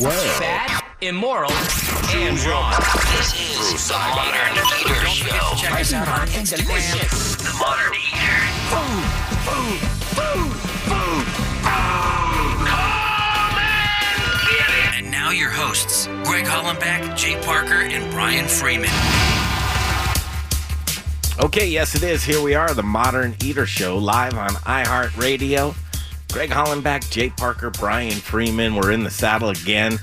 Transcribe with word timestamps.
Bad, 0.00 0.82
immoral, 1.02 1.52
and 2.14 2.38
wrong. 2.44 2.72
This 3.18 3.34
is 3.38 3.88
the 3.88 3.94
Modern 3.98 4.52
Eater 4.52 4.54
Don't 4.54 4.78
forget 4.80 5.02
to 5.02 5.10
Show. 5.10 5.54
check 5.58 5.80
us 5.80 5.92
out 5.92 6.08
on 6.08 6.26
Instagram. 6.28 7.36
The 7.36 7.58
Modern 7.58 7.94
Eater. 7.94 9.50
And 14.96 15.10
now 15.10 15.30
your 15.30 15.50
hosts, 15.50 16.06
Greg 16.24 16.44
Hollenbeck, 16.44 17.16
Jay 17.16 17.40
Parker, 17.42 17.74
and 17.74 18.10
Brian 18.10 18.46
Freeman. 18.46 18.90
Okay, 21.42 21.66
yes, 21.68 21.94
it 21.94 22.02
is. 22.02 22.22
Here 22.24 22.42
we 22.42 22.54
are, 22.54 22.74
the 22.74 22.82
Modern 22.82 23.34
Eater 23.42 23.66
Show, 23.66 23.96
live 23.98 24.34
on 24.36 24.50
iHeartRadio. 24.50 25.74
Greg 26.32 26.50
Hollenbach, 26.50 27.10
Jay 27.10 27.30
Parker, 27.30 27.70
Brian 27.70 28.12
Freeman. 28.12 28.76
We're 28.76 28.92
in 28.92 29.02
the 29.02 29.10
saddle 29.10 29.48
again. 29.48 29.98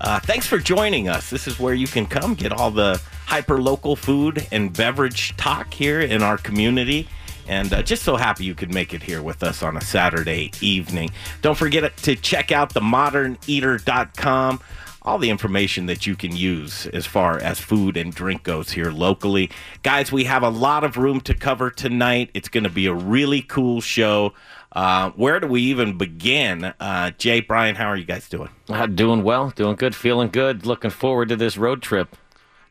Uh, 0.00 0.20
thanks 0.20 0.46
for 0.46 0.58
joining 0.58 1.08
us. 1.08 1.30
This 1.30 1.46
is 1.46 1.58
where 1.58 1.72
you 1.72 1.86
can 1.86 2.04
come 2.06 2.34
get 2.34 2.52
all 2.52 2.70
the 2.70 3.00
hyper 3.24 3.60
local 3.62 3.96
food 3.96 4.46
and 4.52 4.70
beverage 4.70 5.34
talk 5.38 5.72
here 5.72 6.02
in 6.02 6.22
our 6.22 6.36
community. 6.36 7.08
And 7.48 7.72
uh, 7.72 7.82
just 7.82 8.02
so 8.02 8.16
happy 8.16 8.44
you 8.44 8.54
could 8.54 8.72
make 8.72 8.92
it 8.92 9.02
here 9.02 9.22
with 9.22 9.42
us 9.42 9.62
on 9.62 9.78
a 9.78 9.80
Saturday 9.80 10.52
evening. 10.60 11.10
Don't 11.40 11.56
forget 11.56 11.96
to 11.98 12.16
check 12.16 12.52
out 12.52 12.74
the 12.74 12.80
moderneater.com 12.80 14.60
all 15.04 15.18
the 15.18 15.30
information 15.30 15.86
that 15.86 16.06
you 16.06 16.14
can 16.14 16.34
use 16.34 16.86
as 16.88 17.06
far 17.06 17.38
as 17.38 17.58
food 17.58 17.96
and 17.96 18.14
drink 18.14 18.44
goes 18.44 18.70
here 18.70 18.90
locally. 18.90 19.50
Guys, 19.82 20.12
we 20.12 20.24
have 20.24 20.42
a 20.42 20.48
lot 20.48 20.84
of 20.84 20.96
room 20.96 21.20
to 21.22 21.34
cover 21.34 21.70
tonight. 21.70 22.30
It's 22.34 22.48
going 22.48 22.64
to 22.64 22.70
be 22.70 22.86
a 22.86 22.94
really 22.94 23.42
cool 23.42 23.80
show. 23.80 24.32
Uh, 24.74 25.10
where 25.12 25.38
do 25.38 25.46
we 25.46 25.60
even 25.62 25.98
begin? 25.98 26.72
Uh, 26.80 27.10
Jay, 27.18 27.40
Brian, 27.40 27.74
how 27.74 27.86
are 27.86 27.96
you 27.96 28.04
guys 28.04 28.28
doing? 28.28 28.48
Uh, 28.68 28.86
doing 28.86 29.22
well, 29.22 29.50
doing 29.50 29.76
good, 29.76 29.94
feeling 29.94 30.28
good. 30.28 30.64
Looking 30.64 30.90
forward 30.90 31.28
to 31.28 31.36
this 31.36 31.56
road 31.58 31.82
trip. 31.82 32.16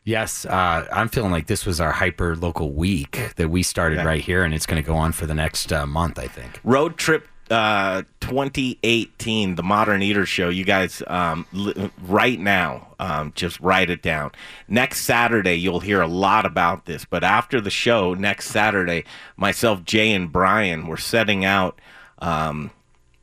Yes, 0.04 0.44
uh, 0.44 0.88
I'm 0.92 1.08
feeling 1.08 1.30
like 1.30 1.46
this 1.46 1.64
was 1.64 1.80
our 1.80 1.92
hyper 1.92 2.34
local 2.34 2.72
week 2.72 3.20
that 3.36 3.50
we 3.50 3.62
started 3.62 3.98
Yeah. 3.98 4.04
right 4.04 4.20
here, 4.20 4.42
and 4.42 4.52
it's 4.52 4.66
going 4.66 4.82
to 4.82 4.86
go 4.86 4.96
on 4.96 5.12
for 5.12 5.26
the 5.26 5.34
next 5.34 5.72
uh, 5.72 5.86
month, 5.86 6.18
I 6.18 6.26
think. 6.26 6.58
Road 6.64 6.96
Trip 6.96 7.28
uh, 7.50 8.02
2018, 8.20 9.56
the 9.56 9.62
Modern 9.62 10.02
Eater 10.02 10.26
Show. 10.26 10.48
You 10.48 10.64
guys, 10.64 11.02
um, 11.06 11.46
right 12.02 12.38
now, 12.38 12.94
um, 12.98 13.32
just 13.34 13.60
write 13.60 13.90
it 13.90 14.02
down. 14.02 14.32
Next 14.68 15.02
Saturday, 15.02 15.56
you'll 15.56 15.80
hear 15.80 16.00
a 16.00 16.06
lot 16.06 16.46
about 16.46 16.86
this. 16.86 17.04
But 17.04 17.24
after 17.24 17.60
the 17.60 17.70
show, 17.70 18.14
next 18.14 18.48
Saturday, 18.48 19.04
myself, 19.36 19.84
Jay, 19.84 20.12
and 20.12 20.30
Brian, 20.30 20.86
we're 20.86 20.96
setting 20.96 21.44
out. 21.44 21.80
Um, 22.18 22.70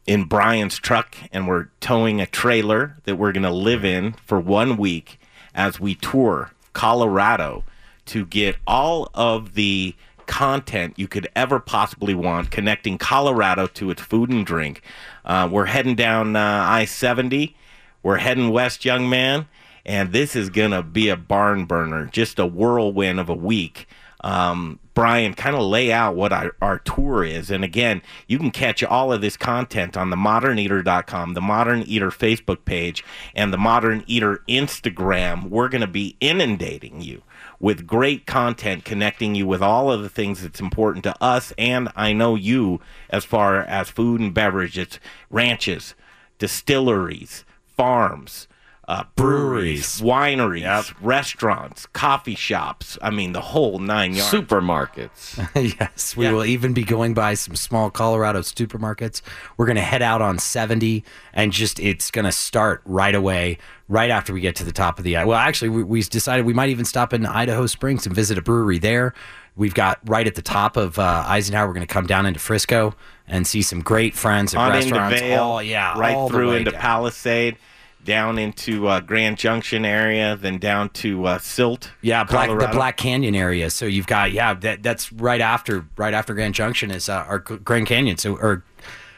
in 0.05 0.23
Brian's 0.23 0.79
truck 0.79 1.15
and 1.31 1.47
we're 1.47 1.67
towing 1.81 2.19
a 2.19 2.25
trailer 2.25 2.97
that 3.03 3.15
we're 3.15 3.31
going 3.31 3.43
to 3.43 3.51
live 3.51 3.85
in 3.85 4.13
for 4.25 4.39
one 4.39 4.75
week 4.75 5.19
as 5.53 5.79
we 5.79 5.93
tour 5.93 6.51
Colorado 6.73 7.63
to 8.07 8.25
get 8.25 8.55
all 8.65 9.11
of 9.13 9.53
the 9.53 9.93
content 10.29 10.93
you 10.95 11.07
could 11.07 11.27
ever 11.35 11.59
possibly 11.59 12.13
want 12.13 12.51
connecting 12.51 12.97
Colorado 12.97 13.67
to 13.67 13.89
its 13.89 14.01
food 14.01 14.29
and 14.29 14.45
drink. 14.45 14.81
Uh, 15.25 15.49
we're 15.51 15.65
heading 15.65 15.95
down 15.95 16.37
uh, 16.37 16.63
I 16.65 16.85
70. 16.85 17.57
We're 18.03 18.17
heading 18.17 18.51
west, 18.51 18.85
young 18.85 19.09
man. 19.09 19.47
And 19.85 20.13
this 20.13 20.35
is 20.35 20.49
going 20.49 20.71
to 20.71 20.83
be 20.83 21.09
a 21.09 21.17
barn 21.17 21.65
burner, 21.65 22.05
just 22.05 22.39
a 22.39 22.45
whirlwind 22.45 23.19
of 23.19 23.27
a 23.27 23.33
week 23.33 23.87
um, 24.21 24.79
Brian, 24.93 25.33
kind 25.33 25.55
of 25.55 25.61
lay 25.61 25.91
out 25.91 26.15
what 26.15 26.33
our, 26.33 26.55
our 26.61 26.79
tour 26.79 27.23
is. 27.23 27.49
And 27.49 27.63
again, 27.63 28.01
you 28.27 28.37
can 28.37 28.51
catch 28.51 28.83
all 28.83 29.13
of 29.13 29.21
this 29.21 29.37
content 29.37 29.95
on 29.95 30.09
the 30.09 30.17
moderneater.com, 30.17 31.33
the 31.33 31.41
Modern 31.41 31.83
Eater 31.83 32.09
Facebook 32.09 32.65
page, 32.65 33.03
and 33.33 33.53
the 33.53 33.57
Modern 33.57 34.03
Eater 34.07 34.43
Instagram. 34.49 35.49
We're 35.49 35.69
going 35.69 35.81
to 35.81 35.87
be 35.87 36.17
inundating 36.19 37.01
you 37.01 37.21
with 37.59 37.85
great 37.85 38.25
content 38.25 38.85
connecting 38.85 39.35
you 39.35 39.45
with 39.45 39.61
all 39.61 39.91
of 39.91 40.01
the 40.01 40.09
things 40.09 40.41
that's 40.41 40.59
important 40.61 41.03
to 41.03 41.15
us 41.23 41.51
and 41.57 41.89
I 41.95 42.13
know 42.13 42.35
you 42.35 42.79
as 43.09 43.25
far 43.25 43.61
as 43.61 43.89
food 43.89 44.21
and 44.21 44.33
beverage. 44.33 44.77
It's 44.77 44.99
ranches, 45.29 45.93
distilleries, 46.37 47.45
farms. 47.65 48.47
Uh, 48.87 49.03
breweries, 49.15 50.01
wineries, 50.01 50.95
restaurants, 50.99 51.85
coffee 51.93 52.33
shops. 52.33 52.97
I 53.03 53.11
mean, 53.11 53.33
the 53.33 53.41
whole 53.41 53.77
nine 53.77 54.15
yards. 54.15 54.33
Supermarkets. 54.33 55.47
yes, 55.79 56.17
we 56.17 56.25
Yeah. 56.25 56.31
will 56.31 56.43
even 56.45 56.73
be 56.73 56.83
going 56.83 57.13
by 57.13 57.35
some 57.35 57.55
small 57.55 57.91
Colorado 57.91 58.39
supermarkets. 58.39 59.21
We're 59.57 59.67
going 59.67 59.75
to 59.75 59.83
head 59.83 60.01
out 60.01 60.23
on 60.23 60.39
70, 60.39 61.03
and 61.33 61.51
just 61.51 61.79
it's 61.79 62.09
going 62.09 62.25
to 62.25 62.31
start 62.31 62.81
right 62.83 63.13
away, 63.13 63.59
right 63.89 64.09
after 64.09 64.31
we 64.31 64.39
get 64.39 64.55
to 64.55 64.63
the 64.63 64.71
top 64.71 64.99
of 64.99 65.03
the. 65.03 65.15
Well, 65.15 65.33
actually, 65.33 65.69
we, 65.69 65.83
we 65.83 66.01
decided 66.03 66.45
we 66.45 66.53
might 66.53 66.69
even 66.69 66.85
stop 66.85 67.11
in 67.11 67.25
Idaho 67.25 67.65
Springs 67.65 68.05
and 68.05 68.15
visit 68.15 68.37
a 68.37 68.41
brewery 68.41 68.77
there. 68.77 69.13
We've 69.57 69.73
got 69.73 69.99
right 70.05 70.25
at 70.25 70.35
the 70.35 70.41
top 70.41 70.77
of 70.77 70.97
uh, 70.97 71.25
Eisenhower. 71.27 71.67
We're 71.67 71.73
going 71.73 71.85
to 71.85 71.93
come 71.93 72.07
down 72.07 72.25
into 72.25 72.39
Frisco 72.39 72.95
and 73.27 73.45
see 73.45 73.61
some 73.61 73.81
great 73.81 74.15
friends 74.15 74.53
and 74.53 74.61
on 74.61 74.73
into 74.73 74.93
restaurants. 74.95 75.19
Vail, 75.19 75.43
all 75.43 75.63
yeah, 75.63 75.99
right 75.99 76.15
all 76.15 76.29
through 76.29 76.53
into 76.53 76.71
down. 76.71 76.79
Palisade, 76.79 77.57
down 78.05 78.37
into 78.39 78.87
uh, 78.87 79.01
Grand 79.01 79.37
Junction 79.37 79.83
area, 79.83 80.37
then 80.37 80.59
down 80.59 80.89
to 80.89 81.25
uh, 81.25 81.39
Silt. 81.39 81.91
Yeah, 82.01 82.23
Black, 82.23 82.49
the 82.57 82.69
Black 82.71 82.95
Canyon 82.95 83.35
area. 83.35 83.69
So 83.69 83.85
you've 83.85 84.07
got 84.07 84.31
yeah, 84.31 84.53
that 84.53 84.81
that's 84.81 85.11
right 85.11 85.41
after 85.41 85.85
right 85.97 86.13
after 86.13 86.33
Grand 86.33 86.55
Junction 86.55 86.89
is 86.89 87.09
uh, 87.09 87.25
our 87.27 87.39
Grand 87.39 87.87
Canyon. 87.87 88.17
So 88.17 88.37
or 88.37 88.63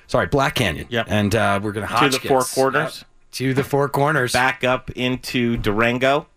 sorry, 0.08 0.26
Black 0.26 0.56
Canyon. 0.56 0.88
Yeah, 0.90 1.04
and 1.08 1.36
uh, 1.36 1.60
we're 1.62 1.74
gonna 1.74 1.88
To 1.88 2.10
the 2.10 2.28
Four. 2.28 2.42
Corners. 2.44 3.00
Yep. 3.00 3.08
To 3.34 3.54
the 3.54 3.64
Four 3.64 3.90
Corners. 3.90 4.34
back 4.34 4.64
up 4.64 4.92
into 4.92 5.58
Durango, 5.58 6.28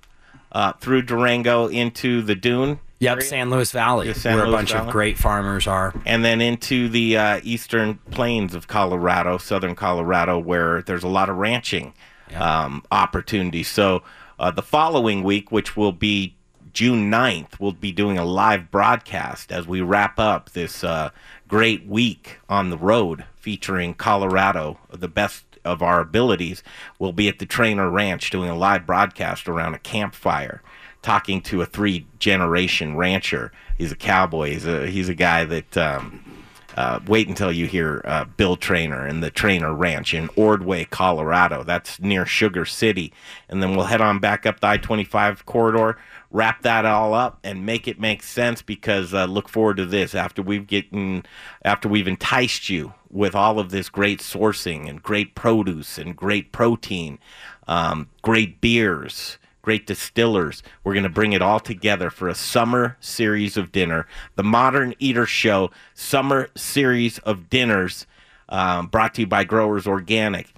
uh, 0.53 0.73
through 0.75 1.03
Durango 1.03 1.69
into 1.69 2.23
the 2.23 2.35
Dune. 2.35 2.81
Yep, 3.01 3.17
area, 3.19 3.29
San 3.29 3.51
Luis 3.51 3.73
Valley, 3.73 4.15
San 4.15 4.37
where 4.37 4.45
Luis 4.47 4.55
a 4.55 4.57
bunch 4.57 4.73
Valley. 4.73 4.87
of 4.87 4.93
great 4.93 5.19
farmers 5.19 5.67
are. 5.67 5.93
and 6.07 6.25
then 6.25 6.41
into 6.41 6.89
the 6.89 7.17
uh, 7.19 7.41
eastern 7.43 7.97
plains 8.11 8.55
of 8.55 8.69
Colorado, 8.69 9.37
southern 9.37 9.75
Colorado, 9.75 10.39
where 10.39 10.81
there's 10.83 11.03
a 11.03 11.09
lot 11.09 11.29
of 11.29 11.37
ranching 11.37 11.93
um, 12.35 12.83
opportunities. 12.91 13.69
So 13.69 14.03
uh, 14.39 14.51
the 14.53 14.63
following 14.63 15.23
week, 15.23 15.53
which 15.53 15.77
will 15.77 15.93
be 15.93 16.37
June 16.73 17.11
9th, 17.11 17.61
we'll 17.61 17.73
be 17.73 17.93
doing 17.93 18.17
a 18.17 18.25
live 18.25 18.71
broadcast 18.71 19.53
as 19.53 19.67
we 19.67 19.81
wrap 19.81 20.19
up 20.19 20.51
this 20.51 20.83
uh, 20.83 21.11
great 21.47 21.87
week 21.87 22.39
on 22.49 22.71
the 22.71 22.79
road 22.79 23.25
featuring 23.37 23.95
Colorado, 23.95 24.79
the 24.91 25.09
best 25.09 25.44
of 25.65 25.83
our 25.83 26.01
abilities. 26.01 26.63
We'll 26.99 27.13
be 27.13 27.29
at 27.29 27.39
the 27.39 27.47
Trainer 27.47 27.91
Ranch 27.91 28.31
doing 28.31 28.51
a 28.51 28.57
live 28.57 28.87
broadcast 28.87 29.49
around 29.49 29.75
a 29.75 29.79
campfire 29.79 30.63
talking 31.05 31.43
to 31.43 31.61
a 31.61 31.67
three 31.67 32.07
generation 32.19 32.97
rancher. 32.97 33.53
He's 33.77 33.93
a 33.93 33.97
cowboy. 33.97 34.53
He's 34.53 34.67
a 34.67 34.87
he's 34.87 35.09
a 35.09 35.15
guy 35.15 35.45
that 35.45 35.77
um, 35.77 36.45
uh, 36.77 37.01
wait 37.07 37.29
until 37.29 37.53
you 37.53 37.67
hear 37.67 38.01
uh, 38.05 38.25
Bill 38.25 38.57
Trainer 38.57 39.07
and 39.07 39.23
the 39.23 39.31
Trainer 39.31 39.73
Ranch 39.73 40.15
in 40.15 40.31
Ordway, 40.35 40.85
Colorado. 40.87 41.63
That's 41.63 42.01
near 42.01 42.27
Sugar 42.27 42.65
City, 42.65 43.13
and 43.49 43.63
then 43.63 43.77
we'll 43.77 43.87
head 43.87 44.01
on 44.01 44.19
back 44.19 44.47
up 44.47 44.61
the 44.61 44.67
I 44.67 44.77
twenty 44.79 45.05
five 45.05 45.47
corridor. 45.47 45.99
Wrap 46.35 46.63
that 46.63 46.85
all 46.85 47.15
up 47.15 47.39
and 47.45 47.65
make 47.65 47.87
it 47.87 48.01
make 48.01 48.21
sense 48.21 48.61
because 48.61 49.15
uh, 49.15 49.25
look 49.27 49.49
forward 49.49 49.77
to 49.77 49.87
this 49.87 50.17
after 50.17 50.43
we've 50.43 50.67
getting 50.67 51.25
after 51.65 51.89
we've 51.89 52.09
enticed 52.09 52.69
you 52.69 52.93
with 53.09 53.37
all 53.37 53.61
of 53.61 53.71
this 53.71 53.89
great 53.89 54.19
sourcing 54.19 54.89
and 54.91 55.01
great 55.01 55.37
produce 55.37 55.97
and 55.97 56.17
great 56.17 56.51
protein, 56.51 57.21
um, 57.69 58.09
great 58.23 58.61
beers 58.61 59.39
great 59.63 59.87
distillers. 59.87 60.63
We're 60.83 60.93
going 60.93 61.05
to 61.05 61.09
bring 61.09 61.33
it 61.33 61.41
all 61.41 61.59
together 61.59 62.11
for 62.11 62.29
a 62.29 62.35
summer 62.35 62.99
series 63.01 63.57
of 63.57 63.73
dinner. 63.73 64.07
The 64.35 64.43
Modern 64.43 64.95
Eater 64.99 65.25
Show 65.25 65.71
summer 65.95 66.49
series 66.55 67.19
of 67.21 67.49
dinners 67.49 68.07
um, 68.51 68.89
brought 68.89 69.15
to 69.15 69.23
you 69.23 69.27
by 69.27 69.45
Growers 69.45 69.87
Organic. 69.87 70.53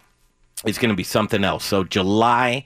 It's 0.65 0.79
going 0.79 0.91
to 0.91 0.97
be 0.97 1.05
something 1.05 1.45
else. 1.45 1.65
So, 1.65 1.85
July 1.85 2.65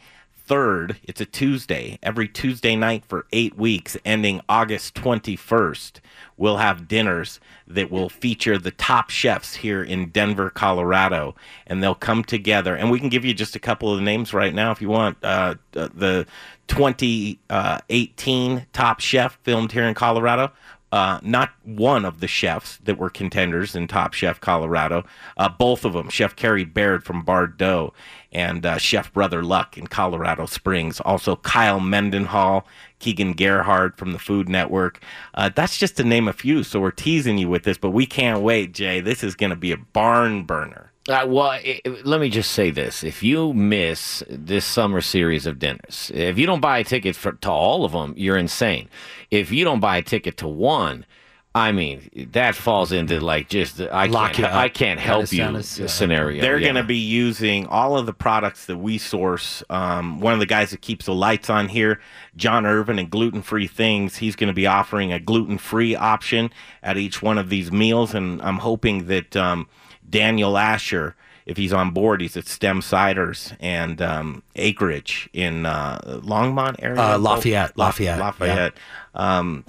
3rd, 0.51 0.97
it's 1.05 1.21
a 1.21 1.25
Tuesday, 1.25 1.97
every 2.03 2.27
Tuesday 2.27 2.75
night 2.75 3.05
for 3.07 3.25
eight 3.33 3.57
weeks, 3.57 3.97
ending 4.05 4.41
August 4.49 4.97
21st, 4.97 6.01
we'll 6.37 6.57
have 6.57 6.89
dinners 6.89 7.39
that 7.69 7.89
will 7.89 8.09
feature 8.09 8.59
the 8.59 8.73
top 8.73 9.11
chefs 9.11 9.55
here 9.55 9.81
in 9.81 10.09
Denver, 10.09 10.51
Colorado. 10.51 11.37
And 11.69 11.81
they'll 11.81 11.95
come 11.95 12.25
together. 12.25 12.75
And 12.75 12.91
we 12.91 12.99
can 12.99 13.11
give 13.11 13.25
you 13.25 13.33
just 13.33 13.55
a 13.55 13.61
couple 13.61 13.93
of 13.93 13.99
the 13.99 14.05
names 14.05 14.35
right 14.35 14.53
now 14.53 14.73
if 14.73 14.83
you 14.83 14.89
want. 14.89 15.19
Uh, 15.23 15.55
the 15.71 16.27
2018 16.67 18.67
top 18.73 18.99
chef 18.99 19.39
filmed 19.45 19.71
here 19.71 19.85
in 19.85 19.95
Colorado. 19.95 20.51
Uh, 20.93 21.21
not 21.23 21.51
one 21.65 22.05
of 22.05 22.21
the 22.21 22.27
chefs 22.27 22.79
that 22.79 22.99
were 22.99 23.11
contenders 23.11 23.77
in 23.77 23.87
Top 23.87 24.13
Chef 24.13 24.41
Colorado. 24.41 25.05
Uh, 25.37 25.49
both 25.49 25.85
of 25.85 25.93
them, 25.93 26.09
Chef 26.09 26.35
Carrie 26.35 26.65
Baird 26.65 27.05
from 27.05 27.23
Bar 27.23 27.47
Dough 27.47 27.93
and 28.33 28.67
uh, 28.67 28.77
Chef 28.79 29.13
Brother 29.13 29.43
Luck 29.43 29.79
in 29.79 29.87
Colorado 29.87 30.47
Springs. 30.47 31.01
Also, 31.01 31.37
Kyle 31.37 31.81
Mendenhall, 31.81 32.67
Keegan 32.99 33.33
Gerhard 33.33 33.97
from 33.97 34.13
the 34.13 34.19
Food 34.19 34.49
Network. 34.49 35.01
Uh, 35.35 35.51
that's 35.55 35.79
just 35.79 35.97
to 35.97 36.05
name 36.05 36.29
a 36.29 36.33
few. 36.33 36.63
So 36.65 36.81
we're 36.81 36.91
teasing 36.91 37.39
you 37.39 37.49
with 37.49 37.63
this, 37.63 37.79
but 37.79 37.91
we 37.91 38.07
can't 38.07 38.43
wait, 38.43 38.73
Jay. 38.73 39.01
This 39.01 39.23
is 39.23 39.35
going 39.35 39.51
to 39.51 39.57
be 39.57 39.73
a 39.73 39.77
barn 39.77 40.43
burner. 40.43 40.90
Uh, 41.09 41.25
well, 41.27 41.47
i 41.47 41.81
i- 41.85 41.89
let 42.05 42.21
me 42.21 42.29
just 42.29 42.53
say 42.53 42.71
this: 42.71 43.03
if 43.03 43.23
you 43.23 43.53
miss 43.55 44.23
this 44.29 44.65
summer 44.65 45.01
series 45.01 45.47
of 45.47 45.59
dinners, 45.59 46.11
if 46.15 46.39
you 46.39 46.47
don't 46.47 46.61
buy 46.61 46.79
a 46.79 46.85
ticket 46.85 47.17
for, 47.17 47.33
to 47.33 47.51
all 47.51 47.85
of 47.85 47.93
them, 47.93 48.15
you're 48.17 48.37
insane. 48.37 48.89
If 49.31 49.51
you 49.51 49.65
don't 49.65 49.81
buy 49.81 49.97
a 49.97 50.03
ticket 50.03 50.37
to 50.39 50.49
one, 50.49 51.07
I 51.55 51.73
mean, 51.73 52.29
that 52.33 52.55
falls 52.55 52.93
into 52.93 53.19
like 53.19 53.49
just 53.49 53.81
I 53.81 54.07
Lock 54.07 54.35
can't. 54.35 54.55
I 54.55 54.69
can't 54.69 55.01
help 55.01 55.33
you 55.33 55.39
sound 55.39 55.57
us, 55.57 55.81
uh, 55.81 55.89
scenario. 55.89 56.41
They're 56.41 56.59
yeah. 56.59 56.65
going 56.67 56.77
to 56.77 56.85
be 56.85 56.99
using 56.99 57.67
all 57.67 57.99
of 57.99 58.07
the 58.07 58.13
products 58.13 58.67
that 58.67 58.77
we 58.77 58.99
source. 58.99 59.65
Um, 59.69 60.21
one 60.21 60.33
of 60.33 60.39
the 60.39 60.47
guys 60.47 60.71
that 60.71 60.81
keeps 60.81 61.07
the 61.07 61.15
lights 61.15 61.51
on 61.51 61.69
here, 61.69 61.99
John 62.37 62.67
Irvin, 62.67 63.01
and 63.01 63.11
Gluten 63.11 63.43
Free 63.43 63.67
Things, 63.67 64.19
he's 64.19 64.37
going 64.37 64.49
to 64.49 64.55
be 64.55 64.67
offering 64.69 65.13
a 65.13 65.19
gluten 65.19 65.59
free 65.59 65.97
option 65.97 66.51
at 66.85 66.97
each 66.97 67.21
one 67.21 67.37
of 67.37 67.49
these 67.49 67.73
meals. 67.73 68.15
And 68.15 68.41
I'm 68.43 68.59
hoping 68.59 69.07
that 69.07 69.35
um, 69.35 69.67
Daniel 70.11 70.59
Asher, 70.59 71.15
if 71.47 71.57
he's 71.57 71.73
on 71.73 71.91
board, 71.93 72.21
he's 72.21 72.37
at 72.37 72.47
STEM 72.47 72.81
Ciders 72.81 73.57
and 73.61 74.03
um, 74.03 74.43
Acreage 74.57 75.29
in 75.33 75.67
uh, 75.67 76.01
Longmont 76.23 76.77
area. 76.83 77.01
Uh, 77.01 77.19
Lafayette, 77.19 77.77
La- 77.77 77.87
Lafayette, 77.87 78.19
yeah. 78.19 78.25
Lafayette. 78.25 78.73
Um, 79.15 79.65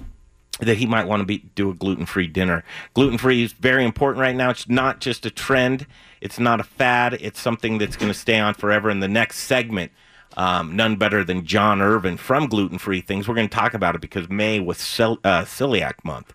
that 0.60 0.76
he 0.76 0.86
might 0.86 1.08
want 1.08 1.20
to 1.20 1.26
be 1.26 1.38
do 1.54 1.70
a 1.70 1.74
gluten 1.74 2.06
free 2.06 2.26
dinner. 2.26 2.62
Gluten 2.94 3.18
free 3.18 3.42
is 3.42 3.52
very 3.52 3.84
important 3.84 4.20
right 4.20 4.36
now. 4.36 4.50
It's 4.50 4.68
not 4.68 5.00
just 5.00 5.26
a 5.26 5.30
trend. 5.30 5.86
It's 6.20 6.38
not 6.38 6.60
a 6.60 6.64
fad. 6.64 7.14
It's 7.14 7.40
something 7.40 7.78
that's 7.78 7.96
going 7.96 8.12
to 8.12 8.18
stay 8.18 8.38
on 8.38 8.54
forever. 8.54 8.88
In 8.90 9.00
the 9.00 9.08
next 9.08 9.38
segment, 9.38 9.90
um, 10.36 10.76
none 10.76 10.96
better 10.96 11.24
than 11.24 11.44
John 11.46 11.82
Irvin 11.82 12.16
from 12.16 12.46
Gluten 12.46 12.78
Free 12.78 13.00
Things. 13.00 13.26
We're 13.26 13.34
going 13.34 13.48
to 13.48 13.54
talk 13.54 13.74
about 13.74 13.94
it 13.94 14.00
because 14.00 14.28
May 14.28 14.60
was 14.60 14.78
cel- 14.78 15.18
uh, 15.24 15.42
celiac 15.42 15.94
month, 16.04 16.32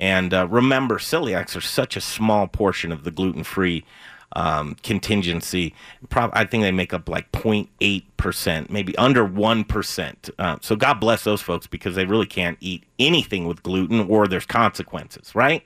and 0.00 0.32
uh, 0.34 0.48
remember, 0.48 0.98
celiacs 0.98 1.54
are 1.54 1.60
such 1.60 1.96
a 1.96 2.00
small 2.00 2.48
portion 2.48 2.90
of 2.90 3.04
the 3.04 3.10
gluten 3.10 3.44
free 3.44 3.84
um, 4.32 4.76
contingency. 4.82 5.74
Prob- 6.08 6.30
I 6.32 6.44
think 6.44 6.62
they 6.62 6.70
make 6.72 6.94
up 6.94 7.08
like 7.08 7.30
0.8 7.32 8.04
percent, 8.16 8.70
maybe 8.70 8.96
under 8.96 9.24
one 9.24 9.64
percent. 9.64 10.30
Uh, 10.38 10.56
so 10.60 10.74
God 10.76 10.94
bless 10.94 11.24
those 11.24 11.42
folks 11.42 11.66
because 11.66 11.94
they 11.96 12.04
really 12.06 12.26
can't 12.26 12.56
eat 12.60 12.84
anything 12.98 13.46
with 13.46 13.62
gluten, 13.62 14.00
or 14.08 14.26
there's 14.26 14.46
consequences, 14.46 15.34
right? 15.34 15.64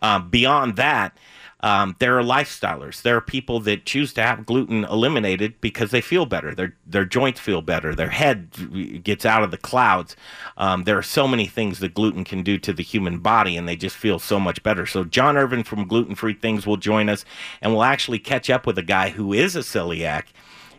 Uh, 0.00 0.18
beyond 0.20 0.76
that. 0.76 1.16
Um, 1.62 1.94
there 2.00 2.18
are 2.18 2.22
lifestylers. 2.22 3.02
There 3.02 3.16
are 3.16 3.20
people 3.20 3.60
that 3.60 3.86
choose 3.86 4.12
to 4.14 4.22
have 4.22 4.44
gluten 4.44 4.84
eliminated 4.84 5.60
because 5.60 5.92
they 5.92 6.00
feel 6.00 6.26
better. 6.26 6.54
Their 6.54 6.74
their 6.86 7.04
joints 7.04 7.38
feel 7.38 7.62
better. 7.62 7.94
Their 7.94 8.10
head 8.10 9.02
gets 9.04 9.24
out 9.24 9.44
of 9.44 9.52
the 9.52 9.58
clouds. 9.58 10.16
Um, 10.56 10.84
there 10.84 10.98
are 10.98 11.02
so 11.02 11.28
many 11.28 11.46
things 11.46 11.78
that 11.78 11.94
gluten 11.94 12.24
can 12.24 12.42
do 12.42 12.58
to 12.58 12.72
the 12.72 12.82
human 12.82 13.18
body, 13.18 13.56
and 13.56 13.68
they 13.68 13.76
just 13.76 13.96
feel 13.96 14.18
so 14.18 14.40
much 14.40 14.62
better. 14.62 14.86
So 14.86 15.04
John 15.04 15.36
Irvin 15.36 15.62
from 15.62 15.86
Gluten 15.86 16.16
Free 16.16 16.34
Things 16.34 16.66
will 16.66 16.76
join 16.76 17.08
us, 17.08 17.24
and 17.60 17.72
we'll 17.72 17.84
actually 17.84 18.18
catch 18.18 18.50
up 18.50 18.66
with 18.66 18.76
a 18.76 18.82
guy 18.82 19.10
who 19.10 19.32
is 19.32 19.54
a 19.54 19.60
celiac 19.60 20.24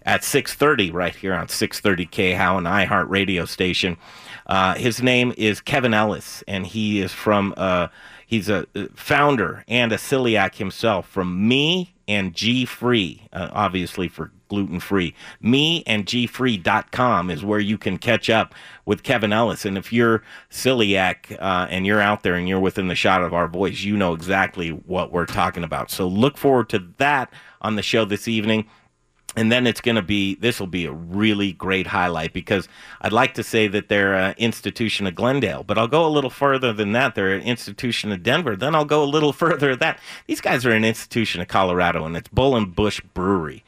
at 0.06 0.24
6:30 0.24 0.92
right 0.92 1.16
here 1.16 1.34
on 1.34 1.48
6:30 1.48 2.06
KHOW 2.06 2.58
an 2.58 2.66
iHeart 2.66 3.10
radio 3.10 3.46
station. 3.46 3.96
Uh, 4.46 4.74
his 4.74 5.02
name 5.02 5.34
is 5.38 5.62
Kevin 5.62 5.94
Ellis, 5.94 6.44
and 6.46 6.68
he 6.68 7.00
is 7.00 7.14
from. 7.14 7.54
Uh, 7.56 7.88
he's 8.26 8.50
a 8.50 8.68
uh, 8.76 8.88
founder 8.96 9.64
and 9.68 9.92
a 9.92 9.98
celiac 9.98 10.56
himself 10.56 11.08
from 11.08 11.48
Me 11.48 11.94
and 12.08 12.34
G 12.34 12.66
Free, 12.66 13.28
uh, 13.32 13.50
obviously 13.52 14.08
for 14.08 14.32
gluten 14.54 14.80
free. 14.80 15.16
Me 15.42 15.84
and 15.88 16.06
gfree.com 16.06 17.32
is 17.32 17.44
where 17.44 17.60
you 17.60 17.76
can 17.76 17.98
catch 17.98 18.30
up 18.30 18.54
with 18.86 19.02
Kevin 19.02 19.34
Ellis. 19.34 19.66
And 19.66 19.80
if 19.80 19.92
you're 19.92 20.22
celiac 20.52 21.36
uh, 21.42 21.68
and 21.72 21.88
you're 21.88 22.00
out 22.00 22.22
there 22.22 22.36
and 22.36 22.48
you're 22.48 22.60
within 22.60 22.88
the 22.88 22.94
shot 22.94 23.24
of 23.24 23.34
our 23.34 23.48
voice, 23.48 23.82
you 23.82 23.98
know 23.98 24.14
exactly 24.14 24.70
what 24.70 25.12
we're 25.12 25.26
talking 25.26 25.64
about. 25.64 25.90
So 25.90 26.08
look 26.08 26.38
forward 26.38 26.70
to 26.70 26.86
that 26.98 27.34
on 27.62 27.78
the 27.78 27.82
show 27.82 28.06
this 28.06 28.28
evening 28.28 28.68
and 29.36 29.52
then 29.52 29.66
it's 29.68 29.82
going 29.82 29.96
to 29.96 30.02
be 30.02 30.36
this 30.36 30.60
will 30.60 30.68
be 30.68 30.86
a 30.86 30.92
really 30.92 31.54
great 31.54 31.88
highlight 31.88 32.34
because 32.34 32.68
I'd 33.02 33.14
like 33.14 33.34
to 33.36 33.44
say 33.44 33.68
that 33.68 33.90
they're 33.90 34.14
an 34.14 34.36
institution 34.38 35.08
of 35.08 35.16
Glendale, 35.16 35.64
but 35.64 35.78
I'll 35.78 35.88
go 35.88 36.06
a 36.06 36.10
little 36.10 36.30
further 36.30 36.74
than 36.74 36.92
that. 36.94 37.16
They're 37.16 37.34
an 37.34 37.42
institution 37.42 38.12
of 38.12 38.24
Denver. 38.24 38.56
Then 38.56 38.76
I'll 38.76 38.86
go 38.86 39.04
a 39.04 39.06
little 39.06 39.34
further 39.44 39.76
that. 39.76 40.00
These 40.28 40.42
guys 40.42 40.66
are 40.66 40.72
an 40.72 40.86
institution 40.86 41.42
of 41.42 41.48
Colorado, 41.48 42.06
and 42.06 42.16
it's 42.16 42.28
Bull 42.30 42.56
and 42.56 42.76
Bush 42.76 43.02
Brewery. 43.14 43.64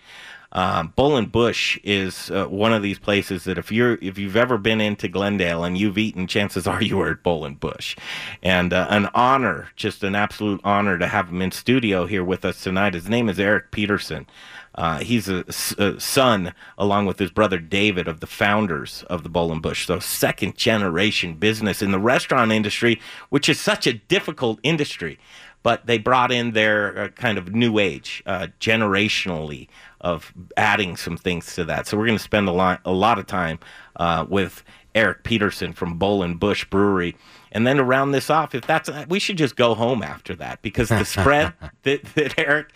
Um, 0.56 0.94
Bull 0.95 1.17
and 1.17 1.29
Bush 1.29 1.77
is 1.83 2.31
uh, 2.31 2.45
one 2.45 2.71
of 2.71 2.81
these 2.81 2.97
places 2.97 3.44
that 3.44 3.57
if 3.57 3.73
you're 3.73 3.97
if 4.01 4.18
you've 4.18 4.38
ever 4.38 4.57
been 4.57 4.79
into 4.79 5.09
Glendale 5.09 5.65
and 5.65 5.77
you've 5.77 5.97
eaten, 5.97 6.27
chances 6.27 6.65
are 6.68 6.81
you 6.81 6.97
were 6.97 7.11
at 7.11 7.23
Bull 7.23 7.44
and 7.44 7.59
Bush, 7.59 7.97
and 8.41 8.71
uh, 8.71 8.88
an 8.89 9.09
honor, 9.13 9.68
just 9.75 10.01
an 10.01 10.15
absolute 10.15 10.61
honor 10.63 10.97
to 10.97 11.07
have 11.07 11.27
him 11.27 11.41
in 11.41 11.51
studio 11.51 12.06
here 12.06 12.23
with 12.23 12.45
us 12.45 12.63
tonight. 12.63 12.94
His 12.94 13.09
name 13.09 13.27
is 13.27 13.38
Eric 13.38 13.71
Peterson. 13.71 14.27
Uh, 14.75 15.00
he's 15.00 15.30
a 15.30 16.00
son, 16.00 16.54
along 16.77 17.06
with 17.06 17.18
his 17.18 17.31
brother 17.31 17.60
David, 17.60 18.07
of 18.07 18.19
the 18.19 18.27
founders 18.27 19.04
of 19.10 19.24
the 19.24 19.30
and 19.51 19.62
Bush. 19.62 19.88
So, 19.88 20.00
second 20.00 20.57
generation 20.57 21.36
business 21.36 21.81
in 21.81 21.92
the 21.92 22.00
restaurant 22.00 22.51
industry, 22.51 23.00
which 23.30 23.48
is 23.48 23.60
such 23.60 23.88
a 23.88 23.94
difficult 23.94 24.60
industry. 24.63 25.18
But 25.63 25.88
they 25.88 25.98
brought 25.98 26.31
in 26.31 26.51
their 26.51 27.00
uh, 27.00 27.07
kind 27.10 27.38
of 27.38 27.56
new 27.56 27.80
age, 27.80 28.22
uh, 28.25 28.48
generationally, 28.60 29.68
of 30.01 30.31
adding 30.57 30.95
some 30.98 31.18
things 31.18 31.56
to 31.56 31.63
that. 31.66 31.88
So, 31.88 31.98
we're 31.98 32.07
going 32.07 32.18
to 32.18 32.24
spend 32.24 32.50
a 32.50 32.51
lot, 32.51 32.81
a 32.83 32.92
lot 32.92 33.18
of 33.18 33.28
time 33.28 33.60
uh, 33.95 34.25
with 34.28 34.63
Eric 34.94 35.24
Peterson 35.24 35.71
from 35.71 35.98
and 36.21 36.38
Bush 36.38 36.66
Brewery. 36.66 37.16
And 37.56 37.66
then 37.66 37.78
to 37.78 37.86
round 37.86 38.13
this 38.13 38.30
off, 38.30 38.54
if 38.54 38.68
that's 38.68 38.90
we 39.07 39.18
should 39.18 39.38
just 39.38 39.56
go 39.56 39.75
home 39.75 40.04
after 40.04 40.36
that 40.36 40.62
because 40.62 40.90
the 40.90 41.06
spread 41.06 41.54
that, 41.84 42.04
that 42.16 42.38
Eric 42.38 42.74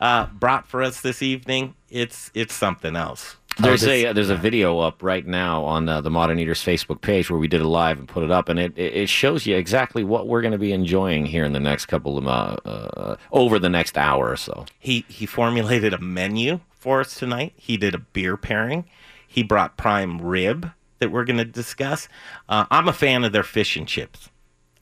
uh, 0.00 0.26
brought 0.26 0.66
for 0.66 0.82
us 0.82 1.02
this 1.02 1.20
evening, 1.20 1.74
it's 1.90 2.30
it's 2.32 2.54
something 2.54 2.96
else. 2.96 3.36
There's 3.58 3.82
this- 3.82 3.90
a 3.90 4.06
uh, 4.06 4.12
there's 4.14 4.30
a 4.30 4.34
video 4.36 4.78
up 4.78 5.02
right 5.02 5.26
now 5.26 5.62
on 5.64 5.86
uh, 5.86 6.00
the 6.00 6.08
Modern 6.08 6.38
Eaters 6.38 6.64
Facebook 6.64 7.02
page 7.02 7.28
where 7.30 7.38
we 7.38 7.46
did 7.46 7.60
it 7.60 7.66
live 7.66 7.98
and 7.98 8.08
put 8.08 8.24
it 8.24 8.30
up, 8.30 8.48
and 8.48 8.58
it 8.58 8.72
it 8.78 8.94
it 8.94 9.08
shows 9.10 9.44
you 9.44 9.54
exactly 9.54 10.02
what 10.02 10.26
we're 10.26 10.40
going 10.40 10.52
to 10.52 10.58
be 10.58 10.72
enjoying 10.72 11.26
here 11.26 11.44
in 11.44 11.52
the 11.52 11.60
next 11.60 11.84
couple 11.86 12.16
of 12.16 12.26
uh, 12.26 12.56
uh, 12.64 13.16
over 13.32 13.58
the 13.58 13.68
next 13.68 13.98
hour 13.98 14.30
or 14.30 14.36
so. 14.36 14.64
He 14.78 15.04
he 15.08 15.26
formulated 15.26 15.92
a 15.92 15.98
menu 15.98 16.60
for 16.70 17.00
us 17.00 17.14
tonight. 17.16 17.52
He 17.56 17.76
did 17.76 17.94
a 17.94 17.98
beer 17.98 18.38
pairing. 18.38 18.86
He 19.28 19.42
brought 19.42 19.76
prime 19.76 20.22
rib 20.22 20.70
that 21.02 21.10
we're 21.10 21.24
going 21.24 21.36
to 21.38 21.44
discuss. 21.44 22.08
Uh, 22.48 22.64
I'm 22.70 22.88
a 22.88 22.92
fan 22.94 23.24
of 23.24 23.32
their 23.32 23.42
fish 23.42 23.76
and 23.76 23.86
chips. 23.86 24.30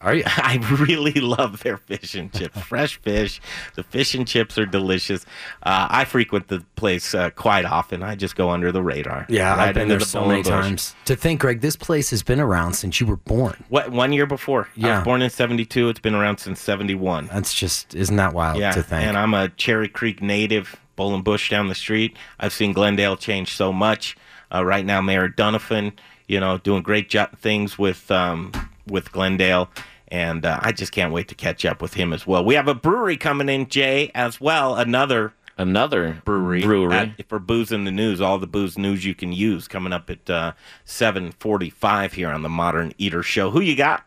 Are 0.03 0.15
you? 0.15 0.23
I 0.27 0.57
really 0.89 1.13
love 1.21 1.63
their 1.63 1.77
fish 1.77 2.15
and 2.15 2.33
chips. 2.33 2.59
Fresh 2.63 2.97
fish. 3.03 3.39
The 3.75 3.83
fish 3.83 4.15
and 4.15 4.27
chips 4.27 4.57
are 4.57 4.65
delicious. 4.65 5.27
Uh, 5.63 5.89
I 5.91 6.05
frequent 6.07 6.49
the 6.49 6.65
place 6.77 7.15
uh, 7.15 7.29
quite 7.31 7.67
often. 7.67 8.03
I 8.03 8.15
just 8.15 8.35
go 8.35 8.49
under 8.49 8.73
the 8.73 8.83
radar. 8.83 9.27
Yeah, 9.29 9.51
right 9.57 9.69
I've 9.69 9.75
been 9.75 9.89
there 9.89 9.99
the 9.99 10.07
so 10.07 10.25
many 10.25 10.43
Bush. 10.43 10.51
times. 10.51 10.95
To 11.05 11.17
think, 11.17 11.41
Greg, 11.41 11.61
this 11.61 11.77
place 11.77 12.09
has 12.11 12.23
been 12.23 12.41
around 12.41 12.75
since 12.75 12.99
you 12.99 13.07
were 13.07 13.17
born. 13.19 13.63
What 13.69 13.91
one 13.93 14.15
year 14.15 14.25
before? 14.27 14.69
I 14.69 14.87
Yeah. 14.87 14.97
was 14.99 15.05
born 15.05 15.21
in 15.21 15.29
'72. 15.29 15.91
It's 15.91 16.01
been 16.01 16.15
around 16.15 16.39
since 16.39 16.61
'71. 16.63 17.27
That's 17.31 17.53
just 17.53 17.95
isn't 17.95 18.17
that 18.17 18.33
wild 18.33 18.59
Yeah, 18.59 18.71
to 18.73 18.83
think? 18.83 19.07
and 19.07 19.19
I'm 19.19 19.35
a 19.35 19.49
Cherry 19.51 19.89
Creek 19.89 20.23
native, 20.23 20.77
and 20.99 21.25
Bush 21.25 21.49
down 21.51 21.69
the 21.69 21.75
street. 21.75 22.15
I've 22.39 22.53
seen 22.53 22.73
Glendale 22.75 23.17
change 23.17 23.55
so 23.55 23.71
much. 23.73 24.17
Uh, 24.55 24.65
right 24.65 24.85
now, 24.85 25.01
Mayor 25.01 25.29
Dunafon, 25.31 25.93
you 26.31 26.39
know, 26.39 26.59
doing 26.59 26.83
great 26.83 27.09
jo- 27.09 27.27
things 27.37 27.77
with 27.77 28.09
um, 28.11 28.53
with 28.87 29.11
Glendale, 29.11 29.69
and 30.09 30.47
uh, 30.47 30.61
I 30.63 30.71
just 30.73 30.93
can't 30.93 31.13
wait 31.13 31.27
to 31.29 31.35
catch 31.35 31.65
up 31.65 31.83
with 31.83 31.95
him 31.95 32.13
as 32.13 32.25
well. 32.27 32.45
We 32.45 32.55
have 32.55 32.69
a 32.69 32.75
brewery 32.75 33.17
coming 33.17 33.49
in, 33.49 33.69
Jay, 33.69 34.11
as 34.15 34.41
well. 34.41 34.77
Another 34.77 35.33
Another 35.59 36.23
brewery, 36.25 36.63
brewery. 36.63 36.95
at- 36.95 37.29
for 37.29 37.39
booze 37.39 37.73
in 37.73 37.85
the 37.85 37.91
news. 37.91 38.21
All 38.21 38.39
the 38.39 38.47
booze 38.47 38.79
news 38.79 39.05
you 39.05 39.15
can 39.15 39.33
use 39.33 39.67
coming 39.69 39.93
up 39.93 40.09
at 40.09 40.31
uh, 40.31 40.53
seven 40.85 41.33
forty-five 41.33 42.13
here 42.13 42.31
on 42.31 42.43
the 42.43 42.49
Modern 42.49 42.93
Eater 42.97 43.23
Show. 43.25 43.51
Who 43.51 43.61
you 43.61 43.75
got? 43.77 44.07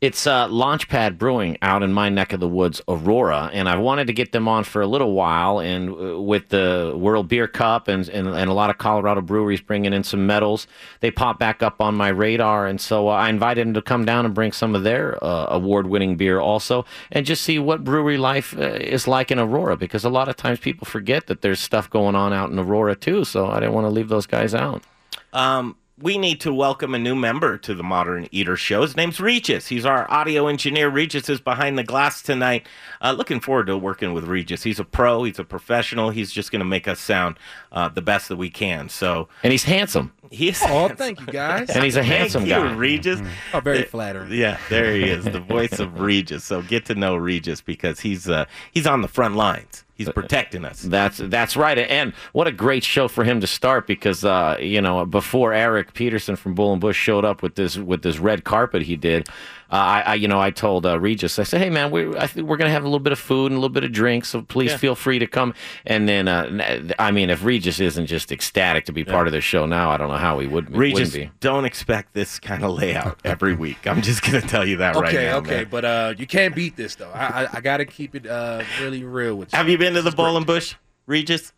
It's 0.00 0.28
uh, 0.28 0.46
Launchpad 0.46 1.18
Brewing 1.18 1.58
out 1.60 1.82
in 1.82 1.92
my 1.92 2.08
neck 2.08 2.32
of 2.32 2.38
the 2.38 2.46
woods, 2.46 2.80
Aurora, 2.86 3.50
and 3.52 3.68
I've 3.68 3.80
wanted 3.80 4.06
to 4.06 4.12
get 4.12 4.30
them 4.30 4.46
on 4.46 4.62
for 4.62 4.80
a 4.80 4.86
little 4.86 5.12
while. 5.12 5.58
And 5.58 5.90
uh, 5.90 6.20
with 6.20 6.50
the 6.50 6.94
World 6.96 7.26
Beer 7.26 7.48
Cup 7.48 7.88
and, 7.88 8.08
and 8.08 8.28
and 8.28 8.48
a 8.48 8.52
lot 8.52 8.70
of 8.70 8.78
Colorado 8.78 9.22
breweries 9.22 9.60
bringing 9.60 9.92
in 9.92 10.04
some 10.04 10.24
medals, 10.24 10.68
they 11.00 11.10
pop 11.10 11.40
back 11.40 11.64
up 11.64 11.80
on 11.80 11.96
my 11.96 12.10
radar. 12.10 12.68
And 12.68 12.80
so 12.80 13.08
uh, 13.08 13.12
I 13.12 13.28
invited 13.28 13.66
them 13.66 13.74
to 13.74 13.82
come 13.82 14.04
down 14.04 14.24
and 14.24 14.32
bring 14.32 14.52
some 14.52 14.76
of 14.76 14.84
their 14.84 15.18
uh, 15.22 15.46
award-winning 15.50 16.16
beer 16.16 16.38
also, 16.38 16.84
and 17.10 17.26
just 17.26 17.42
see 17.42 17.58
what 17.58 17.82
brewery 17.82 18.18
life 18.18 18.56
uh, 18.56 18.78
is 18.80 19.08
like 19.08 19.32
in 19.32 19.40
Aurora. 19.40 19.76
Because 19.76 20.04
a 20.04 20.10
lot 20.10 20.28
of 20.28 20.36
times 20.36 20.60
people 20.60 20.84
forget 20.84 21.26
that 21.26 21.42
there's 21.42 21.58
stuff 21.58 21.90
going 21.90 22.14
on 22.14 22.32
out 22.32 22.50
in 22.50 22.58
Aurora 22.60 22.94
too. 22.94 23.24
So 23.24 23.50
I 23.50 23.58
didn't 23.58 23.74
want 23.74 23.86
to 23.86 23.90
leave 23.90 24.08
those 24.08 24.26
guys 24.26 24.54
out. 24.54 24.84
Um, 25.32 25.74
we 26.00 26.16
need 26.18 26.40
to 26.42 26.52
welcome 26.52 26.94
a 26.94 26.98
new 26.98 27.14
member 27.16 27.58
to 27.58 27.74
the 27.74 27.82
Modern 27.82 28.28
Eater 28.30 28.56
Show. 28.56 28.82
His 28.82 28.96
name's 28.96 29.20
Regis. 29.20 29.66
He's 29.66 29.84
our 29.84 30.08
audio 30.10 30.46
engineer. 30.46 30.88
Regis 30.88 31.28
is 31.28 31.40
behind 31.40 31.76
the 31.76 31.82
glass 31.82 32.22
tonight. 32.22 32.66
Uh, 33.02 33.12
looking 33.12 33.40
forward 33.40 33.66
to 33.66 33.76
working 33.76 34.12
with 34.12 34.24
Regis. 34.24 34.62
He's 34.62 34.78
a 34.78 34.84
pro. 34.84 35.24
He's 35.24 35.38
a 35.38 35.44
professional. 35.44 36.10
He's 36.10 36.30
just 36.30 36.52
going 36.52 36.60
to 36.60 36.64
make 36.66 36.86
us 36.86 37.00
sound 37.00 37.38
uh, 37.72 37.88
the 37.88 38.02
best 38.02 38.28
that 38.28 38.36
we 38.36 38.50
can. 38.50 38.88
So 38.88 39.28
And 39.42 39.50
he's 39.50 39.64
handsome, 39.64 40.12
he 40.30 40.50
is. 40.50 40.62
Oh, 40.64 40.88
thank 40.88 41.20
you 41.20 41.26
guys. 41.26 41.70
and 41.70 41.82
he's 41.82 41.96
a 41.96 42.00
Thank 42.00 42.12
handsome 42.12 42.42
you, 42.44 42.50
guy. 42.50 42.72
Regis. 42.74 43.20
Oh, 43.52 43.60
very 43.60 43.82
flattering. 43.82 44.32
Yeah, 44.32 44.58
there 44.68 44.92
he 44.94 45.04
is, 45.04 45.24
the 45.24 45.40
voice 45.40 45.78
of 45.80 46.00
Regis. 46.00 46.44
So 46.44 46.62
get 46.62 46.84
to 46.86 46.94
know 46.94 47.16
Regis 47.16 47.60
because 47.60 48.00
he's 48.00 48.28
uh, 48.28 48.44
he's 48.72 48.86
on 48.86 49.02
the 49.02 49.08
front 49.08 49.34
lines. 49.36 49.84
He's 49.98 50.08
protecting 50.10 50.64
us. 50.64 50.80
That's 50.80 51.18
that's 51.18 51.56
right, 51.56 51.76
and 51.76 52.14
what 52.32 52.46
a 52.46 52.52
great 52.52 52.84
show 52.84 53.08
for 53.08 53.24
him 53.24 53.40
to 53.40 53.48
start 53.48 53.88
because 53.88 54.24
uh, 54.24 54.56
you 54.60 54.80
know 54.80 55.04
before 55.04 55.52
Eric 55.52 55.92
Peterson 55.92 56.36
from 56.36 56.54
Bull 56.54 56.70
and 56.70 56.80
Bush 56.80 56.96
showed 56.96 57.24
up 57.24 57.42
with 57.42 57.56
this 57.56 57.76
with 57.76 58.02
this 58.02 58.20
red 58.20 58.44
carpet 58.44 58.82
he 58.82 58.94
did, 58.94 59.28
uh, 59.70 59.74
I, 59.74 60.00
I 60.06 60.14
you 60.14 60.28
know 60.28 60.40
I 60.40 60.50
told 60.50 60.86
uh, 60.86 60.98
Regis 60.98 61.38
I 61.38 61.42
said 61.42 61.60
hey 61.60 61.68
man 61.70 61.90
we 61.90 62.16
I 62.16 62.26
think 62.26 62.46
we're 62.48 62.56
gonna 62.56 62.70
have 62.70 62.84
a 62.84 62.86
little 62.86 62.98
bit 63.00 63.12
of 63.12 63.18
food 63.18 63.46
and 63.52 63.58
a 63.58 63.60
little 63.60 63.72
bit 63.74 63.84
of 63.84 63.92
drink 63.92 64.24
so 64.24 64.42
please 64.42 64.72
feel 64.74 64.94
free 64.94 65.18
to 65.18 65.26
come 65.26 65.52
and 65.86 66.08
then 66.08 66.26
uh, 66.28 66.42
n- 66.50 66.94
I 66.98 67.10
mean 67.10 67.28
if 67.30 67.44
Regis 67.44 67.78
isn't 67.80 68.06
just 68.06 68.32
ecstatic 68.32 68.84
to 68.86 68.92
be 68.92 69.04
part 69.04 69.26
of 69.26 69.32
the 69.32 69.40
show 69.40 69.66
now 69.66 69.90
I 69.90 69.96
don't 69.96 70.08
know 70.08 70.16
how 70.16 70.38
he 70.38 70.46
would 70.46 70.74
Regis, 70.74 71.12
wouldn't 71.12 71.30
be. 71.32 71.36
don't 71.40 71.64
expect 71.64 72.14
this 72.14 72.38
kind 72.38 72.64
of 72.64 72.70
layout 72.72 73.18
every 73.24 73.54
week. 73.64 73.86
I'm 73.86 74.00
just 74.02 74.22
gonna 74.22 74.40
tell 74.40 74.66
you 74.66 74.78
that 74.78 74.94
right 74.96 75.08
Okay, 75.14 75.26
now. 75.26 75.36
okay, 75.38 75.56
man. 75.62 75.68
but 75.70 75.84
uh, 75.84 76.14
you 76.16 76.26
can't 76.26 76.54
beat 76.54 76.76
this 76.76 76.94
though. 76.94 77.10
I 77.10 77.44
I, 77.44 77.48
I 77.54 77.60
got 77.60 77.76
to 77.78 77.84
keep 77.84 78.14
it 78.14 78.26
uh 78.26 78.62
really 78.80 79.04
real 79.04 79.34
with 79.36 79.52
you. 79.52 79.56
Have 79.58 79.68
you 79.68 79.76
been 79.78 79.94
to 79.94 80.02
the 80.02 80.10
Bull 80.12 80.36
and 80.36 80.46
Bush, 80.46 80.74
Regis? 81.06 81.52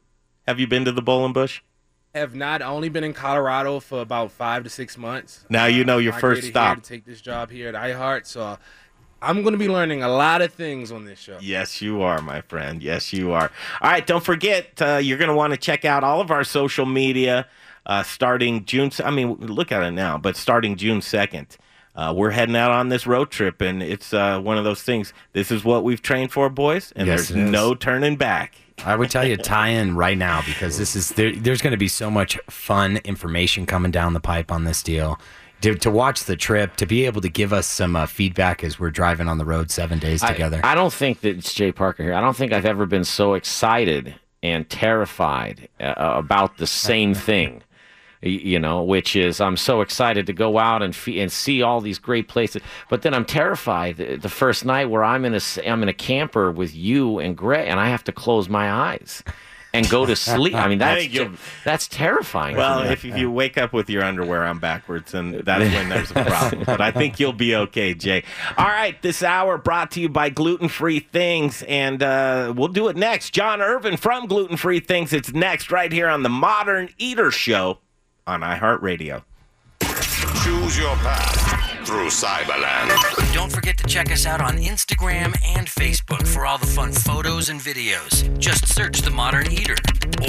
Have 0.48 0.58
you 0.58 0.66
been 0.66 0.84
to 0.84 0.92
the 0.92 1.02
Bull 1.02 1.24
and 1.24 1.32
Bush? 1.34 1.60
Have 2.14 2.34
not 2.34 2.60
only 2.60 2.88
been 2.88 3.04
in 3.04 3.12
Colorado 3.12 3.78
for 3.78 4.00
about 4.00 4.32
five 4.32 4.64
to 4.64 4.70
six 4.70 4.98
months. 4.98 5.44
Now 5.48 5.66
you 5.66 5.84
know 5.84 5.98
your 5.98 6.12
I 6.12 6.20
first 6.20 6.38
migrated 6.42 6.52
stop. 6.52 6.76
Here 6.76 6.82
to 6.82 6.88
take 6.88 7.04
this 7.04 7.20
job 7.20 7.50
here 7.50 7.68
at 7.68 7.74
iHeart, 7.76 8.26
so 8.26 8.58
I'm 9.22 9.42
going 9.42 9.52
to 9.52 9.58
be 9.58 9.68
learning 9.68 10.02
a 10.02 10.08
lot 10.08 10.42
of 10.42 10.52
things 10.52 10.90
on 10.90 11.04
this 11.04 11.18
show. 11.18 11.38
Yes, 11.40 11.80
you 11.82 12.02
are, 12.02 12.20
my 12.22 12.40
friend. 12.40 12.82
Yes, 12.82 13.12
you 13.12 13.32
are. 13.32 13.50
All 13.80 13.90
right, 13.90 14.06
don't 14.06 14.24
forget, 14.24 14.80
uh, 14.80 14.96
you're 14.96 15.18
going 15.18 15.28
to 15.28 15.36
want 15.36 15.52
to 15.52 15.56
check 15.58 15.84
out 15.84 16.02
all 16.02 16.20
of 16.20 16.30
our 16.30 16.42
social 16.42 16.86
media 16.86 17.46
uh, 17.86 18.02
starting 18.02 18.64
June. 18.64 18.90
I 19.04 19.10
mean, 19.10 19.34
look 19.34 19.70
at 19.72 19.82
it 19.82 19.90
now, 19.92 20.16
but 20.16 20.36
starting 20.36 20.76
June 20.76 21.00
2nd. 21.00 21.58
Uh, 21.94 22.14
we're 22.16 22.30
heading 22.30 22.56
out 22.56 22.70
on 22.70 22.88
this 22.88 23.06
road 23.06 23.30
trip, 23.30 23.60
and 23.60 23.82
it's 23.82 24.14
uh, 24.14 24.40
one 24.40 24.56
of 24.56 24.64
those 24.64 24.82
things. 24.82 25.12
This 25.32 25.50
is 25.50 25.64
what 25.64 25.84
we've 25.84 26.00
trained 26.00 26.32
for, 26.32 26.48
boys, 26.48 26.92
and 26.96 27.06
Yes, 27.06 27.28
there's 27.28 27.50
no 27.50 27.74
turning 27.74 28.16
back. 28.16 28.54
I 28.84 28.96
would 28.96 29.10
tell 29.10 29.26
you 29.26 29.36
tie 29.36 29.68
in 29.68 29.94
right 29.94 30.16
now 30.16 30.42
because 30.46 30.78
this 30.78 30.96
is 30.96 31.10
there, 31.10 31.32
there's 31.34 31.60
going 31.62 31.72
to 31.72 31.76
be 31.76 31.88
so 31.88 32.10
much 32.10 32.38
fun 32.48 32.98
information 32.98 33.66
coming 33.66 33.90
down 33.90 34.14
the 34.14 34.20
pipe 34.20 34.50
on 34.50 34.64
this 34.64 34.82
deal. 34.82 35.18
To, 35.62 35.74
to 35.74 35.90
watch 35.90 36.24
the 36.24 36.36
trip, 36.36 36.76
to 36.76 36.86
be 36.86 37.04
able 37.04 37.20
to 37.20 37.28
give 37.28 37.52
us 37.52 37.66
some 37.66 37.94
uh, 37.94 38.06
feedback 38.06 38.64
as 38.64 38.80
we're 38.80 38.90
driving 38.90 39.28
on 39.28 39.36
the 39.36 39.44
road 39.44 39.70
seven 39.70 39.98
days 39.98 40.22
I- 40.22 40.32
together. 40.32 40.60
I, 40.64 40.74
don't 40.74 40.92
think 40.92 41.20
that 41.20 41.36
it's 41.36 41.52
Jay 41.52 41.70
Parker 41.70 42.02
here. 42.02 42.14
I 42.14 42.20
don't 42.22 42.34
think 42.34 42.54
I've 42.54 42.64
ever 42.64 42.86
been 42.86 43.04
so 43.04 43.34
excited 43.34 44.14
and 44.42 44.66
terrified 44.70 45.68
uh, 45.78 45.92
about 45.98 46.56
the 46.56 46.66
same 46.66 47.12
thing. 47.28 47.62
You 48.22 48.58
know, 48.58 48.82
which 48.82 49.16
is 49.16 49.40
I'm 49.40 49.56
so 49.56 49.80
excited 49.80 50.26
to 50.26 50.34
go 50.34 50.58
out 50.58 50.82
and 50.82 50.94
fe- 50.94 51.20
and 51.20 51.32
see 51.32 51.62
all 51.62 51.80
these 51.80 51.98
great 51.98 52.28
places, 52.28 52.60
but 52.90 53.00
then 53.00 53.14
I'm 53.14 53.24
terrified 53.24 53.96
the, 53.96 54.16
the 54.16 54.28
first 54.28 54.64
night 54.64 54.90
where 54.90 55.02
I'm 55.02 55.24
in 55.24 55.34
a 55.34 55.40
I'm 55.66 55.82
in 55.82 55.88
a 55.88 55.94
camper 55.94 56.52
with 56.52 56.74
you 56.74 57.18
and 57.18 57.34
Greg, 57.34 57.68
and 57.68 57.80
I 57.80 57.88
have 57.88 58.04
to 58.04 58.12
close 58.12 58.48
my 58.48 58.70
eyes 58.70 59.22
and 59.72 59.88
go 59.88 60.04
to 60.06 60.16
sleep. 60.16 60.54
I 60.54 60.68
mean, 60.68 60.78
that's 60.80 61.06
that's 61.64 61.88
terrifying. 61.88 62.56
Well, 62.56 62.82
if, 62.82 63.04
if 63.04 63.16
you 63.16 63.30
wake 63.30 63.56
up 63.58 63.72
with 63.72 63.88
your 63.88 64.02
underwear 64.02 64.44
on 64.44 64.58
backwards, 64.58 65.14
and 65.14 65.34
that's 65.44 65.74
when 65.74 65.88
there's 65.88 66.10
a 66.10 66.24
problem. 66.24 66.64
but 66.64 66.80
I 66.80 66.90
think 66.90 67.20
you'll 67.20 67.32
be 67.32 67.54
okay, 67.54 67.94
Jay. 67.94 68.24
All 68.56 68.66
right, 68.66 69.00
this 69.02 69.22
hour 69.22 69.58
brought 69.58 69.90
to 69.92 70.00
you 70.00 70.08
by 70.08 70.30
Gluten 70.30 70.68
Free 70.68 71.00
Things, 71.00 71.62
and 71.62 72.02
uh, 72.02 72.52
we'll 72.56 72.68
do 72.68 72.88
it 72.88 72.96
next. 72.96 73.30
John 73.30 73.60
Irvin 73.60 73.96
from 73.96 74.26
Gluten 74.26 74.56
Free 74.56 74.80
Things. 74.80 75.12
It's 75.12 75.32
next 75.32 75.70
right 75.70 75.92
here 75.92 76.08
on 76.08 76.22
the 76.22 76.28
Modern 76.28 76.90
Eater 76.98 77.30
Show 77.30 77.78
on 78.26 78.40
iHeartRadio. 78.40 79.24
Choose 80.42 80.78
your 80.78 80.94
path 80.96 81.86
through 81.86 82.08
Cyberland. 82.08 83.34
Don't 83.34 83.50
forget 83.50 83.76
to 83.78 83.84
check 83.84 84.12
us 84.12 84.26
out 84.26 84.40
on 84.40 84.58
Instagram 84.58 85.34
and 85.44 85.66
Facebook 85.66 86.26
for 86.26 86.46
all 86.46 86.58
the 86.58 86.66
fun 86.66 86.92
photos 86.92 87.48
and 87.48 87.60
videos. 87.60 88.38
Just 88.38 88.68
search 88.68 89.02
The 89.02 89.10
Modern 89.10 89.50
Eater 89.50 89.76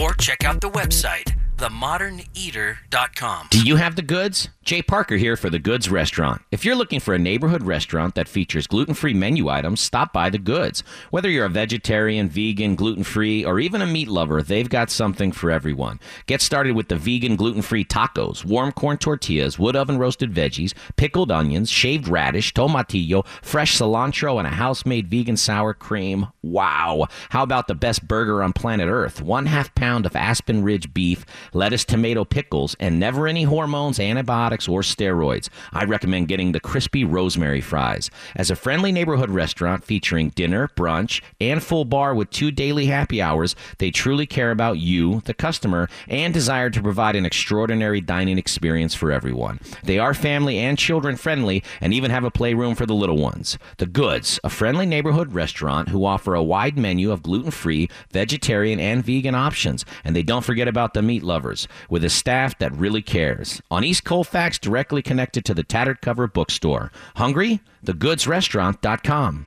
or 0.02 0.14
check 0.14 0.44
out 0.44 0.62
the 0.62 0.70
website, 0.70 1.34
themoderneater.com. 1.62 3.48
Do 3.52 3.62
you 3.62 3.76
have 3.76 3.96
the 3.96 4.02
goods? 4.02 4.50
Jay 4.64 4.82
Parker 4.84 5.18
here 5.18 5.36
for 5.36 5.50
The 5.50 5.58
Goods 5.58 5.90
Restaurant. 5.90 6.44
If 6.52 6.64
you're 6.64 6.76
looking 6.76 7.00
for 7.00 7.16
a 7.16 7.20
neighborhood 7.20 7.64
restaurant 7.64 8.14
that 8.14 8.28
features 8.28 8.68
gluten 8.68 8.94
free 8.94 9.14
menu 9.14 9.50
items, 9.50 9.82
stop 9.82 10.14
by 10.14 10.30
The 10.30 10.38
Goods. 10.38 10.84
Whether 11.10 11.32
you're 11.32 11.48
a 11.48 11.50
vegetarian, 11.50 12.30
vegan, 12.30 12.76
gluten 12.76 13.04
free, 13.04 13.44
or 13.44 13.60
even 13.60 13.82
a 13.82 13.88
meat 13.88 14.08
lover, 14.08 14.44
they've 14.44 14.70
got 14.70 14.92
something 14.92 15.32
for 15.32 15.50
everyone. 15.50 16.00
Get 16.28 16.42
started 16.42 16.76
with 16.76 16.90
the 16.90 16.96
vegan 16.96 17.36
gluten 17.38 17.64
free 17.64 17.84
tacos, 17.84 18.46
warm 18.46 18.72
corn 18.72 19.00
tortillas, 19.00 19.58
wood 19.58 19.76
oven 19.76 19.98
roasted 19.98 20.32
veggies, 20.32 20.74
pickled 20.96 21.32
onions, 21.32 21.72
shaved 21.72 22.08
radish, 22.08 22.54
tomatillo, 22.54 23.26
fresh 23.42 23.78
cilantro, 23.78 24.38
and 24.38 24.48
a 24.48 24.52
house 24.52 24.86
made 24.86 25.08
vegan 25.08 25.38
sour 25.38 25.74
cream. 25.74 26.28
Wow! 26.44 27.08
How 27.30 27.42
about 27.42 27.68
the 27.68 27.76
best 27.76 28.08
burger 28.08 28.44
on 28.44 28.54
planet 28.54 28.90
Earth? 28.90 29.24
One 29.24 29.48
half 29.48 29.74
pound 29.74 30.06
of 30.06 30.16
Aspen 30.16 30.64
Ridge 30.64 30.94
beef, 30.94 31.26
lettuce, 31.54 31.86
tomato, 31.86 32.24
pickles, 32.24 32.76
and 32.80 33.00
never 33.00 33.28
any 33.28 33.44
hormones, 33.44 34.00
antibiotics, 34.00 34.68
or 34.68 34.82
steroids. 34.82 35.50
I 35.72 35.84
recommend 35.84 36.28
getting 36.28 36.52
the 36.52 36.60
crispy 36.60 37.04
rosemary 37.04 37.62
fries. 37.62 38.10
As 38.36 38.50
a 38.50 38.56
friendly 38.56 38.92
neighborhood 38.92 39.30
restaurant 39.30 39.84
featuring 39.84 40.30
dinner, 40.30 40.70
brunch, 40.70 41.22
and 41.40 41.62
full 41.62 41.86
bar 41.86 42.16
with 42.16 42.30
two 42.30 42.52
daily 42.52 42.88
happy 42.88 43.22
hours, 43.22 43.56
they 43.78 43.92
truly 43.92 44.26
care 44.26 44.52
about 44.52 44.80
you, 44.80 45.22
the 45.26 45.34
customer, 45.34 45.90
and 46.08 46.34
desire 46.34 46.70
to 46.70 46.82
provide 46.82 47.16
an 47.16 47.26
extraordinary 47.26 48.02
dining 48.02 48.38
experience 48.38 48.96
for 48.96 49.12
everyone. 49.12 49.60
They 49.84 50.00
are 50.00 50.14
family 50.14 50.58
and 50.58 50.78
children 50.78 51.16
friendly 51.16 51.64
and 51.80 51.94
even 51.94 52.12
have 52.12 52.24
a 52.24 52.32
playroom 52.32 52.76
for 52.76 52.86
the 52.86 52.94
little 52.94 53.18
ones. 53.18 53.58
The 53.78 53.86
Goods, 53.86 54.40
a 54.44 54.50
friendly 54.50 54.86
neighborhood 54.86 55.34
restaurant 55.34 55.90
who 55.90 56.06
offer 56.06 56.34
a 56.34 56.44
wide 56.44 56.78
menu 56.78 57.12
of 57.12 57.24
gluten 57.24 57.52
free, 57.52 57.90
vegetarian, 58.12 58.80
and 58.80 59.04
vegan 59.04 59.36
options. 59.36 59.86
And 60.04 60.16
they 60.16 60.24
don't 60.24 60.46
forget 60.46 60.68
about 60.68 60.94
the 60.94 61.02
meat 61.02 61.24
lovers, 61.24 61.41
with 61.90 62.04
a 62.04 62.10
staff 62.10 62.58
that 62.60 62.76
really 62.76 63.02
cares. 63.02 63.62
On 63.72 63.84
East 63.84 64.04
Colfax, 64.04 64.60
directly 64.60 65.02
connected 65.02 65.44
to 65.46 65.54
the 65.54 65.64
Tattered 65.64 66.02
Cover 66.02 66.28
Bookstore. 66.28 66.92
Hungry? 67.16 67.62
TheGoodsRestaurant.com. 67.86 69.46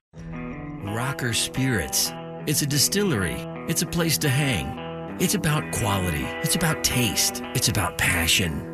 Rocker 0.95 1.33
Spirits. 1.33 2.13
It's 2.47 2.63
a 2.63 2.67
distillery. 2.67 3.37
It's 3.69 3.83
a 3.83 3.87
place 3.87 4.19
to 4.19 4.29
hang. 4.29 4.79
It's 5.21 5.35
about 5.35 5.73
quality. 5.73 6.25
It's 6.43 6.57
about 6.57 6.83
taste. 6.83 7.43
It's 7.55 7.69
about 7.69 7.97
passion. 7.97 8.74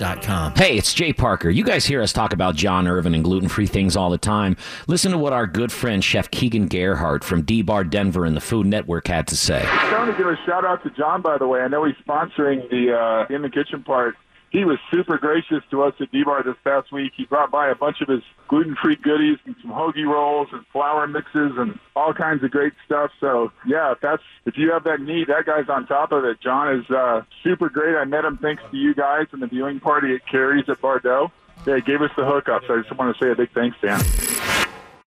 Rockerspirits.com. 0.00 0.54
Hey, 0.56 0.76
it's 0.76 0.92
Jay 0.92 1.12
Parker. 1.12 1.50
You 1.50 1.64
guys 1.64 1.84
hear 1.84 2.02
us 2.02 2.12
talk 2.12 2.32
about 2.32 2.54
John 2.54 2.88
Irvin 2.88 3.14
and 3.14 3.22
gluten 3.22 3.48
free 3.48 3.66
things 3.66 3.96
all 3.96 4.10
the 4.10 4.18
time. 4.18 4.56
Listen 4.86 5.12
to 5.12 5.18
what 5.18 5.32
our 5.32 5.46
good 5.46 5.70
friend 5.70 6.02
Chef 6.02 6.30
Keegan 6.30 6.68
Gerhard 6.68 7.24
from 7.24 7.42
D 7.42 7.62
Bar 7.62 7.84
Denver 7.84 8.24
and 8.24 8.36
the 8.36 8.40
Food 8.40 8.66
Network 8.66 9.06
had 9.08 9.26
to 9.28 9.36
say. 9.36 9.62
I 9.64 9.98
want 9.98 10.10
to 10.10 10.16
give 10.16 10.26
a 10.26 10.36
shout 10.46 10.64
out 10.64 10.82
to 10.84 10.90
John, 10.90 11.22
by 11.22 11.38
the 11.38 11.46
way. 11.46 11.60
I 11.60 11.68
know 11.68 11.84
he's 11.84 11.96
sponsoring 11.96 12.68
the 12.70 12.96
uh, 12.96 13.34
in 13.34 13.42
the 13.42 13.50
kitchen 13.50 13.82
part. 13.82 14.16
He 14.50 14.64
was 14.64 14.78
super 14.90 15.16
gracious 15.16 15.62
to 15.70 15.84
us 15.84 15.94
at 16.00 16.10
D-Bar 16.10 16.42
this 16.42 16.56
past 16.64 16.90
week. 16.90 17.12
He 17.16 17.24
brought 17.24 17.52
by 17.52 17.68
a 17.68 17.74
bunch 17.76 18.00
of 18.00 18.08
his 18.08 18.22
gluten-free 18.48 18.96
goodies 18.96 19.38
and 19.46 19.54
some 19.62 19.70
hoagie 19.70 20.04
rolls 20.04 20.48
and 20.52 20.66
flour 20.72 21.06
mixes 21.06 21.52
and 21.56 21.78
all 21.94 22.12
kinds 22.12 22.42
of 22.42 22.50
great 22.50 22.72
stuff. 22.84 23.12
So 23.20 23.52
yeah, 23.64 23.92
if 23.92 24.00
that's 24.00 24.22
if 24.46 24.58
you 24.58 24.72
have 24.72 24.82
that 24.84 25.00
need, 25.00 25.28
that 25.28 25.46
guy's 25.46 25.68
on 25.68 25.86
top 25.86 26.10
of 26.10 26.24
it. 26.24 26.40
John 26.40 26.80
is 26.80 26.90
uh, 26.90 27.22
super 27.44 27.68
great. 27.68 27.96
I 27.96 28.04
met 28.04 28.24
him 28.24 28.38
thanks 28.38 28.62
to 28.72 28.76
you 28.76 28.92
guys 28.92 29.26
and 29.30 29.40
the 29.40 29.46
viewing 29.46 29.78
party 29.78 30.16
at 30.16 30.26
Carrie's 30.26 30.68
at 30.68 30.80
Bordeaux. 30.80 31.30
They 31.64 31.80
gave 31.80 32.02
us 32.02 32.10
the 32.16 32.24
hookup. 32.24 32.62
So 32.66 32.74
I 32.74 32.82
just 32.82 32.96
want 32.96 33.16
to 33.16 33.24
say 33.24 33.30
a 33.30 33.36
big 33.36 33.52
thanks, 33.52 33.76
Dan. 33.80 34.00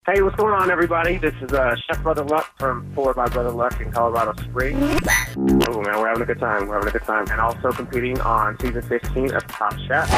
Hey, 0.08 0.20
what's 0.24 0.36
going 0.36 0.51
on, 0.51 0.72
everybody? 0.72 1.17
This 1.17 1.36
is 1.43 1.53
uh, 1.53 1.75
Chef 1.75 2.01
Brother 2.01 2.24
Luck 2.24 2.58
from 2.58 2.91
Four 2.96 3.13
by 3.13 3.27
Brother 3.27 3.51
Luck 3.51 3.79
in 3.79 3.91
Colorado 3.91 4.34
Springs. 4.41 5.00
Oh, 5.38 5.79
man, 5.79 6.00
we're 6.00 6.08
having 6.08 6.24
a 6.24 6.25
good 6.25 6.39
time. 6.39 6.67
We're 6.67 6.79
having 6.79 6.89
a 6.89 6.91
good 6.91 7.03
time. 7.03 7.27
And 7.29 7.39
also 7.39 7.72
competing 7.72 8.20
on 8.22 8.58
season 8.58 8.81
15 8.81 9.36
of 9.36 9.46
Top 9.46 9.77
Chef. 9.88 10.10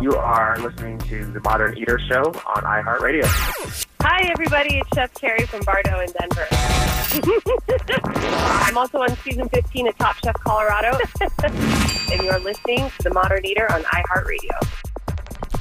You 0.00 0.14
are 0.14 0.58
listening 0.58 0.98
to 0.98 1.26
the 1.26 1.38
Modern 1.44 1.78
Eater 1.78 2.00
Show 2.08 2.22
on 2.24 2.64
iHeartRadio. 2.64 3.86
Hi, 4.02 4.28
everybody. 4.32 4.78
It's 4.78 4.88
Chef 4.96 5.14
Carrie 5.14 5.46
from 5.46 5.60
Bardo 5.60 6.00
in 6.00 6.08
Denver. 6.18 6.48
I'm 8.66 8.76
also 8.76 8.98
on 8.98 9.14
season 9.18 9.48
15 9.48 9.86
of 9.86 9.98
Top 9.98 10.16
Chef 10.24 10.34
Colorado. 10.40 10.98
and 11.44 12.22
you're 12.24 12.40
listening 12.40 12.90
to 12.98 13.02
The 13.04 13.14
Modern 13.14 13.46
Eater 13.46 13.70
on 13.70 13.84
iHeartRadio. 13.84 14.89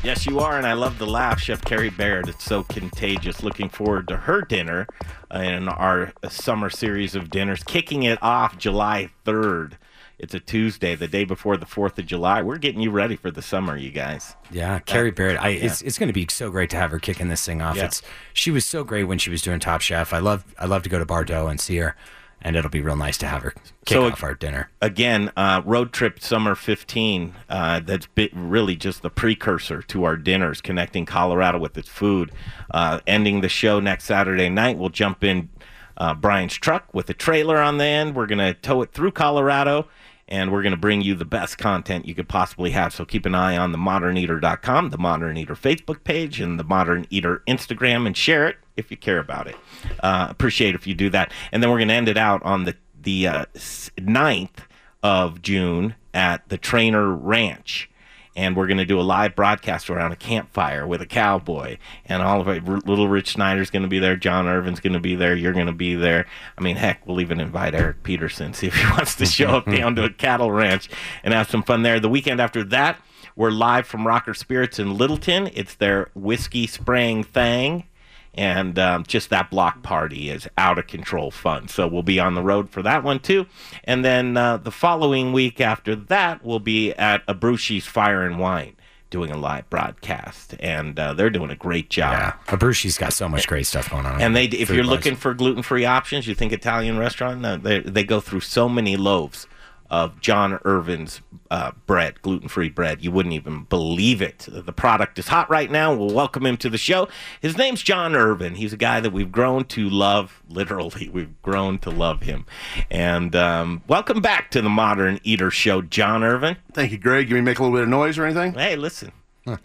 Yes, 0.04 0.26
you 0.26 0.40
are, 0.40 0.58
and 0.58 0.66
I 0.66 0.74
love 0.74 0.98
the 0.98 1.06
laugh, 1.08 1.40
Chef 1.40 1.62
Carrie 1.62 1.90
Baird. 1.90 2.30
It's 2.30 2.46
so 2.46 2.64
contagious. 2.64 3.44
Looking 3.44 3.70
forward 3.70 4.08
to 4.08 4.16
her 4.18 4.42
dinner 4.42 4.88
uh, 5.34 5.40
in 5.40 5.68
our 5.68 6.14
summer 6.30 6.70
series 6.70 7.16
of 7.16 7.30
dinners, 7.30 7.64
kicking 7.64 8.04
it 8.04 8.18
off 8.22 8.58
July 8.58 9.10
3rd. 9.26 9.74
It's 10.18 10.34
a 10.34 10.40
Tuesday, 10.40 10.96
the 10.96 11.08
day 11.08 11.24
before 11.26 11.58
the 11.58 11.66
4th 11.66 11.98
of 11.98 12.06
July. 12.06 12.42
We're 12.42 12.58
getting 12.58 12.82
you 12.82 12.92
ready 12.92 13.16
for 13.16 13.32
the 13.32 13.42
summer, 13.42 13.78
you 13.78 13.90
guys. 13.92 14.36
Yeah, 14.52 14.80
Carrie 14.80 15.12
Barrett. 15.12 15.42
I, 15.42 15.50
It's 15.50 15.82
it's 15.82 15.98
going 15.98 16.08
to 16.08 16.14
be 16.14 16.28
so 16.30 16.50
great 16.50 16.70
to 16.72 16.78
have 16.78 16.92
her 16.92 17.00
kicking 17.00 17.30
this 17.30 17.46
thing 17.46 17.62
off. 17.62 17.78
Yeah. 17.78 17.86
It's 17.86 18.02
she 18.34 18.52
was 18.52 18.66
so 18.66 18.84
great 18.84 19.06
when 19.06 19.18
she 19.18 19.30
was 19.30 19.42
doing 19.42 19.60
Top 19.60 19.80
Chef. 19.82 20.14
I 20.14 20.20
love 20.20 20.44
I 20.60 20.66
love 20.66 20.84
to 20.84 20.90
go 20.90 21.00
to 21.00 21.06
Bordeaux 21.06 21.48
and 21.48 21.60
see 21.60 21.78
her, 21.78 21.96
and 22.42 22.56
it'll 22.56 22.70
be 22.70 22.82
real 22.82 22.96
nice 22.96 23.18
to 23.18 23.28
have 23.28 23.42
her 23.44 23.52
kick 23.86 23.96
So- 23.96 24.06
off 24.08 24.24
our 24.24 24.34
dinner. 24.34 24.70
again, 24.82 25.32
uh, 25.36 25.62
Road 25.66 25.92
Trip 25.94 26.20
Summer 26.22 26.56
15, 26.56 27.34
uh, 27.50 27.80
that's 27.84 28.06
bit 28.08 28.32
really 28.34 28.76
just 28.76 29.02
the 29.02 29.10
precursor 29.10 29.82
to 29.84 30.04
our 30.04 30.16
dinners, 30.16 30.62
connecting 30.62 31.06
Colorado 31.06 31.58
with 31.60 31.78
its 31.78 31.90
food. 31.90 32.32
Uh, 32.72 33.00
ending 33.08 33.42
the 33.42 33.50
show 33.50 33.80
next 33.80 34.06
Saturday 34.06 34.50
night, 34.50 34.78
we'll 34.78 34.90
jump 34.90 35.24
in 35.24 35.50
uh, 35.98 36.14
Brian's 36.14 36.56
truck 36.56 36.94
with 36.94 37.10
a 37.10 37.14
trailer 37.14 37.58
on 37.58 37.78
the 37.78 37.84
end. 37.86 38.16
We're 38.16 38.26
going 38.28 38.40
to 38.40 38.54
tow 38.54 38.82
it 38.82 38.94
through 38.94 39.12
Colorado. 39.12 39.88
And 40.32 40.52
we're 40.52 40.62
going 40.62 40.74
to 40.74 40.78
bring 40.78 41.02
you 41.02 41.16
the 41.16 41.26
best 41.26 41.58
content 41.58 42.06
you 42.06 42.14
could 42.14 42.30
possibly 42.30 42.70
have. 42.70 42.94
So 42.94 43.04
keep 43.04 43.26
an 43.26 43.34
eye 43.34 43.58
on 43.58 43.72
the 43.72 43.80
moderneater.com, 43.80 44.92
the 44.92 44.98
Modern 45.00 45.38
Eater 45.38 45.56
Facebook 45.56 46.04
page, 46.04 46.40
and 46.40 46.60
the 46.60 46.64
Modern 46.64 47.08
Eater 47.10 47.42
Instagram, 47.48 48.06
and 48.06 48.16
share 48.16 48.48
it 48.48 48.58
if 48.80 48.90
you 48.90 48.98
care 48.98 49.20
about 49.20 49.48
it. 49.48 49.56
Uh, 50.02 50.28
appreciate 50.30 50.76
if 50.76 50.88
you 50.88 50.96
do 50.96 51.10
that. 51.12 51.32
And 51.52 51.62
then 51.62 51.70
we're 51.70 51.78
going 51.78 51.90
to 51.90 51.94
end 51.94 52.10
it 52.10 52.18
out 52.18 52.42
on 52.44 52.64
the 52.64 52.76
the 53.02 53.28
uh, 53.28 53.46
9th 53.56 54.66
of 55.04 55.42
June 55.42 55.96
at 56.14 56.48
the 56.50 56.58
Trainer 56.58 57.10
Ranch. 57.14 57.90
And 58.36 58.56
we're 58.56 58.68
going 58.68 58.78
to 58.78 58.86
do 58.86 59.00
a 59.00 59.02
live 59.02 59.36
broadcast 59.36 59.90
around 59.90 60.14
a 60.14 60.16
campfire 60.16 60.88
with 60.88 61.02
a 61.02 61.06
cowboy. 61.06 61.78
And 62.06 62.22
all 62.22 62.40
of 62.40 62.48
it. 62.48 62.64
R- 62.68 62.80
Little 62.86 63.10
Rich 63.10 63.34
Snyder's 63.34 63.70
going 63.70 63.84
to 63.84 63.90
be 63.90 64.00
there. 64.00 64.16
John 64.16 64.48
Irvin's 64.48 64.80
going 64.80 64.94
to 64.94 65.00
be 65.00 65.16
there. 65.16 65.36
You're 65.36 65.54
going 65.54 65.66
to 65.66 65.74
be 65.74 65.96
there. 65.96 66.26
I 66.58 66.62
mean, 66.62 66.78
heck, 66.78 67.06
we'll 67.06 67.20
even 67.20 67.42
invite 67.42 67.76
Eric 67.76 68.04
Peterson, 68.04 68.54
see 68.54 68.68
if 68.68 68.76
he 68.76 68.86
wants 68.92 69.16
to 69.16 69.26
show 69.26 69.50
up 69.50 69.66
down 69.66 69.96
to 69.96 70.06
a 70.06 70.10
cattle 70.10 70.52
ranch 70.52 70.90
and 71.24 71.34
have 71.34 71.50
some 71.50 71.64
fun 71.64 71.84
there. 71.84 72.00
The 72.00 72.10
weekend 72.10 72.40
after 72.40 72.64
that, 72.66 73.02
we're 73.36 73.52
live 73.52 73.88
from 73.88 74.08
Rocker 74.08 74.34
Spirits 74.34 74.80
in 74.80 74.96
Littleton. 74.98 75.50
It's 75.54 75.76
their 75.76 76.10
whiskey 76.14 76.68
spraying 76.68 77.24
thing 77.24 77.86
and 78.34 78.78
um, 78.80 79.04
just 79.06 79.30
that 79.30 79.50
block 79.50 79.82
party 79.84 80.30
is 80.30 80.48
out 80.58 80.78
of 80.78 80.88
control 80.88 81.32
fun. 81.32 81.68
So 81.68 81.88
we'll 81.88 82.04
be 82.04 82.20
on 82.20 82.36
the 82.36 82.44
road 82.44 82.70
for 82.70 82.82
that 82.84 83.04
one 83.04 83.20
too. 83.20 83.46
And 83.84 84.06
then 84.06 84.38
uh, 84.38 84.58
the 84.58 84.72
following 84.72 85.34
week 85.34 85.60
after 85.60 85.96
that, 85.96 86.44
we'll 86.44 86.60
be 86.60 86.94
at 86.94 87.26
Abrusci's 87.28 87.86
Fire 87.86 88.26
and 88.26 88.40
Wine 88.40 88.76
doing 89.10 89.32
a 89.32 89.38
live 89.38 89.68
broadcast, 89.72 90.56
and 90.60 91.00
uh, 91.00 91.14
they're 91.14 91.32
doing 91.32 91.50
a 91.50 91.56
great 91.56 91.90
job. 91.90 92.14
Yeah, 92.48 92.56
Abrusci's 92.56 92.98
got 92.98 93.12
so 93.12 93.28
much 93.28 93.48
great 93.48 93.66
stuff 93.66 93.90
going 93.90 94.06
on. 94.06 94.22
And 94.22 94.36
they, 94.36 94.46
if 94.46 94.70
you're 94.70 94.84
wise. 94.84 94.88
looking 94.88 95.16
for 95.16 95.34
gluten-free 95.34 95.86
options, 95.86 96.28
you 96.28 96.36
think 96.36 96.54
Italian 96.54 97.00
restaurant, 97.00 97.42
no, 97.42 97.58
they 97.58 97.80
they 97.80 98.04
go 98.04 98.20
through 98.20 98.42
so 98.42 98.70
many 98.70 98.96
loaves 98.98 99.48
of 99.90 100.22
John 100.22 100.60
Irvin's 100.66 101.22
uh, 101.50 101.72
bread, 101.88 102.22
gluten-free 102.22 102.70
bread. 102.70 103.04
You 103.04 103.12
wouldn't 103.12 103.34
even 103.34 103.64
believe 103.64 104.22
it. 104.22 104.48
The 104.48 104.74
product 104.74 105.18
is 105.18 105.28
hot 105.28 105.50
right 105.50 105.70
now. 105.70 105.94
We'll 105.94 106.14
welcome 106.14 106.46
him 106.46 106.58
to 106.58 106.70
the 106.70 106.78
show. 106.78 107.08
His 107.42 107.58
name's 107.58 107.82
John 107.82 108.16
Irvin. 108.16 108.56
He's 108.56 108.74
a 108.74 108.78
guy 108.78 109.00
that 109.00 109.12
we've 109.12 109.32
grown 109.32 109.66
to 109.66 109.90
love. 109.90 110.44
Literally, 110.50 111.10
we've 111.10 111.42
grown 111.42 111.80
to 111.80 111.90
love 111.90 112.24
him. 112.24 112.46
And 112.90 113.36
um, 113.36 113.82
welcome 113.88 114.22
back 114.22 114.52
to 114.52 114.62
the 114.62 114.70
Modern 114.70 115.20
Eater 115.24 115.52
Show, 115.52 115.82
John 115.82 116.24
Irvin. 116.24 116.58
Thank 116.74 116.92
you, 116.92 116.98
Greg. 116.98 117.30
You 117.30 117.36
may 117.36 117.42
make 117.42 117.60
a 117.60 117.64
little 117.64 117.78
bit 117.78 117.84
of 117.84 117.90
noise 117.90 118.18
or 118.18 118.26
anything? 118.26 118.54
Hey, 118.54 118.76
listen. 118.76 119.12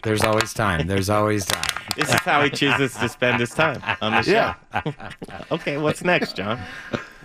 There's 0.03 0.23
always 0.23 0.53
time. 0.53 0.87
There's 0.87 1.09
always 1.09 1.45
time. 1.45 1.63
This 1.95 2.09
is 2.09 2.15
how 2.15 2.43
he 2.43 2.49
chooses 2.49 2.95
to 2.95 3.07
spend 3.07 3.39
his 3.39 3.51
time 3.51 3.81
on 4.01 4.11
the 4.11 4.21
show. 4.23 4.31
Yeah. 4.31 5.11
okay, 5.51 5.77
what's 5.77 6.03
next, 6.03 6.35
John? 6.35 6.59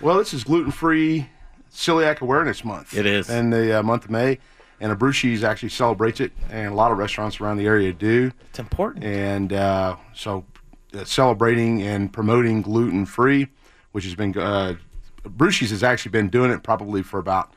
Well, 0.01 0.19
this 0.19 0.33
is 0.33 0.45
gluten 0.45 0.71
free 0.71 1.27
celiac 1.73 2.21
awareness 2.21 2.63
month. 2.63 2.95
It 2.95 3.05
is. 3.05 3.29
in 3.29 3.49
the 3.49 3.79
uh, 3.79 3.83
month 3.83 4.05
of 4.05 4.11
May, 4.11 4.39
and 4.79 4.97
Abrusci's 4.97 5.43
actually 5.43 5.69
celebrates 5.69 6.19
it, 6.19 6.31
and 6.49 6.71
a 6.71 6.75
lot 6.75 6.91
of 6.91 6.97
restaurants 6.97 7.39
around 7.39 7.57
the 7.57 7.65
area 7.65 7.93
do. 7.93 8.31
It's 8.49 8.59
important. 8.59 9.03
And 9.05 9.53
uh, 9.53 9.95
so, 10.13 10.45
uh, 10.93 11.03
celebrating 11.05 11.81
and 11.81 12.11
promoting 12.11 12.61
gluten 12.61 13.05
free, 13.05 13.47
which 13.91 14.03
has 14.03 14.15
been 14.15 14.37
uh, 14.37 14.75
Abrusci's 15.23 15.69
has 15.69 15.83
actually 15.83 16.11
been 16.11 16.29
doing 16.29 16.51
it 16.51 16.63
probably 16.63 17.03
for 17.03 17.19
about 17.19 17.53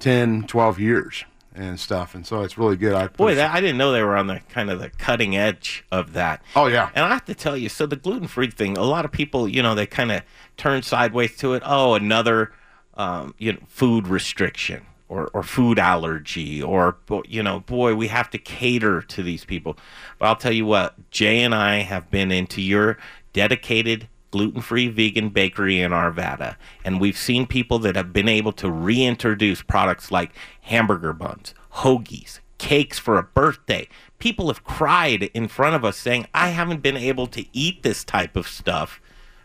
10, 0.00 0.44
12 0.44 0.78
years 0.80 1.24
and 1.54 1.78
stuff, 1.78 2.14
and 2.14 2.26
so 2.26 2.40
it's 2.42 2.56
really 2.56 2.76
good. 2.76 2.94
I 2.94 3.08
Boy, 3.08 3.34
that, 3.34 3.54
I 3.54 3.60
didn't 3.60 3.76
know 3.76 3.92
they 3.92 4.02
were 4.02 4.16
on 4.16 4.26
the 4.26 4.40
kind 4.48 4.70
of 4.70 4.80
the 4.80 4.88
cutting 4.88 5.36
edge 5.36 5.84
of 5.92 6.14
that. 6.14 6.42
Oh 6.56 6.66
yeah, 6.66 6.90
and 6.94 7.04
I 7.04 7.08
have 7.08 7.26
to 7.26 7.34
tell 7.34 7.56
you, 7.56 7.68
so 7.68 7.84
the 7.86 7.96
gluten 7.96 8.26
free 8.26 8.50
thing, 8.50 8.78
a 8.78 8.82
lot 8.82 9.04
of 9.04 9.12
people, 9.12 9.46
you 9.46 9.62
know, 9.62 9.74
they 9.74 9.86
kind 9.86 10.10
of 10.10 10.22
turn 10.56 10.82
sideways 10.82 11.36
to 11.38 11.52
it. 11.54 11.62
Oh, 11.66 11.94
another, 11.94 12.52
um, 13.02 13.34
you 13.38 13.52
know, 13.52 13.58
food 13.66 14.06
restriction 14.06 14.86
or 15.08 15.28
or 15.34 15.42
food 15.42 15.78
allergy 15.78 16.62
or 16.62 16.96
you 17.26 17.42
know, 17.42 17.60
boy, 17.60 17.94
we 17.94 18.06
have 18.06 18.30
to 18.30 18.38
cater 18.38 19.02
to 19.02 19.22
these 19.22 19.44
people. 19.44 19.76
But 20.18 20.26
I'll 20.26 20.36
tell 20.36 20.52
you 20.52 20.66
what, 20.66 21.10
Jay 21.10 21.42
and 21.42 21.54
I 21.54 21.80
have 21.80 22.10
been 22.10 22.30
into 22.30 22.62
your 22.62 22.98
dedicated 23.32 24.08
gluten-free 24.30 24.88
vegan 24.88 25.28
bakery 25.28 25.80
in 25.80 25.90
Arvada, 25.92 26.56
and 26.84 27.00
we've 27.00 27.18
seen 27.18 27.46
people 27.46 27.78
that 27.80 27.96
have 27.96 28.12
been 28.12 28.28
able 28.28 28.52
to 28.52 28.70
reintroduce 28.70 29.60
products 29.62 30.10
like 30.10 30.30
hamburger 30.62 31.12
buns, 31.12 31.54
hoagies, 31.74 32.38
cakes 32.56 32.98
for 32.98 33.18
a 33.18 33.22
birthday. 33.22 33.86
People 34.20 34.46
have 34.46 34.64
cried 34.64 35.24
in 35.34 35.48
front 35.48 35.74
of 35.74 35.84
us 35.84 35.96
saying, 35.96 36.26
"I 36.32 36.50
haven't 36.50 36.82
been 36.82 36.96
able 36.96 37.26
to 37.26 37.44
eat 37.52 37.82
this 37.82 38.04
type 38.04 38.36
of 38.36 38.46
stuff 38.46 39.00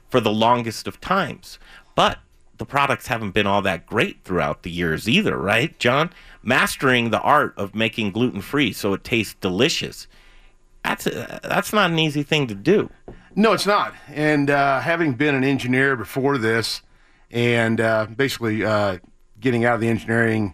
for 0.08 0.20
the 0.22 0.32
longest 0.46 0.88
of 0.88 1.02
times." 1.02 1.58
But 1.96 2.20
the 2.58 2.66
products 2.66 3.08
haven't 3.08 3.32
been 3.32 3.48
all 3.48 3.62
that 3.62 3.86
great 3.86 4.24
throughout 4.24 4.64
the 4.64 4.72
years 4.72 5.08
either, 5.08 5.38
right, 5.38 5.78
John? 5.80 6.12
Mastering 6.44 7.10
the 7.10 7.22
art 7.22 7.54
of 7.58 7.76
making 7.76 8.12
gluten-free 8.12 8.74
so 8.74 8.94
it 8.94 9.04
tastes 9.04 9.36
delicious. 9.42 10.08
That's 10.84 11.08
a, 11.08 11.40
that's 11.44 11.74
not 11.74 11.92
an 11.92 12.00
easy 12.00 12.24
thing 12.24 12.48
to 12.48 12.56
do. 12.56 12.90
No, 13.36 13.54
it's 13.54 13.68
not. 13.68 13.94
And 14.08 14.50
uh, 14.50 14.80
having 14.80 15.14
been 15.14 15.36
an 15.36 15.44
engineer 15.44 15.96
before 15.96 16.38
this, 16.38 16.82
and 17.30 17.82
uh, 17.82 18.06
basically 18.06 18.64
uh, 18.64 19.00
getting 19.40 19.66
out 19.66 19.76
of 19.76 19.82
the 19.82 19.90
engineering 19.90 20.54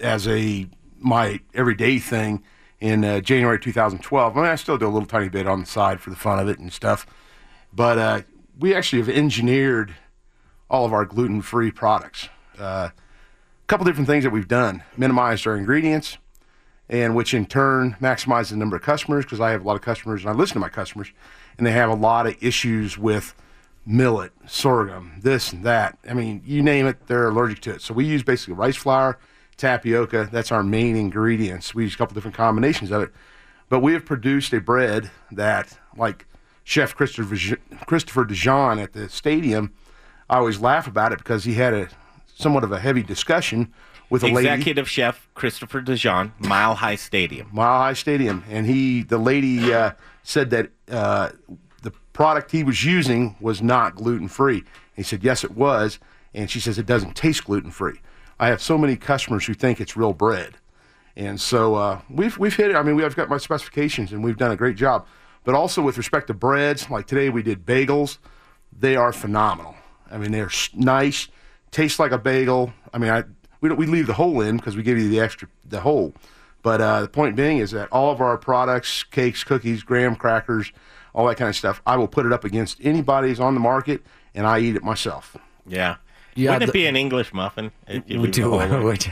as 0.00 0.28
a 0.28 0.66
my 0.98 1.40
everyday 1.54 1.98
thing 1.98 2.42
in 2.80 3.04
uh, 3.04 3.20
January 3.20 3.58
2012. 3.58 4.36
I 4.36 4.40
mean, 4.40 4.50
I 4.50 4.54
still 4.56 4.78
do 4.78 4.86
a 4.86 4.88
little 4.88 5.06
tiny 5.06 5.28
bit 5.28 5.46
on 5.46 5.60
the 5.60 5.66
side 5.66 6.00
for 6.00 6.10
the 6.10 6.16
fun 6.16 6.38
of 6.38 6.48
it 6.48 6.58
and 6.58 6.72
stuff. 6.72 7.06
But 7.72 7.98
uh, 7.98 8.22
we 8.58 8.74
actually 8.74 9.00
have 9.00 9.08
engineered 9.08 9.94
all 10.70 10.84
of 10.84 10.92
our 10.92 11.04
gluten-free 11.04 11.70
products. 11.72 12.28
Uh, 12.58 12.90
a 12.90 13.66
couple 13.66 13.84
different 13.84 14.08
things 14.08 14.24
that 14.24 14.30
we've 14.30 14.48
done: 14.48 14.82
minimized 14.96 15.46
our 15.46 15.56
ingredients, 15.56 16.18
and 16.88 17.14
which 17.14 17.34
in 17.34 17.46
turn 17.46 17.96
maximizes 18.00 18.50
the 18.50 18.56
number 18.56 18.76
of 18.76 18.82
customers 18.82 19.24
because 19.24 19.40
I 19.40 19.50
have 19.50 19.62
a 19.62 19.64
lot 19.64 19.76
of 19.76 19.82
customers 19.82 20.22
and 20.22 20.30
I 20.30 20.34
listen 20.34 20.54
to 20.54 20.60
my 20.60 20.68
customers, 20.68 21.10
and 21.58 21.66
they 21.66 21.72
have 21.72 21.90
a 21.90 21.94
lot 21.94 22.26
of 22.26 22.36
issues 22.42 22.96
with 22.96 23.34
millet, 23.84 24.32
sorghum, 24.46 25.20
this 25.22 25.52
and 25.52 25.64
that. 25.64 25.98
I 26.08 26.14
mean, 26.14 26.42
you 26.44 26.62
name 26.62 26.86
it, 26.86 27.06
they're 27.06 27.28
allergic 27.28 27.60
to 27.62 27.74
it. 27.74 27.82
So 27.82 27.94
we 27.94 28.04
use 28.04 28.22
basically 28.22 28.54
rice 28.54 28.76
flour, 28.76 29.18
tapioca. 29.56 30.28
That's 30.32 30.50
our 30.50 30.62
main 30.62 30.96
ingredients. 30.96 31.74
We 31.74 31.84
use 31.84 31.94
a 31.94 31.96
couple 31.98 32.14
different 32.14 32.36
combinations 32.36 32.90
of 32.90 33.02
it, 33.02 33.12
but 33.68 33.80
we 33.80 33.92
have 33.92 34.04
produced 34.04 34.52
a 34.52 34.60
bread 34.60 35.10
that, 35.30 35.78
like 35.96 36.26
Chef 36.64 36.94
Christopher 36.96 37.56
Christopher 37.86 38.24
Dijon 38.24 38.80
at 38.80 38.92
the 38.92 39.08
stadium, 39.08 39.72
I 40.28 40.36
always 40.38 40.60
laugh 40.60 40.86
about 40.86 41.12
it 41.12 41.18
because 41.18 41.44
he 41.44 41.54
had 41.54 41.72
a 41.74 41.88
somewhat 42.34 42.64
of 42.64 42.72
a 42.72 42.78
heavy 42.78 43.02
discussion 43.02 43.72
with 44.10 44.22
a 44.22 44.28
lady. 44.28 44.48
Executive 44.48 44.88
chef 44.88 45.28
Christopher 45.34 45.80
Dijon, 45.80 46.32
Mile 46.38 46.74
High 46.74 46.96
Stadium. 46.96 47.48
Mile 47.52 47.78
High 47.78 47.92
Stadium, 47.94 48.44
and 48.48 48.66
he, 48.66 49.02
the 49.02 49.18
lady, 49.18 49.72
uh, 49.72 49.92
said 50.22 50.50
that 50.50 50.70
uh, 50.90 51.30
the 51.82 51.92
product 52.12 52.50
he 52.50 52.62
was 52.62 52.84
using 52.84 53.36
was 53.40 53.62
not 53.62 53.94
gluten 53.96 54.28
free. 54.28 54.64
He 54.94 55.02
said, 55.02 55.22
yes, 55.22 55.44
it 55.44 55.52
was, 55.52 55.98
and 56.34 56.50
she 56.50 56.60
says 56.60 56.78
it 56.78 56.86
doesn't 56.86 57.14
taste 57.14 57.44
gluten 57.44 57.70
free. 57.70 58.00
I 58.38 58.48
have 58.48 58.60
so 58.60 58.76
many 58.76 58.96
customers 58.96 59.46
who 59.46 59.54
think 59.54 59.80
it's 59.80 59.96
real 59.96 60.12
bread, 60.12 60.56
and 61.16 61.40
so 61.40 61.74
uh, 61.74 62.00
we've 62.10 62.36
we've 62.36 62.54
hit 62.54 62.70
it. 62.70 62.76
I 62.76 62.82
mean, 62.82 62.96
we 62.96 63.02
have 63.02 63.16
got 63.16 63.28
my 63.28 63.38
specifications, 63.38 64.12
and 64.12 64.22
we've 64.22 64.36
done 64.36 64.50
a 64.50 64.56
great 64.56 64.76
job. 64.76 65.06
But 65.44 65.54
also 65.54 65.80
with 65.80 65.96
respect 65.96 66.26
to 66.26 66.34
breads, 66.34 66.90
like 66.90 67.06
today 67.06 67.30
we 67.30 67.42
did 67.42 67.64
bagels. 67.64 68.18
They 68.78 68.96
are 68.96 69.12
phenomenal. 69.12 69.74
I 70.10 70.18
mean, 70.18 70.32
they're 70.32 70.50
nice, 70.74 71.28
taste 71.70 71.98
like 71.98 72.12
a 72.12 72.18
bagel. 72.18 72.72
I 72.92 72.98
mean, 72.98 73.10
I 73.10 73.24
we 73.60 73.68
don't, 73.68 73.78
we 73.78 73.86
leave 73.86 74.06
the 74.06 74.14
hole 74.14 74.40
in 74.40 74.56
because 74.56 74.76
we 74.76 74.82
give 74.82 74.98
you 74.98 75.08
the 75.08 75.20
extra 75.20 75.48
the 75.64 75.80
whole. 75.80 76.12
But 76.62 76.80
uh, 76.80 77.02
the 77.02 77.08
point 77.08 77.36
being 77.36 77.58
is 77.58 77.70
that 77.72 77.88
all 77.92 78.10
of 78.10 78.20
our 78.20 78.36
products, 78.36 79.04
cakes, 79.04 79.44
cookies, 79.44 79.82
graham 79.84 80.16
crackers, 80.16 80.72
all 81.14 81.26
that 81.28 81.36
kind 81.36 81.48
of 81.48 81.54
stuff, 81.56 81.80
I 81.86 81.96
will 81.96 82.08
put 82.08 82.26
it 82.26 82.32
up 82.32 82.44
against 82.44 82.78
anybody's 82.82 83.38
on 83.40 83.54
the 83.54 83.60
market, 83.60 84.02
and 84.34 84.46
I 84.46 84.58
eat 84.58 84.74
it 84.76 84.82
myself. 84.82 85.36
Yeah. 85.66 85.96
Yeah, 86.38 86.52
Wouldn't 86.52 86.68
it 86.68 86.72
be 86.74 86.84
an 86.86 86.96
English 86.96 87.32
muffin? 87.32 87.70
if 87.88 88.02
you 88.10 88.20
Would 88.20 88.32
do- 88.32 88.50
whole 88.50 88.60
in? 88.60 88.82
would- 88.84 89.06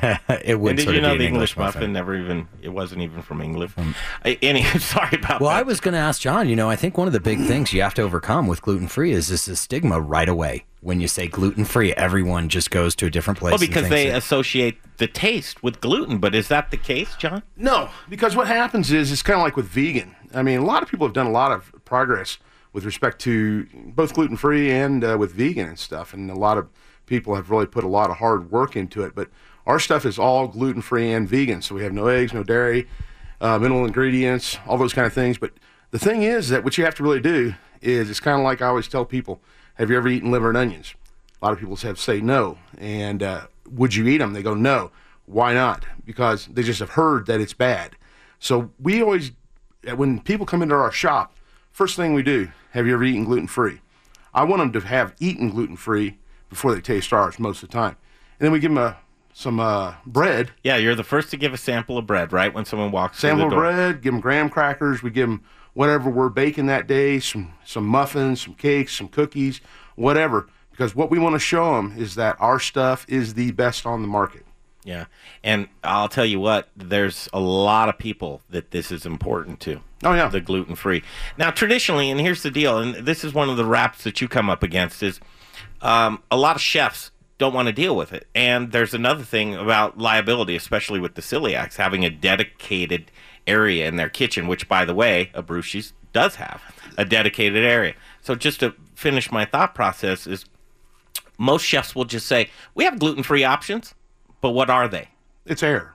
it 0.44 0.60
would 0.60 0.70
And 0.70 0.76
did 0.76 0.84
sort 0.84 0.96
you 0.96 1.00
know 1.00 1.08
the 1.16 1.24
English 1.24 1.28
English 1.28 1.56
muffin, 1.56 1.80
muffin. 1.80 1.92
never 1.94 2.14
even? 2.14 2.48
It 2.60 2.68
wasn't 2.68 3.00
even 3.00 3.22
from 3.22 3.40
England. 3.40 3.72
I- 4.26 4.36
any, 4.42 4.62
sorry 4.78 5.16
about 5.16 5.28
that. 5.28 5.40
Well, 5.40 5.48
that. 5.50 5.56
I 5.60 5.62
was 5.62 5.80
going 5.80 5.94
to 5.94 5.98
ask 6.00 6.20
John. 6.20 6.50
You 6.50 6.56
know, 6.56 6.68
I 6.68 6.76
think 6.76 6.98
one 6.98 7.06
of 7.06 7.14
the 7.14 7.20
big 7.20 7.38
things 7.46 7.72
you 7.72 7.80
have 7.80 7.94
to 7.94 8.02
overcome 8.02 8.46
with 8.46 8.60
gluten 8.60 8.88
free 8.88 9.12
is 9.12 9.28
this, 9.28 9.46
this 9.46 9.60
stigma 9.60 10.00
right 10.00 10.28
away. 10.28 10.64
When 10.84 11.00
you 11.00 11.08
say 11.08 11.26
gluten 11.26 11.64
free, 11.64 11.94
everyone 11.94 12.50
just 12.50 12.70
goes 12.70 12.94
to 12.94 13.06
a 13.06 13.10
different 13.10 13.38
place. 13.38 13.52
Well, 13.52 13.58
because 13.58 13.88
they 13.88 14.10
that- 14.10 14.18
associate 14.18 14.76
the 14.98 15.06
taste 15.06 15.62
with 15.62 15.80
gluten. 15.80 16.18
But 16.18 16.34
is 16.34 16.48
that 16.48 16.70
the 16.70 16.76
case, 16.76 17.16
John? 17.16 17.42
No, 17.56 17.88
because 18.08 18.36
what 18.36 18.46
happens 18.46 18.92
is 18.92 19.10
it's 19.10 19.22
kind 19.22 19.40
of 19.40 19.42
like 19.42 19.56
with 19.56 19.66
vegan. 19.66 20.14
I 20.34 20.42
mean, 20.42 20.58
a 20.60 20.64
lot 20.64 20.82
of 20.82 20.90
people 20.90 21.06
have 21.06 21.14
done 21.14 21.26
a 21.26 21.30
lot 21.32 21.52
of 21.52 21.72
progress 21.86 22.38
with 22.74 22.84
respect 22.84 23.18
to 23.22 23.66
both 23.72 24.12
gluten 24.12 24.36
free 24.36 24.70
and 24.70 25.02
uh, 25.02 25.16
with 25.18 25.32
vegan 25.32 25.66
and 25.66 25.78
stuff, 25.78 26.12
and 26.12 26.30
a 26.30 26.34
lot 26.34 26.58
of 26.58 26.68
people 27.06 27.34
have 27.34 27.50
really 27.50 27.66
put 27.66 27.82
a 27.82 27.88
lot 27.88 28.10
of 28.10 28.18
hard 28.18 28.50
work 28.50 28.76
into 28.76 29.02
it. 29.02 29.14
But 29.14 29.30
our 29.66 29.78
stuff 29.78 30.04
is 30.04 30.18
all 30.18 30.48
gluten 30.48 30.82
free 30.82 31.10
and 31.12 31.26
vegan, 31.26 31.62
so 31.62 31.74
we 31.74 31.82
have 31.82 31.94
no 31.94 32.08
eggs, 32.08 32.34
no 32.34 32.42
dairy, 32.42 32.86
uh, 33.40 33.58
mineral 33.58 33.86
ingredients, 33.86 34.58
all 34.66 34.76
those 34.76 34.92
kind 34.92 35.06
of 35.06 35.14
things. 35.14 35.38
But 35.38 35.52
the 35.92 35.98
thing 35.98 36.22
is 36.22 36.50
that 36.50 36.62
what 36.62 36.76
you 36.76 36.84
have 36.84 36.94
to 36.96 37.02
really 37.02 37.20
do 37.20 37.54
is 37.80 38.10
it's 38.10 38.20
kind 38.20 38.38
of 38.38 38.44
like 38.44 38.60
I 38.60 38.66
always 38.66 38.88
tell 38.88 39.06
people: 39.06 39.40
Have 39.74 39.90
you 39.90 39.96
ever 39.96 40.08
eaten 40.08 40.30
liver 40.30 40.48
and 40.48 40.56
onions? 40.56 40.94
A 41.40 41.44
lot 41.44 41.52
of 41.52 41.58
people 41.58 41.76
have 41.76 41.98
say 41.98 42.20
no, 42.20 42.58
and 42.78 43.22
uh, 43.22 43.46
would 43.70 43.94
you 43.94 44.06
eat 44.06 44.18
them? 44.18 44.32
They 44.32 44.42
go 44.42 44.54
no. 44.54 44.90
Why 45.26 45.52
not? 45.52 45.84
Because 46.04 46.46
they 46.46 46.62
just 46.62 46.80
have 46.80 46.90
heard 46.90 47.26
that 47.26 47.40
it's 47.40 47.54
bad. 47.54 47.96
So 48.38 48.70
we 48.78 49.02
always, 49.02 49.32
uh, 49.88 49.96
when 49.96 50.20
people 50.20 50.46
come 50.46 50.62
into 50.62 50.74
our 50.74 50.92
shop, 50.92 51.34
first 51.70 51.96
thing 51.96 52.14
we 52.14 52.22
do: 52.22 52.50
Have 52.70 52.86
you 52.86 52.94
ever 52.94 53.04
eaten 53.04 53.24
gluten 53.24 53.46
free? 53.48 53.80
I 54.32 54.44
want 54.44 54.60
them 54.60 54.72
to 54.80 54.86
have 54.86 55.14
eaten 55.18 55.50
gluten 55.50 55.76
free 55.76 56.18
before 56.48 56.74
they 56.74 56.80
taste 56.80 57.12
ours 57.12 57.38
most 57.38 57.62
of 57.62 57.68
the 57.68 57.72
time, 57.72 57.96
and 58.38 58.46
then 58.46 58.52
we 58.52 58.60
give 58.60 58.70
them 58.70 58.78
a, 58.78 58.96
some 59.32 59.58
uh, 59.60 59.94
bread. 60.06 60.52
Yeah, 60.62 60.76
you're 60.76 60.94
the 60.94 61.04
first 61.04 61.30
to 61.30 61.36
give 61.36 61.52
a 61.52 61.58
sample 61.58 61.98
of 61.98 62.06
bread, 62.06 62.32
right? 62.32 62.52
When 62.54 62.64
someone 62.64 62.90
walks 62.90 63.16
in, 63.24 63.30
Sample 63.30 63.44
through 63.44 63.50
the 63.50 63.56
door. 63.56 63.72
bread, 63.72 64.02
give 64.02 64.12
them 64.12 64.20
graham 64.20 64.48
crackers. 64.50 65.02
We 65.02 65.10
give 65.10 65.28
them 65.28 65.42
whatever 65.74 66.08
we're 66.08 66.28
baking 66.28 66.66
that 66.66 66.86
day, 66.86 67.20
some 67.20 67.52
some 67.64 67.86
muffins, 67.86 68.40
some 68.40 68.54
cakes, 68.54 68.96
some 68.96 69.08
cookies, 69.08 69.60
whatever. 69.96 70.48
Because 70.70 70.94
what 70.94 71.10
we 71.10 71.20
want 71.20 71.34
to 71.34 71.38
show 71.38 71.76
them 71.76 71.94
is 71.96 72.16
that 72.16 72.36
our 72.40 72.58
stuff 72.58 73.06
is 73.08 73.34
the 73.34 73.52
best 73.52 73.86
on 73.86 74.02
the 74.02 74.08
market. 74.08 74.44
Yeah, 74.84 75.06
and 75.42 75.68
I'll 75.82 76.10
tell 76.10 76.26
you 76.26 76.38
what, 76.38 76.68
there's 76.76 77.28
a 77.32 77.40
lot 77.40 77.88
of 77.88 77.96
people 77.96 78.42
that 78.50 78.70
this 78.70 78.92
is 78.92 79.06
important 79.06 79.60
to. 79.60 79.80
Oh 80.02 80.12
yeah, 80.12 80.28
the 80.28 80.42
gluten 80.42 80.74
free. 80.74 81.02
Now, 81.38 81.50
traditionally, 81.50 82.10
and 82.10 82.20
here's 82.20 82.42
the 82.42 82.50
deal, 82.50 82.78
and 82.78 82.94
this 82.94 83.24
is 83.24 83.32
one 83.32 83.48
of 83.48 83.56
the 83.56 83.64
raps 83.64 84.04
that 84.04 84.20
you 84.20 84.28
come 84.28 84.50
up 84.50 84.62
against 84.62 85.02
is 85.02 85.20
um, 85.80 86.22
a 86.30 86.36
lot 86.36 86.56
of 86.56 86.60
chefs 86.60 87.12
don't 87.38 87.54
want 87.54 87.66
to 87.66 87.72
deal 87.72 87.96
with 87.96 88.12
it, 88.12 88.26
and 88.34 88.72
there's 88.72 88.92
another 88.92 89.24
thing 89.24 89.54
about 89.54 89.96
liability, 89.96 90.54
especially 90.54 91.00
with 91.00 91.14
the 91.14 91.22
celiacs, 91.22 91.76
having 91.76 92.04
a 92.04 92.10
dedicated 92.10 93.10
area 93.46 93.86
in 93.88 93.96
their 93.96 94.08
kitchen, 94.08 94.46
which, 94.46 94.68
by 94.68 94.84
the 94.84 94.94
way, 94.94 95.30
a 95.34 95.42
Abrusci's 95.42 95.92
does 96.12 96.36
have 96.36 96.62
a 96.96 97.04
dedicated 97.04 97.64
area. 97.64 97.94
So, 98.22 98.34
just 98.34 98.60
to 98.60 98.74
finish 98.94 99.30
my 99.32 99.44
thought 99.44 99.74
process, 99.74 100.26
is 100.26 100.44
most 101.38 101.62
chefs 101.64 101.94
will 101.94 102.04
just 102.04 102.26
say 102.26 102.50
we 102.74 102.84
have 102.84 102.98
gluten 102.98 103.22
free 103.22 103.44
options, 103.44 103.94
but 104.40 104.50
what 104.50 104.70
are 104.70 104.88
they? 104.88 105.08
It's 105.44 105.62
air. 105.62 105.94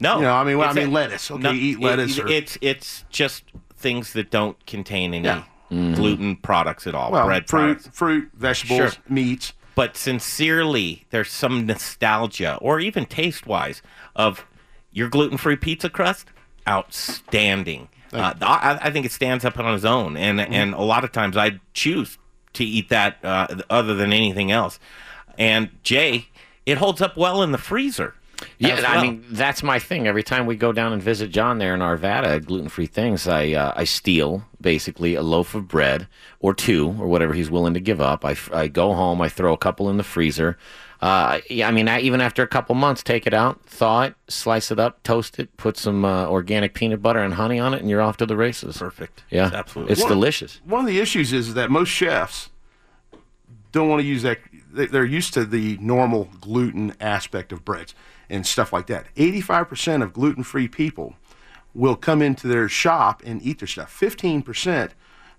No, 0.00 0.16
You 0.18 0.22
know, 0.22 0.34
I 0.34 0.44
mean, 0.44 0.58
well, 0.58 0.70
I 0.70 0.72
mean 0.72 0.88
a- 0.88 0.92
lettuce. 0.92 1.30
Okay, 1.30 1.52
you 1.52 1.60
eat 1.72 1.78
it- 1.78 1.82
lettuce. 1.82 2.18
or, 2.18 2.28
it's 2.28 2.56
it's 2.60 3.04
just 3.10 3.44
things 3.76 4.12
that 4.14 4.30
don't 4.30 4.64
contain 4.66 5.12
any 5.14 5.24
Yeah. 5.26 5.42
Mm-hmm. 5.70 5.94
gluten 5.94 6.36
products 6.36 6.86
at 6.86 6.94
all. 6.94 7.10
well, 7.12 7.26
bread 7.26 7.46
fruit, 7.46 7.60
products. 7.82 7.88
fruit, 7.98 8.30
vegetables, 8.34 8.94
Sure. 8.94 9.02
meats. 9.08 9.52
But 9.74 9.96
sincerely, 9.96 11.04
there's 11.10 11.30
some 11.30 11.66
nostalgia, 11.66 12.56
or 12.62 12.80
even 12.80 13.04
taste 13.06 13.46
wise, 13.46 13.82
of 14.16 14.44
your 14.92 15.08
gluten 15.08 15.36
free 15.36 15.56
pizza 15.56 15.90
crust. 15.90 16.26
Outstanding. 16.68 17.88
Uh, 18.12 18.34
I, 18.40 18.78
I 18.82 18.90
think 18.90 19.04
it 19.06 19.12
stands 19.12 19.44
up 19.44 19.58
on 19.58 19.74
its 19.74 19.84
own, 19.84 20.16
and 20.16 20.38
Mm-hmm. 20.38 20.52
and 20.52 20.74
a 20.74 20.80
lot 20.82 21.04
of 21.04 21.12
times 21.12 21.36
I 21.36 21.60
choose 21.74 22.16
to 22.54 22.64
eat 22.64 22.88
that 22.88 23.18
uh, 23.22 23.46
other 23.68 23.94
than 23.94 24.12
anything 24.12 24.50
else. 24.50 24.78
And 25.36 25.70
Jay, 25.82 26.28
it 26.64 26.78
holds 26.78 27.02
up 27.02 27.16
well 27.16 27.42
in 27.42 27.52
the 27.52 27.58
freezer. 27.58 28.14
Yeah, 28.58 28.76
as 28.76 28.84
I 28.84 29.02
mean 29.02 29.24
that's 29.30 29.62
my 29.64 29.78
thing. 29.80 30.06
Every 30.06 30.22
time 30.22 30.46
we 30.46 30.54
go 30.56 30.72
down 30.72 30.92
and 30.92 31.02
visit 31.02 31.30
John 31.30 31.58
there 31.58 31.74
in 31.74 31.80
Arvada, 31.80 32.42
gluten 32.44 32.68
free 32.68 32.86
things, 32.86 33.26
I 33.26 33.52
uh, 33.52 33.72
I 33.76 33.84
steal 33.84 34.44
basically 34.60 35.14
a 35.16 35.22
loaf 35.22 35.54
of 35.56 35.66
bread 35.68 36.06
or 36.40 36.54
two 36.54 36.88
or 37.00 37.08
whatever 37.08 37.34
he's 37.34 37.50
willing 37.50 37.74
to 37.74 37.80
give 37.80 38.00
up. 38.00 38.24
I, 38.24 38.36
I 38.52 38.68
go 38.68 38.94
home, 38.94 39.20
I 39.20 39.28
throw 39.28 39.52
a 39.52 39.58
couple 39.58 39.90
in 39.90 39.96
the 39.96 40.04
freezer. 40.04 40.56
Uh, 41.00 41.38
yeah, 41.48 41.68
I 41.68 41.70
mean, 41.70 41.86
I, 41.88 42.00
even 42.00 42.20
after 42.20 42.42
a 42.42 42.46
couple 42.48 42.74
months, 42.74 43.02
take 43.04 43.26
it 43.26 43.32
out, 43.34 43.64
thaw 43.66 44.02
it, 44.02 44.14
slice 44.28 44.72
it 44.72 44.80
up, 44.80 45.02
toast 45.04 45.38
it, 45.38 45.56
put 45.56 45.76
some 45.76 46.04
uh, 46.04 46.26
organic 46.26 46.74
peanut 46.74 47.00
butter 47.00 47.20
and 47.20 47.34
honey 47.34 47.60
on 47.60 47.72
it, 47.72 47.80
and 47.80 47.88
you're 47.88 48.00
off 48.02 48.16
to 48.16 48.26
the 48.26 48.36
races. 48.36 48.78
Perfect. 48.78 49.22
Yeah, 49.30 49.50
Absolutely. 49.52 49.92
it's 49.92 50.02
One- 50.02 50.10
delicious. 50.10 50.60
One 50.64 50.80
of 50.80 50.86
the 50.86 50.98
issues 50.98 51.32
is 51.32 51.54
that 51.54 51.70
most 51.70 51.88
chefs 51.88 52.50
don't 53.70 53.88
want 53.88 54.00
to 54.00 54.06
use 54.06 54.22
that. 54.22 54.38
They're 54.72 55.04
used 55.04 55.34
to 55.34 55.44
the 55.44 55.78
normal 55.80 56.28
gluten 56.40 56.94
aspect 57.00 57.52
of 57.52 57.64
breads 57.64 57.94
and 58.28 58.44
stuff 58.46 58.72
like 58.72 58.86
that. 58.88 59.06
85% 59.16 60.02
of 60.02 60.12
gluten 60.12 60.42
free 60.42 60.68
people 60.68 61.14
will 61.74 61.96
come 61.96 62.20
into 62.22 62.48
their 62.48 62.68
shop 62.68 63.22
and 63.24 63.40
eat 63.42 63.60
their 63.60 63.68
stuff. 63.68 63.96
15%, 63.98 64.90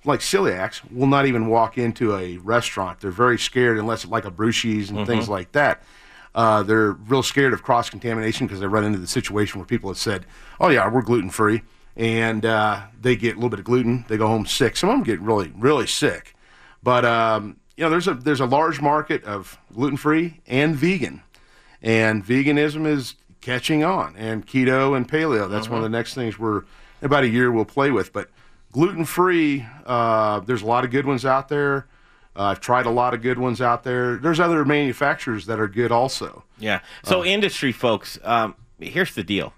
like 0.05 0.21
celiacs, 0.21 0.81
will 0.91 1.07
not 1.07 1.25
even 1.25 1.47
walk 1.47 1.77
into 1.77 2.15
a 2.15 2.37
restaurant. 2.37 2.99
They're 3.01 3.11
very 3.11 3.37
scared 3.37 3.77
unless 3.77 4.05
like 4.05 4.23
Abrusci's 4.23 4.89
and 4.89 5.05
things 5.05 5.25
Mhm. 5.25 5.29
like 5.29 5.51
that. 5.53 5.83
Uh, 6.33 6.63
they're 6.63 6.91
real 6.91 7.23
scared 7.23 7.53
of 7.53 7.63
cross 7.63 7.89
contamination 7.89 8.47
because 8.47 8.59
they 8.59 8.67
run 8.67 8.83
into 8.85 8.99
the 8.99 9.07
situation 9.07 9.59
where 9.59 9.65
people 9.65 9.89
have 9.89 9.97
said, 9.97 10.25
"Oh 10.59 10.69
yeah, 10.69 10.87
we're 10.89 11.01
gluten 11.01 11.29
free," 11.31 11.63
and 11.97 12.45
uh, 12.45 12.81
they 13.01 13.15
get 13.15 13.33
a 13.33 13.35
little 13.35 13.49
bit 13.49 13.59
of 13.59 13.65
gluten, 13.65 14.05
they 14.07 14.15
go 14.17 14.27
home 14.27 14.45
sick. 14.45 14.77
Some 14.77 14.89
of 14.89 14.95
them 14.95 15.03
get 15.03 15.19
really, 15.19 15.51
really 15.57 15.87
sick. 15.87 16.35
But 16.83 17.03
um, 17.03 17.57
you 17.75 17.83
know, 17.83 17.89
there's 17.89 18.07
a 18.07 18.13
there's 18.13 18.39
a 18.39 18.45
large 18.45 18.79
market 18.79 19.23
of 19.25 19.57
gluten 19.73 19.97
free 19.97 20.39
and 20.47 20.75
vegan, 20.75 21.23
and 21.81 22.25
veganism 22.25 22.85
is 22.85 23.15
catching 23.41 23.83
on, 23.83 24.15
and 24.15 24.45
keto 24.45 24.95
and 24.95 25.09
paleo. 25.09 25.49
That's 25.49 25.67
one 25.67 25.77
of 25.77 25.83
the 25.83 25.89
next 25.89 26.13
things 26.13 26.37
we're 26.37 26.63
about 27.01 27.23
a 27.23 27.27
year 27.27 27.51
we'll 27.51 27.65
play 27.65 27.89
with. 27.89 28.13
But 28.13 28.29
gluten 28.71 29.05
free, 29.05 29.65
uh, 29.85 30.39
there's 30.41 30.61
a 30.61 30.65
lot 30.65 30.85
of 30.85 30.91
good 30.91 31.05
ones 31.05 31.25
out 31.25 31.49
there. 31.49 31.87
Uh, 32.35 32.43
I've 32.43 32.59
tried 32.59 32.85
a 32.85 32.91
lot 32.91 33.13
of 33.13 33.21
good 33.21 33.37
ones 33.37 33.61
out 33.61 33.83
there. 33.83 34.17
There's 34.17 34.39
other 34.39 34.63
manufacturers 34.63 35.45
that 35.47 35.59
are 35.59 35.67
good 35.67 35.91
also. 35.91 36.43
Yeah. 36.57 36.79
So, 37.03 37.25
industry 37.25 37.71
folks, 37.71 38.19
um, 38.23 38.55
here's 38.79 39.13
the 39.15 39.23
deal. 39.23 39.53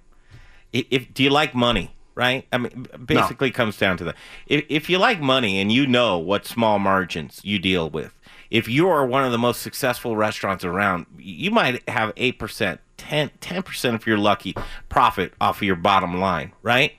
If, 0.74 0.86
if 0.90 1.14
do 1.14 1.24
you 1.24 1.30
like 1.30 1.54
money, 1.54 1.94
right? 2.16 2.48
I 2.52 2.58
mean, 2.58 2.88
basically, 3.06 3.50
it 3.50 3.54
comes 3.54 3.78
down 3.78 3.98
to 3.98 4.06
that. 4.06 4.16
If, 4.48 4.66
if 4.70 4.90
you 4.90 4.98
like 4.98 5.20
money 5.20 5.60
and 5.60 5.72
you 5.72 5.86
know 5.86 6.18
what 6.18 6.46
small 6.46 6.80
margins 6.80 7.42
you 7.44 7.60
deal 7.60 7.90
with, 7.90 8.18
if 8.50 8.68
you 8.68 8.90
are 8.90 9.06
one 9.06 9.24
of 9.24 9.32
the 9.32 9.38
most 9.38 9.62
successful 9.62 10.16
restaurants 10.16 10.64
around, 10.64 11.06
you 11.18 11.52
might 11.52 11.88
have 11.90 12.14
eight 12.18 12.40
percent, 12.40 12.80
10 12.98 13.30
percent 13.64 13.96
if 13.96 14.08
you're 14.08 14.18
lucky, 14.18 14.56
profit 14.90 15.34
off 15.40 15.58
of 15.58 15.64
your 15.64 15.76
bottom 15.76 16.20
line, 16.20 16.54
right? 16.64 16.94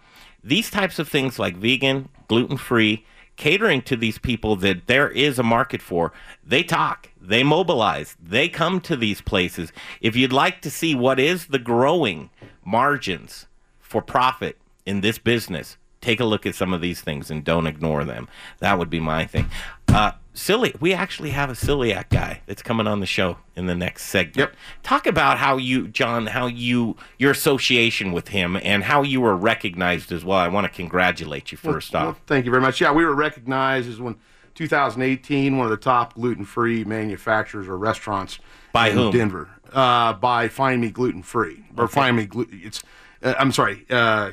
These 0.45 0.71
types 0.71 0.99
of 0.99 1.09
things 1.09 1.39
like 1.39 1.57
vegan, 1.57 2.09
gluten 2.29 2.57
free, 2.57 3.05
catering 3.37 3.83
to 3.83 3.97
these 3.97 4.19
people 4.19 4.57
that 4.57 4.87
there 4.87 5.09
is 5.09 5.39
a 5.39 5.43
market 5.43 5.81
for, 5.81 6.13
they 6.45 6.63
talk, 6.63 7.11
they 7.21 7.43
mobilize, 7.43 8.17
they 8.23 8.49
come 8.49 8.81
to 8.83 8.97
these 8.97 9.21
places. 9.21 9.73
If 10.01 10.17
you'd 10.17 10.33
like 10.33 10.61
to 10.63 10.71
see 10.71 10.95
what 10.95 11.19
is 11.19 11.47
the 11.47 11.59
growing 11.59 12.31
margins 12.65 13.47
for 13.81 14.03
profit 14.03 14.59
in 14.85 15.01
this 15.01 15.19
business, 15.19 15.77
take 16.01 16.21
a 16.21 16.25
look 16.25 16.45
at 16.45 16.55
some 16.55 16.73
of 16.73 16.81
these 16.81 17.01
things 17.01 17.31
and 17.31 17.45
don't 17.45 17.67
ignore 17.67 18.05
them. 18.05 18.29
That 18.59 18.79
would 18.79 18.91
be 18.91 19.01
my 19.01 19.27
thing. 19.27 19.49
Uh, 19.89 20.13
silly, 20.35 20.75
we 20.81 20.93
actually 20.95 21.31
have 21.31 21.51
a 21.51 21.55
celiac 21.55 22.09
guy 22.11 22.41
that's 22.47 22.63
coming 22.63 22.87
on 22.87 23.01
the 23.01 23.07
show 23.07 23.39
in 23.57 23.67
the 23.67 23.75
next 23.75 24.05
segment. 24.07 24.37
Yep. 24.37 24.55
Talk 24.83 25.07
about 25.07 25.39
how 25.39 25.57
you, 25.57 25.89
John, 25.89 26.27
how 26.27 26.47
you 26.47 26.97
your 27.19 27.31
association 27.31 28.13
with 28.13 28.29
him 28.29 28.57
and 28.63 28.85
how 28.85 29.03
you 29.03 29.21
were 29.21 29.37
recognized 29.37 30.11
as 30.13 30.25
well. 30.25 30.39
I 30.39 30.49
want 30.49 30.67
to 30.67 30.73
congratulate 30.73 31.53
you 31.53 31.59
first 31.59 31.93
Well, 31.93 32.09
off. 32.09 32.21
thank 32.27 32.45
you 32.45 32.51
very 32.51 32.63
much. 32.63 32.81
Yeah, 32.81 32.93
we 32.93 33.05
were 33.05 33.15
recognized 33.15 33.89
as 33.89 34.01
when 34.01 34.17
2018 34.55 35.57
one 35.57 35.67
of 35.67 35.71
the 35.71 35.77
top 35.77 36.15
gluten-free 36.15 36.85
manufacturers 36.85 37.69
or 37.69 37.77
restaurants 37.79 38.39
By 38.73 38.89
in 38.89 38.97
whom? 38.97 39.13
Denver. 39.13 39.49
Uh, 39.73 40.13
by 40.13 40.49
Find 40.49 40.81
Me 40.83 40.91
Gluten 40.91 41.23
Free 41.23 41.65
or 41.77 41.85
Okay. 41.85 41.93
Find 41.95 42.17
Me 42.17 42.27
Gluten. 42.27 42.61
It's 42.63 42.83
uh, 43.23 43.35
I'm 43.39 43.53
sorry. 43.53 43.87
Uh, 43.89 44.33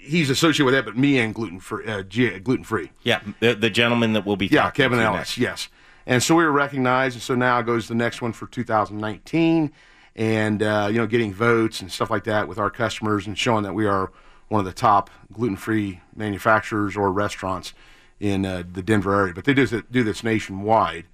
he's 0.00 0.30
associated 0.30 0.64
with 0.64 0.74
that, 0.74 0.84
but 0.84 0.96
me 0.96 1.18
and 1.18 1.34
gluten 1.34 1.60
free. 1.60 1.86
Uh, 1.86 2.02
gluten 2.02 2.64
free. 2.64 2.90
Yeah, 3.02 3.20
the, 3.40 3.54
the 3.54 3.70
gentleman 3.70 4.14
that 4.14 4.26
will 4.26 4.36
be 4.36 4.46
Yeah, 4.46 4.70
Kevin 4.70 4.98
Ellis. 4.98 5.18
next. 5.18 5.38
Yes. 5.38 5.68
And 6.06 6.22
so 6.22 6.34
we 6.34 6.44
were 6.44 6.52
recognized, 6.52 7.16
and 7.16 7.22
so 7.22 7.34
now 7.34 7.60
goes 7.62 7.86
the 7.86 7.94
next 7.94 8.22
one 8.22 8.32
for 8.32 8.46
2019, 8.46 9.70
and 10.16 10.62
uh, 10.62 10.88
you 10.90 10.98
know, 10.98 11.06
getting 11.06 11.32
votes 11.32 11.80
and 11.80 11.92
stuff 11.92 12.10
like 12.10 12.24
that 12.24 12.48
with 12.48 12.58
our 12.58 12.70
customers, 12.70 13.26
and 13.26 13.38
showing 13.38 13.62
that 13.64 13.74
we 13.74 13.86
are 13.86 14.10
one 14.48 14.58
of 14.60 14.64
the 14.64 14.72
top 14.72 15.10
gluten-free 15.32 16.00
manufacturers 16.16 16.96
or 16.96 17.12
restaurants 17.12 17.72
in 18.18 18.44
uh, 18.44 18.64
the 18.72 18.82
Denver 18.82 19.14
area. 19.14 19.34
But 19.34 19.44
they 19.44 19.54
do 19.54 19.66
this, 19.66 19.82
do 19.90 20.02
this 20.02 20.24
nationwide, 20.24 21.04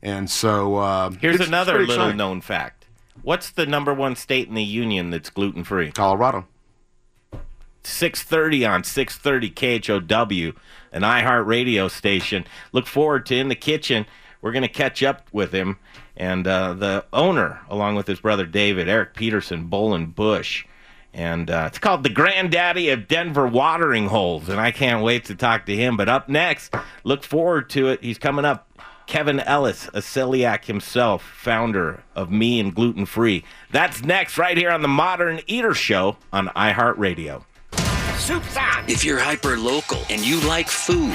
and 0.00 0.30
so 0.30 0.78
um, 0.78 1.18
Here's 1.20 1.40
another 1.40 1.84
little 1.84 2.14
known 2.14 2.40
fact. 2.40 2.86
What's 3.22 3.50
the 3.50 3.66
number 3.66 3.92
one 3.92 4.14
state 4.14 4.48
in 4.48 4.54
the 4.54 4.62
union 4.62 5.10
that's 5.10 5.30
gluten 5.30 5.64
free? 5.64 5.90
Colorado. 5.90 6.46
6:30 7.86 8.68
on 8.68 8.82
6:30 8.82 9.50
KHOW, 9.54 10.52
an 10.92 11.02
iHeart 11.02 11.46
radio 11.46 11.88
station. 11.88 12.44
Look 12.72 12.86
forward 12.86 13.26
to 13.26 13.36
in 13.36 13.48
the 13.48 13.54
kitchen. 13.54 14.06
We're 14.42 14.52
going 14.52 14.62
to 14.62 14.68
catch 14.68 15.02
up 15.02 15.28
with 15.32 15.52
him 15.52 15.78
and 16.16 16.46
uh, 16.46 16.74
the 16.74 17.04
owner, 17.12 17.60
along 17.68 17.96
with 17.96 18.06
his 18.06 18.20
brother 18.20 18.46
David, 18.46 18.88
Eric 18.88 19.14
Peterson, 19.14 19.66
Bull 19.66 19.94
and 19.94 20.14
Bush. 20.14 20.64
And 21.12 21.50
uh, 21.50 21.64
it's 21.68 21.78
called 21.78 22.02
the 22.02 22.10
Granddaddy 22.10 22.90
of 22.90 23.08
Denver 23.08 23.46
Watering 23.46 24.08
Holes. 24.08 24.48
And 24.48 24.60
I 24.60 24.70
can't 24.70 25.02
wait 25.02 25.24
to 25.26 25.34
talk 25.34 25.66
to 25.66 25.74
him. 25.76 25.96
But 25.96 26.08
up 26.08 26.28
next, 26.28 26.74
look 27.04 27.24
forward 27.24 27.70
to 27.70 27.88
it. 27.88 28.02
He's 28.02 28.18
coming 28.18 28.44
up. 28.44 28.68
Kevin 29.06 29.38
Ellis, 29.40 29.86
a 29.88 30.00
celiac 30.00 30.64
himself, 30.64 31.22
founder 31.22 32.02
of 32.16 32.30
Me 32.30 32.58
and 32.58 32.74
Gluten 32.74 33.06
Free. 33.06 33.44
That's 33.70 34.02
next, 34.02 34.36
right 34.36 34.56
here 34.56 34.70
on 34.70 34.82
the 34.82 34.88
Modern 34.88 35.40
Eater 35.46 35.74
Show 35.74 36.16
on 36.32 36.48
iHeartRadio. 36.48 37.44
Soup's 38.18 38.56
on. 38.56 38.84
If 38.88 39.04
you're 39.04 39.18
hyper 39.18 39.58
local 39.58 39.98
and 40.08 40.24
you 40.24 40.40
like 40.48 40.68
food, 40.68 41.14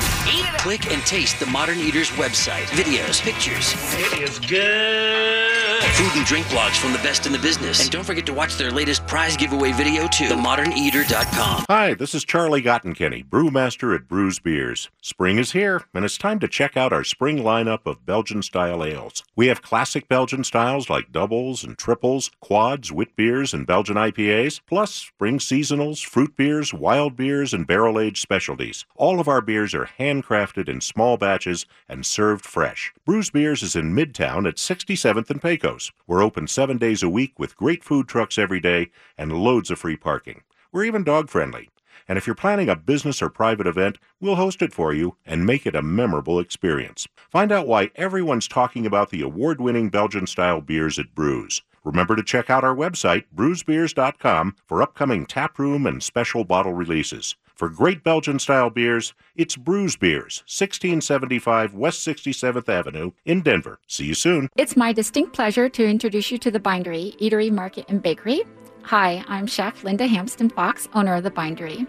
click 0.60 0.92
and 0.92 1.02
taste 1.04 1.40
the 1.40 1.46
Modern 1.48 1.80
Eaters 1.80 2.10
website. 2.12 2.66
Videos, 2.68 3.22
pictures, 3.22 3.74
It 3.98 4.22
is 4.22 4.40
good. 4.40 5.81
Food 5.94 6.16
and 6.16 6.26
drink 6.26 6.48
blogs 6.48 6.78
from 6.78 6.94
the 6.94 6.98
best 7.00 7.28
in 7.28 7.32
the 7.32 7.38
business. 7.38 7.82
And 7.82 7.92
don't 7.92 8.04
forget 8.04 8.26
to 8.26 8.34
watch 8.34 8.56
their 8.56 8.72
latest 8.72 9.06
prize 9.06 9.38
giveaway 9.38 9.72
video 9.72 10.08
too. 10.08 10.26
TheModernEater.com. 10.26 11.66
Hi, 11.70 11.94
this 11.94 12.16
is 12.16 12.24
Charlie 12.24 12.62
Gottenkieny, 12.62 13.24
brewmaster 13.28 13.94
at 13.94 14.08
Bruz 14.08 14.42
Beers. 14.42 14.90
Spring 15.02 15.38
is 15.38 15.52
here, 15.52 15.84
and 15.94 16.04
it's 16.04 16.18
time 16.18 16.40
to 16.40 16.48
check 16.48 16.76
out 16.76 16.92
our 16.92 17.04
spring 17.04 17.38
lineup 17.40 17.86
of 17.86 18.06
Belgian 18.06 18.42
style 18.42 18.84
ales. 18.84 19.24
We 19.36 19.48
have 19.48 19.62
classic 19.62 20.08
Belgian 20.08 20.44
styles 20.44 20.90
like 20.90 21.12
doubles 21.12 21.64
and 21.64 21.78
triples, 21.78 22.32
quads, 22.40 22.92
wit 22.92 23.16
beers, 23.16 23.54
and 23.54 23.68
Belgian 23.68 23.98
IPAs, 23.98 24.62
plus 24.66 24.94
spring 24.96 25.38
seasonals, 25.38 26.04
fruit 26.04 26.36
beers, 26.36 26.74
wild 26.74 27.16
beers, 27.16 27.54
and 27.54 27.68
barrel 27.68 28.00
aged 28.00 28.22
specialties. 28.22 28.86
All 28.96 29.20
of 29.20 29.28
our 29.28 29.42
beers 29.42 29.76
are 29.76 29.90
handcrafted 30.00 30.68
in 30.68 30.82
small 30.82 31.18
batches 31.18 31.66
and 31.88 32.06
served 32.06 32.46
fresh. 32.46 32.94
Bruz 33.08 33.32
Beers 33.32 33.62
is 33.62 33.76
in 33.76 33.94
Midtown 33.94 34.48
at 34.48 34.56
67th 34.56 35.30
and 35.30 35.42
Pecos. 35.42 35.81
We're 36.06 36.22
open 36.22 36.48
seven 36.48 36.78
days 36.78 37.02
a 37.02 37.10
week 37.10 37.40
with 37.40 37.56
great 37.56 37.84
food 37.84 38.08
trucks 38.08 38.38
every 38.38 38.60
day 38.60 38.92
and 39.18 39.32
loads 39.32 39.72
of 39.72 39.80
free 39.80 39.96
parking. 39.96 40.42
We're 40.72 40.84
even 40.84 41.04
dog 41.04 41.30
friendly. 41.30 41.70
And 42.08 42.18
if 42.18 42.28
you're 42.28 42.36
planning 42.36 42.68
a 42.68 42.76
business 42.76 43.22
or 43.22 43.30
private 43.30 43.68
event, 43.68 43.98
we'll 44.20 44.36
host 44.36 44.62
it 44.62 44.74
for 44.74 44.94
you 44.94 45.16
and 45.26 45.46
make 45.46 45.66
it 45.66 45.76
a 45.76 45.82
memorable 45.82 46.40
experience. 46.40 47.08
Find 47.30 47.52
out 47.52 47.68
why 47.68 47.92
everyone's 47.96 48.48
talking 48.48 48.86
about 48.86 49.10
the 49.10 49.22
award 49.22 49.62
winning 49.62 49.90
Belgian 49.90 50.28
style 50.28 50.62
beers 50.62 51.00
at 51.00 51.16
Bruz. 51.16 51.62
Remember 51.84 52.16
to 52.16 52.24
check 52.24 52.50
out 52.50 52.64
our 52.64 52.76
website, 52.76 53.24
bruzbeers.com, 53.36 54.56
for 54.68 54.82
upcoming 54.82 55.26
taproom 55.26 55.88
and 55.88 56.04
special 56.04 56.44
bottle 56.44 56.74
releases. 56.74 57.36
For 57.62 57.70
great 57.70 58.04
Belgian 58.04 58.40
style 58.40 58.72
beers, 58.72 59.14
it's 59.36 59.56
Bruz 59.56 59.96
Beers, 60.00 60.42
1675 60.48 61.76
West 61.76 62.08
67th 62.08 62.68
Avenue 62.68 63.12
in 63.24 63.42
Denver. 63.42 63.78
See 63.86 64.06
you 64.06 64.16
soon. 64.16 64.50
It's 64.58 64.76
my 64.76 64.92
distinct 64.92 65.34
pleasure 65.34 65.70
to 65.70 65.86
introduce 65.86 66.32
you 66.32 66.40
to 66.40 66.50
the 66.50 66.60
Bindery 66.60 67.16
Eatery, 67.22 67.52
Market, 67.52 67.86
and 67.88 68.02
Bakery. 68.02 68.42
Hi, 68.82 69.24
I'm 69.28 69.46
Chef 69.46 69.84
Linda 69.84 70.08
Hampsten 70.08 70.50
Fox, 70.50 70.90
owner 70.96 71.14
of 71.14 71.24
the 71.24 71.30
Bindery. 71.30 71.86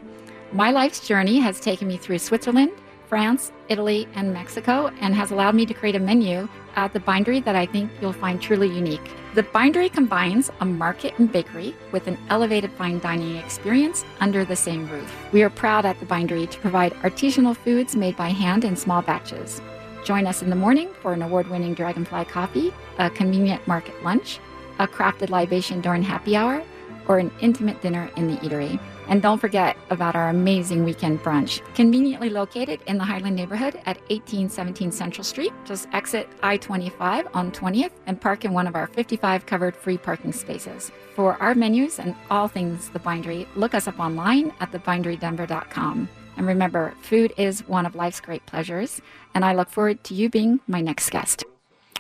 My 0.53 0.73
life's 0.73 1.09
journey 1.09 1.39
has 1.39 1.59
taken 1.59 1.89
me 1.89 1.97
through 1.97 2.19
Switzerland, 2.19 2.73
France, 3.13 3.53
Italy, 3.69 4.09
and 4.15 4.33
Mexico, 4.33 4.91
and 5.03 5.15
has 5.15 5.33
allowed 5.33 5.55
me 5.55 5.67
to 5.67 5.75
create 5.75 5.97
a 5.97 5.99
menu 5.99 6.49
at 6.77 6.95
the 6.95 7.01
Bindery 7.01 7.41
that 7.41 7.55
I 7.55 7.67
think 7.67 7.91
you'll 8.01 8.15
find 8.15 8.41
truly 8.41 8.69
unique. 8.69 9.07
The 9.35 9.43
Bindery 9.43 9.91
combines 9.91 10.51
a 10.61 10.65
market 10.65 11.19
and 11.19 11.31
bakery 11.31 11.75
with 11.93 12.07
an 12.07 12.17
elevated 12.31 12.73
fine 12.73 13.01
dining 13.01 13.37
experience 13.37 14.07
under 14.21 14.47
the 14.47 14.57
same 14.57 14.89
roof. 14.89 15.15
We 15.31 15.43
are 15.43 15.51
proud 15.51 15.85
at 15.85 16.01
the 16.01 16.07
Bindery 16.07 16.47
to 16.47 16.59
provide 16.61 16.95
artisanal 17.03 17.55
foods 17.55 17.95
made 17.95 18.17
by 18.17 18.31
hand 18.31 18.65
in 18.65 18.77
small 18.77 19.03
batches. 19.03 19.61
Join 20.07 20.27
us 20.27 20.41
in 20.41 20.49
the 20.49 20.57
morning 20.57 20.89
for 21.03 21.13
an 21.13 21.21
award 21.21 21.49
winning 21.49 21.75
dragonfly 21.75 22.25
coffee, 22.25 22.73
a 22.97 23.11
convenient 23.11 23.69
market 23.69 24.03
lunch, 24.03 24.39
a 24.79 24.87
crafted 24.87 25.29
libation 25.29 25.83
during 25.83 26.03
happy 26.03 26.35
hour, 26.35 26.65
or 27.09 27.19
an 27.19 27.31
intimate 27.43 27.83
dinner 27.83 28.11
in 28.17 28.29
the 28.29 28.39
eatery. 28.39 28.81
And 29.09 29.21
don't 29.21 29.39
forget 29.39 29.77
about 29.91 30.15
our 30.15 30.29
amazing 30.29 30.85
weekend 30.85 31.23
brunch, 31.23 31.61
conveniently 31.75 32.31
located 32.31 32.81
in 32.87 32.99
the 32.99 33.05
Highland 33.05 33.37
neighborhood 33.37 33.77
at 33.87 33.99
1817 34.11 34.93
Central 34.93 35.25
Street. 35.25 35.53
Just 35.65 35.89
exit 35.93 36.29
I 36.43 36.57
25 36.57 37.29
on 37.35 37.53
20th 37.53 37.93
and 38.07 38.21
park 38.21 38.45
in 38.45 38.53
one 38.53 38.67
of 38.67 38.77
our 38.77 38.87
55 38.87 39.45
covered 39.47 39.77
free 39.77 39.99
parking 39.99 40.33
spaces. 40.33 40.93
For 41.15 41.35
our 41.43 41.55
menus 41.55 41.99
and 41.99 42.15
all 42.31 42.49
things 42.49 42.89
The 42.89 43.01
Bindery, 43.01 43.47
look 43.55 43.75
us 43.75 43.89
up 43.89 43.99
online 43.99 44.53
at 44.61 44.73
thebinderydenver.com. 44.73 46.09
And 46.37 46.47
remember, 46.47 46.95
food 47.03 47.35
is 47.37 47.67
one 47.69 47.85
of 47.85 47.95
life's 47.95 48.21
great 48.21 48.47
pleasures, 48.47 49.01
and 49.35 49.45
I 49.45 49.55
look 49.55 49.69
forward 49.69 50.03
to 50.05 50.15
you 50.15 50.31
being 50.31 50.61
my 50.67 50.81
next 50.81 51.11
guest. 51.11 51.45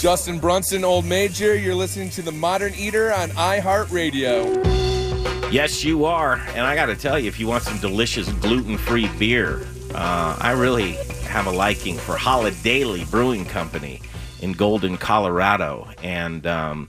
Justin 0.00 0.38
Brunson, 0.38 0.84
Old 0.84 1.04
Major. 1.04 1.56
You're 1.56 1.74
listening 1.74 2.10
to 2.10 2.22
The 2.22 2.32
Modern 2.32 2.74
Eater 2.74 3.12
on 3.12 3.30
iHeartRadio. 3.30 4.83
Yes, 5.54 5.84
you 5.84 6.04
are. 6.04 6.34
And 6.56 6.62
I 6.62 6.74
got 6.74 6.86
to 6.86 6.96
tell 6.96 7.16
you, 7.16 7.28
if 7.28 7.38
you 7.38 7.46
want 7.46 7.62
some 7.62 7.78
delicious 7.78 8.28
gluten-free 8.28 9.08
beer, 9.20 9.64
uh, 9.94 10.36
I 10.40 10.50
really 10.50 10.94
have 11.28 11.46
a 11.46 11.52
liking 11.52 11.96
for 11.96 12.16
Holidaily 12.16 13.08
Brewing 13.08 13.44
Company 13.44 14.02
in 14.40 14.54
Golden, 14.54 14.96
Colorado. 14.96 15.88
And 16.02 16.44
um, 16.44 16.88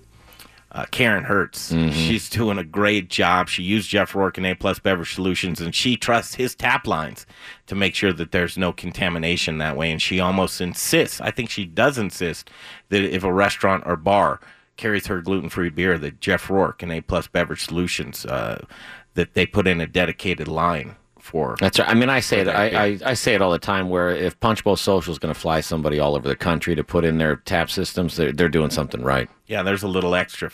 uh, 0.71 0.85
Karen 0.91 1.23
Hertz. 1.23 1.71
She's 1.93 2.27
doing 2.27 2.57
a 2.57 2.63
great 2.63 3.07
job. 3.07 3.49
She 3.49 3.61
used 3.61 3.87
Jeff 3.87 4.13
Rourke 4.13 4.37
and 4.37 4.47
A 4.47 4.55
Plus 4.55 4.79
Beverage 4.79 5.13
Solutions, 5.13 5.61
and 5.61 5.73
she 5.75 5.95
trusts 5.95 6.33
his 6.35 6.53
tap 6.53 6.87
lines 6.87 7.25
to 7.67 7.75
make 7.75 7.93
sure 7.93 8.11
that 8.11 8.31
there's 8.31 8.57
no 8.57 8.73
contamination 8.73 9.59
that 9.59 9.77
way. 9.77 9.91
And 9.91 10.01
she 10.01 10.19
almost 10.19 10.59
insists, 10.59 11.21
I 11.21 11.29
think 11.29 11.51
she 11.51 11.65
does 11.65 11.99
insist, 11.99 12.49
that 12.89 13.03
if 13.03 13.23
a 13.23 13.31
restaurant 13.31 13.83
or 13.85 13.95
bar 13.95 14.41
carries 14.77 15.07
her 15.07 15.21
gluten-free 15.21 15.69
beer, 15.69 15.97
that 15.97 16.19
Jeff 16.19 16.49
Rourke 16.49 16.83
and 16.83 16.91
A 16.91 17.01
Plus 17.01 17.27
Beverage 17.27 17.65
Solutions, 17.65 18.25
uh, 18.25 18.65
that 19.13 19.33
they 19.33 19.45
put 19.45 19.67
in 19.67 19.81
a 19.81 19.87
dedicated 19.87 20.47
line 20.47 20.95
for. 21.19 21.55
That's 21.59 21.79
right. 21.79 21.89
I 21.89 21.93
mean, 21.93 22.09
I 22.09 22.19
say 22.19 22.43
that 22.43 22.55
I. 22.55 22.67
I, 22.67 22.99
I 23.03 23.13
say 23.13 23.33
it 23.33 23.41
all 23.41 23.51
the 23.51 23.59
time. 23.59 23.89
Where 23.89 24.09
if 24.09 24.39
Punch 24.39 24.63
Bowl 24.63 24.75
Social 24.75 25.11
is 25.11 25.19
going 25.19 25.33
to 25.33 25.39
fly 25.39 25.61
somebody 25.61 25.99
all 25.99 26.15
over 26.15 26.27
the 26.27 26.35
country 26.35 26.75
to 26.75 26.83
put 26.83 27.03
in 27.03 27.17
their 27.17 27.37
tap 27.37 27.69
systems, 27.69 28.15
they're, 28.15 28.31
they're 28.31 28.49
doing 28.49 28.69
something 28.69 29.01
right. 29.01 29.29
Yeah, 29.47 29.63
there's 29.63 29.83
a 29.83 29.87
little 29.87 30.15
extra. 30.15 30.51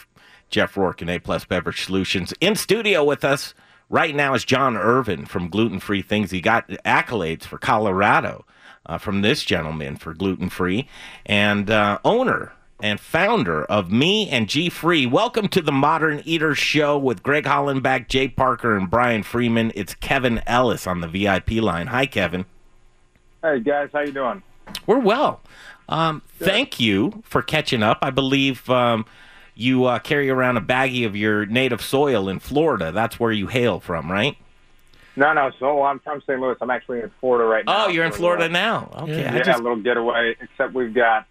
Jeff 0.50 0.76
Rourke 0.76 1.02
and 1.02 1.10
A 1.10 1.20
Plus 1.20 1.46
Beverage 1.46 1.86
Solutions 1.86 2.34
in 2.42 2.56
studio 2.56 3.04
with 3.04 3.24
us 3.24 3.54
right 3.90 4.16
now 4.16 4.34
is 4.34 4.44
John 4.46 4.78
Irvin 4.78 5.26
from 5.26 5.50
Gluten 5.50 5.80
Free 5.80 6.02
Things. 6.02 6.32
He 6.32 6.42
got 6.42 6.68
accolades 6.86 7.44
for 7.44 7.58
Colorado 7.58 8.46
uh, 8.86 8.98
from 8.98 9.22
this 9.22 9.44
gentleman 9.44 9.96
for 9.96 10.14
gluten 10.14 10.50
free 10.50 10.88
and 11.26 11.70
uh, 11.70 12.00
owner 12.04 12.52
and 12.82 13.00
founder 13.00 13.64
of 13.66 13.92
Me 13.92 14.30
and 14.30 14.50
G 14.50 14.70
Free. 14.70 15.06
Welcome 15.06 15.48
to 15.50 15.62
the 15.62 15.72
Modern 15.72 16.22
Eater 16.26 16.56
Show 16.56 16.98
with 16.98 17.24
Greg 17.24 17.46
Hollenbach, 17.46 18.08
Jay 18.08 18.28
Parker, 18.28 18.76
and 18.76 18.90
Brian 18.90 19.24
Freeman. 19.24 19.72
It's 19.76 19.94
Kevin 19.96 20.42
Ellis 20.48 20.88
on 20.88 21.02
the 21.02 21.08
VIP 21.08 21.52
line. 21.52 21.88
Hi, 21.88 22.06
Kevin. 22.06 22.46
Hey 23.44 23.60
guys, 23.60 23.90
how 23.94 24.02
you 24.02 24.12
doing? 24.12 24.44
We're 24.86 25.00
well. 25.00 25.42
Um, 25.90 26.22
thank 26.38 26.80
you 26.80 27.24
for 27.26 27.42
catching 27.42 27.84
up. 27.84 28.00
I 28.02 28.10
believe 28.10 28.70
um, 28.70 29.06
you 29.56 29.86
uh, 29.86 30.00
carry 30.00 30.30
around 30.30 30.58
a 30.58 30.62
baggie 30.62 31.06
of 31.06 31.16
your 31.16 31.46
native 31.46 31.82
soil 31.82 32.30
in 32.30 32.40
Florida. 32.40 32.92
That's 32.92 33.20
where 33.20 33.32
you 33.32 33.48
hail 33.48 33.80
from, 33.80 34.12
right? 34.12 34.38
No, 35.16 35.34
no. 35.34 35.52
So 35.60 35.84
I'm 35.84 36.00
from 36.00 36.22
St. 36.22 36.40
Louis. 36.40 36.56
I'm 36.62 36.70
actually 36.70 37.02
in 37.02 37.12
Florida 37.20 37.46
right 37.46 37.66
now. 37.66 37.86
Oh, 37.86 37.88
you're 37.90 38.06
in 38.06 38.14
Florida 38.14 38.48
now. 38.48 38.90
Okay, 39.02 39.24
Yeah, 39.24 39.36
I 39.36 39.40
just 39.40 39.60
a 39.60 39.62
little 39.62 39.82
getaway. 39.82 40.36
Except 40.40 40.74
we've 40.74 40.94
got 40.94 41.26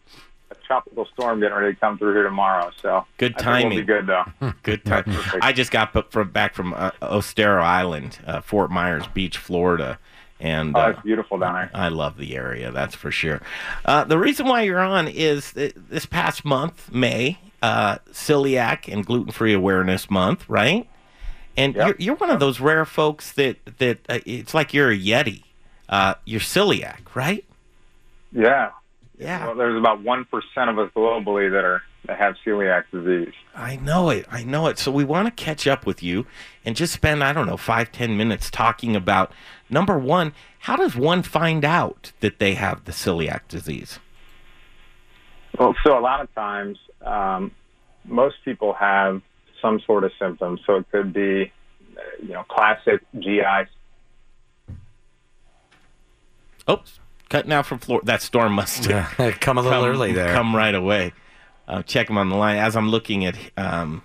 tropical 0.70 1.04
storm 1.12 1.40
getting 1.40 1.56
ready 1.56 1.74
to 1.74 1.80
come 1.80 1.98
through 1.98 2.12
here 2.12 2.22
tomorrow. 2.22 2.70
So 2.80 3.04
Good 3.18 3.36
timing. 3.36 3.70
We'll 3.70 3.78
be 3.78 3.84
good 3.84 4.06
though. 4.06 4.52
Good 4.62 4.84
time. 4.84 5.04
I 5.42 5.52
just 5.52 5.72
got 5.72 6.12
from 6.12 6.30
back 6.30 6.54
from 6.54 6.74
uh, 6.74 6.92
Estero 7.02 7.60
Island, 7.60 8.20
uh, 8.24 8.40
Fort 8.40 8.70
Myers 8.70 9.04
Beach, 9.12 9.36
Florida, 9.36 9.98
and 10.38 10.76
Oh, 10.76 10.80
uh, 10.80 10.88
it's 10.90 11.00
beautiful 11.00 11.38
down 11.38 11.54
there. 11.54 11.70
I 11.74 11.88
love 11.88 12.18
the 12.18 12.36
area. 12.36 12.70
That's 12.70 12.94
for 12.94 13.10
sure. 13.10 13.42
Uh, 13.84 14.04
the 14.04 14.16
reason 14.16 14.46
why 14.46 14.62
you're 14.62 14.78
on 14.78 15.08
is 15.08 15.52
that 15.54 15.90
this 15.90 16.06
past 16.06 16.44
month, 16.44 16.92
May, 16.92 17.40
uh, 17.62 17.98
celiac 18.12 18.90
and 18.90 19.04
gluten 19.04 19.32
free 19.32 19.52
awareness 19.52 20.08
month, 20.08 20.48
right? 20.48 20.88
And 21.56 21.74
you're, 21.74 21.96
you're 21.98 22.14
one 22.14 22.30
of 22.30 22.38
those 22.38 22.60
rare 22.60 22.84
folks 22.84 23.32
that 23.32 23.56
that 23.78 23.98
uh, 24.08 24.20
it's 24.24 24.54
like 24.54 24.72
you're 24.72 24.92
a 24.92 24.96
yeti. 24.96 25.42
Uh, 25.88 26.14
you're 26.24 26.38
celiac, 26.38 27.16
right? 27.16 27.44
Yeah. 28.30 28.70
Yeah. 29.20 29.46
Well, 29.46 29.54
there's 29.54 29.78
about 29.78 30.02
one 30.02 30.24
percent 30.24 30.70
of 30.70 30.78
us 30.78 30.90
globally 30.96 31.50
that 31.50 31.64
are 31.64 31.82
that 32.06 32.18
have 32.18 32.36
celiac 32.44 32.84
disease. 32.90 33.34
I 33.54 33.76
know 33.76 34.08
it. 34.08 34.24
I 34.30 34.42
know 34.42 34.66
it. 34.68 34.78
So 34.78 34.90
we 34.90 35.04
want 35.04 35.26
to 35.26 35.44
catch 35.44 35.66
up 35.66 35.84
with 35.84 36.02
you 36.02 36.26
and 36.64 36.74
just 36.74 36.94
spend, 36.94 37.22
I 37.22 37.34
don't 37.34 37.46
know, 37.46 37.58
five, 37.58 37.92
ten 37.92 38.16
minutes 38.16 38.50
talking 38.50 38.96
about 38.96 39.32
number 39.68 39.98
one, 39.98 40.32
how 40.60 40.76
does 40.76 40.96
one 40.96 41.22
find 41.22 41.64
out 41.64 42.12
that 42.20 42.38
they 42.38 42.54
have 42.54 42.86
the 42.86 42.92
celiac 42.92 43.42
disease? 43.48 43.98
Well, 45.58 45.74
so 45.84 45.98
a 45.98 46.00
lot 46.00 46.22
of 46.22 46.34
times, 46.34 46.78
um, 47.04 47.50
most 48.06 48.36
people 48.44 48.72
have 48.72 49.20
some 49.60 49.80
sort 49.86 50.04
of 50.04 50.12
symptoms. 50.18 50.60
So 50.66 50.76
it 50.76 50.90
could 50.90 51.12
be, 51.12 51.52
uh, 51.96 52.00
you 52.22 52.32
know, 52.32 52.44
classic 52.44 53.02
GI. 53.18 53.68
Oops, 56.68 57.00
cutting 57.30 57.52
out 57.52 57.64
from 57.64 57.78
Florida. 57.78 58.04
That 58.06 58.20
storm 58.20 58.52
must 58.52 58.84
have 58.84 59.38
come 59.40 59.56
a 59.56 59.62
little 59.62 59.86
early 59.86 60.12
there. 60.12 60.34
Come 60.34 60.54
right 60.54 60.74
away. 60.74 61.14
Uh, 61.66 61.82
check 61.82 62.10
him 62.10 62.18
on 62.18 62.28
the 62.28 62.36
line. 62.36 62.58
As 62.58 62.76
I'm 62.76 62.88
looking 62.90 63.24
at 63.24 63.36
um, 63.56 64.02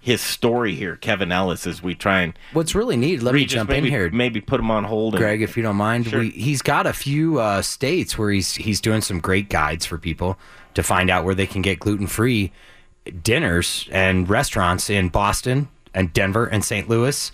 his 0.00 0.20
story 0.20 0.74
here, 0.74 0.96
Kevin 0.96 1.30
Ellis, 1.30 1.66
as 1.66 1.82
we 1.82 1.94
try 1.94 2.22
and 2.22 2.32
What's 2.54 2.74
really 2.74 2.96
neat, 2.96 3.22
let 3.22 3.34
me 3.34 3.44
jump 3.44 3.70
maybe, 3.70 3.86
in 3.88 3.92
here. 3.92 4.10
Maybe 4.10 4.40
put 4.40 4.58
him 4.58 4.70
on 4.70 4.84
hold. 4.84 5.14
and- 5.14 5.20
Greg, 5.20 5.42
if 5.42 5.56
you 5.56 5.62
don't 5.62 5.76
mind, 5.76 6.06
Sure. 6.08 6.20
we, 6.20 6.30
he's 6.30 6.62
got 6.62 6.86
a 6.86 6.92
few 6.92 7.38
uh, 7.38 7.62
states 7.62 8.16
where 8.18 8.30
he's 8.30 8.54
he's 8.54 8.80
doing 8.80 9.00
some 9.02 9.20
great 9.20 9.48
guides 9.48 9.86
for 9.86 9.98
people 9.98 10.38
to 10.74 10.82
find 10.82 11.10
out 11.10 11.24
where 11.24 11.34
they 11.34 11.46
can 11.46 11.60
get 11.62 11.78
gluten 11.78 12.06
free 12.06 12.50
dinners 13.22 13.88
and 13.92 14.28
restaurants 14.28 14.88
in 14.90 15.08
Boston 15.08 15.68
and 15.94 16.12
Denver 16.12 16.46
and 16.46 16.64
St. 16.64 16.88
Louis, 16.88 17.30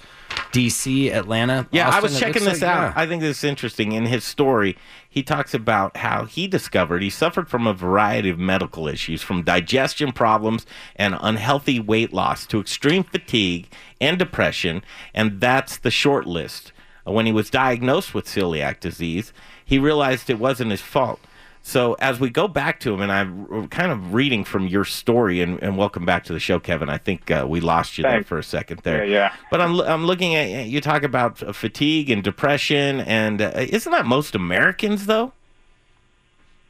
D.C., 0.53 1.11
Atlanta. 1.11 1.69
Yeah, 1.71 1.89
I 1.89 2.01
was 2.01 2.19
checking 2.19 2.45
this 2.45 2.63
like- 2.63 2.71
out. 2.71 2.83
yeah. 2.83 2.93
I 2.97 3.07
think 3.07 3.23
this 3.23 3.39
is 3.39 3.45
interesting. 3.45 3.93
In 3.93 4.07
his 4.07 4.25
story, 4.25 4.77
he 5.09 5.23
talks 5.23 5.55
about 5.55 5.97
how 5.99 6.25
he 6.25 6.47
discovered 6.47 7.03
he 7.03 7.11
suffered 7.11 7.49
from 7.49 7.67
a 7.67 7.73
variety 7.73 8.29
of 8.29 8.39
medical 8.39 8.87
issues, 8.87 9.23
from 9.23 9.43
digestion 9.43 10.13
problems 10.13 10.67
and 10.97 11.17
unhealthy 11.21 11.81
weight 11.81 12.13
loss 12.13 12.47
to 12.47 12.61
extreme 12.61 13.03
fatigue 13.03 13.69
and 14.01 14.19
depression, 14.19 14.83
and 15.15 15.41
that's 15.41 15.79
the 15.79 15.91
short 15.91 16.27
list. 16.27 16.73
When 17.05 17.27
he 17.27 17.33
was 17.33 17.49
diagnosed 17.49 18.13
with 18.13 18.27
celiac 18.27 18.81
disease, 18.81 19.33
he 19.65 19.79
realized 19.79 20.29
it 20.29 20.39
wasn't 20.39 20.73
his 20.73 20.83
fault. 20.83 21.21
So 21.63 21.95
as 21.95 22.19
we 22.19 22.31
go 22.31 22.49
back 22.49 22.81
to 22.81 22.95
him, 22.95 23.01
and 23.01 23.13
I'm 23.13 23.69
kind 23.69 23.93
of 23.93 24.15
reading 24.15 24.45
from 24.45 24.67
your 24.67 24.85
story, 24.85 25.43
and, 25.43 25.63
and 25.63 25.77
welcome 25.77 26.07
back 26.07 26.25
to 26.25 26.33
the 26.33 26.41
show, 26.41 26.59
Kevin. 26.59 26.89
I 26.89 26.99
think 26.99 27.31
uh, 27.31 27.47
we 27.49 27.61
lost 27.61 27.99
you 27.99 28.03
there 28.03 28.23
for 28.23 28.39
a 28.39 28.43
second 28.43 28.81
there. 28.85 29.05
Yeah, 29.05 29.13
yeah. 29.13 29.35
But 29.51 29.61
I'm 29.61 29.79
I'm 29.81 30.07
looking 30.07 30.35
at 30.35 30.67
you 30.67 30.81
talk 30.81 31.03
about 31.03 31.39
fatigue 31.55 32.11
and 32.11 32.23
depression, 32.23 33.01
and 33.01 33.43
uh, 33.43 33.53
isn't 33.55 33.93
that 33.93 34.07
most 34.07 34.35
Americans 34.35 35.07
though? 35.07 35.33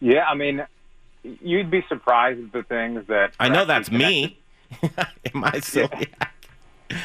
Yeah, 0.00 0.24
I 0.24 0.34
mean, 0.34 0.66
you'd 1.22 1.70
be 1.70 1.84
surprised 1.88 2.40
at 2.40 2.52
the 2.52 2.62
things 2.62 3.06
that 3.08 3.32
I 3.38 3.48
know 3.48 3.64
that's 3.64 3.90
me. 3.90 4.38
Am 4.82 5.44
I 5.44 5.52
celiac? 5.52 6.28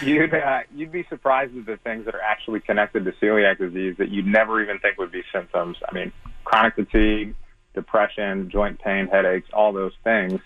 You'd 0.01 0.33
uh, 0.33 0.61
you'd 0.73 0.91
be 0.91 1.05
surprised 1.09 1.57
at 1.57 1.65
the 1.65 1.77
things 1.77 2.05
that 2.05 2.15
are 2.15 2.21
actually 2.21 2.61
connected 2.61 3.05
to 3.05 3.11
celiac 3.13 3.57
disease 3.57 3.95
that 3.97 4.09
you'd 4.09 4.27
never 4.27 4.61
even 4.61 4.79
think 4.79 4.97
would 4.97 5.11
be 5.11 5.23
symptoms. 5.31 5.77
I 5.87 5.93
mean, 5.93 6.11
chronic 6.45 6.75
fatigue, 6.75 7.35
depression, 7.73 8.49
joint 8.49 8.79
pain, 8.79 9.07
headaches, 9.07 9.49
all 9.53 9.73
those 9.73 9.93
things. 10.03 10.39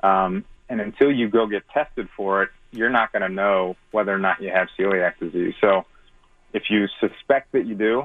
Um, 0.00 0.44
and 0.68 0.80
until 0.80 1.12
you 1.12 1.28
go 1.28 1.46
get 1.46 1.62
tested 1.72 2.08
for 2.16 2.42
it, 2.42 2.50
you're 2.72 2.90
not 2.90 3.12
going 3.12 3.22
to 3.22 3.28
know 3.28 3.76
whether 3.92 4.12
or 4.12 4.18
not 4.18 4.42
you 4.42 4.50
have 4.50 4.68
celiac 4.78 5.18
disease. 5.18 5.54
So, 5.60 5.86
if 6.52 6.64
you 6.70 6.86
suspect 7.00 7.52
that 7.52 7.66
you 7.66 7.74
do, 7.74 8.04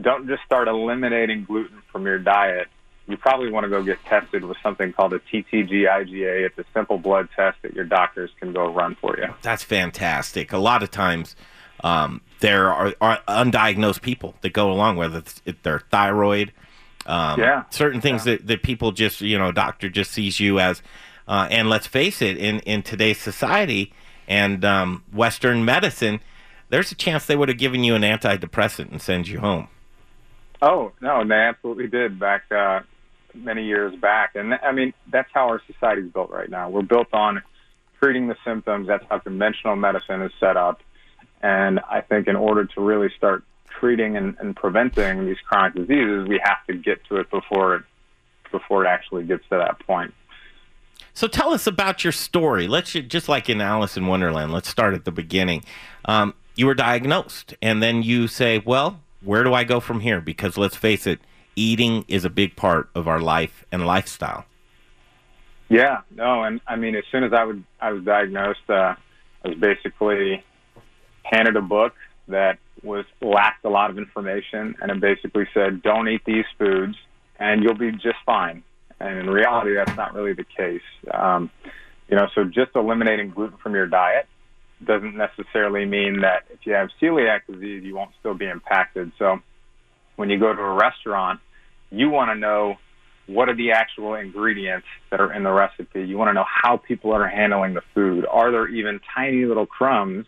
don't 0.00 0.26
just 0.26 0.42
start 0.44 0.68
eliminating 0.68 1.44
gluten 1.44 1.82
from 1.90 2.04
your 2.06 2.18
diet. 2.18 2.68
You 3.06 3.16
probably 3.16 3.50
want 3.50 3.64
to 3.64 3.70
go 3.70 3.82
get 3.82 3.98
tested 4.04 4.44
with 4.44 4.56
something 4.62 4.92
called 4.92 5.14
a 5.14 5.18
TTG-IgA. 5.18 6.46
It's 6.46 6.58
a 6.58 6.64
simple 6.72 6.98
blood 6.98 7.28
test 7.34 7.58
that 7.62 7.74
your 7.74 7.84
doctors 7.84 8.30
can 8.38 8.52
go 8.52 8.72
run 8.72 8.96
for 9.00 9.16
you. 9.18 9.34
That's 9.42 9.64
fantastic. 9.64 10.52
A 10.52 10.58
lot 10.58 10.82
of 10.82 10.90
times, 10.90 11.34
um, 11.82 12.20
there 12.40 12.72
are, 12.72 12.94
are 13.00 13.20
undiagnosed 13.26 14.02
people 14.02 14.34
that 14.42 14.52
go 14.52 14.70
along 14.70 14.96
with 14.96 15.14
it. 15.16 15.42
If 15.44 15.62
their 15.62 15.80
thyroid, 15.90 16.52
um, 17.06 17.40
Yeah. 17.40 17.64
certain 17.70 18.00
things 18.00 18.24
that, 18.24 18.46
that 18.46 18.62
people 18.62 18.92
just 18.92 19.20
you 19.20 19.38
know, 19.38 19.52
doctor 19.52 19.88
just 19.88 20.10
sees 20.10 20.40
you 20.40 20.58
as. 20.60 20.82
Uh, 21.28 21.46
and 21.50 21.68
let's 21.68 21.86
face 21.86 22.20
it, 22.22 22.36
in 22.36 22.58
in 22.60 22.82
today's 22.82 23.18
society 23.18 23.92
and 24.26 24.64
um, 24.64 25.04
Western 25.12 25.64
medicine, 25.64 26.20
there's 26.70 26.90
a 26.90 26.94
chance 26.94 27.26
they 27.26 27.36
would 27.36 27.48
have 27.48 27.58
given 27.58 27.84
you 27.84 27.94
an 27.94 28.02
antidepressant 28.02 28.90
and 28.90 29.00
send 29.00 29.28
you 29.28 29.40
home. 29.40 29.68
Oh 30.62 30.92
no, 31.00 31.24
they 31.26 31.34
absolutely 31.34 31.86
did 31.86 32.18
back 32.18 32.50
uh, 32.50 32.80
many 33.34 33.64
years 33.64 33.94
back, 33.96 34.34
and 34.34 34.54
I 34.54 34.72
mean 34.72 34.92
that's 35.10 35.30
how 35.32 35.48
our 35.48 35.62
society's 35.66 36.12
built 36.12 36.30
right 36.30 36.50
now. 36.50 36.68
We're 36.68 36.82
built 36.82 37.08
on 37.12 37.42
treating 38.00 38.28
the 38.28 38.36
symptoms. 38.44 38.88
That's 38.88 39.04
how 39.08 39.18
conventional 39.18 39.76
medicine 39.76 40.22
is 40.22 40.32
set 40.40 40.56
up, 40.56 40.80
and 41.42 41.80
I 41.80 42.00
think 42.00 42.26
in 42.28 42.36
order 42.36 42.64
to 42.64 42.80
really 42.80 43.10
start 43.16 43.44
treating 43.80 44.16
and, 44.16 44.36
and 44.38 44.54
preventing 44.54 45.26
these 45.26 45.38
chronic 45.48 45.74
diseases, 45.74 46.28
we 46.28 46.40
have 46.44 46.64
to 46.68 46.74
get 46.74 47.04
to 47.06 47.16
it 47.16 47.30
before 47.30 47.76
it 47.76 47.82
before 48.52 48.84
it 48.84 48.88
actually 48.88 49.24
gets 49.24 49.44
to 49.48 49.56
that 49.56 49.78
point. 49.86 50.12
So 51.14 51.28
tell 51.28 51.52
us 51.52 51.66
about 51.66 52.04
your 52.04 52.12
story. 52.12 52.66
Let's 52.66 52.92
just 52.92 53.28
like 53.28 53.48
in 53.48 53.60
Alice 53.60 53.96
in 53.96 54.06
Wonderland. 54.06 54.52
Let's 54.52 54.68
start 54.68 54.94
at 54.94 55.04
the 55.04 55.12
beginning. 55.12 55.64
Um, 56.04 56.34
you 56.56 56.66
were 56.66 56.74
diagnosed, 56.74 57.54
and 57.62 57.82
then 57.82 58.02
you 58.02 58.28
say, 58.28 58.60
"Well, 58.64 59.00
where 59.22 59.44
do 59.44 59.54
I 59.54 59.64
go 59.64 59.80
from 59.80 60.00
here?" 60.00 60.20
Because 60.20 60.56
let's 60.56 60.76
face 60.76 61.06
it, 61.06 61.20
eating 61.56 62.04
is 62.08 62.24
a 62.24 62.30
big 62.30 62.56
part 62.56 62.90
of 62.94 63.08
our 63.08 63.20
life 63.20 63.64
and 63.72 63.86
lifestyle. 63.86 64.44
Yeah, 65.68 66.00
no, 66.10 66.42
and 66.42 66.60
I 66.66 66.76
mean, 66.76 66.96
as 66.96 67.04
soon 67.12 67.22
as 67.22 67.32
I 67.32 67.44
would, 67.44 67.62
I 67.80 67.92
was 67.92 68.02
diagnosed, 68.02 68.68
uh, 68.68 68.94
I 69.44 69.48
was 69.48 69.56
basically 69.58 70.44
handed 71.22 71.56
a 71.56 71.62
book 71.62 71.94
that 72.28 72.58
was 72.82 73.04
lacked 73.20 73.64
a 73.64 73.68
lot 73.68 73.90
of 73.90 73.98
information, 73.98 74.74
and 74.80 74.90
it 74.90 75.00
basically 75.00 75.46
said, 75.52 75.82
"Don't 75.82 76.08
eat 76.08 76.22
these 76.24 76.46
foods, 76.58 76.96
and 77.38 77.62
you'll 77.62 77.74
be 77.74 77.92
just 77.92 78.18
fine." 78.24 78.62
And 78.98 79.18
in 79.18 79.30
reality, 79.30 79.74
that's 79.74 79.96
not 79.96 80.14
really 80.14 80.34
the 80.34 80.44
case. 80.44 80.82
Um, 81.10 81.50
you 82.08 82.16
know, 82.16 82.28
so 82.34 82.44
just 82.44 82.72
eliminating 82.74 83.30
gluten 83.30 83.56
from 83.58 83.74
your 83.74 83.86
diet 83.86 84.26
doesn't 84.84 85.16
necessarily 85.16 85.84
mean 85.84 86.22
that 86.22 86.44
if 86.50 86.60
you 86.64 86.72
have 86.72 86.88
celiac 87.00 87.40
disease, 87.50 87.84
you 87.84 87.94
won't 87.94 88.10
still 88.18 88.34
be 88.34 88.46
impacted. 88.46 89.12
So 89.18 89.38
when 90.16 90.30
you 90.30 90.38
go 90.38 90.54
to 90.54 90.60
a 90.60 90.74
restaurant, 90.74 91.40
you 91.90 92.10
want 92.10 92.30
to 92.30 92.34
know 92.34 92.76
what 93.26 93.48
are 93.48 93.54
the 93.54 93.72
actual 93.72 94.14
ingredients 94.14 94.86
that 95.10 95.20
are 95.20 95.32
in 95.32 95.44
the 95.44 95.52
recipe. 95.52 96.02
You 96.02 96.18
want 96.18 96.30
to 96.30 96.34
know 96.34 96.46
how 96.46 96.78
people 96.78 97.12
are 97.12 97.28
handling 97.28 97.74
the 97.74 97.82
food. 97.94 98.26
Are 98.26 98.50
there 98.50 98.66
even 98.68 99.00
tiny 99.14 99.44
little 99.44 99.66
crumbs 99.66 100.26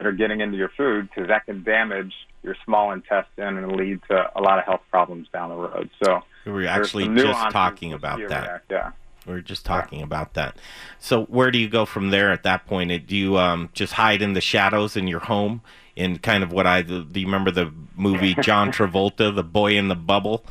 that 0.00 0.06
are 0.06 0.12
getting 0.12 0.40
into 0.40 0.56
your 0.56 0.70
food? 0.70 1.08
Because 1.14 1.28
that 1.28 1.44
can 1.44 1.62
damage 1.62 2.14
your 2.42 2.56
small 2.64 2.90
intestine 2.92 3.58
and 3.58 3.72
lead 3.76 4.00
to 4.10 4.30
a 4.34 4.40
lot 4.40 4.58
of 4.58 4.64
health 4.64 4.80
problems 4.90 5.28
down 5.32 5.50
the 5.50 5.56
road. 5.56 5.90
So 6.02 6.22
We 6.46 6.52
were 6.52 6.66
actually 6.66 7.06
just 7.14 7.50
talking 7.50 7.92
about 7.92 8.18
that. 8.28 8.62
Yeah. 8.70 8.92
We 9.26 9.34
are 9.34 9.40
just 9.42 9.66
talking 9.66 10.00
about 10.00 10.32
that. 10.34 10.56
So 10.98 11.24
where 11.24 11.50
do 11.50 11.58
you 11.58 11.68
go 11.68 11.84
from 11.84 12.08
there 12.10 12.32
at 12.32 12.42
that 12.44 12.66
point? 12.66 13.06
Do 13.06 13.14
you 13.14 13.36
um, 13.36 13.68
just 13.74 13.92
hide 13.92 14.22
in 14.22 14.32
the 14.32 14.40
shadows 14.40 14.96
in 14.96 15.06
your 15.06 15.20
home? 15.20 15.60
In 15.96 16.18
kind 16.18 16.42
of 16.42 16.50
what 16.50 16.66
I 16.66 16.80
do 16.80 17.04
you 17.12 17.26
remember 17.26 17.50
the 17.50 17.70
movie 17.94 18.34
John 18.40 18.72
Travolta, 18.72 19.34
The 19.34 19.44
Boy 19.44 19.76
in 19.76 19.88
the 19.88 19.94
Bubble? 19.94 20.46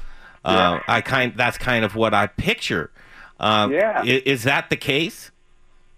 Uh, 0.46 0.80
I 0.88 1.02
kind 1.02 1.34
that's 1.36 1.58
kind 1.58 1.84
of 1.84 1.96
what 1.96 2.14
I 2.14 2.28
picture. 2.28 2.92
Uh, 3.40 3.68
Yeah. 3.72 4.02
i- 4.04 4.22
is 4.26 4.44
that 4.44 4.70
the 4.70 4.76
case? 4.78 5.32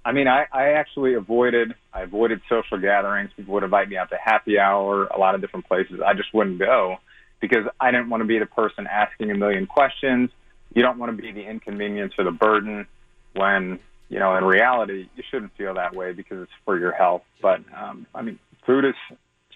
I 0.04 0.12
mean, 0.14 0.28
I, 0.28 0.46
I 0.52 0.72
actually 0.74 1.14
avoided 1.14 1.76
I 1.94 2.02
avoided 2.02 2.42
social 2.50 2.80
gatherings. 2.80 3.30
People 3.36 3.54
would 3.56 3.64
invite 3.64 3.90
me 3.90 3.98
out 3.98 4.10
to 4.10 4.18
happy 4.24 4.58
hour, 4.58 5.06
a 5.06 5.20
lot 5.20 5.36
of 5.36 5.42
different 5.42 5.68
places. 5.68 6.00
I 6.06 6.14
just 6.14 6.34
wouldn't 6.34 6.60
go 6.60 6.98
because 7.40 7.66
I 7.80 7.92
didn't 7.92 8.10
want 8.10 8.22
to 8.22 8.28
be 8.28 8.40
the 8.40 8.46
person 8.46 8.88
asking 8.88 9.32
a 9.32 9.36
million 9.36 9.68
questions. 9.68 10.30
You 10.74 10.82
don't 10.82 10.98
want 10.98 11.16
to 11.16 11.22
be 11.22 11.32
the 11.32 11.48
inconvenience 11.48 12.14
or 12.18 12.24
the 12.24 12.32
burden 12.32 12.88
when 13.36 13.80
you 14.10 14.20
know 14.20 14.36
in 14.38 14.44
reality 14.44 15.08
you 15.16 15.24
shouldn't 15.30 15.56
feel 15.56 15.76
that 15.76 15.96
way 15.96 16.14
because 16.14 16.44
it's 16.44 16.52
for 16.66 16.80
your 16.80 16.94
health. 16.94 17.24
But 17.42 17.60
um, 17.76 18.08
I 18.16 18.24
mean, 18.24 18.40
food 18.66 18.86
is 18.86 18.96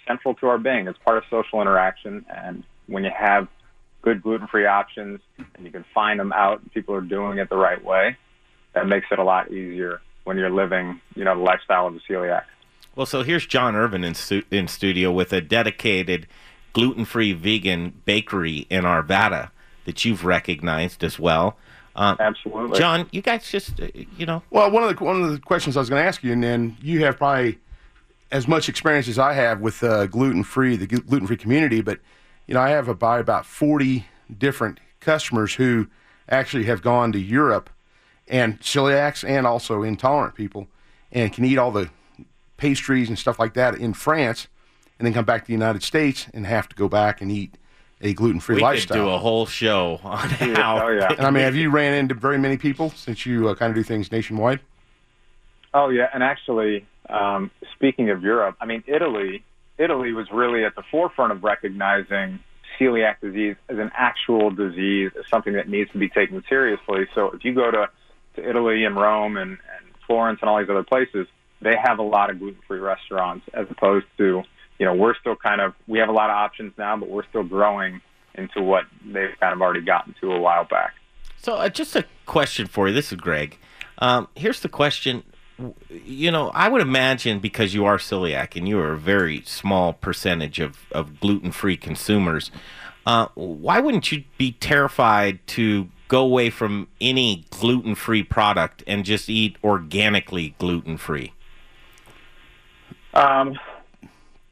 central 0.08 0.36
to 0.36 0.48
our 0.48 0.60
being. 0.60 0.88
It's 0.88 1.00
part 1.00 1.18
of 1.18 1.24
social 1.32 1.62
interaction, 1.62 2.26
and 2.30 2.64
when 2.86 3.04
you 3.04 3.12
have 3.18 3.48
good 4.04 4.22
gluten-free 4.22 4.68
options 4.68 5.20
and 5.56 5.66
you 5.66 5.72
can 5.72 5.84
find 5.96 6.20
them 6.20 6.32
out, 6.32 6.62
people 6.72 6.94
are 6.94 7.02
doing 7.02 7.40
it 7.40 7.50
the 7.50 7.58
right 7.58 7.84
way, 7.84 8.16
that 8.76 8.86
makes 8.86 9.08
it 9.10 9.18
a 9.18 9.24
lot 9.24 9.52
easier 9.52 10.00
when 10.26 10.38
you're 10.38 10.50
living, 10.50 11.00
you 11.16 11.24
know, 11.24 11.36
the 11.36 11.42
lifestyle 11.42 11.88
of 11.88 11.96
a 11.96 12.00
celiac. 12.00 12.44
Well, 12.96 13.06
so 13.06 13.24
here's 13.24 13.46
John 13.46 13.76
Irvin 13.76 14.04
in, 14.04 14.14
stu- 14.14 14.44
in 14.52 14.68
studio 14.68 15.12
with 15.12 15.34
a 15.34 15.42
dedicated 15.42 16.28
gluten-free 16.74 17.34
vegan 17.34 18.02
bakery 18.06 18.68
in 18.70 18.84
Arvada 18.84 19.52
that 19.86 20.04
you've 20.04 20.26
recognized 20.26 21.04
as 21.04 21.18
well. 21.20 21.58
Uh, 21.96 22.16
Absolutely, 22.20 22.78
John. 22.78 23.08
You 23.12 23.22
guys 23.22 23.50
just, 23.50 23.80
uh, 23.80 23.88
you 24.18 24.26
know, 24.26 24.44
Well, 24.50 24.70
one 24.70 24.84
of 24.84 24.94
the 24.94 25.02
one 25.04 25.24
of 25.24 25.32
the 25.32 25.40
questions 25.40 25.78
I 25.78 25.80
was 25.80 25.90
going 25.90 26.02
to 26.02 26.08
ask 26.08 26.24
you, 26.24 26.34
and 26.34 26.44
then 26.44 26.76
you 26.82 27.06
have 27.06 27.18
probably 27.18 27.58
as 28.32 28.48
much 28.48 28.68
experience 28.68 29.08
as 29.08 29.18
I 29.18 29.34
have 29.34 29.62
with 29.62 29.82
uh, 29.82 30.08
gluten 30.08 30.44
free, 30.44 30.76
the 30.76 30.88
gluten 30.88 31.28
free 31.28 31.38
community. 31.38 31.82
But 31.82 32.00
you 32.48 32.54
know, 32.54 32.60
I 32.60 32.70
have 32.72 32.90
about 32.90 33.22
about 33.22 33.46
forty 33.46 34.08
different 34.38 34.82
customers 35.00 35.54
who 35.54 35.88
actually 36.28 36.66
have 36.66 36.82
gone 36.82 37.14
to 37.14 37.20
Europe 37.20 37.70
and 38.28 38.60
celiacs 38.60 39.28
and 39.28 39.46
also 39.46 39.84
intolerant 39.84 40.36
people, 40.36 40.68
and 41.12 41.32
can 41.32 41.46
eat 41.46 41.58
all 41.58 41.72
the 41.72 41.90
pastries 42.58 43.10
and 43.10 43.20
stuff 43.20 43.40
like 43.40 43.54
that 43.54 43.76
in 43.76 43.94
France, 43.94 44.48
and 44.98 45.06
then 45.06 45.14
come 45.14 45.26
back 45.26 45.42
to 45.42 45.48
the 45.48 45.54
United 45.54 45.84
States 45.84 46.28
and 46.34 46.46
have 46.46 46.70
to 46.70 46.76
go 46.76 46.88
back 46.88 47.22
and 47.22 47.32
eat 47.32 47.58
a 48.02 48.14
gluten 48.14 48.40
free 48.40 48.56
we 48.56 48.62
lifestyle. 48.62 48.98
could 48.98 49.04
do 49.04 49.10
a 49.10 49.18
whole 49.18 49.46
show 49.46 50.00
on 50.04 50.30
how. 50.30 50.88
And 50.88 51.22
I 51.22 51.32
mean, 51.32 51.44
have 51.44 51.56
you 51.56 51.70
ran 51.70 51.94
into 51.94 52.14
very 52.14 52.38
many 52.38 52.58
people 52.58 52.90
since 52.92 53.26
you 53.26 53.50
uh, 53.50 53.56
kind 53.56 53.70
of 53.70 53.76
do 53.76 53.84
things 53.84 54.12
nationwide? 54.12 54.60
Oh 55.74 55.90
yeah, 55.90 56.10
and 56.14 56.24
actually, 56.24 56.86
um, 57.10 57.52
speaking 57.74 58.10
of 58.10 58.24
Europe, 58.24 58.56
I 58.60 58.66
mean 58.66 58.84
Italy. 58.88 59.44
Italy 59.78 60.14
was 60.14 60.32
really 60.32 60.64
at 60.64 60.74
the 60.76 60.84
forefront 60.90 61.34
of 61.34 61.44
recognizing 61.44 62.40
celiac 62.80 63.20
disease 63.22 63.58
as 63.68 63.78
an 63.78 63.92
actual 63.94 64.50
disease, 64.50 65.12
as 65.20 65.28
something 65.30 65.54
that 65.54 65.68
needs 65.68 65.92
to 65.92 65.98
be 65.98 66.08
taken 66.08 66.42
seriously. 66.48 67.08
So 67.14 67.32
if 67.32 67.44
you 67.44 67.54
go 67.54 67.72
to, 67.72 67.90
to 68.36 68.48
Italy 68.48 68.86
and 68.86 68.96
Rome 68.96 69.38
and, 69.38 69.52
and 69.52 69.94
Florence 70.08 70.40
and 70.42 70.50
all 70.50 70.60
these 70.60 70.70
other 70.70 70.84
places, 70.84 71.28
they 71.62 71.76
have 71.76 72.00
a 72.00 72.04
lot 72.04 72.30
of 72.30 72.40
gluten-free 72.40 72.80
restaurants, 72.80 73.46
as 73.54 73.68
opposed 73.70 74.06
to 74.18 74.44
you 74.78 74.86
know 74.86 74.94
we're 74.94 75.16
still 75.16 75.36
kind 75.36 75.62
of 75.62 75.74
we 75.88 76.00
have 76.00 76.10
a 76.10 76.14
lot 76.14 76.30
of 76.30 76.36
options 76.36 76.74
now, 76.78 76.98
but 76.98 77.10
we're 77.10 77.28
still 77.28 77.44
growing 77.44 78.02
into 78.36 78.62
what 78.62 78.84
they've 79.06 79.38
kind 79.40 79.54
of 79.54 79.62
already 79.62 79.82
gotten 79.82 80.14
to 80.22 80.32
a 80.32 80.40
while 80.40 80.66
back. 80.66 80.94
So, 81.38 81.56
uh, 81.56 81.70
just 81.70 81.96
a 81.96 82.06
question 82.26 82.68
for 82.68 82.88
you. 82.88 82.94
This 82.94 83.12
is 83.12 83.18
Greg. 83.20 83.58
Um, 84.00 84.28
here's 84.36 84.60
the 84.60 84.70
question. 84.70 85.24
You 85.90 86.32
know, 86.32 86.50
I 86.50 86.68
would 86.68 86.82
imagine 86.82 87.40
because 87.40 87.74
you 87.74 87.86
are 87.86 87.98
celiac 87.98 88.58
and 88.58 88.68
you 88.68 88.78
are 88.80 88.92
a 88.92 88.98
very 88.98 89.42
small 89.46 89.94
percentage 89.94 90.60
of, 90.60 90.80
of 90.92 91.22
gluten 91.22 91.52
free 91.52 91.78
consumers, 91.78 92.52
uh, 93.06 93.28
why 93.36 93.80
wouldn't 93.80 94.12
you 94.12 94.26
be 94.38 94.52
terrified 94.54 95.40
to 95.48 95.88
go 96.08 96.22
away 96.22 96.50
from 96.50 96.88
any 97.02 97.46
gluten 97.50 97.96
free 97.96 98.24
product 98.24 98.84
and 98.88 99.06
just 99.06 99.30
eat 99.30 99.58
organically 99.64 100.56
gluten 100.60 100.98
free? 100.98 101.34
Um, 103.14 103.58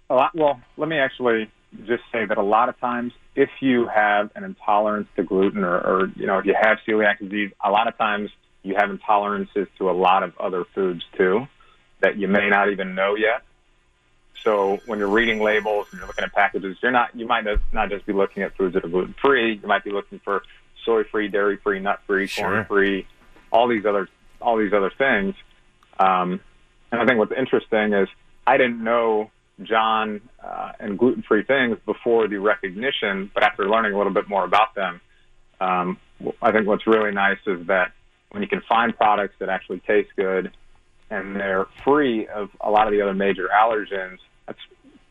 a 0.09 0.15
lot. 0.15 0.35
Well, 0.35 0.61
let 0.77 0.87
me 0.89 0.97
actually 0.97 1.49
just 1.85 2.03
say 2.11 2.25
that 2.25 2.37
a 2.37 2.43
lot 2.43 2.69
of 2.69 2.79
times, 2.79 3.13
if 3.35 3.49
you 3.59 3.87
have 3.87 4.29
an 4.35 4.43
intolerance 4.43 5.07
to 5.15 5.23
gluten, 5.23 5.63
or, 5.63 5.77
or 5.77 6.11
you 6.15 6.25
know, 6.25 6.37
if 6.37 6.45
you 6.45 6.55
have 6.59 6.77
celiac 6.87 7.19
disease, 7.19 7.51
a 7.63 7.71
lot 7.71 7.87
of 7.87 7.97
times 7.97 8.29
you 8.63 8.75
have 8.75 8.89
intolerances 8.89 9.67
to 9.77 9.89
a 9.89 9.91
lot 9.91 10.23
of 10.23 10.37
other 10.37 10.65
foods 10.73 11.03
too 11.17 11.47
that 11.99 12.17
you 12.17 12.27
may 12.27 12.49
not 12.49 12.69
even 12.69 12.95
know 12.95 13.15
yet. 13.15 13.43
So 14.43 14.81
when 14.87 14.99
you're 14.99 15.07
reading 15.07 15.41
labels 15.41 15.87
and 15.91 15.99
you're 15.99 16.07
looking 16.07 16.25
at 16.25 16.33
packages, 16.33 16.77
you're 16.81 16.91
not 16.91 17.15
you 17.15 17.25
might 17.25 17.45
not- 17.71 17.89
just 17.89 18.05
be 18.05 18.13
looking 18.13 18.43
at 18.43 18.55
foods 18.55 18.73
that 18.73 18.83
are 18.83 18.89
gluten 18.89 19.15
free. 19.21 19.53
You 19.61 19.67
might 19.67 19.83
be 19.83 19.91
looking 19.91 20.19
for 20.19 20.43
soy 20.85 21.03
free, 21.05 21.27
dairy 21.27 21.57
free, 21.57 21.79
nut 21.79 21.99
free, 22.07 22.27
Sure. 22.27 22.45
corn 22.49 22.65
free, 22.65 23.07
all 23.51 23.67
these 23.67 23.85
other 23.85 24.07
all 24.41 24.57
these 24.57 24.73
other 24.73 24.91
things. 24.97 25.35
Um, 25.99 26.39
and 26.91 27.01
I 27.01 27.05
think 27.05 27.17
what's 27.17 27.31
interesting 27.37 27.93
is 27.93 28.07
I 28.45 28.57
didn't 28.57 28.83
know 28.83 29.31
John 29.61 30.21
uh, 30.43 30.73
and 30.79 30.97
gluten 30.97 31.23
free 31.23 31.43
things 31.43 31.77
before 31.85 32.27
the 32.27 32.37
recognition, 32.37 33.31
but 33.33 33.43
after 33.43 33.69
learning 33.69 33.93
a 33.93 33.97
little 33.97 34.13
bit 34.13 34.27
more 34.27 34.43
about 34.43 34.75
them, 34.75 34.99
um, 35.61 35.97
I 36.41 36.51
think 36.51 36.67
what's 36.67 36.85
really 36.87 37.11
nice 37.11 37.37
is 37.45 37.67
that 37.67 37.91
when 38.31 38.41
you 38.41 38.49
can 38.49 38.61
find 38.67 38.95
products 38.95 39.35
that 39.39 39.49
actually 39.49 39.79
taste 39.79 40.09
good 40.15 40.51
and 41.09 41.35
they're 41.35 41.67
free 41.83 42.27
of 42.27 42.49
a 42.59 42.69
lot 42.69 42.87
of 42.87 42.93
the 42.93 43.01
other 43.01 43.13
major 43.13 43.47
allergens, 43.53 44.17
that's 44.47 44.59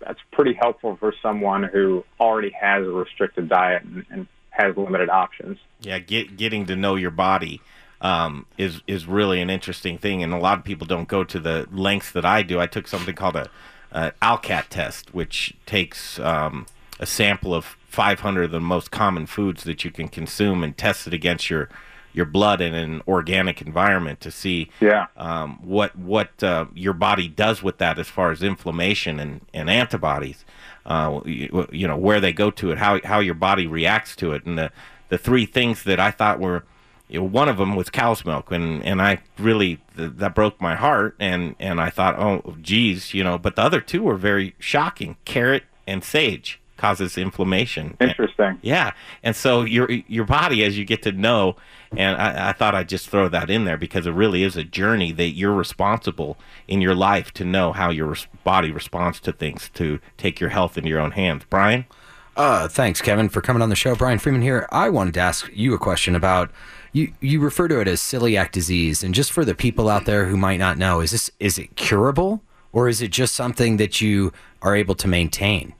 that's 0.00 0.18
pretty 0.32 0.52
helpful 0.60 0.96
for 0.96 1.14
someone 1.22 1.62
who 1.62 2.04
already 2.18 2.50
has 2.50 2.84
a 2.84 2.90
restricted 2.90 3.48
diet 3.48 3.84
and, 3.84 4.04
and 4.10 4.26
has 4.52 4.76
limited 4.76 5.08
options. 5.10 5.58
Yeah, 5.80 5.98
get, 5.98 6.36
getting 6.36 6.66
to 6.66 6.76
know 6.76 6.94
your 6.94 7.10
body 7.10 7.60
um, 8.00 8.46
is 8.58 8.80
is 8.86 9.06
really 9.06 9.40
an 9.40 9.50
interesting 9.50 9.98
thing, 9.98 10.22
and 10.22 10.32
a 10.32 10.38
lot 10.38 10.58
of 10.58 10.64
people 10.64 10.86
don't 10.86 11.08
go 11.08 11.24
to 11.24 11.38
the 11.38 11.66
lengths 11.72 12.10
that 12.12 12.24
I 12.24 12.42
do. 12.42 12.60
I 12.60 12.66
took 12.66 12.86
something 12.88 13.14
called 13.14 13.36
a, 13.36 13.48
a 13.92 14.12
ALCAT 14.22 14.68
test, 14.68 15.14
which 15.14 15.54
takes 15.66 16.18
um, 16.18 16.66
a 17.00 17.06
sample 17.06 17.54
of 17.54 17.76
500 17.88 18.44
of 18.44 18.50
the 18.50 18.60
most 18.60 18.90
common 18.90 19.26
foods 19.26 19.64
that 19.64 19.84
you 19.84 19.90
can 19.90 20.08
consume 20.08 20.64
and 20.64 20.76
test 20.76 21.06
it 21.06 21.14
against 21.14 21.48
your 21.50 21.68
your 22.14 22.26
blood 22.26 22.60
in 22.60 22.74
an 22.74 23.00
organic 23.08 23.62
environment 23.62 24.20
to 24.20 24.30
see 24.30 24.70
Yeah. 24.80 25.06
um, 25.16 25.58
what 25.62 25.96
what 25.96 26.42
uh, 26.42 26.66
your 26.74 26.92
body 26.92 27.26
does 27.28 27.62
with 27.62 27.78
that 27.78 27.98
as 27.98 28.08
far 28.08 28.30
as 28.32 28.42
inflammation 28.42 29.18
and, 29.18 29.40
and 29.54 29.70
antibodies. 29.70 30.44
Uh, 30.84 31.20
you, 31.24 31.66
you 31.70 31.86
know 31.86 31.96
where 31.96 32.20
they 32.20 32.32
go 32.32 32.50
to 32.50 32.72
it, 32.72 32.78
how 32.78 33.00
how 33.04 33.20
your 33.20 33.34
body 33.34 33.66
reacts 33.66 34.16
to 34.16 34.32
it, 34.32 34.44
and 34.44 34.58
the 34.58 34.72
the 35.08 35.18
three 35.18 35.46
things 35.46 35.84
that 35.84 36.00
I 36.00 36.10
thought 36.10 36.40
were 36.40 36.64
you 37.12 37.20
know, 37.20 37.26
one 37.26 37.50
of 37.50 37.58
them 37.58 37.76
was 37.76 37.90
cow's 37.90 38.24
milk, 38.24 38.50
and 38.50 38.82
and 38.84 39.02
I 39.02 39.18
really 39.38 39.80
th- 39.96 40.12
that 40.16 40.34
broke 40.34 40.60
my 40.62 40.74
heart, 40.74 41.14
and 41.20 41.54
and 41.60 41.78
I 41.78 41.90
thought, 41.90 42.18
oh, 42.18 42.56
geez, 42.62 43.12
you 43.12 43.22
know. 43.22 43.36
But 43.36 43.54
the 43.56 43.62
other 43.62 43.82
two 43.82 44.02
were 44.02 44.16
very 44.16 44.54
shocking: 44.58 45.16
carrot 45.26 45.64
and 45.86 46.02
sage 46.02 46.58
causes 46.78 47.18
inflammation. 47.18 47.98
Interesting. 48.00 48.58
Yeah, 48.62 48.92
and 49.22 49.36
so 49.36 49.62
your 49.62 49.90
your 49.90 50.24
body, 50.24 50.64
as 50.64 50.78
you 50.78 50.86
get 50.86 51.02
to 51.02 51.12
know, 51.12 51.56
and 51.96 52.20
I, 52.20 52.50
I 52.50 52.52
thought 52.52 52.74
I'd 52.74 52.88
just 52.88 53.08
throw 53.08 53.28
that 53.28 53.50
in 53.50 53.64
there 53.64 53.76
because 53.76 54.06
it 54.06 54.12
really 54.12 54.42
is 54.42 54.56
a 54.56 54.64
journey 54.64 55.12
that 55.12 55.30
you're 55.30 55.54
responsible 55.54 56.36
in 56.68 56.80
your 56.80 56.94
life 56.94 57.32
to 57.34 57.44
know 57.44 57.72
how 57.72 57.90
your 57.90 58.08
res- 58.08 58.26
body 58.44 58.70
responds 58.70 59.20
to 59.20 59.32
things, 59.32 59.70
to 59.74 60.00
take 60.16 60.40
your 60.40 60.50
health 60.50 60.78
into 60.78 60.88
your 60.88 61.00
own 61.00 61.12
hands. 61.12 61.44
Brian. 61.48 61.86
Uh, 62.34 62.66
thanks, 62.66 63.02
Kevin, 63.02 63.28
for 63.28 63.42
coming 63.42 63.60
on 63.60 63.68
the 63.68 63.76
show. 63.76 63.94
Brian 63.94 64.18
Freeman 64.18 64.40
here. 64.40 64.66
I 64.72 64.88
wanted 64.88 65.14
to 65.14 65.20
ask 65.20 65.50
you 65.52 65.74
a 65.74 65.78
question 65.78 66.14
about 66.14 66.50
you. 66.92 67.12
You 67.20 67.40
refer 67.40 67.68
to 67.68 67.80
it 67.80 67.88
as 67.88 68.00
celiac 68.00 68.52
disease, 68.52 69.04
and 69.04 69.14
just 69.14 69.32
for 69.32 69.44
the 69.44 69.54
people 69.54 69.90
out 69.90 70.06
there 70.06 70.24
who 70.24 70.38
might 70.38 70.56
not 70.56 70.78
know, 70.78 71.00
is 71.00 71.10
this 71.10 71.30
is 71.38 71.58
it 71.58 71.76
curable 71.76 72.42
or 72.72 72.88
is 72.88 73.02
it 73.02 73.10
just 73.10 73.34
something 73.34 73.76
that 73.76 74.00
you 74.00 74.32
are 74.62 74.74
able 74.74 74.94
to 74.94 75.08
maintain? 75.08 75.74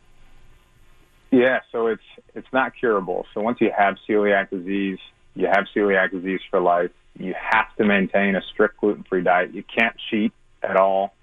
Yeah, 1.31 1.61
so 1.73 1.87
it's 1.87 2.03
it's 2.35 2.53
not 2.53 2.77
curable. 2.77 3.27
So 3.33 3.41
once 3.41 3.59
you 3.61 3.71
have 3.77 3.97
celiac 4.07 4.51
disease, 4.51 4.99
you 5.35 5.47
have 5.47 5.67
celiac 5.75 6.11
disease 6.11 6.41
for 6.51 6.61
life. 6.61 6.91
You 7.19 7.35
have 7.39 7.75
to 7.77 7.85
maintain 7.85 8.37
a 8.37 8.43
strict 8.53 8.79
gluten-free 8.81 9.23
diet. 9.23 9.55
You 9.55 9.63
can't 9.63 9.95
cheat 10.11 10.33
at 10.63 10.77
all 10.77 11.15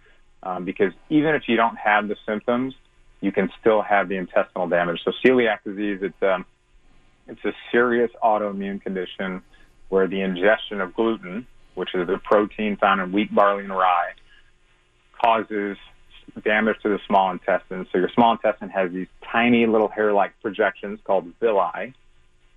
um, 0.44 0.66
because 0.66 0.94
even 1.10 1.36
if 1.36 1.44
you 1.48 1.56
don't 1.56 1.78
have 1.78 2.08
the 2.08 2.16
symptoms, 2.26 2.74
you 3.22 3.32
can 3.32 3.50
still 3.60 3.82
have 3.82 4.08
the 4.08 4.16
intestinal 4.16 4.68
damage. 4.68 5.02
So 5.04 5.12
celiac 5.24 5.60
disease, 5.66 6.00
it's 6.02 6.24
um, 6.24 6.46
it's 7.28 7.44
a 7.46 7.54
serious 7.72 8.12
autoimmune 8.24 8.82
condition 8.82 9.44
where 9.90 10.08
the 10.08 10.22
ingestion 10.22 10.82
of 10.82 10.96
gluten, 10.96 11.46
which 11.76 11.94
is 11.94 12.08
the 12.08 12.18
protein 12.18 12.78
found 12.78 13.02
in 13.02 13.12
wheat, 13.12 13.34
barley, 13.34 13.64
and 13.64 13.74
rye, 13.74 14.12
causes 15.22 15.78
damage 16.44 16.78
to 16.84 16.90
the 16.90 17.00
small 17.08 17.32
intestine. 17.32 17.86
So 17.92 17.98
your 17.98 18.10
small 18.10 18.32
intestine 18.32 18.70
has 18.70 18.92
these 18.92 19.08
tiny 19.32 19.66
little 19.66 19.88
hair-like 19.88 20.34
projections 20.42 21.00
called 21.04 21.32
villi, 21.40 21.94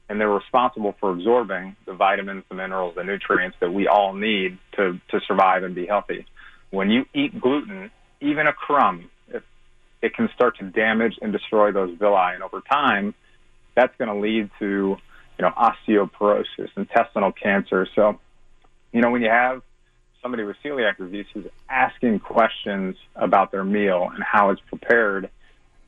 and 0.09 0.21
they're 0.21 0.29
responsible 0.29 0.95
for 1.01 1.11
absorbing 1.11 1.77
the 1.87 1.95
vitamins, 1.95 2.45
the 2.49 2.55
minerals, 2.55 2.95
the 2.97 3.05
nutrients 3.05 3.57
that 3.61 3.73
we 3.73 3.89
all 3.89 4.13
need 4.13 4.59
to, 4.77 5.01
to 5.11 5.21
survive 5.27 5.63
and 5.63 5.75
be 5.75 5.87
healthy. 5.87 6.27
When 6.71 6.91
you 6.91 7.05
eat 7.15 7.41
gluten, 7.41 7.91
even 8.21 8.47
a 8.47 8.53
crumb, 8.53 9.11
it, 9.29 9.43
it 10.01 10.15
can 10.15 10.29
start 10.35 10.59
to 10.59 10.65
damage 10.65 11.15
and 11.23 11.33
destroy 11.33 11.73
those 11.73 11.97
villi, 11.99 12.35
and 12.35 12.43
over 12.43 12.61
time, 12.61 13.15
that's 13.75 13.95
going 13.97 14.09
to 14.09 14.21
lead 14.21 14.51
to 14.59 14.97
you 15.39 15.43
know 15.43 15.51
osteoporosis, 15.51 16.69
intestinal 16.77 17.33
cancer. 17.33 17.87
So, 17.95 18.19
you 18.93 19.01
know, 19.01 19.11
when 19.11 19.23
you 19.23 19.31
have 19.31 19.63
somebody 20.23 20.45
with 20.45 20.57
celiac 20.65 20.99
disease 20.99 21.27
who's 21.35 21.47
asking 21.69 22.21
questions 22.21 22.97
about 23.17 23.51
their 23.51 23.65
meal 23.65 24.09
and 24.15 24.23
how 24.23 24.51
it's 24.51 24.61
prepared, 24.69 25.31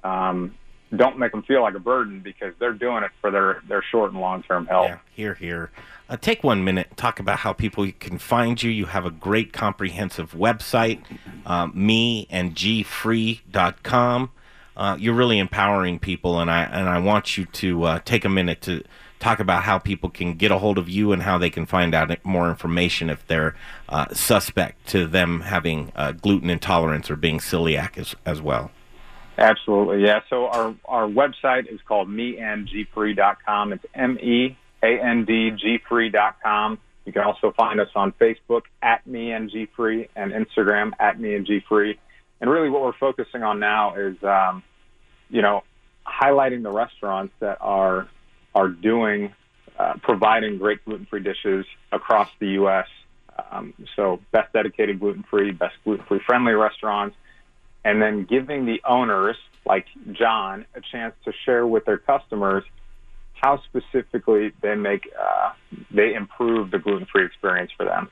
um, 0.03 0.55
don't 0.97 1.19
make 1.19 1.33
them 1.33 1.43
feel 1.43 1.61
like 1.63 1.75
a 1.75 1.81
burden 1.81 2.21
because 2.21 2.55
they're 2.59 2.73
doing 2.73 3.05
it 3.05 3.11
for 3.21 3.31
their, 3.31 3.63
their 3.69 3.83
short 3.83 4.13
and 4.13 4.21
long 4.21 4.43
term 4.43 4.67
health. 4.67 4.89
Yeah, 4.89 4.99
here, 5.15 5.35
here. 5.35 5.71
Uh, 6.09 6.17
take 6.17 6.43
one 6.45 6.65
minute 6.65 6.97
talk 6.97 7.19
about 7.19 7.39
how 7.39 7.53
people 7.53 7.91
can 7.99 8.19
find 8.19 8.63
you. 8.63 8.71
You 8.71 8.87
have 8.87 9.05
a 9.07 9.11
great 9.11 9.53
comprehensive 9.53 10.33
website, 10.33 11.01
um, 11.47 11.73
meandgfree.com. 11.73 14.31
uh, 14.77 14.97
you're 15.01 15.15
really 15.15 15.39
empowering 15.39 15.99
people, 15.99 16.41
and 16.41 16.51
I 16.51 16.65
and 16.65 16.89
I 16.89 16.99
want 16.99 17.39
you 17.39 17.47
to 17.47 17.85
uh, 17.85 18.01
take 18.05 18.27
a 18.27 18.29
minute 18.29 18.61
to 18.63 18.83
talk 19.19 19.41
about 19.41 19.63
how 19.63 19.79
people 19.79 20.11
can 20.11 20.35
get 20.35 20.51
a 20.51 20.59
hold 20.59 20.77
of 20.77 20.87
you 20.87 21.11
and 21.11 21.23
how 21.23 21.39
they 21.39 21.49
can 21.49 21.65
find 21.65 21.95
out 21.95 22.15
more 22.27 22.51
information 22.51 23.09
if 23.09 23.27
they're 23.27 23.55
uh, 23.89 24.13
suspect 24.13 24.87
to 24.87 25.07
them 25.07 25.41
having 25.41 25.91
uh, 25.97 26.13
gluten 26.13 26.51
intolerance 26.51 27.11
or 27.11 27.17
being 27.17 27.39
celiac 27.39 27.97
as, 27.97 28.15
as 28.27 28.43
well. 28.43 28.71
Absolutely, 29.37 30.05
yeah. 30.05 30.21
So 30.31 30.47
our 30.47 30.75
our 30.85 31.07
website 31.09 31.73
is 31.73 31.81
called 31.87 32.09
meandgfree.com. 32.09 33.73
It's 33.73 33.85
m 33.95 34.19
e 34.21 34.57
a 34.83 35.01
n 35.01 35.25
d 35.25 35.51
g 35.51 35.79
free.com. 35.89 36.79
You 37.05 37.13
can 37.13 37.23
also 37.23 37.53
find 37.53 37.81
us 37.81 37.89
on 37.95 38.13
Facebook 38.13 38.63
at 38.81 39.07
meandgfree 39.07 40.09
and 40.15 40.33
Instagram 40.33 40.93
at 40.99 41.19
meandgfree. 41.19 41.99
And 42.41 42.51
really, 42.51 42.71
what 42.71 42.83
we're 42.83 42.93
focusing 42.99 43.43
on 43.43 43.59
now 43.59 43.97
is, 43.97 44.23
um, 44.23 44.63
you 45.29 45.43
know, 45.43 45.65
highlighting 46.07 46.63
the 46.63 46.71
restaurants 46.71 47.35
that 47.41 47.59
are 47.61 48.09
are 48.55 48.69
doing 48.69 49.33
uh, 49.79 49.95
providing 50.03 50.59
great 50.59 50.85
gluten-free 50.85 51.23
dishes 51.23 51.67
across 51.91 52.29
the 52.39 52.49
U.S. 52.51 52.87
Um, 53.51 53.75
so, 53.97 54.21
best 54.31 54.53
dedicated 54.53 55.01
gluten-free, 55.01 55.53
best 55.53 55.75
gluten-free 55.83 56.21
friendly 56.25 56.53
restaurants 56.53 57.17
and 57.85 58.01
then 58.01 58.25
giving 58.25 58.65
the 58.65 58.81
owners, 58.85 59.37
like 59.67 59.87
John, 60.13 60.67
a 60.75 60.81
chance 60.81 61.15
to 61.25 61.33
share 61.45 61.67
with 61.67 61.85
their 61.85 61.99
customers 61.99 62.65
how 63.35 63.61
specifically 63.63 64.53
they 64.63 64.75
make 64.75 65.09
uh, 65.21 65.53
they 65.91 66.15
improve 66.15 66.71
the 66.71 66.79
gluten-free 66.79 67.27
experience 67.27 67.71
for 67.77 67.85
them. 67.85 68.09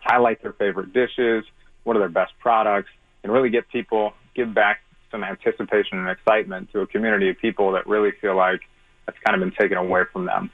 Highlight 0.00 0.42
their 0.42 0.52
favorite 0.52 0.92
dishes, 0.92 1.44
what 1.84 1.96
are 1.96 2.00
their 2.00 2.08
best 2.08 2.32
products, 2.38 2.90
and 3.22 3.32
really 3.32 3.50
get 3.50 3.68
people 3.68 4.12
give 4.34 4.52
back 4.54 4.80
some 5.10 5.24
anticipation 5.24 5.98
and 5.98 6.08
excitement 6.08 6.70
to 6.72 6.80
a 6.80 6.86
community 6.86 7.30
of 7.30 7.38
people 7.38 7.72
that 7.72 7.86
really 7.86 8.12
feel 8.20 8.36
like 8.36 8.60
that's 9.06 9.18
kind 9.26 9.40
of 9.40 9.48
been 9.48 9.56
taken 9.58 9.76
away 9.76 10.02
from 10.12 10.26
them. 10.26 10.50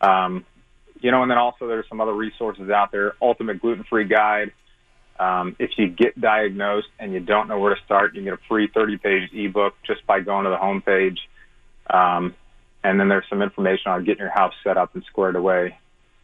Um, 0.00 0.44
you 1.00 1.10
know, 1.10 1.22
and 1.22 1.30
then 1.30 1.38
also 1.38 1.66
there's 1.66 1.88
some 1.88 2.00
other 2.00 2.14
resources 2.14 2.70
out 2.70 2.92
there. 2.92 3.14
Ultimate 3.20 3.60
Gluten-Free 3.60 4.04
Guide 4.04 4.52
um, 5.18 5.56
if 5.58 5.70
you 5.76 5.88
get 5.88 6.20
diagnosed 6.20 6.88
and 6.98 7.12
you 7.12 7.20
don't 7.20 7.48
know 7.48 7.58
where 7.58 7.74
to 7.74 7.80
start, 7.84 8.14
you 8.14 8.22
can 8.22 8.24
get 8.24 8.34
a 8.34 8.48
free 8.48 8.68
30-page 8.68 9.30
ebook 9.32 9.74
just 9.86 10.06
by 10.06 10.20
going 10.20 10.44
to 10.44 10.50
the 10.50 10.56
homepage. 10.56 11.18
Um, 11.88 12.34
and 12.84 13.00
then 13.00 13.08
there's 13.08 13.24
some 13.28 13.42
information 13.42 13.90
on 13.90 14.04
getting 14.04 14.20
your 14.20 14.30
house 14.30 14.54
set 14.62 14.76
up 14.76 14.94
and 14.94 15.04
squared 15.04 15.36
away 15.36 15.78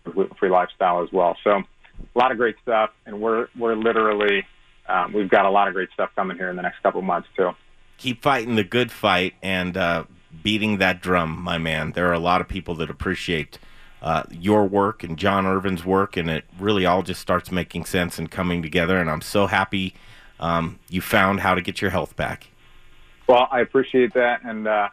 for 0.04 0.12
gluten-free 0.12 0.50
lifestyle 0.50 1.02
as 1.02 1.10
well. 1.12 1.36
So 1.42 1.50
a 1.50 2.18
lot 2.18 2.30
of 2.30 2.38
great 2.38 2.56
stuff, 2.62 2.90
and 3.06 3.20
we're 3.20 3.48
we're 3.58 3.74
literally 3.74 4.46
um, 4.88 5.12
we've 5.12 5.30
got 5.30 5.46
a 5.46 5.50
lot 5.50 5.68
of 5.68 5.74
great 5.74 5.90
stuff 5.94 6.10
coming 6.14 6.36
here 6.36 6.50
in 6.50 6.56
the 6.56 6.62
next 6.62 6.82
couple 6.82 7.02
months 7.02 7.28
too. 7.36 7.50
Keep 7.98 8.22
fighting 8.22 8.56
the 8.56 8.64
good 8.64 8.90
fight 8.90 9.34
and 9.42 9.76
uh, 9.76 10.04
beating 10.42 10.78
that 10.78 11.00
drum, 11.00 11.40
my 11.40 11.58
man. 11.58 11.92
There 11.92 12.08
are 12.08 12.14
a 12.14 12.18
lot 12.18 12.40
of 12.40 12.48
people 12.48 12.74
that 12.76 12.90
appreciate 12.90 13.58
uh, 14.02 14.24
your 14.30 14.66
work 14.66 15.04
and 15.04 15.16
John 15.16 15.46
Irvin's 15.46 15.84
work, 15.84 16.16
and 16.16 16.28
it 16.28 16.44
really 16.58 16.84
all 16.84 17.02
just 17.02 17.20
starts 17.20 17.52
making 17.52 17.84
sense 17.84 18.18
and 18.18 18.28
coming 18.30 18.60
together. 18.60 18.98
And 18.98 19.08
I'm 19.08 19.20
so 19.22 19.46
happy 19.46 19.94
um, 20.40 20.80
you 20.88 21.00
found 21.00 21.40
how 21.40 21.54
to 21.54 21.62
get 21.62 21.80
your 21.80 21.92
health 21.92 22.16
back. 22.16 22.48
Well, 23.28 23.46
I 23.50 23.60
appreciate 23.60 24.14
that, 24.14 24.42
and 24.42 24.66
uh, 24.66 24.88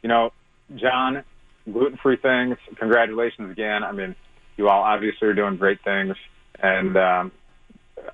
you 0.00 0.08
know, 0.08 0.32
John, 0.76 1.24
gluten-free 1.70 2.18
things. 2.18 2.56
Congratulations 2.76 3.50
again. 3.50 3.82
I 3.82 3.90
mean, 3.90 4.14
you 4.56 4.68
all 4.68 4.82
obviously 4.82 5.26
are 5.28 5.34
doing 5.34 5.56
great 5.56 5.82
things, 5.82 6.16
and 6.62 6.96
um, 6.96 7.32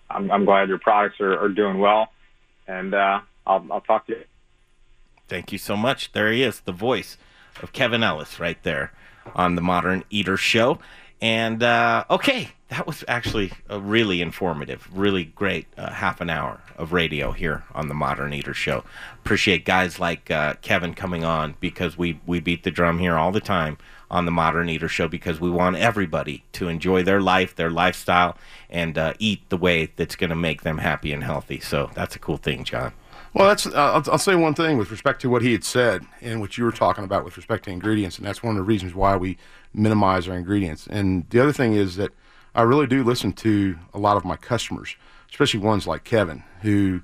I'm, 0.08 0.30
I'm 0.30 0.44
glad 0.46 0.68
your 0.68 0.78
products 0.78 1.20
are, 1.20 1.38
are 1.38 1.50
doing 1.50 1.78
well. 1.78 2.08
And 2.66 2.94
uh, 2.94 3.20
I'll, 3.46 3.66
I'll 3.70 3.80
talk 3.82 4.06
to 4.06 4.12
you. 4.12 4.24
Thank 5.28 5.52
you 5.52 5.58
so 5.58 5.76
much. 5.76 6.12
There 6.12 6.32
he 6.32 6.42
is, 6.42 6.60
the 6.60 6.72
voice 6.72 7.18
of 7.62 7.72
Kevin 7.72 8.02
Ellis, 8.02 8.40
right 8.40 8.62
there 8.62 8.92
on 9.34 9.54
the 9.54 9.62
Modern 9.62 10.04
Eater 10.10 10.36
Show. 10.36 10.78
And 11.20 11.62
uh, 11.62 12.04
okay, 12.10 12.50
that 12.68 12.86
was 12.86 13.02
actually 13.08 13.52
a 13.68 13.80
really 13.80 14.20
informative, 14.20 14.88
really 14.92 15.24
great 15.24 15.66
uh, 15.76 15.90
half 15.90 16.20
an 16.20 16.30
hour 16.30 16.60
of 16.76 16.92
radio 16.92 17.32
here 17.32 17.64
on 17.74 17.88
the 17.88 17.94
Modern 17.94 18.32
Eater 18.32 18.54
Show. 18.54 18.84
Appreciate 19.24 19.64
guys 19.64 19.98
like 19.98 20.30
uh, 20.30 20.54
Kevin 20.62 20.94
coming 20.94 21.24
on 21.24 21.56
because 21.60 21.98
we 21.98 22.20
we 22.26 22.40
beat 22.40 22.62
the 22.62 22.70
drum 22.70 22.98
here 22.98 23.16
all 23.16 23.32
the 23.32 23.40
time 23.40 23.78
on 24.10 24.24
the 24.24 24.30
Modern 24.30 24.68
Eater 24.68 24.88
Show 24.88 25.08
because 25.08 25.40
we 25.40 25.50
want 25.50 25.76
everybody 25.76 26.44
to 26.52 26.68
enjoy 26.68 27.02
their 27.02 27.20
life, 27.20 27.56
their 27.56 27.70
lifestyle, 27.70 28.36
and 28.70 28.96
uh, 28.96 29.14
eat 29.18 29.48
the 29.48 29.56
way 29.56 29.90
that's 29.96 30.16
going 30.16 30.30
to 30.30 30.36
make 30.36 30.62
them 30.62 30.78
happy 30.78 31.12
and 31.12 31.24
healthy. 31.24 31.60
So 31.60 31.90
that's 31.94 32.16
a 32.16 32.18
cool 32.18 32.38
thing, 32.38 32.64
John. 32.64 32.92
Well, 33.34 33.48
that's. 33.48 33.66
Uh, 33.66 33.72
I'll, 33.74 34.12
I'll 34.12 34.18
say 34.18 34.34
one 34.34 34.54
thing 34.54 34.78
with 34.78 34.90
respect 34.90 35.20
to 35.22 35.30
what 35.30 35.42
he 35.42 35.52
had 35.52 35.64
said 35.64 36.04
and 36.20 36.40
what 36.40 36.56
you 36.56 36.64
were 36.64 36.72
talking 36.72 37.04
about 37.04 37.24
with 37.24 37.36
respect 37.36 37.64
to 37.64 37.70
ingredients, 37.70 38.18
and 38.18 38.26
that's 38.26 38.42
one 38.42 38.52
of 38.52 38.56
the 38.56 38.62
reasons 38.62 38.94
why 38.94 39.16
we 39.16 39.36
minimize 39.74 40.28
our 40.28 40.36
ingredients. 40.36 40.86
And 40.88 41.28
the 41.30 41.40
other 41.40 41.52
thing 41.52 41.74
is 41.74 41.96
that 41.96 42.12
I 42.54 42.62
really 42.62 42.86
do 42.86 43.04
listen 43.04 43.32
to 43.34 43.78
a 43.92 43.98
lot 43.98 44.16
of 44.16 44.24
my 44.24 44.36
customers, 44.36 44.96
especially 45.30 45.60
ones 45.60 45.86
like 45.86 46.04
Kevin, 46.04 46.42
who 46.62 47.02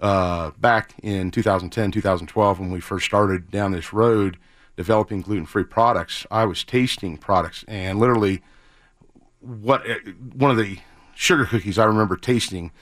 uh, 0.00 0.50
back 0.58 0.94
in 1.02 1.30
2010, 1.30 1.92
2012, 1.92 2.60
when 2.60 2.70
we 2.70 2.80
first 2.80 3.06
started 3.06 3.50
down 3.50 3.72
this 3.72 3.92
road 3.92 4.36
developing 4.76 5.20
gluten-free 5.20 5.64
products, 5.64 6.26
I 6.30 6.44
was 6.44 6.64
tasting 6.64 7.16
products 7.16 7.64
and 7.68 7.98
literally 7.98 8.42
what 9.40 9.88
uh, 9.88 9.94
one 10.34 10.50
of 10.50 10.56
the 10.56 10.78
sugar 11.14 11.44
cookies 11.44 11.78
I 11.78 11.84
remember 11.84 12.16
tasting 12.16 12.72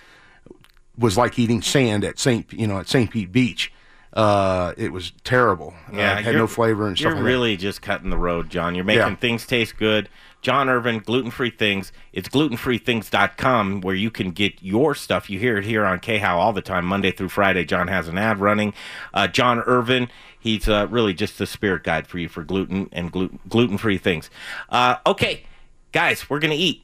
was 0.98 1.16
like 1.16 1.38
eating 1.38 1.62
sand 1.62 2.04
at 2.04 2.18
St. 2.18 2.52
you 2.52 2.66
know 2.66 2.78
at 2.78 2.88
St. 2.88 3.10
Pete 3.10 3.32
Beach. 3.32 3.72
Uh, 4.12 4.74
it 4.76 4.92
was 4.92 5.12
terrible. 5.24 5.72
Yeah, 5.90 6.16
uh, 6.16 6.18
it 6.18 6.24
had 6.24 6.34
no 6.34 6.46
flavor 6.46 6.86
and 6.86 6.96
stuff. 6.98 7.10
You're 7.12 7.14
like 7.16 7.24
really 7.24 7.56
just 7.56 7.80
cutting 7.80 8.10
the 8.10 8.18
road, 8.18 8.50
John. 8.50 8.74
You're 8.74 8.84
making 8.84 9.00
Yeah. 9.00 9.14
things 9.16 9.46
taste 9.46 9.78
good. 9.78 10.10
John 10.42 10.68
Irvin, 10.68 10.98
gluten 10.98 11.30
free 11.30 11.48
things. 11.50 11.92
It's 12.12 12.28
glutenfreethings.com 12.28 13.80
where 13.80 13.94
you 13.94 14.10
can 14.10 14.32
get 14.32 14.54
your 14.60 14.94
stuff. 14.94 15.30
You 15.30 15.38
hear 15.38 15.56
it 15.58 15.64
here 15.64 15.84
on 15.84 16.00
KHOW 16.00 16.38
all 16.38 16.52
the 16.52 16.60
time, 16.62 16.84
Monday 16.84 17.10
through 17.12 17.28
Friday. 17.30 17.64
John 17.64 17.88
has 17.88 18.08
an 18.08 18.18
ad 18.18 18.38
running. 18.38 18.74
Uh, 19.14 19.28
John 19.28 19.60
Irvin, 19.60 20.08
he's 20.38 20.68
uh, 20.68 20.88
really 20.90 21.14
just 21.14 21.38
the 21.38 21.46
spirit 21.46 21.84
guide 21.84 22.06
for 22.06 22.18
you 22.18 22.28
for 22.28 22.42
gluten 22.42 22.88
and 22.92 23.10
gluten 23.12 23.78
free 23.78 23.98
things. 23.98 24.30
Uh, 24.68 24.96
okay, 25.06 25.44
guys, 25.92 26.28
we're 26.28 26.40
going 26.40 26.50
to 26.50 26.56
eat. 26.56 26.82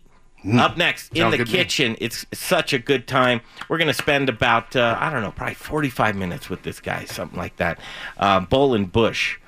Up 0.58 0.76
next 0.76 1.08
in 1.10 1.16
Mm. 1.16 1.20
Sounds 1.20 1.30
the 1.32 1.38
good 1.38 1.46
to 1.48 1.52
me. 1.52 1.58
kitchen, 1.58 1.96
it's 2.00 2.24
such 2.32 2.72
a 2.72 2.78
good 2.78 3.06
time. 3.08 3.40
We're 3.68 3.78
going 3.78 3.88
to 3.88 3.94
spend 3.94 4.28
about, 4.28 4.76
uh, 4.76 4.96
I 4.98 5.10
don't 5.10 5.22
know, 5.22 5.32
probably 5.32 5.54
45 5.56 6.14
minutes 6.16 6.48
with 6.48 6.62
this 6.62 6.80
guy, 6.80 7.04
something 7.06 7.38
like 7.38 7.56
that. 7.56 7.78
Uh, 8.16 8.40
Bull 8.40 8.74
and 8.74 8.90
Bush, 8.90 9.38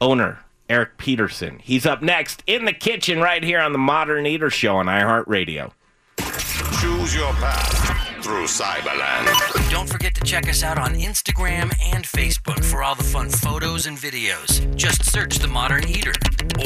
owner 0.00 0.40
Erik 0.68 0.98
Peterson. 0.98 1.60
He's 1.62 1.86
up 1.86 2.02
next 2.02 2.42
in 2.46 2.64
the 2.64 2.72
kitchen 2.72 3.20
right 3.20 3.42
here 3.42 3.60
on 3.60 3.72
the 3.72 3.78
Modern 3.78 4.26
Eater 4.26 4.50
Show 4.50 4.76
on 4.76 4.86
iHeartRadio. 4.86 5.72
Choose 6.80 7.14
your 7.14 7.32
path 7.34 8.24
through 8.24 8.44
Cyberland. 8.46 9.70
Don't 9.70 9.88
forget 9.88 10.14
to 10.14 10.20
check 10.22 10.48
us 10.48 10.62
out 10.62 10.78
on 10.78 10.94
Instagram 10.94 11.72
and 11.92 12.04
Facebook 12.04 12.64
for 12.64 12.82
all 12.82 12.94
the 12.94 13.02
fun 13.04 13.28
photos 13.30 13.86
and 13.86 13.96
videos. 13.98 14.74
Just 14.76 15.04
search 15.04 15.38
The 15.38 15.48
Modern 15.48 15.86
Eater 15.88 16.12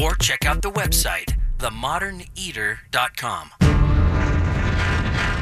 or 0.01 0.15
check 0.15 0.45
out 0.45 0.61
the 0.61 0.71
website, 0.71 1.35
themoderneater.com. 1.59 3.74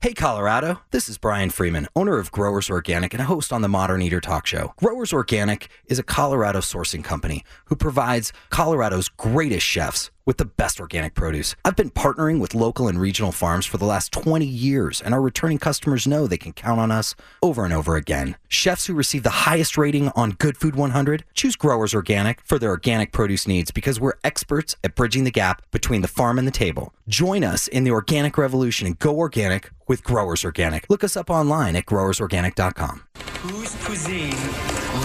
Hey, 0.00 0.14
Colorado. 0.14 0.80
This 0.92 1.08
is 1.08 1.18
Brian 1.18 1.50
Freeman, 1.50 1.88
owner 1.96 2.18
of 2.18 2.30
Growers 2.30 2.70
Organic 2.70 3.12
and 3.14 3.20
a 3.20 3.24
host 3.24 3.52
on 3.52 3.62
the 3.62 3.68
Modern 3.68 4.00
Eater 4.00 4.20
Talk 4.20 4.46
Show. 4.46 4.72
Growers 4.76 5.12
Organic 5.12 5.68
is 5.86 5.98
a 5.98 6.04
Colorado 6.04 6.60
sourcing 6.60 7.02
company 7.02 7.42
who 7.64 7.74
provides 7.74 8.32
Colorado's 8.48 9.08
greatest 9.08 9.66
chefs 9.66 10.12
with 10.28 10.36
the 10.36 10.44
best 10.44 10.78
organic 10.78 11.14
produce. 11.14 11.56
I've 11.64 11.74
been 11.74 11.90
partnering 11.90 12.38
with 12.38 12.54
local 12.54 12.86
and 12.86 13.00
regional 13.00 13.32
farms 13.32 13.64
for 13.64 13.78
the 13.78 13.86
last 13.86 14.12
20 14.12 14.44
years, 14.44 15.00
and 15.00 15.14
our 15.14 15.22
returning 15.22 15.56
customers 15.56 16.06
know 16.06 16.26
they 16.26 16.36
can 16.36 16.52
count 16.52 16.78
on 16.78 16.90
us 16.90 17.14
over 17.42 17.64
and 17.64 17.72
over 17.72 17.96
again. 17.96 18.36
Chefs 18.46 18.84
who 18.86 18.92
receive 18.92 19.22
the 19.22 19.48
highest 19.48 19.78
rating 19.78 20.10
on 20.10 20.32
Good 20.32 20.58
Food 20.58 20.76
100 20.76 21.24
choose 21.32 21.56
Growers 21.56 21.94
Organic 21.94 22.42
for 22.42 22.58
their 22.58 22.68
organic 22.68 23.10
produce 23.10 23.48
needs 23.48 23.70
because 23.70 23.98
we're 23.98 24.18
experts 24.22 24.76
at 24.84 24.94
bridging 24.94 25.24
the 25.24 25.30
gap 25.30 25.62
between 25.70 26.02
the 26.02 26.08
farm 26.08 26.38
and 26.38 26.46
the 26.46 26.52
table. 26.52 26.92
Join 27.08 27.42
us 27.42 27.66
in 27.66 27.84
the 27.84 27.90
organic 27.90 28.36
revolution 28.36 28.86
and 28.86 28.98
go 28.98 29.16
organic 29.16 29.70
with 29.86 30.04
Growers 30.04 30.44
Organic. 30.44 30.90
Look 30.90 31.02
us 31.02 31.16
up 31.16 31.30
online 31.30 31.74
at 31.74 31.86
growersorganic.com. 31.86 33.04
Whose 33.40 33.74
cuisine 33.76 34.36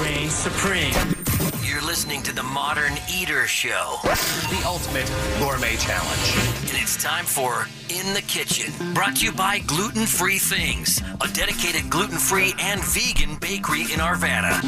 reigns 0.02 0.34
supreme? 0.34 1.23
You're 1.62 1.82
listening 1.82 2.24
to 2.24 2.34
the 2.34 2.44
Modern 2.44 2.94
Eater 3.12 3.46
Show, 3.48 3.98
the 4.04 4.64
ultimate 4.66 5.10
gourmet 5.40 5.76
challenge. 5.76 6.70
and 6.70 6.82
it's 6.82 7.02
time 7.02 7.26
for 7.26 7.68
In 7.90 8.14
the 8.14 8.22
Kitchen, 8.22 8.72
brought 8.94 9.18
to 9.18 9.26
you 9.26 9.32
by 9.32 9.60
Gluten 9.60 10.06
Free 10.06 10.40
Things, 10.40 11.02
a 11.22 11.28
dedicated 11.34 11.90
gluten 11.90 12.18
free 12.18 12.54
and 12.60 12.82
vegan 12.84 13.38
bakery 13.38 13.82
in 13.82 14.00
Arvada. 14.00 14.60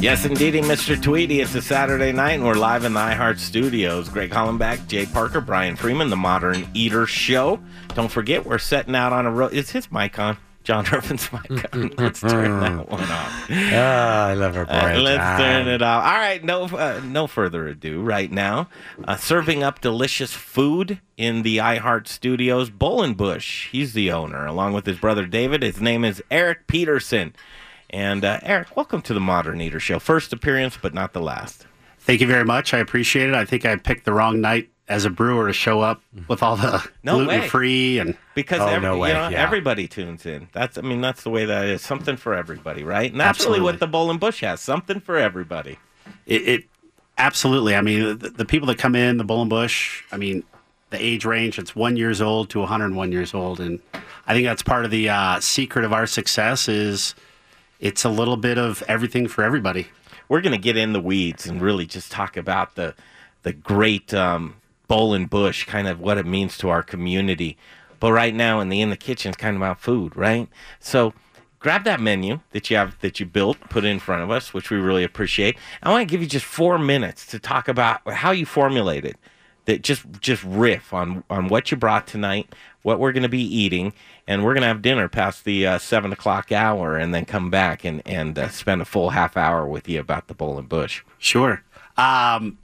Yes, 0.00 0.24
indeedy, 0.24 0.60
Mr. 0.60 1.00
Tweety. 1.00 1.40
It's 1.40 1.54
a 1.54 1.62
Saturday 1.62 2.12
night, 2.12 2.32
and 2.32 2.44
we're 2.44 2.54
live 2.54 2.84
in 2.84 2.92
the 2.92 3.00
iHeart 3.00 3.38
Studios. 3.38 4.08
Greg 4.08 4.30
Hollenbeck, 4.30 4.86
Jay 4.86 5.06
Parker, 5.06 5.40
Brian 5.40 5.74
Freeman, 5.74 6.10
the 6.10 6.16
Modern 6.16 6.68
Eater 6.74 7.06
Show. 7.06 7.58
Don't 7.94 8.10
forget, 8.10 8.46
we're 8.46 8.58
setting 8.58 8.94
out 8.94 9.12
on 9.12 9.26
a 9.26 9.30
road. 9.30 9.52
Is 9.52 9.70
his 9.70 9.90
mic 9.90 10.18
on? 10.18 10.36
John 10.68 10.84
Irvin's 10.92 11.32
mic 11.32 11.74
on. 11.74 11.92
Let's 11.96 12.20
turn 12.20 12.60
that 12.60 12.90
one 12.90 13.00
off. 13.00 13.46
Ah, 13.50 14.26
I 14.26 14.34
love 14.34 14.54
our 14.54 14.66
Uh, 14.68 14.98
let's 14.98 15.16
John. 15.16 15.40
turn 15.40 15.66
it 15.68 15.80
off. 15.80 16.04
All 16.04 16.12
right, 16.12 16.44
no, 16.44 16.64
uh, 16.64 17.00
no 17.02 17.26
further 17.26 17.68
ado. 17.68 18.02
Right 18.02 18.30
now, 18.30 18.68
uh, 19.02 19.16
serving 19.16 19.62
up 19.62 19.80
delicious 19.80 20.34
food 20.34 21.00
in 21.16 21.40
the 21.40 21.56
iHeart 21.56 22.06
Studios. 22.06 22.68
Bull 22.68 23.02
and 23.02 23.16
Bush, 23.16 23.70
he's 23.72 23.94
the 23.94 24.12
owner, 24.12 24.44
along 24.44 24.74
with 24.74 24.84
his 24.84 24.98
brother 24.98 25.24
David. 25.24 25.62
His 25.62 25.80
name 25.80 26.04
is 26.04 26.22
Erik 26.30 26.66
Peterson. 26.66 27.34
And 27.88 28.22
uh, 28.22 28.40
Erik, 28.42 28.76
welcome 28.76 29.00
to 29.00 29.14
the 29.14 29.20
Modern 29.20 29.62
Eater 29.62 29.80
Show. 29.80 29.98
First 29.98 30.34
appearance, 30.34 30.76
but 30.76 30.92
not 30.92 31.14
the 31.14 31.22
last. 31.22 31.66
Thank 31.98 32.20
you 32.20 32.26
very 32.26 32.44
much. 32.44 32.74
I 32.74 32.78
appreciate 32.78 33.30
it. 33.30 33.34
I 33.34 33.46
think 33.46 33.64
I 33.64 33.74
picked 33.76 34.04
the 34.04 34.12
wrong 34.12 34.42
night 34.42 34.68
as 34.88 35.04
a 35.04 35.10
brewer 35.10 35.46
to 35.46 35.52
show 35.52 35.80
up 35.80 36.02
with 36.28 36.42
all 36.42 36.56
the 36.56 36.82
No 37.02 37.18
way. 37.18 37.24
gluten 37.24 37.48
free 37.50 37.98
and 37.98 38.16
Because 38.34 38.60
oh 38.60 38.66
every, 38.68 38.88
no 38.88 38.96
way, 38.98 39.08
you 39.08 39.14
know, 39.14 39.28
yeah. 39.28 39.42
everybody 39.42 39.86
tunes 39.86 40.24
in. 40.26 40.48
That's 40.52 40.78
I 40.78 40.80
mean 40.80 41.00
that's 41.00 41.22
the 41.22 41.30
way 41.30 41.44
that 41.44 41.66
is. 41.66 41.82
Something 41.82 42.16
for 42.16 42.34
everybody, 42.34 42.84
right? 42.84 43.10
And 43.10 43.20
that's 43.20 43.44
really 43.44 43.60
what 43.60 43.80
the 43.80 43.86
Bull 43.86 44.10
and 44.10 44.18
Bush 44.18 44.40
has. 44.40 44.60
Something 44.60 45.00
for 45.00 45.16
everybody. 45.16 45.78
it, 46.26 46.48
it 46.48 46.64
absolutely. 47.18 47.74
I 47.74 47.80
mean, 47.82 48.18
the, 48.18 48.30
the 48.30 48.44
people 48.44 48.66
that 48.68 48.78
come 48.78 48.94
in 48.94 49.18
the 49.18 49.24
Bull 49.24 49.40
and 49.42 49.50
Bush. 49.50 50.04
I 50.10 50.16
mean, 50.16 50.42
the 50.90 51.02
age 51.04 51.24
range 51.26 51.58
it's 51.58 51.76
one 51.76 51.96
years 51.98 52.20
old 52.22 52.48
to 52.50 52.60
101 52.60 53.12
years 53.12 53.34
old, 53.34 53.60
and 53.60 53.80
I 54.26 54.32
think 54.32 54.46
that's 54.46 54.62
part 54.62 54.84
of 54.86 54.90
the 54.90 55.10
uh, 55.10 55.38
secret 55.40 55.84
of 55.84 55.92
our 55.92 56.06
success 56.06 56.66
is 56.68 57.14
it's 57.78 58.04
a 58.04 58.08
little 58.08 58.36
bit 58.38 58.56
of 58.58 58.82
everything 58.88 59.28
for 59.28 59.44
everybody. 59.44 59.88
We're 60.30 60.40
going 60.40 60.52
to 60.52 60.58
get 60.58 60.76
in 60.76 60.92
the 60.94 61.00
weeds 61.00 61.46
and 61.46 61.60
really 61.60 61.84
just 61.86 62.10
talk 62.10 62.36
about 62.38 62.74
the 62.74 62.94
the 63.42 63.52
great 63.52 64.12
um, 64.14 64.56
Bull 64.88 65.14
and 65.14 65.28
Bush, 65.30 65.64
kind 65.64 65.86
of 65.86 66.00
what 66.00 66.18
it 66.18 66.26
means 66.26 66.58
to 66.58 66.68
our 66.68 66.82
community. 66.82 67.56
But 68.00 68.12
right 68.12 68.34
now, 68.34 68.60
in 68.60 68.68
the 68.68 68.80
in 68.80 68.90
the 68.90 68.96
kitchen, 68.96 69.30
it's 69.30 69.38
kind 69.38 69.56
of 69.56 69.62
about 69.62 69.80
food, 69.80 70.16
right? 70.16 70.48
So. 70.80 71.14
Grab 71.60 71.82
that 71.82 71.98
menu 71.98 72.38
that 72.52 72.70
you 72.70 72.76
have 72.76 72.96
that 73.00 73.18
you 73.18 73.26
built, 73.26 73.58
put 73.68 73.84
in 73.84 73.98
front 73.98 74.22
of 74.22 74.30
us, 74.30 74.54
which 74.54 74.70
we 74.70 74.76
really 74.76 75.02
appreciate. 75.02 75.58
I 75.82 75.90
want 75.90 76.08
to 76.08 76.12
give 76.12 76.22
you 76.22 76.28
just 76.28 76.44
four 76.44 76.78
minutes 76.78 77.26
to 77.26 77.40
talk 77.40 77.66
about 77.66 78.08
how 78.08 78.30
you 78.30 78.46
formulated 78.46 79.16
that 79.68 79.82
just 79.82 80.06
just 80.20 80.42
riff 80.44 80.94
on 80.94 81.22
on 81.28 81.48
what 81.48 81.70
you 81.70 81.76
brought 81.76 82.06
tonight, 82.06 82.54
what 82.80 82.98
we're 82.98 83.12
going 83.12 83.22
to 83.22 83.28
be 83.28 83.42
eating, 83.42 83.92
and 84.26 84.42
we're 84.42 84.54
going 84.54 84.62
to 84.62 84.66
have 84.68 84.80
dinner 84.80 85.08
past 85.08 85.44
the 85.44 85.66
uh, 85.66 85.78
seven 85.78 86.10
o'clock 86.10 86.50
hour, 86.50 86.96
and 86.96 87.14
then 87.14 87.26
come 87.26 87.50
back 87.50 87.84
and 87.84 88.00
and 88.06 88.38
uh, 88.38 88.48
spend 88.48 88.80
a 88.80 88.86
full 88.86 89.10
half 89.10 89.36
hour 89.36 89.66
with 89.66 89.86
you 89.86 90.00
about 90.00 90.26
the 90.26 90.34
Bull 90.34 90.58
and 90.58 90.70
Bush. 90.70 91.04
Sure. 91.18 91.62
Um, 91.98 92.56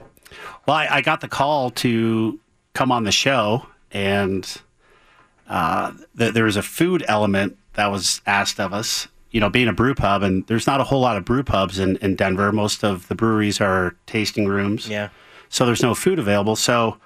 well, 0.65 0.75
I, 0.77 0.87
I 0.89 1.01
got 1.01 1.21
the 1.21 1.27
call 1.27 1.71
to 1.71 2.39
come 2.73 2.91
on 2.91 3.03
the 3.03 3.11
show, 3.11 3.65
and 3.91 4.45
uh, 5.47 5.93
th- 6.17 6.33
there 6.33 6.45
was 6.45 6.57
a 6.57 6.63
food 6.63 7.03
element 7.07 7.57
that 7.73 7.87
was 7.87 8.21
asked 8.25 8.59
of 8.59 8.73
us. 8.73 9.07
You 9.31 9.41
know, 9.41 9.49
being 9.49 9.67
a 9.67 9.73
brew 9.73 9.95
pub, 9.95 10.23
and 10.23 10.47
there's 10.47 10.65
not 10.65 10.79
a 10.79 10.85
whole 10.85 11.01
lot 11.01 11.17
of 11.17 11.25
brew 11.25 11.43
pubs 11.43 11.77
in, 11.77 11.97
in 11.97 12.15
Denver. 12.15 12.53
Most 12.53 12.83
of 12.83 13.07
the 13.09 13.15
breweries 13.15 13.59
are 13.59 13.95
tasting 14.05 14.47
rooms. 14.47 14.87
Yeah. 14.87 15.09
So 15.49 15.65
there's 15.65 15.83
no 15.83 15.93
food 15.93 16.19
available. 16.19 16.55
So 16.55 16.97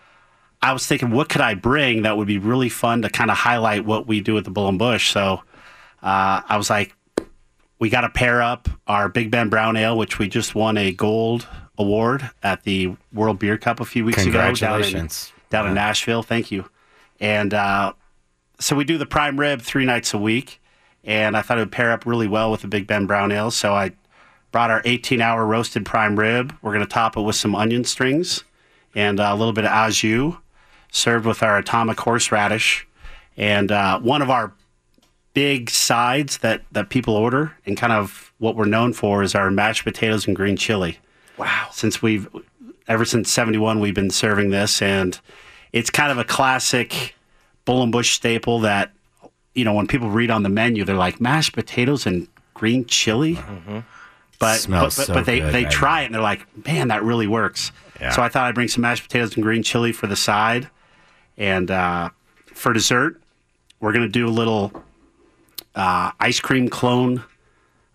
I 0.61 0.73
was 0.73 0.85
thinking, 0.85 1.09
what 1.09 1.29
could 1.29 1.41
I 1.41 1.55
bring 1.55 2.03
that 2.03 2.17
would 2.17 2.27
be 2.27 2.37
really 2.37 2.69
fun 2.69 3.01
to 3.01 3.09
kind 3.09 3.31
of 3.31 3.37
highlight 3.37 3.85
what 3.85 4.07
we 4.07 4.21
do 4.21 4.37
at 4.37 4.43
the 4.43 4.51
Bull 4.51 4.67
and 4.67 4.77
Bush? 4.77 5.11
So 5.11 5.41
uh, 6.03 6.41
I 6.47 6.57
was 6.57 6.69
like, 6.69 6.95
we 7.79 7.89
got 7.89 8.01
to 8.01 8.09
pair 8.09 8.41
up 8.41 8.69
our 8.87 9.09
Big 9.09 9.31
Ben 9.31 9.49
Brown 9.49 9.77
Ale, 9.77 9.97
which 9.97 10.19
we 10.19 10.27
just 10.27 10.53
won 10.53 10.77
a 10.77 10.91
gold 10.91 11.47
award 11.79 12.29
at 12.43 12.63
the 12.63 12.95
World 13.13 13.39
Beer 13.39 13.57
Cup 13.57 13.79
a 13.79 13.85
few 13.85 14.05
weeks 14.05 14.23
ago 14.23 14.33
down 14.33 14.49
in, 14.49 14.55
Congratulations. 14.55 15.31
down 15.49 15.67
in 15.67 15.73
Nashville. 15.73 16.21
Thank 16.21 16.51
you. 16.51 16.69
And 17.19 17.53
uh, 17.53 17.93
so 18.59 18.75
we 18.75 18.83
do 18.83 18.97
the 18.97 19.05
prime 19.05 19.39
rib 19.39 19.61
three 19.61 19.85
nights 19.85 20.13
a 20.13 20.17
week, 20.17 20.61
and 21.03 21.35
I 21.35 21.41
thought 21.41 21.57
it 21.57 21.61
would 21.61 21.71
pair 21.71 21.91
up 21.91 22.05
really 22.05 22.27
well 22.27 22.51
with 22.51 22.61
the 22.61 22.67
Big 22.67 22.85
Ben 22.85 23.07
Brown 23.07 23.31
Ale. 23.31 23.49
So 23.49 23.73
I 23.73 23.93
brought 24.51 24.69
our 24.69 24.81
18 24.85 25.21
hour 25.21 25.45
roasted 25.45 25.85
prime 25.85 26.19
rib. 26.19 26.53
We're 26.61 26.73
going 26.73 26.85
to 26.85 26.91
top 26.91 27.17
it 27.17 27.21
with 27.21 27.35
some 27.35 27.55
onion 27.55 27.85
strings 27.85 28.43
and 28.95 29.19
uh, 29.19 29.29
a 29.31 29.35
little 29.35 29.53
bit 29.53 29.65
of 29.65 29.71
au 29.71 29.89
jus, 29.89 30.35
served 30.91 31.25
with 31.25 31.41
our 31.43 31.57
atomic 31.57 31.99
horseradish. 31.99 32.87
And 33.37 33.71
uh, 33.71 33.99
one 33.99 34.21
of 34.21 34.29
our 34.29 34.53
big 35.33 35.69
sides 35.69 36.39
that, 36.39 36.63
that 36.71 36.89
people 36.89 37.15
order 37.15 37.55
and 37.65 37.77
kind 37.77 37.93
of 37.93 38.33
what 38.39 38.55
we're 38.55 38.65
known 38.65 38.93
for 38.93 39.21
is 39.23 39.35
our 39.35 39.51
mashed 39.51 39.83
potatoes 39.83 40.27
and 40.27 40.35
green 40.35 40.57
chili. 40.57 40.97
Wow. 41.39 41.69
Since 41.71 42.01
we've, 42.01 42.27
ever 42.87 43.05
since 43.05 43.31
71, 43.31 43.79
we've 43.79 43.95
been 43.95 44.09
serving 44.09 44.49
this. 44.49 44.81
And 44.81 45.19
it's 45.71 45.89
kind 45.89 46.11
of 46.11 46.17
a 46.17 46.23
classic 46.23 47.15
Bull 47.65 47.81
and 47.81 47.91
Bush 47.91 48.11
staple 48.11 48.59
that, 48.61 48.91
you 49.55 49.63
know, 49.63 49.73
when 49.73 49.87
people 49.87 50.09
read 50.09 50.29
on 50.29 50.43
the 50.43 50.49
menu, 50.49 50.83
they're 50.83 50.95
like, 50.95 51.21
mashed 51.21 51.53
potatoes 51.53 52.05
and 52.05 52.27
green 52.53 52.85
chili? 52.85 53.35
Mm-hmm. 53.35 53.79
But, 54.37 54.57
Smells 54.57 54.95
but, 54.95 55.01
but, 55.01 55.07
so 55.07 55.13
but 55.15 55.25
they, 55.25 55.39
good 55.39 55.53
they 55.53 55.63
right 55.63 55.71
try 55.71 56.01
it 56.01 56.05
and 56.05 56.15
they're 56.15 56.21
like, 56.21 56.45
man, 56.65 56.89
that 56.89 57.03
really 57.03 57.27
works. 57.27 57.71
Yeah. 57.99 58.11
So 58.11 58.21
I 58.21 58.29
thought 58.29 58.45
I'd 58.45 58.55
bring 58.55 58.69
some 58.69 58.81
mashed 58.81 59.03
potatoes 59.03 59.35
and 59.35 59.43
green 59.43 59.63
chili 59.63 59.91
for 59.91 60.07
the 60.07 60.15
side. 60.15 60.69
And 61.37 61.69
uh, 61.69 62.09
for 62.53 62.73
dessert, 62.73 63.21
we're 63.79 63.93
going 63.93 64.05
to 64.05 64.11
do 64.11 64.27
a 64.27 64.29
little 64.29 64.71
uh, 65.75 66.11
ice 66.19 66.39
cream 66.39 66.69
clone 66.69 67.23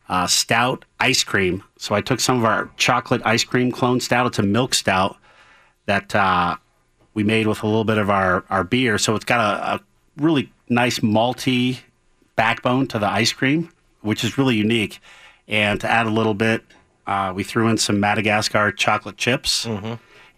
uh, 0.08 0.26
stout 0.26 0.84
ice 1.00 1.24
cream. 1.24 1.62
So 1.78 1.94
I 1.94 2.00
took 2.00 2.20
some 2.20 2.38
of 2.38 2.44
our 2.44 2.70
chocolate 2.76 3.22
ice 3.24 3.44
cream 3.44 3.70
clone 3.70 4.00
stout. 4.00 4.26
It's 4.26 4.38
a 4.38 4.42
milk 4.42 4.74
stout 4.74 5.16
that 5.86 6.14
uh, 6.14 6.56
we 7.14 7.24
made 7.24 7.46
with 7.46 7.62
a 7.62 7.66
little 7.66 7.84
bit 7.84 7.98
of 7.98 8.10
our, 8.10 8.44
our 8.50 8.64
beer. 8.64 8.98
So 8.98 9.14
it's 9.14 9.24
got 9.24 9.40
a, 9.40 9.74
a 9.74 9.80
really 10.16 10.52
nice 10.68 11.00
malty 11.00 11.80
backbone 12.36 12.86
to 12.88 12.98
the 12.98 13.06
ice 13.06 13.32
cream, 13.32 13.70
which 14.00 14.24
is 14.24 14.38
really 14.38 14.56
unique. 14.56 15.00
And 15.46 15.80
to 15.80 15.90
add 15.90 16.06
a 16.06 16.10
little 16.10 16.34
bit, 16.34 16.64
uh, 17.06 17.32
we 17.34 17.44
threw 17.44 17.68
in 17.68 17.76
some 17.76 18.00
Madagascar 18.00 18.72
chocolate 18.72 19.16
chips, 19.16 19.66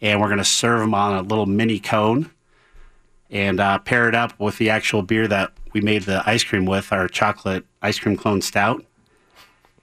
and 0.01 0.21
we're 0.21 0.27
going 0.27 0.39
to 0.39 0.45
serve 0.45 0.81
them 0.81 0.95
on 0.95 1.17
a 1.17 1.23
little 1.23 1.47
mini 1.47 1.79
cone 1.79 2.31
and 3.31 3.61
uh, 3.61 3.79
pair 3.79 4.09
it 4.09 4.15
up 4.15 4.39
with 4.39 4.59
the 4.59 4.71
actual 4.71 5.03
beer 5.03 5.27
that 5.29 5.53
we 5.73 5.81
made 5.81 6.03
the 6.03 6.23
ice 6.27 6.45
cream 6.45 6.65
with, 6.65 6.93
our 6.93 7.09
chocolate 7.09 7.65
ice 7.83 7.99
cream 7.99 8.17
clone 8.17 8.43
stout. 8.43 8.85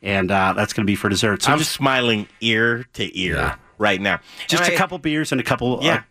And 0.03 0.29
uh, 0.29 0.53
that's 0.53 0.73
going 0.73 0.85
to 0.85 0.91
be 0.91 0.95
for 0.95 1.09
dessert. 1.09 1.41
So 1.41 1.51
I'm 1.51 1.57
just 1.57 1.71
smiling 1.71 2.27
ear 2.41 2.85
to 2.93 3.17
ear 3.19 3.55
right 3.77 3.99
now. 4.01 4.19
just 4.47 4.63
And 4.63 4.71
a 4.73 4.75
I- 4.75 4.77
couple 4.77 4.97
beers 4.99 5.31
and 5.31 5.41
a 5.41 5.43
couple. 5.43 5.79
Yeah. 5.81 5.95
Uh, 5.95 6.01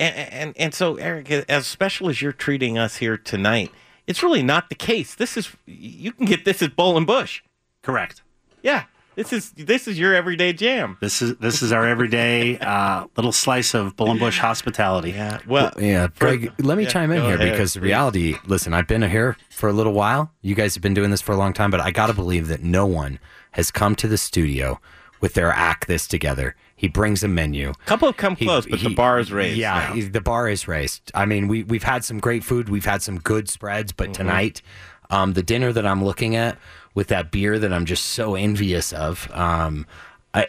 and, 0.00 0.32
and 0.32 0.54
and 0.56 0.74
so 0.74 0.96
Erik, 0.96 1.30
as 1.30 1.66
special 1.68 2.08
as 2.08 2.20
you're 2.20 2.32
treating 2.32 2.76
us 2.78 2.96
here 2.96 3.16
tonight, 3.16 3.70
it's 4.08 4.22
really 4.24 4.42
not 4.42 4.68
the 4.70 4.74
case. 4.74 5.14
This 5.14 5.36
is 5.36 5.52
you 5.66 6.10
can 6.10 6.26
get 6.26 6.44
this 6.44 6.62
at 6.62 6.74
Bull 6.74 6.96
and 6.96 7.06
Bush. 7.06 7.42
Correct. 7.82 8.22
Yeah. 8.62 8.84
This 9.14 9.32
is 9.32 9.52
this 9.52 9.86
is 9.86 9.96
your 9.96 10.12
everyday 10.12 10.52
jam. 10.52 10.96
This 11.00 11.22
is 11.22 11.36
this 11.36 11.62
is 11.62 11.70
our 11.70 11.86
everyday 11.86 12.58
uh, 12.58 13.06
little 13.16 13.30
slice 13.30 13.72
of 13.72 13.94
Bull 13.94 14.10
and 14.10 14.18
Bush 14.18 14.40
hospitality. 14.40 15.12
Yeah. 15.12 15.38
Well, 15.46 15.70
yeah, 15.78 16.08
Greg, 16.18 16.50
let 16.58 16.76
me 16.76 16.82
yeah, 16.82 16.88
chime 16.88 17.12
in 17.12 17.22
here 17.22 17.36
ahead, 17.36 17.52
because 17.52 17.74
the 17.74 17.78
please. 17.80 17.84
reality, 17.84 18.34
listen, 18.46 18.74
I've 18.74 18.88
been 18.88 19.02
here 19.02 19.36
for 19.50 19.68
a 19.68 19.72
little 19.72 19.92
while. 19.92 20.32
You 20.42 20.56
guys 20.56 20.74
have 20.74 20.82
been 20.82 20.94
doing 20.94 21.12
this 21.12 21.20
for 21.20 21.30
a 21.30 21.36
long 21.36 21.52
time, 21.52 21.70
but 21.70 21.78
I 21.78 21.92
got 21.92 22.08
to 22.08 22.12
believe 22.14 22.48
that 22.48 22.64
no 22.64 22.86
one 22.86 23.20
has 23.54 23.70
come 23.72 23.94
to 23.96 24.06
the 24.08 24.18
studio 24.18 24.80
with 25.20 25.34
their 25.34 25.50
act 25.50 25.86
this 25.88 26.06
together 26.06 26.54
He 26.76 26.86
brings 26.88 27.22
a 27.24 27.28
menu. 27.28 27.72
couple 27.86 28.08
have 28.08 28.16
come 28.16 28.36
close, 28.36 28.66
but 28.66 28.80
the 28.80 28.94
bar 28.94 29.18
is 29.18 29.32
raised. 29.32 29.56
Yeah, 29.58 29.94
he- 29.94 30.02
the 30.02 30.20
bar 30.20 30.48
is 30.48 30.68
raised. 30.68 31.10
I 31.14 31.24
mean, 31.24 31.48
we 31.48 31.62
we've 31.62 31.84
had 31.84 32.04
some 32.04 32.18
great 32.20 32.44
food. 32.44 32.68
We've 32.68 32.84
had 32.84 33.00
some 33.02 33.18
good 33.18 33.48
spreads, 33.48 33.92
but 33.92 34.06
Mm-hmm. 34.08 34.12
tonight, 34.22 34.62
um, 35.10 35.32
the 35.32 35.42
dinner 35.42 35.72
that 35.72 35.86
I'm 35.86 36.04
looking 36.04 36.36
at 36.36 36.58
with 36.94 37.08
that 37.08 37.30
beer 37.30 37.58
that 37.58 37.72
I'm 37.72 37.84
just 37.86 38.04
so 38.06 38.34
envious 38.34 38.92
of, 38.92 39.28
um, 39.32 39.86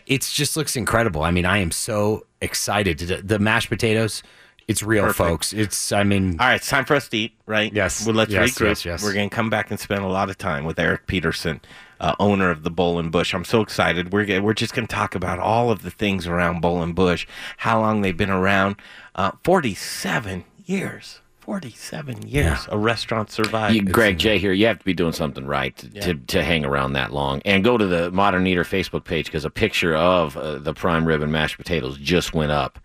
it 0.07 0.21
just 0.21 0.57
looks 0.57 0.75
incredible. 0.75 1.21
I 1.23 1.31
mean, 1.31 1.45
I 1.45 1.59
am 1.59 1.71
so 1.71 2.25
excited. 2.41 2.97
The, 2.99 3.17
the 3.21 3.39
mashed 3.39 3.69
potatoes, 3.69 4.23
it's 4.67 4.81
real, 4.83 5.03
Perfect. 5.03 5.17
folks. 5.17 5.53
It's. 5.53 5.91
I 5.91 6.03
mean, 6.03 6.37
All 6.39 6.47
right, 6.47 6.55
it's 6.55 6.67
time 6.69 6.85
for 6.85 6.95
us 6.95 7.07
to 7.09 7.17
eat, 7.17 7.33
right? 7.45 7.71
Yes. 7.71 8.05
Well, 8.05 8.15
let's 8.15 8.31
Yes, 8.31 8.51
regroup. 8.57 8.67
yes, 8.69 8.85
yes. 8.85 9.03
We're 9.03 9.13
going 9.13 9.29
to 9.29 9.35
come 9.35 9.49
back 9.51 9.69
and 9.71 9.79
spend 9.79 10.03
a 10.03 10.07
lot 10.07 10.29
of 10.31 10.37
time 10.39 10.65
with 10.65 10.79
Erik 10.79 11.05
Peterson, 11.07 11.61
uh, 11.99 12.15
owner 12.19 12.49
of 12.49 12.63
the 12.63 12.71
Bull 12.71 12.99
and 12.99 13.11
Bush. 13.11 13.33
I'm 13.33 13.45
so 13.45 13.61
excited. 13.61 14.11
We're 14.11 14.41
we're 14.41 14.53
just 14.53 14.73
going 14.73 14.87
to 14.87 14.93
talk 14.95 15.15
about 15.15 15.39
all 15.39 15.71
of 15.71 15.81
the 15.81 15.91
things 15.91 16.27
around 16.27 16.61
Bull 16.61 16.81
and 16.81 16.95
Bush, 16.95 17.27
how 17.57 17.79
long 17.79 18.01
they've 18.01 18.15
been 18.15 18.29
around. 18.29 18.75
Uh, 19.15 19.31
47 19.43 20.45
years. 20.65 21.21
47 21.45 22.27
years. 22.27 22.67
A 22.71 22.77
restaurant 22.77 23.29
survived. 23.29 23.75
You, 23.75 23.83
Greg 23.83 24.17
J 24.17 24.39
here. 24.39 24.51
You 24.51 24.65
have 24.65 24.79
to 24.79 24.85
be 24.85 24.95
doing 24.95 25.13
something 25.13 25.45
right 25.45 25.77
to, 25.77 25.89
to, 26.01 26.13
to 26.15 26.43
hang 26.43 26.65
around 26.65 26.93
that 26.93 27.13
long. 27.13 27.39
And 27.45 27.63
go 27.63 27.77
to 27.77 27.85
the 27.85 28.09
Modern 28.09 28.47
Eater 28.47 28.63
Facebook 28.63 29.03
page 29.03 29.25
because 29.25 29.45
a 29.45 29.51
picture 29.51 29.95
of 29.95 30.35
uh, 30.35 30.57
the 30.57 30.73
prime 30.73 31.05
rib 31.05 31.21
and 31.21 31.31
mashed 31.31 31.57
potatoes 31.57 31.99
just 31.99 32.33
went 32.33 32.51
up, 32.51 32.79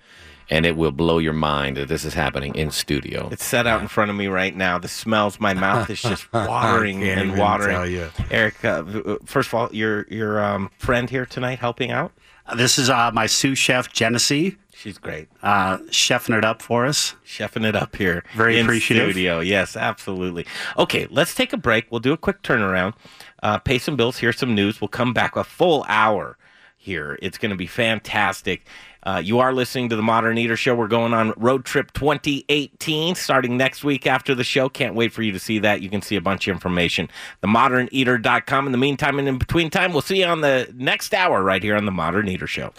and 0.50 0.66
it 0.66 0.76
will 0.76 0.92
blow 0.92 1.18
your 1.18 1.32
mind 1.32 1.76
that 1.76 1.88
this 1.88 2.04
is 2.04 2.12
happening 2.12 2.54
in 2.56 2.70
studio. 2.70 3.28
It's 3.30 3.44
set 3.44 3.66
out 3.66 3.80
in 3.80 3.88
front 3.88 4.10
of 4.10 4.16
me 4.16 4.26
right 4.26 4.54
now. 4.54 4.78
The 4.78 4.88
smells, 4.88 5.38
my 5.40 5.54
mouth 5.54 5.88
is 5.88 6.02
just 6.02 6.30
watering 6.32 7.02
and 7.04 7.38
watering. 7.38 7.76
tell 7.76 7.86
you. 7.86 8.10
Erik, 8.30 8.62
uh, 8.64 8.84
uh, 8.84 9.16
first 9.24 9.48
of 9.48 9.54
all, 9.54 9.68
your 9.72 10.06
your 10.08 10.44
um, 10.44 10.70
friend 10.78 11.08
here 11.08 11.24
tonight 11.24 11.60
helping 11.60 11.90
out. 11.90 12.12
This 12.56 12.78
is 12.78 12.90
uh, 12.90 13.12
my 13.14 13.26
sous 13.26 13.56
chef, 13.58 13.92
Genesee. 13.92 14.56
She's 14.74 14.98
great. 14.98 15.28
Uh, 15.42 15.78
chefing 15.88 16.36
it 16.36 16.44
up 16.44 16.62
for 16.62 16.86
us. 16.86 17.14
Chefing 17.24 17.66
it 17.66 17.76
up 17.76 17.94
here. 17.96 18.24
Very 18.34 18.58
in 18.58 18.64
appreciative. 18.64 19.10
Studio. 19.10 19.40
Yes, 19.40 19.76
absolutely. 19.76 20.46
Okay, 20.76 21.06
let's 21.10 21.34
take 21.34 21.52
a 21.52 21.56
break. 21.58 21.86
We'll 21.90 22.00
do 22.00 22.12
a 22.12 22.16
quick 22.16 22.42
turnaround, 22.42 22.94
uh, 23.42 23.58
pay 23.58 23.78
some 23.78 23.94
bills, 23.94 24.18
hear 24.18 24.32
some 24.32 24.54
news. 24.54 24.80
We'll 24.80 24.88
come 24.88 25.12
back 25.12 25.36
a 25.36 25.44
full 25.44 25.84
hour 25.86 26.38
here. 26.78 27.18
It's 27.20 27.36
going 27.38 27.50
to 27.50 27.56
be 27.56 27.66
fantastic. 27.66 28.66
Uh, 29.02 29.20
you 29.24 29.38
are 29.38 29.52
listening 29.52 29.88
to 29.88 29.96
the 29.96 30.02
Modern 30.02 30.36
Eater 30.38 30.56
Show. 30.56 30.74
We're 30.74 30.88
going 30.88 31.14
on 31.14 31.32
Road 31.36 31.64
Trip 31.64 31.92
2018 31.92 33.14
starting 33.14 33.56
next 33.56 33.82
week 33.84 34.06
after 34.06 34.34
the 34.34 34.44
show. 34.44 34.68
Can't 34.68 34.94
wait 34.94 35.12
for 35.12 35.22
you 35.22 35.32
to 35.32 35.38
see 35.38 35.58
that. 35.60 35.82
You 35.82 35.88
can 35.88 36.02
see 36.02 36.16
a 36.16 36.20
bunch 36.20 36.48
of 36.48 36.52
information. 36.52 37.08
TheModernEater.com. 37.42 38.66
In 38.66 38.72
the 38.72 38.78
meantime 38.78 39.18
and 39.18 39.28
in 39.28 39.38
between 39.38 39.70
time, 39.70 39.92
we'll 39.92 40.02
see 40.02 40.20
you 40.20 40.26
on 40.26 40.40
the 40.42 40.72
next 40.74 41.14
hour 41.14 41.42
right 41.42 41.62
here 41.62 41.76
on 41.76 41.86
the 41.86 41.92
Modern 41.92 42.28
Eater 42.28 42.46
Show. 42.46 42.72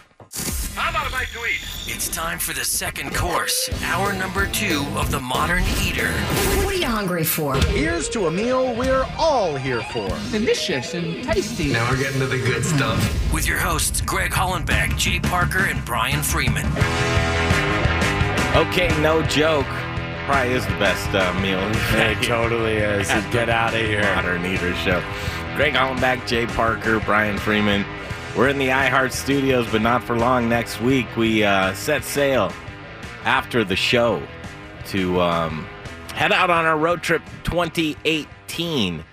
It's 1.13 2.07
time 2.07 2.39
for 2.39 2.53
the 2.53 2.63
second 2.63 3.13
course, 3.13 3.69
hour 3.83 4.13
number 4.13 4.47
two 4.47 4.85
of 4.95 5.11
the 5.11 5.19
Modern 5.19 5.63
Eater. 5.83 6.09
What 6.63 6.73
are 6.73 6.77
you 6.77 6.87
hungry 6.87 7.25
for? 7.25 7.57
Here's 7.65 8.07
to 8.09 8.27
a 8.27 8.31
meal 8.31 8.73
we're 8.75 9.05
all 9.17 9.55
here 9.57 9.81
for. 9.81 10.07
Delicious 10.31 10.93
and 10.93 11.21
tasty. 11.25 11.73
Now 11.73 11.89
we're 11.89 11.97
getting 11.97 12.21
to 12.21 12.27
the 12.27 12.37
good 12.37 12.63
stuff. 12.63 13.33
With 13.33 13.45
your 13.45 13.57
hosts, 13.57 13.99
Greg 13.99 14.31
Hollenbeck, 14.31 14.97
Jay 14.97 15.19
Parker, 15.19 15.65
and 15.65 15.83
Brian 15.83 16.23
Freeman. 16.23 16.65
Okay, 18.55 18.87
no 19.01 19.21
joke. 19.23 19.67
Probably 20.25 20.53
is 20.53 20.65
the 20.65 20.71
best 20.79 21.09
uh, 21.09 21.37
meal. 21.41 21.59
It 21.99 22.23
totally 22.23 22.77
is. 22.77 23.09
Get 23.31 23.49
out 23.49 23.73
of 23.73 23.81
here. 23.81 24.01
Modern 24.15 24.45
Eater 24.45 24.73
Show. 24.75 25.01
Greg 25.57 25.73
Hollenbeck, 25.73 26.25
Jay 26.25 26.45
Parker, 26.45 27.01
Brian 27.01 27.37
Freeman. 27.37 27.85
We're 28.37 28.47
in 28.47 28.57
the 28.57 28.69
iHeart 28.69 29.11
Studios, 29.11 29.69
but 29.69 29.81
not 29.81 30.03
for 30.03 30.17
long. 30.17 30.47
Next 30.47 30.79
week, 30.79 31.05
we 31.17 31.43
uh, 31.43 31.73
set 31.73 32.05
sail 32.05 32.53
after 33.25 33.65
the 33.65 33.75
show 33.75 34.23
to 34.87 35.19
um, 35.19 35.67
head 36.13 36.31
out 36.31 36.49
on 36.49 36.65
our 36.65 36.77
road 36.77 37.03
trip 37.03 37.21
2018 37.43 39.03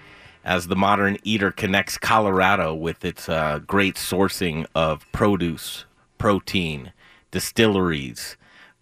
as 0.44 0.68
the 0.68 0.76
Modern 0.76 1.16
Eater 1.24 1.50
connects 1.50 1.98
Colorado 1.98 2.72
with 2.72 3.04
its 3.04 3.28
uh, 3.28 3.58
great 3.66 3.96
sourcing 3.96 4.66
of 4.76 5.04
produce, 5.10 5.84
protein, 6.16 6.92
distilleries, 7.32 8.36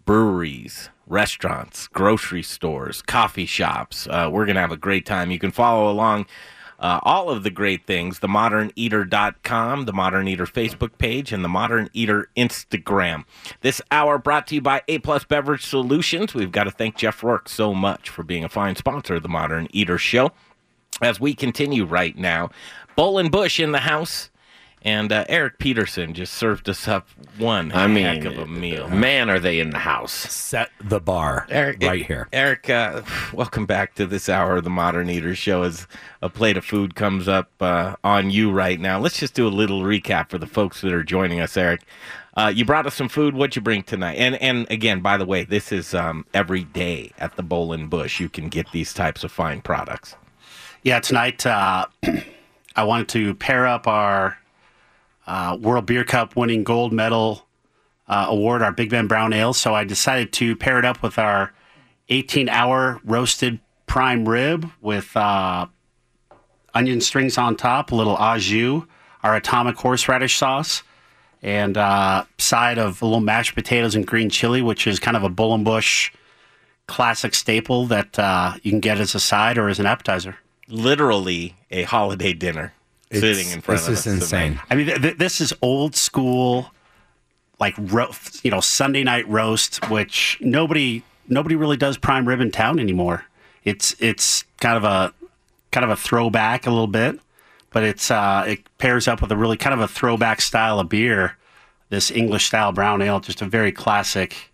breweries, 0.05 0.91
restaurants, 1.07 1.89
grocery 1.89 2.43
stores, 2.43 3.01
coffee 3.01 3.47
shops. 3.47 4.07
Uh, 4.07 4.29
we're 4.31 4.45
going 4.45 4.57
to 4.57 4.61
have 4.61 4.71
a 4.71 4.77
great 4.77 5.07
time. 5.07 5.31
You 5.31 5.39
can 5.39 5.51
follow 5.51 5.91
along 5.91 6.27
uh, 6.79 7.01
all 7.03 7.31
of 7.31 7.43
the 7.43 7.51
great 7.51 7.87
things 7.87 8.21
themoderneater.com, 8.21 9.85
the 9.85 9.93
Modern 9.93 10.29
Eater 10.29 10.47
Facebook 10.47 10.99
page, 10.99 11.33
and 11.33 11.45
the 11.45 11.49
Modern 11.49 11.89
Eater 11.93 12.29
Instagram. 12.37 13.25
This 13.61 13.81
hour 13.91 14.19
brought 14.19 14.47
to 14.49 14.57
you 14.57 14.61
by 14.61 14.83
A 14.89 14.99
Plus 14.99 15.25
Beverage 15.25 15.65
Solutions. 15.65 16.35
We've 16.35 16.53
got 16.53 16.65
to 16.65 16.71
thank 16.71 16.97
Jeff 16.97 17.23
Rourke 17.23 17.49
so 17.49 17.75
much 17.75 18.09
for 18.09 18.23
being 18.23 18.45
a 18.45 18.49
fine 18.49 18.77
sponsor 18.77 19.17
of 19.17 19.23
the 19.23 19.29
Modern 19.29 19.69
Eater 19.71 19.99
Show. 19.99 20.33
As 21.03 21.21
we 21.21 21.35
continue 21.35 21.85
right 21.85 22.17
now, 22.17 22.51
Bull 22.95 23.19
and 23.19 23.31
Bush 23.31 23.61
in 23.61 23.73
the 23.73 23.81
house. 23.81 24.31
And 24.83 25.11
uh, 25.11 25.25
Erik 25.29 25.59
Peterson 25.59 26.15
just 26.15 26.35
served 26.35 26.69
us 26.69 26.87
up 26.87 27.09
one 27.39 27.73
I 27.73 27.89
mean, 27.89 28.05
heck 28.05 28.25
of 28.25 28.39
a 28.39 28.47
meal. 28.47 28.89
Man, 28.89 29.29
are 29.29 29.41
they 29.41 29.59
in 29.59 29.71
the 29.71 29.79
house? 29.79 30.13
Set 30.13 30.71
the 30.81 31.01
bar 31.01 31.47
Erik, 31.51 31.83
right 31.83 32.07
here. 32.07 32.29
Erik, 32.33 32.71
uh, 32.71 33.03
welcome 33.33 33.67
back 33.67 33.95
to 33.97 34.07
this 34.07 34.29
hour 34.29 34.59
of 34.59 34.65
the 34.65 34.71
Modern 34.71 35.11
Eater 35.11 35.35
Show. 35.35 35.63
As 35.65 35.89
a 36.23 36.29
plate 36.29 36.57
of 36.57 36.65
food 36.65 36.95
comes 36.95 37.27
up 37.27 37.51
uh, 37.61 37.97
on 38.05 38.31
you 38.31 38.53
right 38.53 38.79
now, 38.79 39.01
let's 39.01 39.19
just 39.19 39.35
do 39.35 39.49
a 39.49 39.51
little 39.51 39.83
recap 39.83 40.31
for 40.31 40.39
the 40.39 40.47
folks 40.47 40.83
that 40.83 40.93
are 40.93 41.03
joining 41.03 41.41
us. 41.41 41.57
Erik, 41.57 41.83
uh, 42.37 42.53
you 42.55 42.65
brought 42.65 42.87
us 42.87 42.95
some 42.95 43.09
food. 43.09 43.35
What'd 43.35 43.57
you 43.57 43.63
bring 43.63 43.83
tonight? 43.83 44.15
And 44.15 44.37
and 44.37 44.71
again, 44.71 45.01
by 45.01 45.17
the 45.17 45.25
way, 45.25 45.45
this 45.45 45.73
is 45.73 45.95
um, 45.95 46.27
every 46.35 46.65
day 46.65 47.13
at 47.19 47.35
the 47.37 47.43
Bull 47.43 47.73
and 47.73 47.89
Bush. 47.91 48.21
You 48.21 48.29
can 48.29 48.49
get 48.49 48.71
these 48.73 48.93
types 48.93 49.25
of 49.25 49.33
fine 49.33 49.63
products. 49.63 50.15
Yeah, 50.83 51.01
tonight 51.01 51.45
uh, 51.45 51.87
I 52.77 52.85
wanted 52.85 53.09
to 53.09 53.35
pair 53.35 53.67
up 53.67 53.89
our 53.89 54.39
uh, 55.27 55.57
World 55.61 55.87
Beer 55.87 56.05
Cup 56.05 56.37
winning 56.37 56.65
gold 56.65 56.93
medal 56.93 57.47
uh, 58.09 58.27
award, 58.29 58.63
our 58.63 58.73
Big 58.73 58.91
Ben 58.91 59.07
Brown 59.07 59.33
Ale. 59.33 59.53
So 59.53 59.75
I 59.75 59.85
decided 59.85 60.33
to 60.35 60.57
pair 60.57 60.79
it 60.79 60.85
up 60.85 61.03
with 61.03 61.19
our 61.19 61.53
18 62.09 62.49
hour 62.49 63.01
roasted 63.05 63.61
prime 63.87 64.29
rib 64.29 64.71
with 64.81 65.17
uh, 65.17 65.67
onion 66.75 67.01
strings 67.01 67.39
on 67.39 67.57
top, 67.57 67.91
a 67.91 67.95
little 67.95 68.17
au 68.19 68.39
jus, 68.39 68.85
our 69.23 69.35
atomic 69.35 69.77
horseradish 69.77 70.37
sauce, 70.37 70.83
and 71.43 71.77
uh, 71.77 72.25
side 72.39 72.79
of 72.79 73.03
a 73.03 73.05
little 73.05 73.21
mashed 73.21 73.55
potatoes 73.55 73.95
and 73.95 74.07
green 74.07 74.31
chili, 74.31 74.63
which 74.63 74.87
is 74.87 75.01
kind 75.01 75.17
of 75.17 75.23
a 75.23 75.29
Bull 75.29 75.55
and 75.55 75.65
Bush 75.65 76.13
classic 76.87 77.35
staple 77.35 77.87
that 77.87 78.19
uh, 78.19 78.55
you 78.63 78.71
can 78.71 78.81
get 78.81 79.01
as 79.01 79.15
a 79.15 79.21
side 79.21 79.59
or 79.59 79.69
as 79.69 79.81
an 79.81 79.87
appetizer. 79.87 80.37
Literally 80.69 81.57
a 81.71 81.83
holiday 81.83 82.33
dinner 82.33 82.73
sitting 83.13 83.51
in 83.51 83.61
front 83.61 83.81
of 83.81 83.89
us. 83.89 84.05
tonight. 84.05 84.59
I 84.71 84.75
mean, 84.75 84.87
th- 84.87 85.03
th- 85.03 85.17
this 85.17 85.41
is 85.41 85.53
old 85.63 85.95
school, 85.95 86.73
like 87.59 87.75
ro- 87.79 88.13
you 88.43 88.51
know, 88.51 88.61
Sunday 88.61 89.05
night 89.05 89.29
roast, 89.29 89.89
which 89.91 90.39
nobody 90.41 91.03
nobody 91.29 91.57
really 91.57 91.77
does 91.77 91.97
prime 91.97 92.27
rib 92.27 92.41
in 92.41 92.51
town 92.51 92.79
anymore. 92.79 93.25
It's 93.65 93.95
it's 93.99 94.45
kind 94.61 94.77
of 94.77 94.85
a 94.85 95.13
kind 95.73 95.85
of 95.85 95.91
a 95.91 95.97
throwback 95.97 96.67
a 96.67 96.71
little 96.71 96.87
bit, 96.87 97.21
but 97.71 97.83
it's 97.83 98.11
uh, 98.11 98.45
it 98.47 98.61
pairs 98.79 99.09
up 99.09 99.21
with 99.21 99.31
a 99.33 99.37
really 99.37 99.57
kind 99.57 99.75
of 99.75 99.81
a 99.81 99.89
throwback 99.89 100.41
style 100.41 100.81
of 100.81 100.89
beer. 100.89 101.37
This 101.89 102.11
English 102.11 102.47
style 102.47 102.73
brown 102.73 103.01
ale, 103.01 103.21
just 103.21 103.43
a 103.43 103.47
very 103.47 103.71
classic 103.71 104.53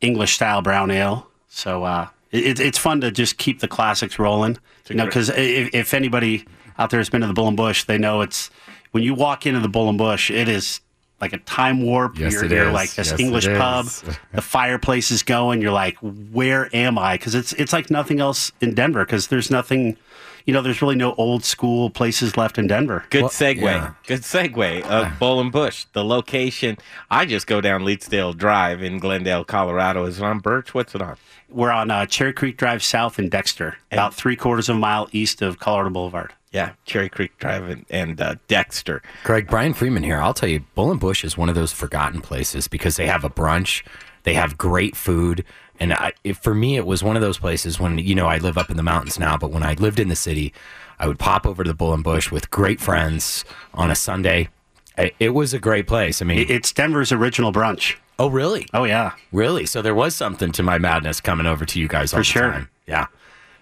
English 0.00 0.34
style 0.34 0.60
brown 0.60 0.90
ale. 0.90 1.28
So 1.48 1.84
uh, 1.84 2.08
it, 2.32 2.58
it's 2.58 2.78
fun 2.78 3.00
to 3.02 3.12
just 3.12 3.38
keep 3.38 3.60
the 3.60 3.68
classics 3.68 4.18
rolling. 4.18 4.58
You 4.88 4.96
know, 4.96 5.06
because 5.06 5.28
if, 5.30 5.72
if 5.72 5.94
anybody 5.94 6.44
out 6.78 6.90
there 6.90 7.00
has 7.00 7.08
been 7.10 7.20
to 7.20 7.26
the 7.26 7.32
Bull 7.32 7.48
and 7.48 7.56
Bush, 7.56 7.84
they 7.84 7.98
know 7.98 8.20
it's 8.20 8.50
when 8.92 9.02
you 9.02 9.14
walk 9.14 9.46
into 9.46 9.60
the 9.60 9.68
Bull 9.68 9.88
and 9.88 9.98
Bush, 9.98 10.30
it 10.30 10.48
is 10.48 10.80
like 11.20 11.32
a 11.32 11.38
time 11.38 11.82
warp. 11.82 12.18
Yes, 12.18 12.32
you're 12.32 12.44
it 12.44 12.50
you're 12.50 12.72
like 12.72 12.92
this 12.94 13.10
Yes, 13.12 13.20
English 13.20 13.46
pub. 13.46 13.86
the 14.32 14.42
fireplace 14.42 15.10
is 15.10 15.22
going. 15.22 15.62
You're 15.62 15.72
like, 15.72 15.96
where 15.98 16.68
am 16.74 16.98
I? 16.98 17.16
Because 17.16 17.34
it's 17.34 17.52
it's 17.54 17.72
like 17.72 17.90
nothing 17.90 18.20
else 18.20 18.52
in 18.60 18.74
Denver. 18.74 19.04
Because 19.04 19.28
there's 19.28 19.50
nothing, 19.50 19.96
you 20.44 20.52
know, 20.52 20.60
there's 20.60 20.82
really 20.82 20.96
no 20.96 21.14
old 21.14 21.44
school 21.44 21.88
places 21.88 22.36
left 22.36 22.58
in 22.58 22.66
Denver. 22.66 23.04
Good 23.10 23.24
segue. 23.24 23.94
Good 24.06 24.20
segue. 24.22 24.84
Uh, 24.84 25.10
Bull 25.18 25.40
and 25.40 25.50
Bush, 25.50 25.86
the 25.92 26.04
location. 26.04 26.76
I 27.10 27.24
just 27.24 27.46
go 27.46 27.60
down 27.60 27.82
Leetsdale 27.84 28.36
Drive 28.36 28.82
in 28.82 28.98
Glendale, 28.98 29.44
Colorado. 29.44 30.04
Is 30.04 30.18
it 30.18 30.24
on 30.24 30.40
Birch? 30.40 30.74
What's 30.74 30.94
it 30.94 31.00
on? 31.00 31.16
We're 31.48 31.70
on 31.70 31.90
uh, 31.90 32.06
Cherry 32.06 32.32
Creek 32.32 32.56
Drive 32.56 32.82
South 32.82 33.18
in 33.18 33.28
Dexter, 33.28 33.78
about 33.92 34.12
three 34.12 34.34
quarters 34.36 34.68
of 34.68 34.76
a 34.76 34.78
mile 34.80 35.08
east 35.12 35.40
of 35.40 35.58
Colorado 35.60 35.90
Boulevard. 35.90 36.32
Yeah, 36.54 36.72
Cherry 36.86 37.08
Creek 37.08 37.36
Drive 37.38 37.68
and, 37.68 37.84
and 37.90 38.20
uh, 38.20 38.36
Dexter. 38.46 39.02
Greg, 39.24 39.48
Brian 39.48 39.74
Freeman 39.74 40.04
here. 40.04 40.20
I'll 40.20 40.32
tell 40.32 40.48
you, 40.48 40.60
Bull 40.76 40.92
and 40.92 41.00
Bush 41.00 41.24
is 41.24 41.36
one 41.36 41.48
of 41.48 41.56
those 41.56 41.72
forgotten 41.72 42.20
places 42.20 42.68
because 42.68 42.96
they 42.96 43.08
have 43.08 43.24
a 43.24 43.28
brunch, 43.28 43.84
they 44.22 44.34
have 44.34 44.56
great 44.56 44.94
food, 44.94 45.44
and 45.80 45.92
I, 45.92 46.12
it, 46.22 46.36
for 46.36 46.54
me, 46.54 46.76
it 46.76 46.86
was 46.86 47.02
one 47.02 47.16
of 47.16 47.22
those 47.22 47.38
places 47.38 47.80
when 47.80 47.98
you 47.98 48.14
know 48.14 48.26
I 48.26 48.38
live 48.38 48.56
up 48.56 48.70
in 48.70 48.76
the 48.76 48.84
mountains 48.84 49.18
now, 49.18 49.36
but 49.36 49.50
when 49.50 49.64
I 49.64 49.74
lived 49.74 49.98
in 49.98 50.06
the 50.08 50.14
city, 50.14 50.54
I 51.00 51.08
would 51.08 51.18
pop 51.18 51.44
over 51.44 51.64
to 51.64 51.68
the 51.70 51.74
Bull 51.74 51.92
and 51.92 52.04
Bush 52.04 52.30
with 52.30 52.48
great 52.52 52.80
friends 52.80 53.44
on 53.74 53.90
a 53.90 53.96
Sunday. 53.96 54.48
It, 54.96 55.12
it 55.18 55.30
was 55.30 55.52
a 55.54 55.58
great 55.58 55.88
place. 55.88 56.22
I 56.22 56.24
mean, 56.24 56.46
It's 56.48 56.72
Denver's 56.72 57.10
original 57.10 57.52
brunch. 57.52 57.96
oh 58.20 58.28
really? 58.30 58.68
Oh 58.72 58.84
yeah, 58.84 59.14
Really? 59.32 59.66
So 59.66 59.82
there 59.82 59.92
was 59.96 60.14
something 60.14 60.52
to 60.52 60.62
my 60.62 60.78
madness 60.78 61.20
coming 61.20 61.46
over 61.46 61.64
to 61.64 61.80
you 61.80 61.88
guys 61.88 62.12
all 62.14 62.18
For 62.18 62.20
the 62.20 62.24
sure. 62.24 62.50
time. 62.52 62.68
Yeah, 62.86 63.06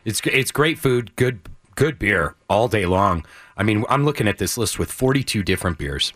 it's 0.04 0.20
it's 0.26 0.50
great 0.52 0.78
food, 0.78 1.16
good 1.16 1.40
good 1.74 1.98
beer 1.98 2.34
all 2.48 2.68
day 2.68 2.86
long. 2.86 3.24
I 3.56 3.62
mean, 3.62 3.84
I'm 3.88 4.04
looking 4.04 4.28
at 4.28 4.38
this 4.38 4.56
list 4.56 4.78
with 4.78 4.90
42 4.90 5.42
different 5.42 5.78
beers. 5.78 6.12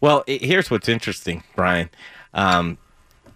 Well, 0.00 0.24
i 0.28 0.38
here's 0.42 0.70
what's 0.70 0.88
interesting, 0.88 1.44
Brian. 1.54 1.90
Um, 2.34 2.78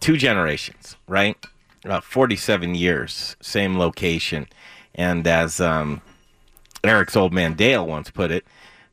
two 0.00 0.16
generations, 0.16 0.96
right? 1.06 1.36
About 1.84 2.04
47 2.04 2.74
years, 2.74 3.36
same 3.40 3.78
location. 3.78 4.48
And 4.94 5.26
as 5.26 5.60
um, 5.60 6.00
Erik's 6.82 7.16
old 7.16 7.32
man 7.32 7.54
Dale 7.54 7.86
once 7.86 8.10
put 8.10 8.30
it, 8.30 8.44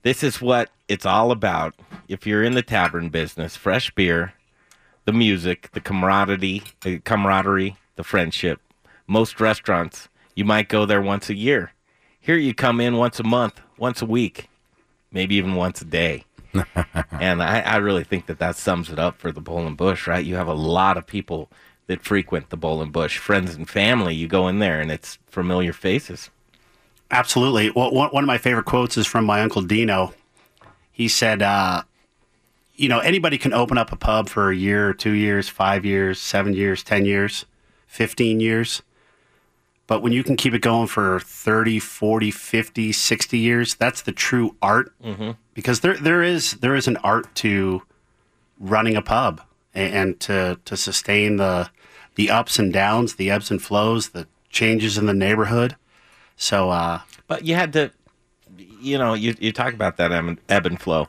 this 0.03 0.21
is 0.21 0.41
what 0.41 0.69
it's 0.87 1.05
all 1.05 1.31
about. 1.31 1.75
If 2.07 2.27
you're 2.27 2.43
in 2.43 2.53
the 2.53 2.61
tavern 2.61 3.09
business, 3.09 3.55
fresh 3.55 3.89
beer, 3.91 4.33
the 5.05 5.13
music, 5.13 5.71
the 5.71 5.81
camaraderie, 5.81 6.63
the 6.81 6.99
camaraderie, 6.99 7.77
the 7.95 8.03
friendship. 8.03 8.59
Most 9.07 9.39
restaurants, 9.39 10.09
you 10.35 10.45
might 10.45 10.69
go 10.69 10.85
there 10.85 11.01
once 11.01 11.29
a 11.29 11.35
year. 11.35 11.73
Here 12.23 12.37
you 12.37 12.53
come 12.53 12.79
in 12.79 12.95
once 12.95 13.19
a 13.19 13.23
month, 13.23 13.59
once 13.77 14.01
a 14.01 14.05
week, 14.05 14.47
maybe 15.11 15.35
even 15.35 15.55
once 15.55 15.81
a 15.81 15.85
day. 15.85 16.23
and 17.19 17.43
I, 17.43 17.59
I 17.59 17.75
really 17.77 18.05
think 18.05 18.27
that 18.27 18.39
that 18.39 18.55
sums 18.55 18.89
it 18.89 18.97
up 18.97 19.19
for 19.19 19.33
the 19.33 19.41
Bull 19.41 19.67
and 19.67 19.75
Bush, 19.75 20.07
right? 20.07 20.23
You 20.23 20.35
have 20.35 20.47
a 20.47 20.53
lot 20.53 20.95
of 20.95 21.05
people 21.05 21.49
that 21.87 22.01
frequent 22.01 22.49
the 22.49 22.55
Bull 22.55 22.81
and 22.81 22.93
Bush, 22.93 23.17
friends 23.17 23.55
and 23.55 23.69
family. 23.69 24.15
You 24.15 24.29
go 24.29 24.47
in 24.47 24.59
there 24.59 24.79
and 24.79 24.89
it's 24.89 25.19
familiar 25.27 25.73
faces. 25.73 26.29
absolutely. 27.11 27.71
Well, 27.71 27.91
one, 27.91 28.09
one 28.11 28.23
of 28.23 28.27
my 28.27 28.37
favorite 28.37 28.67
quotes 28.67 28.97
is 28.97 29.05
from 29.05 29.25
my 29.25 29.41
uncle 29.41 29.61
Dino. 29.61 30.13
He 30.93 31.09
said, 31.09 31.41
uh, 31.41 31.83
"You 32.75 32.87
know, 32.87 32.99
anybody 32.99 33.37
can 33.37 33.51
open 33.51 33.77
up 33.77 33.91
a 33.91 33.97
pub 33.97 34.29
for 34.29 34.49
a 34.49 34.55
year, 34.55 34.93
two 34.93 35.11
years, 35.11 35.49
five 35.49 35.83
years, 35.83 36.21
seven 36.21 36.53
years, 36.53 36.83
ten 36.83 37.03
years, 37.03 37.45
fifteen 37.85 38.39
years." 38.39 38.81
But 39.93 40.01
when 40.01 40.11
you 40.11 40.23
can 40.23 40.35
keep 40.35 40.55
it 40.55 40.63
going 40.63 40.87
for 40.87 41.19
30, 41.19 41.77
40, 41.77 42.31
50, 42.31 42.91
60 42.91 43.37
years, 43.37 43.75
that's 43.75 44.01
the 44.01 44.11
true 44.11 44.55
art. 44.59 44.91
Mm-hmm. 45.03 45.33
Because 45.53 45.81
there 45.81 45.95
there 45.95 46.23
is 46.23 46.53
there 46.53 46.73
is 46.73 46.87
an 46.87 46.97
art 47.03 47.35
to 47.35 47.83
running 48.59 48.95
a 48.95 49.03
pub 49.03 49.43
and, 49.71 49.93
and 49.93 50.19
to 50.21 50.59
to 50.65 50.75
sustain 50.75 51.35
the 51.35 51.69
the 52.15 52.31
ups 52.31 52.57
and 52.57 52.73
downs, 52.73 53.17
the 53.17 53.29
ebbs 53.29 53.51
and 53.51 53.61
flows, 53.61 54.09
the 54.09 54.25
changes 54.49 54.97
in 54.97 55.05
the 55.05 55.13
neighborhood. 55.13 55.75
So 56.37 56.71
uh 56.71 57.01
But 57.27 57.45
you 57.45 57.53
had 57.53 57.71
to, 57.73 57.91
you 58.57 58.97
know, 58.97 59.13
you, 59.13 59.35
you 59.39 59.51
talk 59.51 59.75
about 59.75 59.97
that 59.97 60.11
ebb 60.11 60.65
and, 60.65 60.81
flow. 60.81 61.07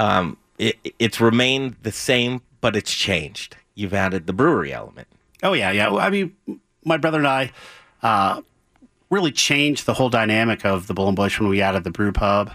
Um, 0.00 0.36
it, 0.58 0.74
it's 0.98 1.20
remained 1.20 1.76
the 1.84 1.92
same, 1.92 2.42
but 2.60 2.74
it's 2.74 2.92
changed. 2.92 3.56
You've 3.76 3.94
added 3.94 4.26
the 4.26 4.32
brewery 4.32 4.72
element. 4.72 5.06
Oh 5.44 5.52
yeah, 5.52 5.70
yeah. 5.70 5.90
Well, 5.90 6.00
I 6.00 6.10
mean, 6.10 6.34
my 6.84 6.96
brother 6.96 7.18
and 7.18 7.28
I 7.28 7.52
uh, 8.02 8.42
really 9.10 9.32
changed 9.32 9.86
the 9.86 9.94
whole 9.94 10.08
dynamic 10.08 10.64
of 10.64 10.86
the 10.86 10.94
Bull 10.94 11.08
and 11.08 11.16
Bush 11.16 11.38
when 11.40 11.48
we 11.48 11.60
added 11.60 11.84
the 11.84 11.90
brew 11.90 12.12
pub. 12.12 12.52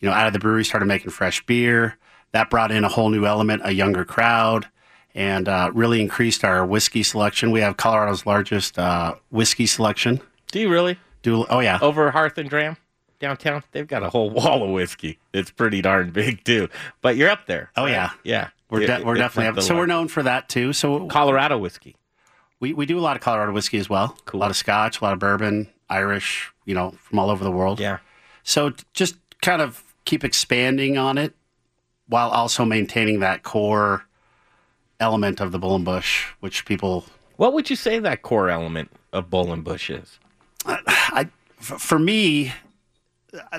You 0.00 0.08
know, 0.08 0.14
out 0.14 0.26
of 0.26 0.32
the 0.32 0.38
brewery, 0.38 0.64
started 0.64 0.86
making 0.86 1.10
fresh 1.10 1.44
beer. 1.46 1.96
That 2.32 2.50
brought 2.50 2.70
in 2.70 2.84
a 2.84 2.88
whole 2.88 3.08
new 3.08 3.24
element, 3.26 3.62
a 3.64 3.72
younger 3.72 4.04
crowd, 4.04 4.68
and 5.14 5.48
uh, 5.48 5.70
really 5.74 6.00
increased 6.00 6.44
our 6.44 6.64
whiskey 6.64 7.02
selection. 7.02 7.50
We 7.50 7.60
have 7.60 7.76
Colorado's 7.76 8.26
largest 8.26 8.78
uh, 8.78 9.14
whiskey 9.30 9.66
selection. 9.66 10.20
Do 10.52 10.60
you 10.60 10.68
really? 10.68 10.98
Do 11.22 11.46
oh 11.50 11.60
yeah, 11.60 11.78
Over 11.82 12.12
Hearth 12.12 12.38
and 12.38 12.48
Dram 12.48 12.76
downtown, 13.18 13.62
they've 13.72 13.86
got 13.86 14.02
a 14.02 14.10
whole 14.10 14.30
wall 14.30 14.62
of 14.62 14.70
whiskey. 14.70 15.18
It's 15.32 15.50
pretty 15.50 15.82
darn 15.82 16.10
big 16.10 16.44
too. 16.44 16.68
But 17.00 17.16
you're 17.16 17.30
up 17.30 17.46
there. 17.46 17.70
Oh 17.76 17.84
right? 17.84 17.90
yeah, 17.90 18.10
yeah. 18.24 18.48
We're 18.70 18.86
de- 18.86 19.02
we're 19.02 19.14
definitely 19.14 19.58
up. 19.58 19.66
So 19.66 19.76
we're 19.76 19.86
known 19.86 20.08
for 20.08 20.22
that 20.22 20.48
too. 20.48 20.72
So 20.72 21.06
Colorado 21.06 21.56
whiskey. 21.58 21.96
We 22.60 22.72
we 22.72 22.86
do 22.86 22.98
a 22.98 23.00
lot 23.00 23.16
of 23.16 23.22
Colorado 23.22 23.52
whiskey 23.52 23.78
as 23.78 23.88
well. 23.88 24.16
A 24.32 24.36
lot 24.36 24.50
of 24.50 24.56
Scotch, 24.56 25.00
a 25.00 25.04
lot 25.04 25.12
of 25.12 25.18
bourbon, 25.18 25.68
Irish. 25.88 26.52
You 26.64 26.74
know, 26.74 26.90
from 27.02 27.18
all 27.18 27.30
over 27.30 27.44
the 27.44 27.50
world. 27.50 27.80
Yeah. 27.80 27.98
So 28.42 28.72
just 28.92 29.16
kind 29.40 29.62
of 29.62 29.82
keep 30.04 30.24
expanding 30.24 30.98
on 30.98 31.18
it 31.18 31.34
while 32.08 32.30
also 32.30 32.64
maintaining 32.64 33.20
that 33.20 33.42
core 33.42 34.04
element 35.00 35.40
of 35.40 35.52
the 35.52 35.58
Bull 35.58 35.76
and 35.76 35.84
Bush, 35.84 36.26
which 36.40 36.64
people. 36.64 37.04
What 37.36 37.52
would 37.52 37.70
you 37.70 37.76
say 37.76 37.98
that 38.00 38.22
core 38.22 38.50
element 38.50 38.90
of 39.12 39.30
Bull 39.30 39.52
and 39.52 39.62
Bush 39.62 39.90
is? 39.90 40.18
I, 40.66 41.28
f- 41.60 41.80
for 41.80 41.98
me, 41.98 42.52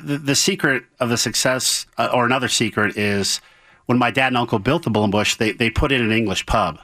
the, 0.03 0.17
the 0.17 0.35
secret 0.35 0.83
of 0.99 1.09
the 1.09 1.17
success, 1.17 1.85
uh, 1.97 2.09
or 2.13 2.25
another 2.25 2.49
secret, 2.49 2.97
is 2.97 3.39
when 3.85 3.97
my 3.97 4.11
dad 4.11 4.27
and 4.27 4.37
uncle 4.37 4.59
built 4.59 4.83
the 4.83 4.89
Bull 4.89 5.03
and 5.03 5.11
Bush, 5.11 5.35
they, 5.35 5.51
they 5.51 5.69
put 5.69 5.91
in 5.91 6.01
an 6.01 6.11
English 6.11 6.45
pub, 6.45 6.79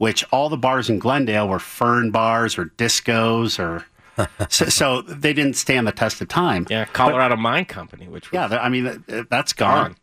which 0.00 0.24
all 0.32 0.48
the 0.48 0.56
bars 0.56 0.88
in 0.88 0.98
Glendale 0.98 1.46
were 1.46 1.58
fern 1.58 2.10
bars 2.10 2.56
or 2.56 2.64
discos 2.78 3.58
or. 3.58 3.84
so, 4.48 4.64
so 4.64 5.02
they 5.02 5.34
didn't 5.34 5.56
stand 5.56 5.86
the 5.86 5.92
test 5.92 6.22
of 6.22 6.28
time. 6.28 6.66
Yeah, 6.70 6.86
Colorado 6.86 7.36
Mine 7.36 7.66
Company, 7.66 8.08
which 8.08 8.32
was 8.32 8.50
yeah, 8.50 8.58
I 8.58 8.70
mean 8.70 8.84
that- 9.06 9.28
that's 9.28 9.52
gone. 9.52 9.90
Gone. 9.90 9.96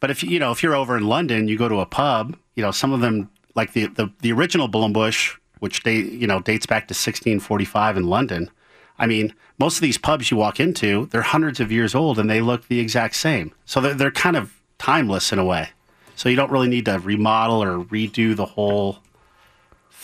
But 0.00 0.10
if 0.10 0.24
you 0.24 0.30
you 0.30 0.38
know 0.40 0.50
if 0.50 0.60
you're 0.62 0.74
over 0.74 0.96
in 0.96 1.06
London, 1.06 1.46
you 1.46 1.56
go 1.56 1.68
to 1.68 1.78
a 1.78 1.86
pub. 1.86 2.36
You 2.56 2.62
know 2.62 2.72
some 2.72 2.92
of 2.92 3.00
them 3.00 3.30
like 3.54 3.74
the 3.74 3.86
the, 3.86 4.10
the 4.22 4.32
original 4.32 4.66
Bull 4.66 4.84
and 4.84 4.92
Bush, 4.92 5.36
which 5.60 5.84
they 5.84 5.98
you 5.98 6.26
know 6.26 6.40
dates 6.40 6.66
back 6.66 6.88
to 6.88 6.92
1645 6.92 7.96
in 7.96 8.04
London. 8.08 8.50
I 8.98 9.06
mean, 9.06 9.32
most 9.58 9.76
of 9.76 9.82
these 9.82 9.98
pubs 9.98 10.30
you 10.32 10.36
walk 10.36 10.58
into, 10.58 11.06
they're 11.06 11.22
hundreds 11.22 11.60
of 11.60 11.70
years 11.70 11.94
old 11.94 12.18
and 12.18 12.28
they 12.28 12.40
look 12.40 12.66
the 12.66 12.80
exact 12.80 13.14
same. 13.16 13.52
So 13.66 13.80
they're, 13.80 13.94
they're 13.94 14.10
kind 14.12 14.36
of 14.36 14.52
timeless 14.78 15.32
in 15.32 15.38
a 15.38 15.44
way. 15.44 15.70
So 16.16 16.28
you 16.28 16.36
don't 16.36 16.50
really 16.52 16.68
need 16.68 16.84
to 16.86 16.98
remodel 16.98 17.62
or 17.62 17.84
redo 17.84 18.36
the 18.36 18.44
whole 18.46 18.98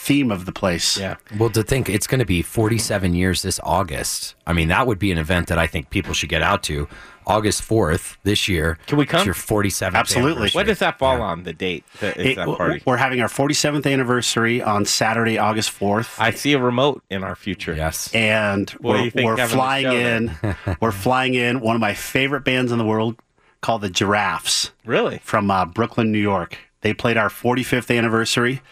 theme 0.03 0.31
of 0.31 0.47
the 0.47 0.53
place. 0.53 0.97
Yeah. 0.99 1.17
Well, 1.39 1.51
to 1.51 1.63
think 1.63 1.89
it's 1.91 2.07
going 2.07 2.21
to 2.21 2.25
be 2.25 2.41
47 2.43 3.13
years 3.15 3.43
this 3.43 3.61
August. 3.63 4.35
I 4.47 4.53
mean, 4.55 4.69
that 4.69 4.87
would 4.87 4.99
be 4.99 5.13
an 5.13 5.19
event 5.19 5.49
that 5.49 5.59
I 5.59 5.67
think 5.67 5.91
people 5.91 6.15
should 6.15 6.31
get 6.31 6.43
out 6.43 6.63
to. 6.65 6.89
August 7.27 7.63
4th 7.63 8.17
this 8.25 8.49
year. 8.49 8.79
Can 8.87 8.97
we 8.99 9.05
come? 9.07 9.19
It's 9.21 9.27
your 9.27 9.35
47th 9.35 9.95
Absolutely. 9.95 10.31
anniversary. 10.33 10.59
What 10.59 10.67
does 10.67 10.79
that 10.81 10.99
fall 10.99 11.21
on? 11.21 11.43
The 11.45 11.53
date? 11.53 11.85
That 12.01 12.17
is 12.17 12.27
It- 12.29 12.37
that 12.37 12.47
party? 12.47 12.83
we're 12.87 12.97
having 12.97 13.21
our 13.21 13.29
47th 13.29 13.87
anniversary 13.87 14.63
on 14.63 14.85
Saturday, 14.87 15.39
August 15.39 15.71
4th. 15.71 16.19
I 16.19 16.31
see 16.31 16.55
a 16.55 16.59
remote 16.59 17.03
in 17.11 17.23
our 17.23 17.37
future. 17.37 17.75
Yes. 17.75 18.11
and 18.15 18.71
What 18.81 18.95
we're, 18.95 19.11
think 19.11 19.27
we're 19.27 19.47
flying 19.47 19.87
in. 19.93 20.37
we're 20.81 20.93
flying 20.93 21.35
in 21.35 21.61
one 21.61 21.77
of 21.77 21.81
my 21.81 21.95
favorite 21.95 22.43
bands 22.43 22.73
in 22.73 22.79
the 22.79 22.87
world 22.87 23.17
called 23.61 23.83
the 23.83 23.91
Giraffes 23.91 24.71
Really? 24.87 25.21
from 25.23 25.51
uh, 25.51 25.67
Brooklyn, 25.67 26.11
New 26.11 26.19
York. 26.19 26.57
They 26.81 26.95
played 26.95 27.19
our 27.19 27.29
45th 27.29 27.95
anniversary. 27.97 28.63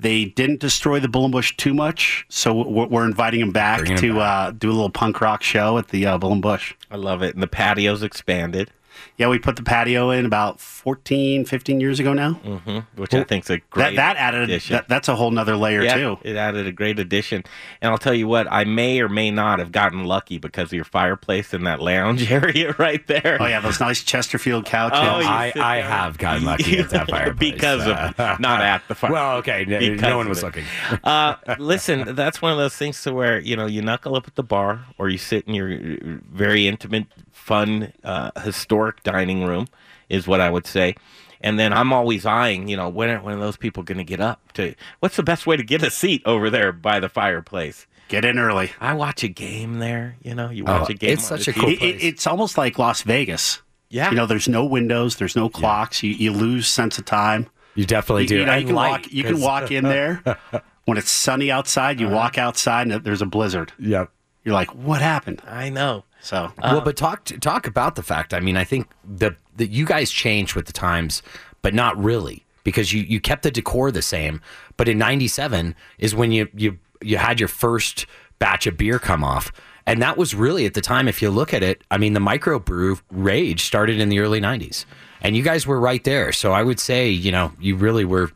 They 0.00 0.26
didn't 0.26 0.60
destroy 0.60 1.00
the 1.00 1.08
Bull 1.08 1.24
and 1.24 1.32
Bush 1.32 1.56
too 1.56 1.74
much, 1.74 2.24
so 2.28 2.54
we're, 2.54 2.86
we're 2.86 3.04
inviting 3.04 3.40
them 3.40 3.50
back 3.50 3.80
Bringing 3.80 3.96
to 3.98 4.20
Uh, 4.20 4.50
do 4.52 4.68
a 4.68 4.72
little 4.72 4.90
punk 4.90 5.20
rock 5.20 5.42
show 5.42 5.76
at 5.78 5.88
the 5.88 6.06
uh, 6.06 6.18
Bull 6.18 6.32
and 6.32 6.42
Bush. 6.42 6.74
I 6.90 6.96
love 6.96 7.22
it. 7.22 7.34
And 7.34 7.42
the 7.42 7.48
patio's 7.48 8.02
expanded, 8.04 8.70
Yeah, 9.18 9.28
we 9.28 9.38
put 9.40 9.56
the 9.56 9.62
patio 9.64 10.10
in 10.10 10.24
about 10.24 10.60
14, 10.60 11.44
15 11.44 11.80
years 11.80 11.98
ago 11.98 12.12
now. 12.12 12.34
hmm 12.34 12.78
which 12.94 13.12
I 13.12 13.24
think's 13.24 13.50
a 13.50 13.58
great 13.58 13.96
That, 13.96 14.14
that 14.14 14.16
added 14.16 14.42
addition. 14.42 14.76
that, 14.76 14.88
that's 14.88 15.08
a 15.08 15.16
whole 15.16 15.30
nother 15.32 15.56
layer 15.56 15.82
yeah, 15.82 15.96
too. 15.96 16.18
it 16.22 16.36
added 16.36 16.66
a 16.68 16.72
great 16.72 16.98
addition. 17.00 17.42
And 17.82 17.90
I'll 17.90 17.98
tell 17.98 18.14
you 18.14 18.28
what, 18.28 18.46
I 18.50 18.62
may 18.64 19.00
or 19.00 19.08
may 19.08 19.30
not 19.32 19.58
have 19.58 19.72
gotten 19.72 20.04
lucky 20.04 20.38
because 20.38 20.68
of 20.68 20.72
your 20.74 20.84
fireplace 20.84 21.52
in 21.52 21.64
that 21.64 21.80
lounge 21.82 22.30
area 22.40 22.74
right 22.78 23.04
there. 23.08 23.38
Oh 23.40 23.46
yeah, 23.46 23.58
those 23.60 23.80
nice 23.80 24.02
Chesterfield 24.04 24.64
couches. 24.66 24.98
Oh, 25.00 25.28
I, 25.28 25.52
I 25.56 25.76
have 25.78 26.16
gotten 26.18 26.44
lucky 26.44 26.78
at 26.78 26.90
that 26.90 27.10
fireplace. 27.10 27.52
because 27.52 27.86
of 27.86 28.18
Uh, 28.20 28.36
not 28.38 28.62
at 28.62 28.82
the 28.88 28.94
fire. 28.94 29.10
Well, 29.12 29.36
okay. 29.38 29.64
No, 29.66 29.78
no 29.80 30.16
one 30.16 30.28
was 30.28 30.42
looking. 30.44 30.64
uh, 31.04 31.34
listen, 31.58 32.14
that's 32.14 32.40
one 32.40 32.52
of 32.52 32.58
those 32.58 32.76
things 32.76 33.02
to 33.02 33.12
where 33.12 33.40
you 33.40 33.56
know 33.56 33.66
you 33.66 33.82
knuckle 33.82 34.14
up 34.14 34.28
at 34.28 34.36
the 34.36 34.42
bar, 34.44 34.84
or 34.96 35.08
you 35.08 35.18
sit 35.18 35.46
in 35.48 35.54
your 35.54 35.72
uh, 35.72 36.18
very 36.32 36.68
intimate, 36.68 37.06
fun, 37.32 37.92
uh, 38.04 38.30
historic 38.42 39.02
dining 39.12 39.44
room, 39.44 39.66
is 40.08 40.26
what 40.26 40.40
I 40.40 40.50
would 40.50 40.66
say. 40.66 40.94
And 41.40 41.58
then 41.58 41.72
I'm 41.72 41.92
always 41.92 42.26
eyeing, 42.26 42.66
you 42.68 42.76
know, 42.76 42.88
when 42.88 43.10
are, 43.10 43.20
when 43.20 43.36
are 43.36 43.40
those 43.40 43.56
people 43.56 43.82
going 43.84 43.98
to 43.98 44.04
get 44.04 44.20
up? 44.20 44.52
To 44.54 44.74
what's 45.00 45.16
the 45.16 45.22
best 45.22 45.46
way 45.46 45.56
to 45.56 45.62
get 45.62 45.82
a 45.82 45.90
seat 45.90 46.22
over 46.26 46.50
there 46.50 46.72
by 46.72 46.98
the 47.00 47.08
fireplace? 47.08 47.86
Get 48.08 48.24
in 48.24 48.38
early. 48.38 48.72
I 48.80 48.94
watch 48.94 49.22
a 49.22 49.28
game 49.28 49.78
there. 49.78 50.16
You 50.22 50.34
know, 50.34 50.50
you 50.50 50.64
Oh, 50.66 50.80
watch 50.80 50.90
a 50.90 50.94
game. 50.94 51.10
it's 51.12 51.24
such 51.24 51.46
a 51.46 51.52
cool 51.52 51.68
TV. 51.68 51.72
It- 51.74 51.82
it- 51.82 52.04
it's 52.04 52.26
almost 52.26 52.58
like 52.58 52.78
Las 52.78 53.02
Vegas. 53.02 53.62
Yeah. 53.90 54.10
You 54.10 54.16
know, 54.16 54.26
there's 54.26 54.48
no 54.48 54.64
windows, 54.64 55.16
there's 55.16 55.36
no 55.36 55.48
clocks. 55.48 56.02
You, 56.02 56.10
you 56.12 56.32
lose 56.32 56.66
sense 56.66 56.98
of 56.98 57.04
time. 57.04 57.48
You 57.74 57.86
definitely 57.86 58.22
You, 58.24 58.28
do. 58.28 58.36
you 58.40 58.44
know, 58.46 58.56
you 58.56 58.66
can 58.66 58.74
light, 58.74 58.90
walk. 58.90 59.12
You 59.12 59.22
can 59.22 59.34
'cause- 59.34 59.42
walk 59.42 59.70
in 59.70 59.84
there 59.84 60.22
when 60.86 60.98
it's 60.98 61.10
sunny 61.10 61.50
outside. 61.52 62.00
You 62.00 62.06
uh-huh. 62.08 62.16
walk 62.16 62.36
outside 62.38 62.88
and 62.88 63.04
there's 63.04 63.22
a 63.22 63.26
blizzard. 63.26 63.72
Yep. 63.78 64.10
You're 64.44 64.54
like, 64.54 64.74
what 64.74 65.00
happened? 65.02 65.40
I 65.46 65.68
know. 65.68 66.04
So 66.20 66.52
well, 66.62 66.80
but 66.80 66.96
talk 66.96 67.24
talk 67.40 67.66
about 67.66 67.94
the 67.94 68.02
fact. 68.02 68.34
I 68.34 68.40
mean, 68.40 68.56
I 68.56 68.64
think 68.64 68.88
the 69.04 69.36
that 69.56 69.70
you 69.70 69.86
guys 69.86 70.10
changed 70.10 70.54
with 70.54 70.66
the 70.66 70.72
times, 70.72 71.22
but 71.62 71.74
not 71.74 71.96
really 72.02 72.44
because 72.64 72.92
you 72.92 73.02
you 73.02 73.20
kept 73.20 73.42
the 73.42 73.50
decor 73.50 73.90
the 73.90 74.02
same. 74.02 74.40
But 74.76 74.88
in 74.88 74.98
'97 74.98 75.74
is 75.98 76.14
when 76.14 76.32
you 76.32 76.48
you 76.54 76.78
you 77.00 77.16
had 77.18 77.38
your 77.38 77.48
first 77.48 78.06
batch 78.38 78.66
of 78.66 78.76
beer 78.76 78.98
come 78.98 79.24
off, 79.24 79.52
And 79.86 80.02
that 80.02 80.18
was 80.18 80.34
really 80.34 80.66
at 80.66 80.74
the 80.74 80.82
time, 80.82 81.08
if 81.08 81.22
you 81.22 81.30
look 81.30 81.54
at 81.54 81.62
it, 81.62 81.82
I 81.90 81.96
mean, 81.96 82.12
the 82.12 82.20
microbrew 82.20 83.00
rage 83.10 83.64
started 83.64 83.98
in 84.00 84.10
the 84.10 84.18
early 84.18 84.38
90s. 84.38 84.84
And 85.22 85.34
you 85.34 85.42
guys 85.42 85.66
were 85.66 85.80
right 85.80 86.04
there. 86.04 86.30
So 86.30 86.52
I 86.52 86.62
would 86.62 86.78
say, 86.78 87.08
you 87.08 87.32
know, 87.32 87.52
you 87.58 87.74
really 87.74 88.04
were 88.04 88.30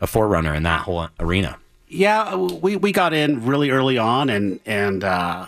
a 0.00 0.06
forerunner 0.06 0.54
in 0.54 0.62
that 0.62 0.80
whole 0.80 1.08
arena. 1.20 1.58
Yeah, 1.88 2.34
we, 2.36 2.76
we 2.76 2.90
got 2.90 3.12
in 3.12 3.44
really 3.44 3.68
early 3.70 3.98
on, 3.98 4.30
and 4.30 4.58
and 4.66 5.04
uh, 5.04 5.46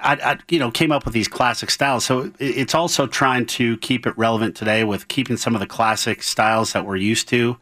I, 0.00 0.14
I 0.14 0.38
you 0.48 0.58
know 0.58 0.70
came 0.70 0.92
up 0.92 1.04
with 1.04 1.14
these 1.14 1.28
classic 1.28 1.70
styles. 1.70 2.04
So 2.04 2.32
it's 2.38 2.74
also 2.74 3.06
trying 3.06 3.46
to 3.46 3.76
keep 3.78 4.06
it 4.06 4.16
relevant 4.16 4.56
today 4.56 4.84
with 4.84 5.08
keeping 5.08 5.36
some 5.36 5.54
of 5.54 5.60
the 5.60 5.66
classic 5.66 6.22
styles 6.22 6.72
that 6.72 6.84
we're 6.84 6.96
used 6.96 7.28
to 7.28 7.56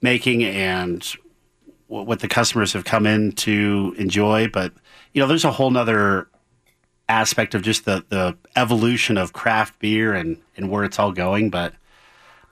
making 0.00 0.44
and 0.44 1.02
what 1.86 2.20
the 2.20 2.28
customers 2.28 2.72
have 2.72 2.84
come 2.84 3.06
in 3.06 3.32
to 3.32 3.94
enjoy. 3.98 4.48
But 4.48 4.72
you 5.12 5.20
know, 5.20 5.26
there's 5.26 5.44
a 5.44 5.52
whole 5.52 5.70
nother 5.70 6.28
aspect 7.08 7.54
of 7.54 7.62
just 7.62 7.84
the 7.84 8.04
the 8.08 8.36
evolution 8.56 9.16
of 9.16 9.32
craft 9.32 9.78
beer 9.78 10.14
and 10.14 10.40
and 10.56 10.70
where 10.70 10.84
it's 10.84 10.98
all 10.98 11.12
going. 11.12 11.50
But 11.50 11.74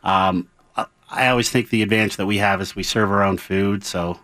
um, 0.03 0.49
I, 0.77 0.87
I 1.11 1.29
always 1.29 1.51
think 1.51 1.71
the 1.71 1.83
advantage 1.83 2.17
that 2.17 2.27
we 2.27 2.39
have 2.39 2.61
is 2.61 2.75
we 2.75 2.83
serve 2.83 3.11
our 3.11 3.23
own 3.23 3.39
food, 3.39 3.85
so 3.85 4.19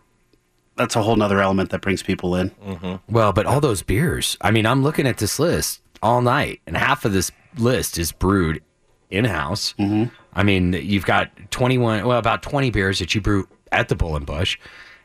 that's 0.78 0.96
a 0.96 1.02
whole 1.02 1.16
nother 1.16 1.40
element 1.40 1.70
that 1.70 1.82
brings 1.82 2.02
people 2.02 2.34
in. 2.34 2.50
Mm-hmm. 2.50 3.12
Well, 3.12 3.32
but 3.32 3.44
all 3.44 3.60
those 3.60 3.82
beers. 3.82 4.36
I 4.40 4.50
mean, 4.50 4.64
I'm 4.64 4.82
looking 4.82 5.06
at 5.06 5.18
this 5.18 5.38
list 5.38 5.82
all 6.02 6.22
night, 6.22 6.60
and 6.66 6.76
half 6.76 7.04
of 7.04 7.12
this 7.12 7.30
list 7.58 7.98
is 7.98 8.12
brewed 8.12 8.62
in 9.10 9.24
house. 9.24 9.74
Mm-hmm. 9.78 10.14
I 10.32 10.42
mean, 10.42 10.72
you've 10.72 11.04
got 11.04 11.30
21, 11.50 12.06
well, 12.06 12.18
about 12.18 12.42
20 12.42 12.70
beers 12.70 12.98
that 13.00 13.14
you 13.14 13.20
brew 13.20 13.48
at 13.72 13.88
the 13.88 13.96
Bull 13.96 14.16
and 14.16 14.24
Bush, 14.24 14.58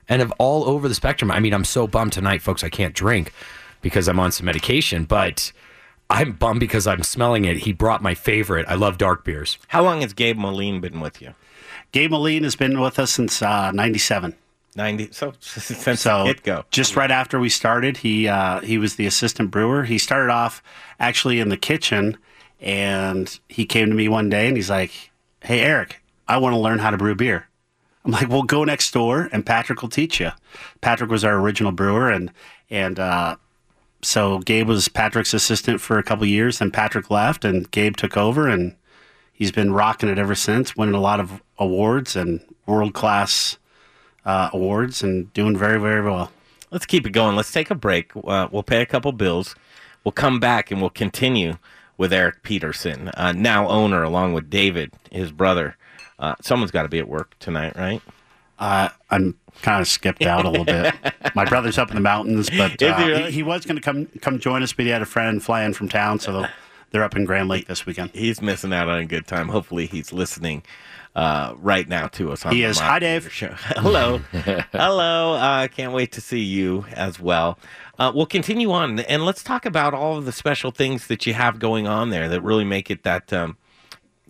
and 0.08 0.22
of 0.22 0.32
all 0.38 0.66
over 0.66 0.88
the 0.88 0.96
spectrum. 0.96 1.32
I 1.32 1.40
mean, 1.40 1.54
I'm 1.54 1.66
so 1.66 1.88
bummed 1.88 2.14
tonight, 2.14 2.42
folks. 2.42 2.64
I 2.64 2.70
can't 2.70 2.94
drink 2.94 3.34
because 3.82 4.08
I'm 4.08 4.20
on 4.20 4.32
some 4.32 4.46
medication, 4.46 5.06
but 5.06 5.52
I'm 6.10 6.34
bummed 6.34 6.60
because 6.60 6.86
I'm 6.86 7.04
smelling 7.04 7.46
it. 7.46 7.58
He 7.58 7.74
brought 7.74 8.02
my 8.02 8.14
favorite. 8.14 8.66
I 8.68 8.76
love 8.76 8.98
dark 8.98 9.24
beers. 9.24 9.58
How 9.70 9.84
long 9.84 10.02
has 10.02 10.14
Gabe 10.14 10.38
Moline 10.38 10.82
been 10.82 11.00
with 11.00 11.22
you? 11.22 11.34
Gabe 11.92 12.12
Moline 12.12 12.44
has 12.44 12.56
been 12.56 12.80
with 12.80 13.00
us 13.00 13.12
since 13.12 13.42
uh, 13.42 13.72
'97. 13.72 14.36
Ninety. 14.76 15.10
So 15.12 15.34
since 15.40 16.02
so 16.02 16.20
the 16.20 16.34
get-go. 16.34 16.66
just 16.72 16.96
right 16.96 17.12
after 17.12 17.40
we 17.40 17.50
started, 17.50 17.98
he 17.98 18.28
uh, 18.28 18.60
he 18.62 18.78
was 18.78 18.96
the 18.96 19.06
assistant 19.06 19.52
brewer. 19.52 19.84
He 19.84 19.98
started 19.98 20.32
off 20.32 20.64
actually 21.00 21.40
in 21.40 21.50
the 21.50 21.58
kitchen, 21.58 22.18
and 22.60 23.40
he 23.50 23.66
came 23.66 23.90
to 23.90 23.96
me 23.96 24.08
one 24.08 24.30
day 24.30 24.48
and 24.48 24.58
he's 24.58 24.70
like, 24.70 25.12
"Hey 25.42 25.62
Erik, 25.62 26.02
I 26.28 26.38
want 26.38 26.54
to 26.54 26.60
learn 26.60 26.80
how 26.80 26.90
to 26.90 26.98
brew 26.98 27.16
beer." 27.16 27.48
I'm 28.04 28.12
like, 28.12 28.30
"Well, 28.30 28.44
go 28.44 28.64
next 28.64 28.92
door 28.92 29.30
and 29.32 29.46
Patrick 29.46 29.82
will 29.82 29.90
teach 29.90 30.20
you." 30.20 30.32
Patrick 30.82 31.10
was 31.10 31.24
our 31.24 31.38
original 31.40 31.72
brewer, 31.72 32.10
and 32.12 32.32
and 32.70 33.00
uh, 33.00 33.36
so 34.02 34.40
Gabe 34.40 34.68
was 34.68 34.88
Patrick's 34.88 35.34
assistant 35.34 35.82
for 35.82 35.98
a 35.98 36.04
couple 36.04 36.26
years. 36.26 36.60
Then 36.60 36.72
Patrick 36.72 37.10
left, 37.10 37.46
and 37.46 37.70
Gabe 37.72 37.96
took 37.96 38.18
over, 38.18 38.48
and 38.48 38.76
he's 39.32 39.52
been 39.52 39.74
rocking 39.74 40.10
it 40.10 40.18
ever 40.18 40.36
since, 40.36 40.76
winning 40.76 40.96
a 40.96 41.02
lot 41.02 41.20
of 41.20 41.42
awards 41.58 42.16
and 42.16 42.42
world 42.66 42.94
class 42.94 43.58
uh, 44.26 44.50
awards, 44.54 45.04
and 45.04 45.32
doing 45.34 45.58
very 45.58 45.80
very 45.80 46.02
well. 46.02 46.32
Let's 46.72 46.86
keep 46.86 47.06
it 47.06 47.12
going. 47.12 47.36
Let's 47.36 47.52
take 47.52 47.70
a 47.70 47.76
break. 47.76 48.12
Uh, 48.16 48.48
we'll 48.52 48.64
pay 48.64 48.82
a 48.82 48.86
couple 48.86 49.12
bills. 49.12 49.56
We'll 50.04 50.12
come 50.12 50.40
back 50.40 50.72
and 50.72 50.82
we'll 50.82 50.90
continue 50.90 51.58
with 51.98 52.12
Erik 52.12 52.44
Peterson, 52.44 53.10
uh, 53.10 53.32
now 53.32 53.68
owner, 53.68 54.04
along 54.04 54.34
with 54.34 54.50
David, 54.50 54.92
his 55.12 55.32
brother. 55.32 55.78
Uh, 56.18 56.36
someone's 56.42 56.72
got 56.72 56.84
to 56.84 56.90
be 56.90 57.00
at 57.00 57.08
work 57.08 57.38
tonight, 57.40 57.76
right? 57.76 58.02
Uh, 58.58 58.90
I'm 59.10 59.38
kind 59.62 59.82
of 59.82 59.88
skipped 59.88 60.24
out 60.24 60.46
a 60.46 60.50
little 60.50 60.66
bit. 60.66 60.94
My 61.36 61.46
brother's 61.46 61.78
up 61.78 61.90
in 61.90 61.96
the 61.96 62.02
mountains, 62.02 62.50
but 62.50 62.82
uh, 62.82 62.98
he 62.98 63.32
he, 63.32 63.44
was 63.44 63.66
going 63.66 63.76
to 63.76 63.82
come 63.82 64.08
come 64.22 64.40
join 64.40 64.64
us, 64.64 64.74
but 64.74 64.86
he 64.86 64.92
had 64.92 65.02
a 65.02 65.06
friend 65.06 65.44
fly 65.44 65.64
in 65.64 65.74
from 65.74 65.90
town, 65.90 66.20
so 66.20 66.46
they're 66.92 67.04
up 67.04 67.16
in 67.16 67.26
Grand 67.26 67.50
Lake 67.50 67.68
this 67.68 67.86
weekend. 67.86 68.12
He's 68.14 68.42
missing 68.42 68.74
out 68.74 68.88
on 68.88 69.00
a 69.00 69.06
good 69.06 69.28
time. 69.28 69.50
Hopefully, 69.50 69.86
he's 69.86 70.14
listening 70.14 70.64
uh, 71.16 71.54
right 71.58 71.88
now 71.88 72.08
to 72.08 72.32
us. 72.32 72.46
On 72.46 72.52
He 72.54 72.62
the 72.62 72.70
is. 72.70 72.80
Hi, 72.80 73.00
Dave. 73.00 73.32
Show. 73.32 73.48
Hello, 73.76 74.18
hello. 74.72 75.34
Uh, 75.36 75.68
can't 75.68 75.94
wait 75.94 76.12
to 76.14 76.22
see 76.22 76.40
you 76.42 76.86
as 76.94 77.20
well. 77.20 77.60
Uh, 78.00 78.12
we'll 78.14 78.26
continue 78.26 78.72
on 78.72 79.00
and 79.02 79.24
let's 79.24 79.44
talk 79.44 79.66
about 79.66 79.94
all 79.94 80.18
of 80.18 80.26
the 80.26 80.32
special 80.32 80.72
things 80.72 81.08
that 81.08 81.28
you 81.28 81.34
have 81.34 81.60
going 81.60 81.88
on 81.88 82.10
there 82.10 82.28
that 82.28 82.42
really 82.42 82.64
make 82.66 82.90
it 82.90 83.04
that 83.04 83.32
um, 83.32 83.56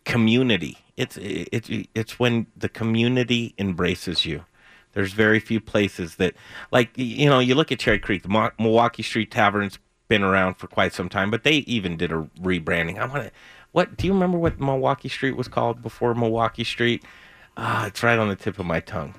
community. 0.05 0.77
It's 0.97 1.17
it's 1.17 1.69
it's 1.95 2.19
when 2.19 2.47
the 2.55 2.69
community 2.69 3.55
embraces 3.57 4.25
you. 4.25 4.43
There's 4.91 5.13
very 5.13 5.39
few 5.39 5.59
places 5.59 6.17
that, 6.17 6.35
like 6.71 6.91
you 6.95 7.27
know, 7.27 7.39
you 7.39 7.55
look 7.55 7.71
at 7.71 7.79
Cherry 7.79 7.97
Creek, 7.97 8.21
the 8.21 8.29
Mo- 8.29 8.51
Milwaukee 8.59 9.01
Street 9.01 9.31
Tavern's 9.31 9.79
been 10.07 10.21
around 10.21 10.55
for 10.55 10.67
quite 10.67 10.93
some 10.93 11.09
time, 11.09 11.31
but 11.31 11.43
they 11.43 11.55
even 11.59 11.97
did 11.97 12.11
a 12.11 12.27
rebranding. 12.39 12.99
I 12.99 13.05
want 13.05 13.23
to. 13.23 13.31
What 13.73 13.97
do 13.97 14.07
you 14.07 14.13
remember? 14.13 14.37
What 14.37 14.59
Milwaukee 14.59 15.09
Street 15.09 15.35
was 15.35 15.47
called 15.47 15.81
before 15.81 16.13
Milwaukee 16.15 16.63
Street? 16.63 17.03
Ah, 17.57 17.85
it's 17.87 18.01
right 18.01 18.17
on 18.17 18.29
the 18.29 18.35
tip 18.35 18.57
of 18.59 18.65
my 18.65 18.79
tongue. 18.79 19.13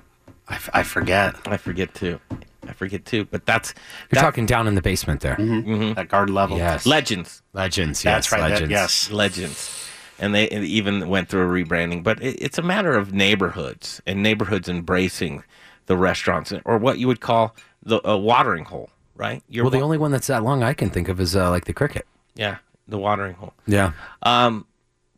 I, 0.47 0.55
f- 0.55 0.69
I 0.73 0.83
forget. 0.83 1.35
I 1.45 1.57
forget 1.57 1.93
too. 1.93 2.19
I 2.67 2.73
forget 2.73 3.05
too. 3.05 3.25
But 3.25 3.45
that's 3.45 3.73
You're 4.11 4.15
that- 4.15 4.21
talking 4.21 4.45
down 4.45 4.67
in 4.67 4.75
the 4.75 4.81
basement 4.81 5.21
there. 5.21 5.35
Mhm. 5.35 5.97
At 5.97 6.09
garden 6.09 6.33
level. 6.35 6.57
Yes. 6.57 6.85
Legends. 6.85 7.41
Legends. 7.53 8.01
That's 8.01 8.27
yes, 8.27 8.31
right, 8.31 8.41
that- 8.41 8.49
Legends. 8.51 8.71
yes. 8.71 9.11
Legends. 9.11 9.81
And 10.19 10.33
they 10.33 10.49
even 10.49 11.09
went 11.09 11.27
through 11.29 11.41
a 11.43 11.63
rebranding. 11.63 12.01
But 12.03 12.21
it, 12.23 12.41
it's 12.41 12.57
a 12.57 12.61
matter 12.61 12.93
of 12.95 13.13
neighborhoods 13.13 14.01
and 14.07 14.23
neighborhoods 14.23 14.69
embracing 14.69 15.43
the 15.87 15.97
restaurants 15.97 16.53
or 16.63 16.77
what 16.77 16.97
you 16.99 17.07
would 17.07 17.19
call 17.19 17.55
the 17.83 17.99
a 18.07 18.17
watering 18.17 18.65
hole, 18.65 18.89
right? 19.15 19.43
Your 19.49 19.65
well, 19.65 19.71
the 19.71 19.81
only 19.81 19.97
one 19.97 20.11
that's 20.11 20.27
that 20.27 20.43
long 20.43 20.63
I 20.63 20.73
can 20.73 20.89
think 20.89 21.09
of 21.09 21.19
is 21.19 21.35
uh, 21.35 21.49
like 21.49 21.65
the 21.65 21.73
cricket. 21.73 22.07
yeah, 22.35 22.57
the 22.87 22.97
watering 22.97 23.35
hole. 23.35 23.53
Yeah. 23.67 23.91
Um, 24.23 24.65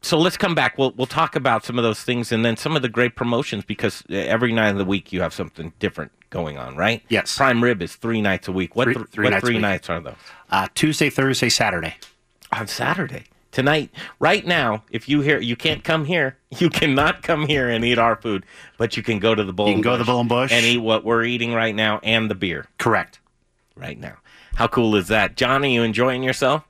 so 0.02 0.18
let's 0.18 0.38
come 0.38 0.56
back. 0.56 0.78
We'll 0.78 0.92
we'll 0.96 1.08
talk 1.08 1.36
about 1.36 1.66
some 1.66 1.78
of 1.78 1.84
those 1.84 2.02
things 2.02 2.32
and 2.32 2.46
then 2.46 2.56
some 2.56 2.76
of 2.76 2.82
the 2.82 2.90
great 2.90 3.16
promotions 3.16 3.66
because 3.66 4.04
every 4.10 4.54
night 4.54 4.70
of 4.70 4.78
the 4.78 4.86
week 4.86 5.12
you 5.12 5.22
have 5.22 5.34
something 5.34 5.74
different 5.80 6.12
going 6.30 6.58
on, 6.58 6.76
right? 6.78 7.04
Yes. 7.10 7.36
Prime 7.36 7.64
Rib 7.64 7.82
is 7.82 7.96
three 7.96 8.22
nights 8.22 8.48
a 8.48 8.52
week. 8.52 8.76
What 8.76 8.86
Three- 8.86 8.94
th- 8.96 9.08
three 9.08 9.24
what 9.26 9.30
nights 9.32 9.46
three 9.46 9.58
nights 9.58 9.90
are 9.90 10.00
those? 10.00 10.16
Uh, 10.52 10.68
Tuesday, 10.76 11.10
Thursday, 11.10 11.50
Saturday. 11.50 11.96
on 12.52 12.68
Saturday 12.68 13.24
tonight. 13.52 13.90
Right 14.20 14.46
now, 14.46 14.84
if 14.92 15.10
you 15.10 15.22
hear, 15.22 15.40
you 15.40 15.56
can't 15.56 15.84
come 15.84 16.06
here. 16.06 16.38
You 16.60 16.70
cannot 16.70 17.24
come 17.24 17.46
here 17.46 17.68
and 17.70 17.84
eat 17.84 17.98
our 17.98 18.16
food, 18.16 18.46
but 18.78 18.96
you 18.96 19.04
can 19.04 19.20
go 19.20 19.36
to 19.36 19.44
the 19.44 19.52
Bull. 19.52 19.68
You 19.68 19.74
can 19.74 19.78
and 19.80 19.84
go 19.84 19.92
to 19.94 19.98
the 19.98 20.06
Bull 20.06 20.22
and 20.22 20.30
Bush. 20.30 20.52
and 20.54 20.66
eat 20.66 20.78
what 20.78 21.04
we're 21.04 21.24
eating 21.24 21.54
right 21.54 21.76
now 21.76 22.00
and 22.04 22.30
the 22.32 22.36
beer 22.36 22.68
Correct. 22.78 23.20
right 23.76 24.00
now. 24.00 24.16
How 24.56 24.68
cool 24.68 24.96
is 24.96 25.08
that, 25.10 25.36
John? 25.38 25.64
Are 25.64 25.68
you 25.68 25.84
enjoying 25.84 26.24
yourself? 26.24 26.67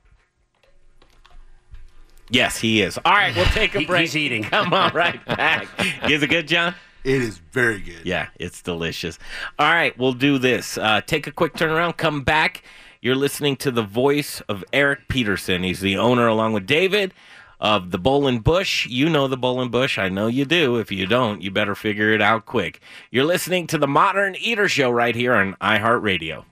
Yes, 2.30 2.58
he 2.58 2.82
is. 2.82 2.98
All 3.04 3.12
right, 3.12 3.34
we'll 3.34 3.44
take 3.46 3.74
a 3.74 3.84
break. 3.84 4.02
he's 4.02 4.16
eating. 4.16 4.42
Come 4.44 4.72
on, 4.72 4.92
right 4.94 5.24
back. 5.24 5.68
Is 6.10 6.22
it 6.22 6.28
good, 6.28 6.46
John? 6.48 6.74
It 7.04 7.22
is 7.22 7.38
very 7.38 7.78
good. 7.78 8.04
Yeah, 8.04 8.28
it's 8.38 8.60
delicious. 8.60 9.18
All 9.58 9.72
right, 9.72 9.96
we'll 9.96 10.12
do 10.12 10.36
this. 10.36 10.76
Uh, 10.76 11.00
take 11.00 11.26
a 11.26 11.32
quick 11.32 11.54
turnaround, 11.54 11.96
come 11.96 12.22
back. 12.22 12.62
You're 13.00 13.14
listening 13.14 13.56
to 13.58 13.70
the 13.70 13.82
voice 13.84 14.40
of 14.48 14.64
Erik 14.72 15.08
Peterson. 15.08 15.62
He's 15.62 15.80
the 15.80 15.96
owner, 15.96 16.26
along 16.26 16.52
with 16.54 16.66
David, 16.66 17.14
of 17.60 17.92
the 17.92 17.98
Bull 17.98 18.26
and 18.26 18.42
Bush. 18.42 18.84
You 18.86 19.08
know 19.08 19.28
the 19.28 19.36
Bull 19.36 19.60
and 19.60 19.70
Bush. 19.70 19.96
I 19.96 20.08
know 20.08 20.26
you 20.26 20.44
do. 20.44 20.76
If 20.76 20.90
you 20.90 21.06
don't, 21.06 21.40
you 21.40 21.50
better 21.50 21.74
figure 21.76 22.12
it 22.12 22.20
out 22.20 22.44
quick. 22.44 22.80
You're 23.10 23.24
listening 23.24 23.68
to 23.68 23.78
the 23.78 23.86
Modern 23.88 24.34
Eater 24.34 24.68
Show 24.68 24.90
right 24.90 25.14
here 25.14 25.34
on 25.34 25.54
iHeartRadio. 25.62 26.44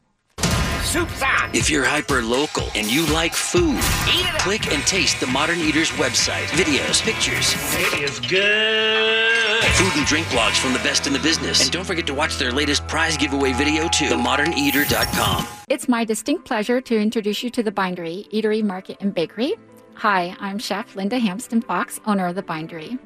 Soup's 0.87 1.21
on. 1.23 1.51
If 1.53 1.69
you're 1.69 1.85
hyper 1.85 2.23
local 2.23 2.69
and 2.77 2.87
you 2.91 3.05
like 3.07 3.35
food, 3.35 3.79
click 4.39 4.73
and 4.73 4.83
taste 4.87 5.19
the 5.21 5.27
Modern 5.27 5.59
Eaters 5.59 5.91
website. 5.93 6.47
Videos, 6.55 7.03
pictures, 7.03 7.55
It 7.75 8.01
is 8.03 8.21
good. 8.21 9.65
food 9.75 9.93
and 9.99 10.07
drink 10.07 10.27
blogs 10.29 10.57
from 10.59 10.73
the 10.73 10.79
best 10.81 11.07
in 11.07 11.13
the 11.13 11.19
business. 11.19 11.61
And 11.63 11.71
don't 11.73 11.85
forget 11.85 12.07
to 12.07 12.15
watch 12.15 12.39
their 12.39 12.53
latest 12.53 12.87
prize 12.87 13.17
giveaway 13.17 13.53
video 13.53 13.89
too. 13.89 14.07
TheModernEater.com. 14.07 15.47
It's 15.69 15.89
my 15.89 16.05
distinct 16.05 16.45
pleasure 16.45 16.81
to 16.81 16.97
introduce 16.97 17.43
you 17.43 17.51
to 17.51 17.63
the 17.65 17.73
Bindery 17.73 18.29
Eatery, 18.33 18.63
Market, 18.63 18.97
and 19.01 19.13
Bakery. 19.13 19.55
Hi, 19.95 20.37
I'm 20.39 20.59
Chef 20.59 20.95
Linda 20.95 21.19
Hampsten 21.19 21.63
Fox, 21.63 22.01
owner 22.07 22.27
of 22.27 22.37
the 22.37 22.43
Bindery. 22.43 22.99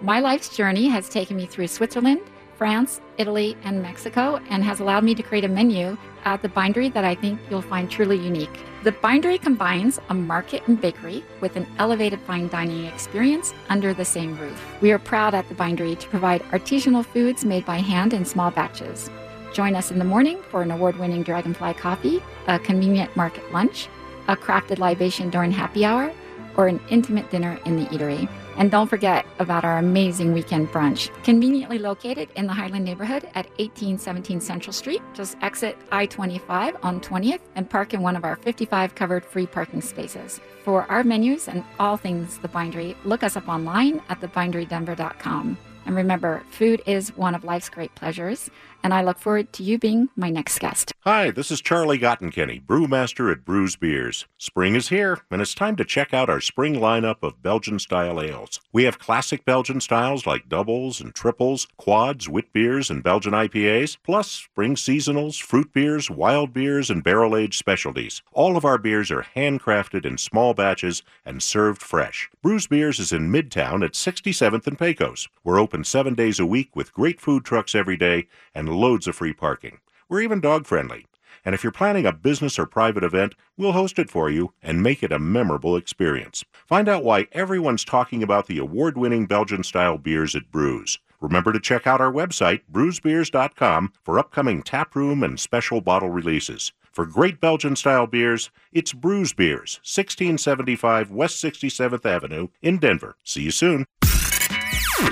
My 0.00 0.20
life's 0.20 0.54
journey 0.56 0.86
has 0.88 1.08
taken 1.08 1.36
me 1.36 1.46
through 1.46 1.66
Switzerland, 1.68 2.20
France, 2.56 3.00
Italy, 3.18 3.56
and 3.64 3.82
Mexico, 3.82 4.40
and 4.50 4.62
has 4.62 4.80
allowed 4.80 5.04
me 5.04 5.14
to 5.14 5.22
create 5.22 5.44
a 5.44 5.48
menu 5.48 5.96
at 6.24 6.42
the 6.42 6.48
Bindery 6.48 6.88
that 6.94 7.04
I 7.04 7.14
think 7.14 7.38
you'll 7.50 7.62
find 7.62 7.90
truly 7.90 8.16
unique. 8.16 8.60
The 8.82 8.92
Bindery 8.92 9.38
combines 9.38 10.00
a 10.08 10.14
market 10.14 10.66
and 10.66 10.80
bakery 10.80 11.24
with 11.40 11.56
an 11.56 11.66
elevated 11.78 12.20
fine 12.20 12.48
dining 12.48 12.84
experience 12.84 13.54
under 13.68 13.94
the 13.94 14.04
same 14.04 14.38
roof. 14.38 14.62
We 14.80 14.92
are 14.92 14.98
proud 14.98 15.34
at 15.34 15.48
the 15.48 15.54
Bindery 15.54 15.96
to 15.96 16.08
provide 16.08 16.42
artisanal 16.44 17.04
foods 17.04 17.44
made 17.44 17.64
by 17.64 17.78
hand 17.78 18.12
in 18.12 18.24
small 18.24 18.50
batches. 18.50 19.10
Join 19.52 19.74
us 19.74 19.90
in 19.90 19.98
the 19.98 20.04
morning 20.04 20.42
for 20.50 20.62
an 20.62 20.70
award 20.70 20.98
winning 20.98 21.22
Dragonfly 21.22 21.74
coffee, 21.74 22.22
a 22.48 22.58
convenient 22.58 23.14
market 23.16 23.52
lunch, 23.52 23.88
a 24.28 24.36
crafted 24.36 24.78
libation 24.78 25.30
during 25.30 25.50
happy 25.50 25.84
hour, 25.84 26.12
or 26.56 26.68
an 26.68 26.80
intimate 26.88 27.30
dinner 27.30 27.58
in 27.64 27.76
the 27.76 27.86
eatery. 27.86 28.28
And 28.56 28.70
don't 28.70 28.88
forget 28.88 29.26
about 29.38 29.64
our 29.64 29.78
amazing 29.78 30.32
weekend 30.32 30.68
brunch, 30.68 31.10
conveniently 31.24 31.78
located 31.78 32.28
in 32.36 32.46
the 32.46 32.52
Highland 32.52 32.84
neighborhood 32.84 33.24
at 33.34 33.46
1817 33.58 34.40
Central 34.40 34.72
Street. 34.72 35.02
Just 35.12 35.36
exit 35.42 35.76
I 35.90 36.06
25 36.06 36.76
on 36.82 37.00
20th 37.00 37.40
and 37.56 37.68
park 37.68 37.94
in 37.94 38.02
one 38.02 38.16
of 38.16 38.24
our 38.24 38.36
55 38.36 38.94
covered 38.94 39.24
free 39.24 39.46
parking 39.46 39.80
spaces. 39.80 40.40
For 40.64 40.90
our 40.90 41.04
menus 41.04 41.48
and 41.48 41.64
all 41.78 41.96
things 41.96 42.38
The 42.38 42.48
Bindery, 42.48 42.96
look 43.04 43.22
us 43.22 43.36
up 43.36 43.48
online 43.48 44.00
at 44.08 44.20
thebinderydenver.com. 44.20 45.58
And 45.86 45.96
remember, 45.96 46.42
food 46.50 46.82
is 46.86 47.16
one 47.16 47.34
of 47.34 47.44
life's 47.44 47.68
great 47.68 47.94
pleasures, 47.94 48.50
and 48.82 48.92
I 48.92 49.02
look 49.02 49.18
forward 49.18 49.52
to 49.54 49.62
you 49.62 49.78
being 49.78 50.10
my 50.14 50.28
next 50.28 50.58
guest. 50.58 50.92
Hi, 51.00 51.30
this 51.30 51.50
is 51.50 51.62
Charlie 51.62 51.98
Gottenkieny, 51.98 52.62
brewmaster 52.64 53.32
at 53.32 53.44
Bruz 53.44 53.78
Beers. 53.78 54.26
Spring 54.36 54.74
is 54.74 54.90
here, 54.90 55.20
and 55.30 55.40
it's 55.40 55.54
time 55.54 55.74
to 55.76 55.84
check 55.84 56.12
out 56.12 56.28
our 56.28 56.40
spring 56.40 56.74
lineup 56.74 57.22
of 57.22 57.42
Belgian 57.42 57.78
style 57.78 58.20
ales. 58.20 58.60
We 58.72 58.84
have 58.84 58.98
classic 58.98 59.44
Belgian 59.46 59.80
styles 59.80 60.26
like 60.26 60.50
doubles 60.50 61.00
and 61.00 61.14
triples, 61.14 61.66
quads, 61.78 62.28
wit 62.28 62.52
beers, 62.52 62.90
and 62.90 63.02
Belgian 63.02 63.32
IPAs, 63.32 63.96
plus 64.02 64.30
spring 64.30 64.76
seasonals, 64.76 65.40
fruit 65.40 65.72
beers, 65.72 66.10
wild 66.10 66.52
beers, 66.52 66.90
and 66.90 67.02
barrel 67.02 67.36
aged 67.36 67.58
specialties. 67.58 68.22
All 68.32 68.56
of 68.56 68.66
our 68.66 68.78
beers 68.78 69.10
are 69.10 69.26
handcrafted 69.34 70.04
in 70.04 70.18
small 70.18 70.52
batches 70.52 71.02
and 71.24 71.42
served 71.42 71.80
fresh. 71.80 72.30
Bruz 72.44 72.68
Beers 72.68 72.98
is 72.98 73.12
in 73.12 73.32
Midtown 73.32 73.82
at 73.82 73.92
67th 73.92 74.66
and 74.66 74.78
Pecos. 74.78 75.28
We're 75.42 75.58
open 75.58 75.73
seven 75.82 76.14
days 76.14 76.38
a 76.38 76.46
week 76.46 76.76
with 76.76 76.92
great 76.92 77.20
food 77.20 77.44
trucks 77.44 77.74
every 77.74 77.96
day 77.96 78.28
and 78.54 78.68
loads 78.68 79.08
of 79.08 79.16
free 79.16 79.32
parking. 79.32 79.78
We're 80.08 80.20
even 80.20 80.40
dog 80.40 80.66
friendly. 80.66 81.06
And 81.44 81.54
if 81.54 81.62
you're 81.62 81.72
planning 81.72 82.06
a 82.06 82.12
business 82.12 82.58
or 82.58 82.66
private 82.66 83.02
event, 83.02 83.34
we'll 83.56 83.72
host 83.72 83.98
it 83.98 84.10
for 84.10 84.30
you 84.30 84.52
and 84.62 84.82
make 84.82 85.02
it 85.02 85.12
a 85.12 85.18
memorable 85.18 85.76
experience. 85.76 86.44
Find 86.66 86.88
out 86.88 87.04
why 87.04 87.26
everyone's 87.32 87.84
talking 87.84 88.22
about 88.22 88.46
the 88.46 88.58
award 88.58 88.96
winning 88.96 89.26
Belgian 89.26 89.62
style 89.62 89.98
beers 89.98 90.34
at 90.34 90.50
Bruz. 90.50 90.98
Remember 91.20 91.52
to 91.52 91.60
check 91.60 91.86
out 91.86 92.00
our 92.00 92.12
website, 92.12 92.60
bruzbeers.com, 92.70 93.92
for 94.02 94.18
upcoming 94.18 94.62
taproom 94.62 95.22
and 95.22 95.40
special 95.40 95.80
bottle 95.80 96.10
releases. 96.10 96.72
For 96.92 97.06
great 97.06 97.40
Belgian 97.40 97.76
style 97.76 98.06
beers, 98.06 98.50
it's 98.72 98.92
Bruz 98.92 99.34
Beers, 99.34 99.80
1675 99.82 101.10
West 101.10 101.42
67th 101.42 102.06
Avenue 102.06 102.48
in 102.62 102.78
Denver. 102.78 103.16
See 103.24 103.42
you 103.42 103.50
soon. 103.50 103.86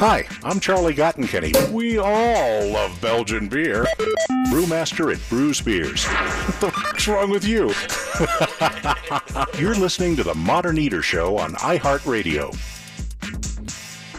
Hi, 0.00 0.26
I'm 0.42 0.58
Charlie 0.58 0.94
Gottenkieny. 0.94 1.70
We 1.70 1.98
all 1.98 2.66
love 2.66 3.00
Belgian 3.00 3.48
beer. 3.48 3.86
Brewmaster 4.48 5.12
at 5.12 5.18
Bruz 5.30 5.64
Beers. 5.64 6.04
What's 6.60 7.06
wrong 7.06 7.30
with 7.30 7.44
you? 7.44 7.72
You're 9.60 9.74
listening 9.74 10.16
to 10.16 10.24
the 10.24 10.34
Modern 10.34 10.78
Eater 10.78 11.02
Show 11.02 11.38
on 11.38 11.54
iHeartRadio. 11.54 12.50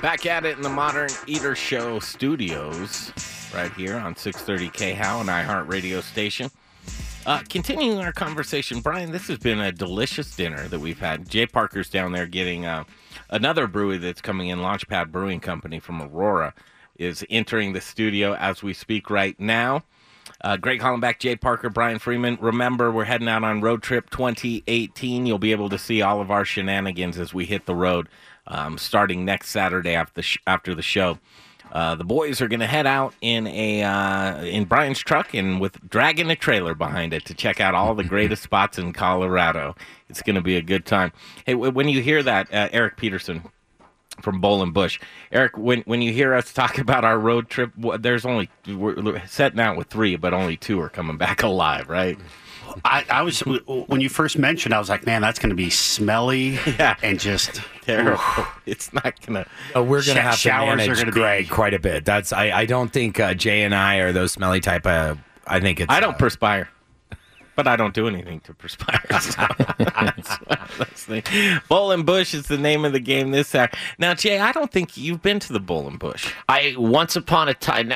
Back 0.02 0.26
at 0.26 0.46
it 0.46 0.56
in 0.56 0.64
the 0.64 0.70
Modern 0.70 1.10
Eater 1.28 1.56
Show 1.56 2.00
studios, 2.00 3.12
right 3.54 3.72
here 3.74 3.98
on 3.98 4.16
630 4.16 4.70
KHOW 4.96 5.20
and 5.22 5.30
iHeart 5.30 5.68
Radio 5.68 6.00
Station. 6.02 6.50
Uh, 7.26 7.42
continuing 7.50 8.00
our 8.00 8.12
conversation, 8.12 8.80
Brian, 8.80 9.12
this 9.12 9.28
has 9.28 9.38
been 9.38 9.60
a 9.60 9.72
delicious 9.72 10.36
dinner 10.36 10.68
that 10.68 10.80
we've 10.80 11.00
had. 11.00 11.30
Jay 11.30 11.46
Parker's 11.46 11.90
down 11.90 12.12
there 12.12 12.28
getting 12.28 12.66
uh, 12.66 12.84
another 13.34 13.68
brewery 13.68 13.98
that's 13.98 14.22
coming 14.22 14.48
in, 14.48 14.60
Launchpad 14.60 15.12
Brewing 15.12 15.42
Company 15.42 15.80
from 15.80 16.02
Aurora, 16.02 16.54
is 16.98 17.26
entering 17.30 17.74
the 17.74 17.82
studio 17.82 18.36
as 18.36 18.64
we 18.64 18.74
speak 18.74 19.10
right 19.10 19.38
now. 19.40 19.84
Uh, 20.42 20.56
Greg 20.56 20.80
Hollenbeck, 20.80 21.20
Jay 21.20 21.36
Parker, 21.36 21.70
Brian 21.70 22.00
Freeman. 22.00 22.38
Remember, 22.40 22.92
we're 22.92 23.04
heading 23.04 23.28
out 23.28 23.44
on 23.44 23.60
Road 23.60 23.82
Trip 23.82 24.10
2018. 24.10 25.26
You'll 25.26 25.40
be 25.40 25.52
able 25.52 25.70
to 25.70 25.78
see 25.78 26.02
all 26.02 26.22
of 26.22 26.32
our 26.32 26.46
shenanigans 26.46 27.18
as 27.18 27.34
we 27.34 27.46
hit 27.46 27.66
the 27.66 27.76
road 27.76 28.08
um, 28.48 28.78
starting 28.78 29.26
next 29.26 29.50
Saturday 29.50 29.96
after 29.96 30.14
the, 30.14 30.22
sh- 30.22 30.38
after 30.46 30.76
the 30.76 30.82
show. 30.82 31.18
Uh, 31.74 31.96
the 31.96 32.04
boys 32.04 32.40
are 32.40 32.48
going 32.48 32.60
to 32.60 32.68
head 32.68 32.86
out 32.86 33.16
in 33.20 33.48
a 33.48 33.82
uh, 33.84 34.44
in 34.44 34.66
Brian's 34.66 35.00
truck 35.00 35.34
and 35.34 35.60
with 35.60 35.90
dragging 35.90 36.30
a 36.30 36.36
trailer 36.36 36.76
behind 36.76 37.14
it 37.14 37.26
to 37.26 37.34
check 37.34 37.60
out 37.60 37.74
all 37.74 37.96
the 37.96 38.04
greatest 38.04 38.44
spots 38.50 38.78
in 38.78 38.94
Colorado. 38.94 39.76
It's 40.08 40.22
going 40.22 40.36
to 40.36 40.42
be 40.42 40.56
a 40.56 40.62
good 40.62 40.86
time. 40.86 41.12
Hey, 41.48 41.54
w- 41.54 41.72
when 41.72 41.90
you 41.90 42.02
hear 42.04 42.22
that, 42.22 42.54
uh, 42.54 42.70
Erik 42.72 42.96
Peterson 42.98 43.50
from 44.22 44.40
Bull 44.40 44.62
and 44.62 44.72
Bush, 44.72 45.00
Erik, 45.32 45.58
when 45.58 45.82
when 45.82 46.04
you 46.04 46.14
hear 46.14 46.36
us 46.36 46.54
talk 46.54 46.78
about 46.78 47.04
our 47.04 47.18
road 47.18 47.50
trip, 47.50 47.72
there's 48.00 48.24
only 48.24 48.52
we're 48.68 49.26
setting 49.26 49.60
out 49.60 49.76
with 49.76 49.88
three, 49.88 50.16
but 50.16 50.32
only 50.32 50.56
two 50.56 50.80
are 50.80 50.90
coming 50.90 51.18
back 51.18 51.42
alive, 51.44 51.90
right? 51.90 52.20
I, 52.86 53.06
I 53.10 53.22
was 53.22 53.40
when 53.42 54.02
you 54.02 54.10
first 54.10 54.38
mentioned, 54.38 54.74
I 54.74 54.80
was 54.80 54.90
like, 54.90 55.06
man, 55.06 55.22
that's 55.22 55.40
going 55.40 55.50
to 55.50 55.56
be 55.56 55.70
smelly 55.70 56.58
and 57.02 57.20
just 57.20 57.62
terrible. 57.84 58.22
It's 58.66 58.94
not 58.94 59.14
gonna. 59.26 59.46
Uh, 59.76 59.84
we're 59.84 60.04
gonna 60.06 60.20
Sh- 60.20 60.24
have 60.24 60.34
to 60.36 60.40
showers 60.40 60.78
manage 60.78 60.90
are 60.90 60.96
gonna 61.02 61.12
Greg 61.12 61.46
be- 61.46 61.50
quite 61.50 61.74
a 61.74 61.80
bit. 61.80 62.06
That's 62.06 62.32
I, 62.32 62.52
I 62.52 62.66
don't 62.66 62.90
think 62.92 63.20
uh, 63.20 63.34
Jay 63.34 63.64
and 63.64 63.76
I 63.76 63.98
are 63.98 64.12
those 64.12 64.32
smelly 64.32 64.60
type 64.62 64.86
of. 64.88 65.20
I 65.46 65.60
think 65.60 65.80
it's. 65.82 65.92
I 65.92 66.00
don't 66.00 66.18
perspire, 66.18 66.70
but 67.56 67.68
I 67.68 67.76
don't 67.76 67.94
do 67.94 68.08
anything 68.08 68.40
to 68.42 68.54
perspire. 68.54 69.02
So 69.24 69.32
that's 70.48 71.08
one 71.08 71.22
of. 71.22 71.64
Bull 71.70 71.92
and 71.92 72.06
Bush 72.06 72.34
is 72.34 72.48
the 72.48 72.58
name 72.58 72.86
of 72.86 72.94
the 72.94 73.00
game 73.00 73.32
this 73.32 73.50
Saturday. 73.50 73.78
Now, 73.98 74.14
Jay, 74.14 74.40
I 74.40 74.52
don't 74.52 74.72
think 74.72 74.98
you've 74.98 75.22
been 75.22 75.40
to 75.40 75.54
the 75.54 75.60
Bull 75.60 75.88
and 75.88 76.00
Bush. 76.00 76.32
I 76.50 76.76
once 76.78 77.16
upon 77.16 77.50
a 77.50 77.54
time, 77.54 77.92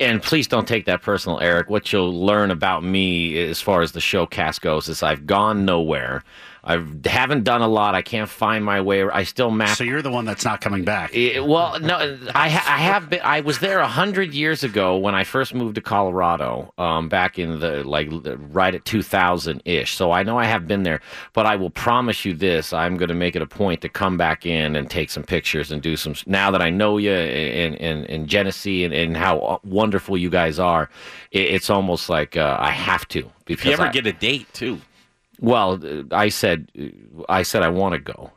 and 0.00 0.22
please 0.22 0.46
don't 0.46 0.66
take 0.68 0.84
that 0.86 1.02
personal, 1.02 1.40
Erik. 1.40 1.68
What 1.68 1.92
you'll 1.92 2.24
learn 2.24 2.50
about 2.50 2.82
me 2.84 3.38
as 3.38 3.60
far 3.60 3.82
as 3.82 3.92
the 3.92 4.00
showcast 4.00 4.60
goes 4.60 4.88
is 4.88 5.02
I've 5.02 5.26
gone 5.26 5.64
nowhere. 5.64 6.22
I 6.68 6.84
haven't 7.08 7.44
done 7.44 7.62
a 7.62 7.66
lot. 7.66 7.94
I 7.94 8.02
can't 8.02 8.28
find 8.28 8.62
my 8.62 8.82
way. 8.82 9.02
I 9.02 9.24
still 9.24 9.50
map. 9.50 9.76
So 9.78 9.84
you're 9.84 10.02
the 10.02 10.10
one 10.10 10.26
that's 10.26 10.44
not 10.44 10.60
coming 10.60 10.84
back. 10.84 11.12
Eh, 11.14 11.38
well, 11.38 11.80
no, 11.80 11.96
I, 12.34 12.50
ha- 12.50 12.74
I 12.74 12.78
have 12.78 13.08
been. 13.08 13.20
I 13.24 13.40
was 13.40 13.58
there 13.60 13.78
a 13.78 13.88
hundred 13.88 14.34
years 14.34 14.62
ago 14.62 14.98
when 14.98 15.14
I 15.14 15.24
first 15.24 15.54
moved 15.54 15.76
to 15.76 15.80
Colorado, 15.80 16.74
um, 16.76 17.08
back 17.08 17.38
in 17.38 17.58
the 17.60 17.82
like 17.84 18.08
right 18.52 18.74
at 18.74 18.84
two 18.84 19.02
thousand 19.02 19.62
ish. 19.64 19.94
So 19.96 20.12
I 20.12 20.22
know 20.22 20.38
I 20.38 20.44
have 20.44 20.66
been 20.68 20.82
there, 20.82 21.00
but 21.32 21.46
I 21.46 21.56
will 21.56 21.70
promise 21.70 22.26
you 22.26 22.34
this: 22.34 22.74
I'm 22.74 22.98
going 22.98 23.08
to 23.08 23.14
make 23.14 23.34
it 23.34 23.40
a 23.40 23.46
point 23.46 23.80
to 23.80 23.88
come 23.88 24.18
back 24.18 24.44
in 24.44 24.76
and 24.76 24.90
take 24.90 25.08
some 25.08 25.22
pictures 25.22 25.72
and 25.72 25.80
do 25.80 25.96
some. 25.96 26.14
Now 26.26 26.50
that 26.50 26.60
I 26.60 26.68
know 26.68 26.98
you 26.98 27.12
and 27.12 27.74
and, 27.76 28.04
and 28.10 28.28
Genesee 28.28 28.84
and, 28.84 28.92
and 28.92 29.16
how 29.16 29.60
wonderful 29.64 30.18
you 30.18 30.28
guys 30.28 30.58
are, 30.58 30.90
it, 31.30 31.40
it's 31.54 31.70
almost 31.70 32.10
like 32.10 32.36
uh, 32.36 32.58
I 32.60 32.72
have 32.72 33.08
to. 33.08 33.22
Because 33.46 33.60
If 33.62 33.64
you 33.64 33.72
ever 33.72 33.84
I- 33.86 33.92
get 33.92 34.06
a 34.06 34.12
date 34.12 34.52
too, 34.52 34.80
well, 35.40 35.80
uh, 35.84 36.02
I 36.12 36.28
said, 36.28 36.70
I 37.28 37.42
said 37.42 37.62
I 37.62 37.68
want 37.68 37.94
to 37.94 37.98
go. 38.00 38.30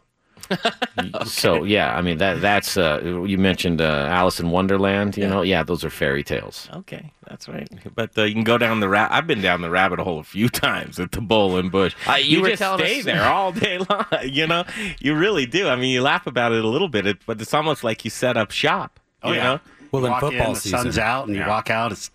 So 1.26 1.64
yeah, 1.64 1.96
I 1.96 2.02
mean 2.02 2.18
that 2.18 2.42
that's 2.42 2.78
uh, 2.78 3.00
you 3.26 3.38
mentioned 3.38 3.82
uh, 3.82 4.08
Alice 4.10 4.40
in 4.40 4.52
Wonderland. 4.52 5.18
You 5.18 5.28
know, 5.28 5.42
yeah, 5.42 5.64
those 5.64 5.84
are 5.84 5.90
fairy 5.90 6.24
tales. 6.24 6.70
okay, 6.76 7.12
that's 7.28 7.48
right. 7.48 7.68
But 7.96 8.18
uh, 8.18 8.24
you 8.24 8.34
can 8.34 8.44
go 8.44 8.58
down 8.58 8.82
the 8.82 8.90
rat. 8.90 9.12
I've 9.12 9.26
been 9.28 9.42
down 9.42 9.62
the 9.62 9.70
rabbit 9.70 10.00
hole 10.00 10.20
a 10.20 10.24
few 10.24 10.50
times 10.68 11.00
at 11.00 11.12
the 11.14 11.22
Bull 11.22 11.58
and 11.58 11.72
Bush. 11.72 11.96
Uh, 12.08 12.16
you 12.16 12.38
you 12.38 12.42
were 12.42 12.50
just 12.50 12.60
telling 12.62 12.86
stay 12.86 13.00
us- 13.00 13.06
there 13.06 13.24
all 13.24 13.52
day 13.52 13.78
long. 13.90 14.06
You 14.24 14.46
know, 14.48 14.66
you 15.00 15.16
really 15.16 15.46
do. 15.46 15.68
I 15.70 15.76
mean, 15.76 15.92
you 15.92 16.02
laugh 16.02 16.28
about 16.28 16.52
it 16.52 16.64
a 16.64 16.68
little 16.68 16.90
bit, 16.90 17.18
but 17.26 17.42
it's 17.42 17.54
almost 17.54 17.84
like 17.84 18.04
you 18.04 18.12
set 18.12 18.36
up 18.38 18.52
shop. 18.52 19.00
Oh 19.24 19.30
you 19.30 19.38
yeah. 19.38 19.44
know? 19.44 19.60
you 19.94 20.02
walk 20.02 20.24
in, 20.24 20.54
the 20.54 20.56
sun's 20.56 20.98
out, 20.98 21.28
and 21.28 21.36
you 21.36 21.46
walk 21.46 21.70
out. 21.70 21.92
It's 21.92 22.12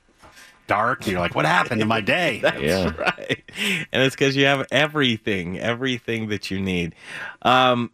dark, 0.66 1.00
and 1.00 1.08
you're 1.08 1.20
like, 1.20 1.34
"What 1.34 1.46
happened 1.46 1.80
to 1.80 1.86
my 1.86 2.00
day?" 2.00 2.40
That's 2.42 2.98
right. 2.98 3.42
And 3.92 4.02
it's 4.02 4.14
because 4.14 4.36
you 4.36 4.46
have 4.46 4.66
everything, 4.70 5.58
everything 5.58 6.28
that 6.28 6.50
you 6.50 6.60
need. 6.60 6.94
Um, 7.42 7.90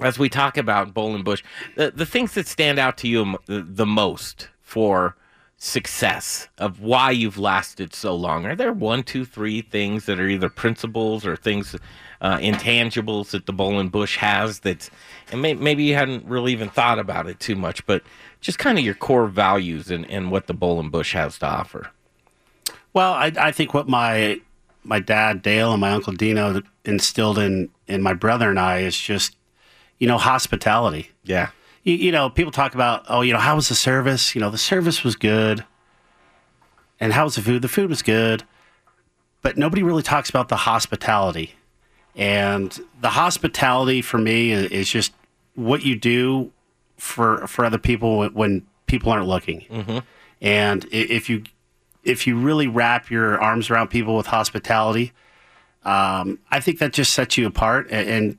as 0.00 0.18
we 0.18 0.28
talk 0.28 0.56
about 0.56 0.94
Bull 0.94 1.14
and 1.14 1.24
Bush, 1.24 1.42
the, 1.76 1.90
the 1.90 2.06
things 2.06 2.34
that 2.34 2.46
stand 2.46 2.78
out 2.78 2.96
to 2.98 3.08
you 3.08 3.38
the, 3.46 3.62
the 3.62 3.86
most 3.86 4.48
for 4.60 5.16
success 5.56 6.48
of 6.58 6.80
why 6.80 7.10
you've 7.10 7.38
lasted 7.38 7.92
so 7.92 8.14
long, 8.14 8.46
are 8.46 8.54
there 8.54 8.72
one, 8.72 9.02
two, 9.02 9.24
three 9.24 9.60
things 9.60 10.06
that 10.06 10.20
are 10.20 10.28
either 10.28 10.48
principles 10.48 11.26
or 11.26 11.34
things, 11.34 11.74
uh, 12.20 12.38
intangibles 12.38 13.30
that 13.30 13.46
the 13.46 13.52
Bull 13.52 13.80
and 13.80 13.90
Bush 13.90 14.16
has 14.18 14.60
that, 14.60 14.88
and 15.32 15.42
may, 15.42 15.54
maybe 15.54 15.82
you 15.82 15.94
hadn't 15.94 16.24
really 16.26 16.52
even 16.52 16.68
thought 16.68 17.00
about 17.00 17.26
it 17.26 17.40
too 17.40 17.56
much, 17.56 17.84
but 17.86 18.02
just 18.40 18.58
kind 18.58 18.78
of 18.78 18.84
your 18.84 18.94
core 18.94 19.26
values 19.26 19.90
and, 19.90 20.08
and 20.10 20.30
what 20.30 20.46
the 20.46 20.54
Bull 20.54 20.80
and 20.80 20.90
Bush 20.90 21.12
has 21.14 21.38
to 21.38 21.46
offer? 21.46 21.90
Well, 22.92 23.12
I, 23.12 23.32
I 23.38 23.52
think 23.52 23.74
what 23.74 23.88
my 23.88 24.40
my 24.84 25.00
dad 25.00 25.42
Dale 25.42 25.72
and 25.72 25.80
my 25.80 25.90
uncle 25.90 26.12
Dino 26.12 26.62
instilled 26.84 27.38
in 27.38 27.68
in 27.86 28.02
my 28.02 28.14
brother 28.14 28.48
and 28.50 28.58
I 28.58 28.78
is 28.80 28.98
just 28.98 29.36
you 29.98 30.06
know 30.06 30.18
hospitality. 30.18 31.10
Yeah. 31.24 31.50
You, 31.84 31.94
you 31.94 32.12
know, 32.12 32.30
people 32.30 32.52
talk 32.52 32.74
about 32.74 33.04
oh, 33.08 33.22
you 33.22 33.32
know, 33.32 33.38
how 33.38 33.56
was 33.56 33.68
the 33.68 33.74
service? 33.74 34.34
You 34.34 34.40
know, 34.40 34.50
the 34.50 34.58
service 34.58 35.04
was 35.04 35.16
good. 35.16 35.64
And 37.00 37.12
how 37.12 37.24
was 37.24 37.36
the 37.36 37.42
food? 37.42 37.62
The 37.62 37.68
food 37.68 37.88
was 37.88 38.02
good. 38.02 38.44
But 39.42 39.56
nobody 39.56 39.82
really 39.82 40.02
talks 40.02 40.28
about 40.28 40.48
the 40.48 40.56
hospitality. 40.56 41.54
And 42.16 42.76
the 43.00 43.10
hospitality 43.10 44.02
for 44.02 44.18
me 44.18 44.50
is, 44.50 44.70
is 44.72 44.90
just 44.90 45.12
what 45.54 45.84
you 45.84 45.94
do 45.94 46.50
for 46.98 47.46
for 47.46 47.64
other 47.64 47.78
people 47.78 48.28
when, 48.30 48.66
people 48.86 49.12
aren't 49.12 49.26
looking. 49.26 49.60
Mm-hmm. 49.70 49.98
And 50.40 50.86
if 50.90 51.28
you 51.28 51.44
if 52.04 52.26
you 52.26 52.38
really 52.38 52.66
wrap 52.66 53.10
your 53.10 53.38
arms 53.40 53.70
around 53.70 53.88
people 53.88 54.16
with 54.16 54.26
hospitality, 54.26 55.12
um, 55.84 56.38
I 56.50 56.60
think 56.60 56.78
that 56.78 56.92
just 56.92 57.12
sets 57.12 57.36
you 57.36 57.46
apart. 57.46 57.88
And, 57.90 58.08
and 58.08 58.38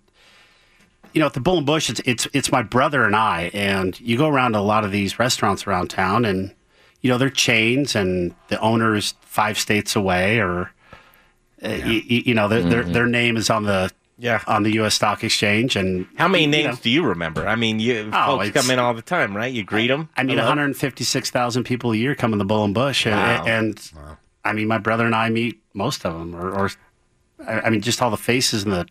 you 1.14 1.20
know, 1.20 1.28
at 1.28 1.34
the 1.34 1.40
Bull 1.40 1.58
and 1.58 1.66
Bush, 1.66 1.90
it's 1.90 2.02
it's 2.06 2.28
it's 2.34 2.52
my 2.52 2.64
brother 2.64 3.06
and 3.06 3.16
I, 3.16 3.52
and 3.54 4.00
you 4.00 4.18
go 4.18 4.28
around 4.28 4.56
a 4.56 4.62
lot 4.62 4.84
of 4.86 4.92
these 4.92 5.20
restaurants 5.20 5.68
around 5.68 5.90
town, 5.90 6.26
and 6.26 6.54
you 7.02 7.10
know 7.10 7.18
they're 7.18 7.30
chains, 7.30 7.96
and 7.96 8.34
the 8.48 8.60
owner's 8.60 9.14
five 9.22 9.58
states 9.58 9.96
away, 9.96 10.40
or 10.40 10.72
uh, 11.64 11.70
y- 11.70 12.04
y- 12.10 12.24
you 12.26 12.34
know 12.34 12.48
their, 12.48 12.62
their 12.64 12.84
their 12.84 13.08
name 13.08 13.38
is 13.38 13.50
on 13.50 13.64
the 13.64 13.92
Yeah. 14.20 14.44
on 14.48 14.64
the 14.64 14.74
U.S. 14.74 14.96
Stock 14.96 15.24
Exchange, 15.24 15.76
and 15.76 16.06
How 16.18 16.28
many 16.28 16.44
you 16.44 16.50
names 16.50 16.76
know, 16.78 16.82
do 16.84 16.90
you 16.90 17.06
remember? 17.06 17.48
I 17.48 17.56
mean, 17.56 17.80
you 17.80 18.12
Oh, 18.14 18.38
folks 18.40 18.52
come 18.52 18.70
in 18.72 18.78
all 18.80 18.94
the 18.94 19.02
time, 19.02 19.36
right? 19.36 19.52
You 19.52 19.64
greet 19.64 19.88
them. 19.88 20.10
I 20.18 20.24
mean, 20.24 20.38
156,000 20.38 21.64
people 21.64 21.92
a 21.92 21.96
year 21.96 22.16
come 22.16 22.34
in 22.34 22.40
the 22.40 22.46
Bull 22.46 22.64
and 22.66 22.74
Bush, 22.74 23.06
and, 23.08 23.16
Wow. 23.16 23.46
and 23.46 23.92
I 24.44 24.54
mean, 24.54 24.68
my 24.68 24.78
brother 24.78 25.06
and 25.06 25.16
I 25.16 25.30
meet 25.30 25.62
most 25.74 26.06
of 26.06 26.14
them, 26.18 26.36
or, 26.36 26.50
or 26.52 26.70
I 27.48 27.62
I 27.62 27.70
mean, 27.70 27.82
just 27.82 28.02
all 28.02 28.10
the 28.12 28.18
faces 28.18 28.64
and 28.64 28.74
the 28.74 28.86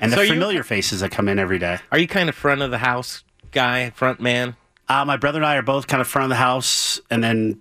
and 0.00 0.10
the 0.10 0.16
So 0.16 0.22
you- 0.22 0.32
familiar 0.32 0.62
faces 0.62 1.00
that 1.00 1.10
come 1.10 1.28
in 1.28 1.38
every 1.38 1.58
day. 1.58 1.78
Are 1.90 1.98
you 1.98 2.08
kind 2.08 2.28
of 2.28 2.34
front 2.34 2.62
of 2.62 2.70
the 2.70 2.78
house 2.78 3.24
guy, 3.50 3.90
front 3.90 4.20
man? 4.20 4.56
Uh, 4.88 5.04
my 5.04 5.16
brother 5.16 5.38
and 5.38 5.46
I 5.46 5.56
are 5.56 5.62
both 5.62 5.86
kind 5.86 6.00
of 6.00 6.08
front 6.08 6.24
of 6.24 6.30
the 6.30 6.36
house, 6.36 7.00
and 7.10 7.22
then 7.22 7.48
y- 7.48 7.56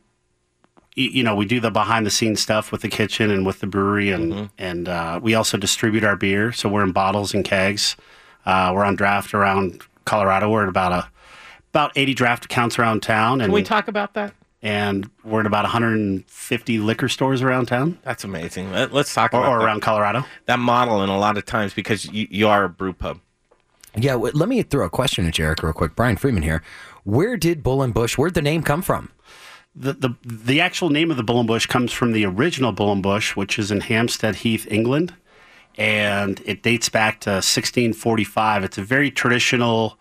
you 0.96 1.24
know 1.24 1.36
we 1.36 1.46
do 1.46 1.60
the 1.60 1.72
behind 1.72 2.06
the 2.06 2.12
scenes 2.12 2.42
stuff 2.42 2.72
with 2.72 2.82
the 2.82 2.90
kitchen 2.90 3.30
and 3.32 3.46
with 3.46 3.60
the 3.60 3.68
brewery, 3.68 4.12
and 4.12 4.34
Mm-hmm. 4.34 4.46
and 4.58 4.90
uh, 4.90 5.20
we 5.22 5.34
also 5.36 5.58
distribute 5.58 6.04
our 6.04 6.16
beer. 6.16 6.52
So 6.52 6.68
we're 6.70 6.84
in 6.84 6.92
bottles 6.92 7.34
and 7.34 7.44
kegs. 7.46 7.96
Uh, 8.46 8.72
we're 8.74 8.84
on 8.86 8.96
draft 8.96 9.34
around 9.34 9.82
Colorado. 10.06 10.50
We're 10.50 10.64
at 10.64 10.70
about 10.70 10.92
a 10.92 11.10
about 11.70 11.92
eighty 11.96 12.14
draft 12.14 12.46
accounts 12.46 12.78
around 12.80 13.02
town, 13.02 13.42
and 13.42 13.48
Can 13.50 13.54
we 13.54 13.64
talk 13.64 13.88
about 13.88 14.14
that? 14.16 14.34
and 14.64 15.10
we're 15.24 15.40
at 15.40 15.48
about 15.48 15.64
150 15.64 16.78
liquor 16.78 17.10
stores 17.10 17.42
around 17.42 17.66
town. 17.66 17.98
That's 18.04 18.24
amazing. 18.24 18.72
Let, 18.72 18.94
us 18.94 19.12
talk 19.12 19.34
Or- 19.34 19.40
about 19.40 19.50
or 19.54 19.58
that. 19.58 19.66
around 19.66 19.82
Colorado. 19.82 20.24
That 20.46 20.60
model, 20.60 21.02
and 21.02 21.12
a 21.12 21.16
lot 21.18 21.36
of 21.36 21.46
times 21.46 21.74
because 21.74 22.06
you, 22.06 22.28
you 22.30 22.48
are 22.48 22.66
a 22.66 22.70
brew 22.70 22.94
pub. 22.94 23.20
Yeah, 23.96 24.12
w- 24.12 24.32
let 24.36 24.48
me 24.48 24.62
throw 24.62 24.86
a 24.86 24.90
question 24.92 25.26
at 25.26 25.34
Jarek 25.34 25.64
real 25.64 25.74
quick. 25.74 25.96
Brian 25.96 26.16
Freeman 26.16 26.44
here. 26.44 26.62
Where 27.06 27.38
did 27.38 27.64
Bull 27.64 27.82
and 27.82 27.92
Bush? 27.92 28.20
Where'd 28.20 28.36
the 28.36 28.42
name 28.44 28.62
come 28.62 28.84
from? 28.84 29.10
The, 29.76 29.94
the 29.94 30.16
the 30.26 30.60
actual 30.60 30.90
name 30.90 31.12
of 31.12 31.18
the 31.18 31.24
Bull 31.24 31.40
and 31.40 31.48
Bush 31.48 31.66
comes 31.66 31.94
from 31.94 32.12
the 32.12 32.26
original 32.26 32.72
Bull 32.74 32.92
and 32.92 33.02
Bush, 33.02 33.36
which 33.36 33.58
is 33.58 33.72
in 33.72 33.82
Hampstead 33.82 34.38
Heath, 34.38 34.68
England, 34.70 35.14
and 35.78 36.42
it 36.46 36.62
dates 36.62 36.90
back 36.90 37.22
to 37.22 37.30
1645. 37.30 38.66
It's 38.66 38.78
a 38.78 38.84
very 38.84 39.10
traditional 39.10 39.98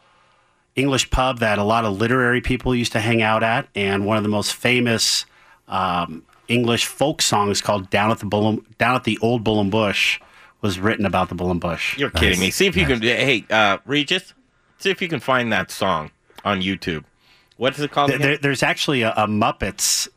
English 0.74 1.10
pub 1.10 1.38
that 1.38 1.58
a 1.58 1.62
lot 1.62 1.84
of 1.84 1.98
literary 1.98 2.40
people 2.40 2.74
used 2.74 2.92
to 2.92 3.00
hang 3.00 3.22
out 3.22 3.44
at, 3.44 3.68
and 3.76 4.06
one 4.06 4.16
of 4.16 4.24
the 4.24 4.28
most 4.28 4.54
famous 4.54 5.24
um, 5.68 6.24
English 6.48 6.86
folk 6.86 7.22
songs 7.22 7.60
called 7.60 7.90
"Down 7.90 8.10
at 8.10 8.18
the 8.18 8.26
Bull 8.26 8.48
and, 8.48 8.78
Down 8.78 8.96
at 8.96 9.04
the 9.04 9.18
Old 9.22 9.44
Bull 9.44 9.60
and 9.60 9.70
Bush" 9.70 10.20
was 10.62 10.80
written 10.80 11.06
about 11.06 11.28
the 11.28 11.36
Bull 11.36 11.50
and 11.50 11.60
Bush. 11.60 11.96
You're 11.96 12.10
kidding 12.10 12.40
me. 12.40 12.50
See 12.50 12.66
if 12.66 12.76
you 12.76 12.86
can. 12.86 13.00
Hey, 13.00 13.44
uh, 13.48 13.78
Regis, 13.86 14.34
see 14.78 14.90
if 14.90 15.00
you 15.00 15.08
can 15.08 15.20
find 15.20 15.52
that 15.52 15.70
song 15.70 16.10
on 16.44 16.60
YouTube. 16.60 17.04
What 17.60 17.74
is 17.74 17.80
it 17.80 17.90
called? 17.90 18.10
There, 18.10 18.38
there's 18.38 18.62
actually 18.62 19.02
a, 19.02 19.10
a 19.10 19.26
Muppets 19.26 20.08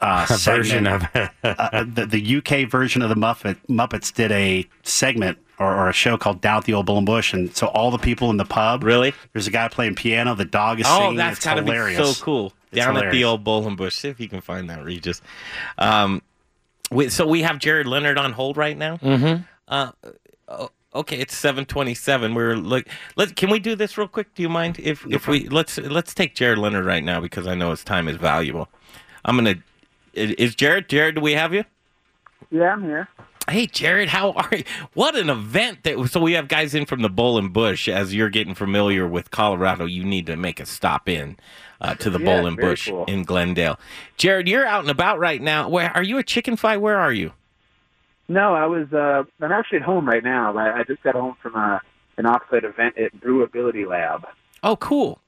uh, 0.00 0.24
A 0.30 0.36
version 0.36 0.84
segment. 0.84 1.30
uh, 1.42 1.84
the, 1.84 2.06
the 2.06 2.36
UK 2.36 2.70
version 2.70 3.02
of 3.02 3.08
the 3.08 3.16
Muppet 3.16 3.56
Muppets 3.68 4.14
did 4.14 4.30
a 4.30 4.68
segment 4.84 5.36
or, 5.58 5.74
or 5.74 5.88
a 5.88 5.92
show 5.92 6.16
called 6.16 6.40
Down 6.40 6.58
at 6.58 6.64
the 6.64 6.74
Old 6.74 6.86
Bull 6.86 6.98
and 6.98 7.06
Bush, 7.06 7.32
and 7.32 7.56
so 7.56 7.66
all 7.66 7.90
the 7.90 7.98
people 7.98 8.30
in 8.30 8.36
the 8.36 8.44
pub. 8.44 8.84
Really? 8.84 9.14
There's 9.32 9.48
a 9.48 9.50
guy 9.50 9.66
playing 9.66 9.96
piano. 9.96 10.36
The 10.36 10.44
dog 10.44 10.78
is 10.78 10.86
oh, 10.88 10.98
singing. 10.98 11.16
that's 11.16 11.38
it's 11.38 11.44
gotta 11.44 11.62
hilarious. 11.62 11.98
be 11.98 12.04
so 12.04 12.24
cool. 12.24 12.52
It's 12.70 12.76
Down 12.76 12.96
at 12.96 13.10
the 13.10 13.24
old 13.24 13.42
Bull 13.42 13.66
and 13.66 13.76
Bush. 13.76 13.96
See 13.96 14.08
if 14.08 14.20
you 14.20 14.28
can 14.28 14.40
find 14.40 14.70
that, 14.70 14.84
Regis. 14.84 15.22
Um, 15.78 16.22
we, 16.92 17.08
so 17.08 17.26
we 17.26 17.42
have 17.42 17.58
Jared 17.58 17.88
Leonard 17.88 18.16
on 18.16 18.30
hold 18.30 18.56
right 18.56 18.78
now. 18.78 18.98
Mm-hmm. 18.98 19.42
Uh, 19.66 19.90
oh, 20.46 20.70
okay, 20.94 21.18
it's 21.18 21.36
seven 21.36 21.64
twenty-seven. 21.64 22.34
We're 22.34 22.56
look. 22.56 22.86
Let 23.16 23.36
can 23.36 23.50
we 23.50 23.58
do 23.58 23.74
this 23.74 23.96
real 23.98 24.08
quick? 24.08 24.34
Do 24.34 24.42
you 24.42 24.48
mind 24.48 24.78
if 24.78 25.06
if 25.06 25.28
we 25.28 25.48
let's 25.48 25.78
let's 25.78 26.14
take 26.14 26.34
Jared 26.34 26.58
Leonard 26.58 26.84
right 26.84 27.04
now 27.04 27.20
because 27.20 27.46
I 27.46 27.54
know 27.54 27.70
his 27.70 27.84
time 27.84 28.08
is 28.08 28.16
valuable. 28.16 28.68
I'm 29.24 29.36
gonna. 29.36 29.56
Is 30.14 30.54
Jared? 30.54 30.88
Jared, 30.88 31.14
do 31.14 31.20
we 31.20 31.32
have 31.32 31.54
you? 31.54 31.64
Yeah, 32.50 32.72
I'm 32.72 32.82
here. 32.82 33.08
Hey, 33.50 33.66
Jared, 33.66 34.08
how 34.08 34.32
are 34.32 34.48
you? 34.52 34.62
What 34.94 35.16
an 35.16 35.28
event 35.28 35.82
that 35.82 36.08
so 36.10 36.20
we 36.20 36.32
have 36.34 36.46
guys 36.48 36.74
in 36.74 36.86
from 36.86 37.02
the 37.02 37.08
Bull 37.08 37.38
and 37.38 37.52
Bush. 37.52 37.88
As 37.88 38.14
you're 38.14 38.28
getting 38.30 38.54
familiar 38.54 39.06
with 39.08 39.30
Colorado, 39.30 39.84
you 39.84 40.04
need 40.04 40.26
to 40.26 40.36
make 40.36 40.60
a 40.60 40.66
stop 40.66 41.08
in 41.08 41.36
uh, 41.80 41.94
to 41.96 42.08
the 42.10 42.18
Yeah, 42.22 42.24
Bull 42.24 42.46
and 42.46 42.56
Bush 42.56 42.88
cool. 42.88 43.04
in 43.06 43.24
Glendale. 43.24 43.80
Jared, 44.16 44.46
you're 44.48 44.66
out 44.66 44.82
and 44.82 44.90
about 44.90 45.18
right 45.18 45.42
now. 45.42 45.68
Where 45.68 45.90
are 45.96 46.04
you 46.04 46.18
A 46.18 46.22
Chicken 46.22 46.56
Fight? 46.56 46.80
Where 46.80 46.98
are 46.98 47.12
you? 47.12 47.32
No, 48.28 48.54
I 48.54 48.66
was. 48.66 48.92
Uh, 48.92 49.24
I'm 49.40 49.52
actually 49.52 49.78
at 49.78 49.84
home 49.84 50.06
right 50.06 50.24
now. 50.24 50.56
I, 50.56 50.80
I 50.80 50.84
just 50.84 51.02
got 51.02 51.14
home 51.14 51.36
from 51.42 51.54
a, 51.54 51.80
an 52.16 52.24
offsite 52.24 52.64
event 52.64 52.96
at 52.98 53.14
Brewability 53.20 53.86
Lab. 53.86 54.26
Oh, 54.62 54.76
cool. 54.76 55.18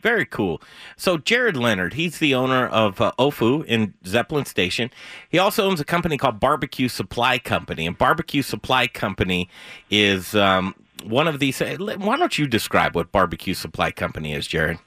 Very 0.00 0.24
cool. 0.24 0.62
So 0.96 1.18
Jared 1.18 1.56
Leonard, 1.56 1.94
he's 1.94 2.18
the 2.20 2.32
owner 2.34 2.68
of 2.68 3.00
uh, 3.00 3.12
Ofu 3.18 3.64
in 3.64 3.94
Zeppelin 4.06 4.44
Station. 4.44 4.90
He 5.28 5.38
also 5.38 5.68
owns 5.68 5.80
a 5.80 5.84
company 5.84 6.16
called 6.16 6.38
Barbecue 6.38 6.88
Supply 6.88 7.38
Company, 7.38 7.86
and 7.86 7.98
Barbecue 7.98 8.42
Supply 8.42 8.86
Company 8.86 9.48
is 9.90 10.36
um, 10.36 10.74
one 11.02 11.26
of 11.26 11.40
these. 11.40 11.60
uh, 11.60 11.76
Why 11.78 12.16
don't 12.16 12.38
you 12.38 12.46
describe 12.46 12.94
what 12.94 13.10
Barbecue 13.10 13.54
Supply 13.54 13.90
Company 13.90 14.34
is, 14.34 14.46
Jared? 14.46 14.78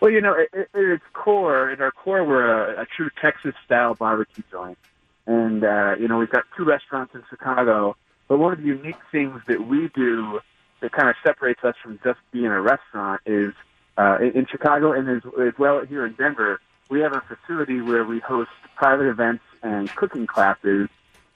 Well, 0.00 0.10
you 0.10 0.20
know, 0.20 0.34
at, 0.38 0.58
at 0.58 0.68
its 0.74 1.04
core, 1.14 1.70
at 1.70 1.80
our 1.80 1.90
core, 1.90 2.22
we're 2.22 2.74
a, 2.74 2.82
a 2.82 2.86
true 2.86 3.08
Texas-style 3.22 3.94
barbecue 3.94 4.44
joint, 4.50 4.76
and 5.26 5.64
uh, 5.64 5.94
you 5.98 6.08
know, 6.08 6.18
we've 6.18 6.30
got 6.30 6.44
two 6.56 6.64
restaurants 6.64 7.14
in 7.14 7.22
Chicago. 7.30 7.96
But 8.28 8.38
one 8.38 8.52
of 8.52 8.58
the 8.58 8.66
unique 8.66 8.96
things 9.12 9.40
that 9.48 9.66
we 9.66 9.88
do 9.94 10.40
that 10.80 10.92
kind 10.92 11.08
of 11.08 11.16
separates 11.22 11.62
us 11.62 11.74
from 11.82 11.98
just 12.02 12.18
being 12.32 12.46
a 12.46 12.60
restaurant 12.60 13.20
is 13.26 13.52
uh, 13.96 14.18
in, 14.20 14.46
Chicago 14.46 14.92
and 14.92 15.08
as, 15.08 15.22
as 15.40 15.52
well 15.58 15.84
here 15.84 16.04
in 16.04 16.14
Denver, 16.14 16.60
we 16.90 17.00
have 17.00 17.12
a 17.12 17.22
facility 17.22 17.80
where 17.80 18.04
we 18.04 18.20
host 18.20 18.50
private 18.76 19.06
events 19.06 19.44
and 19.62 19.88
cooking 19.94 20.26
classes 20.26 20.88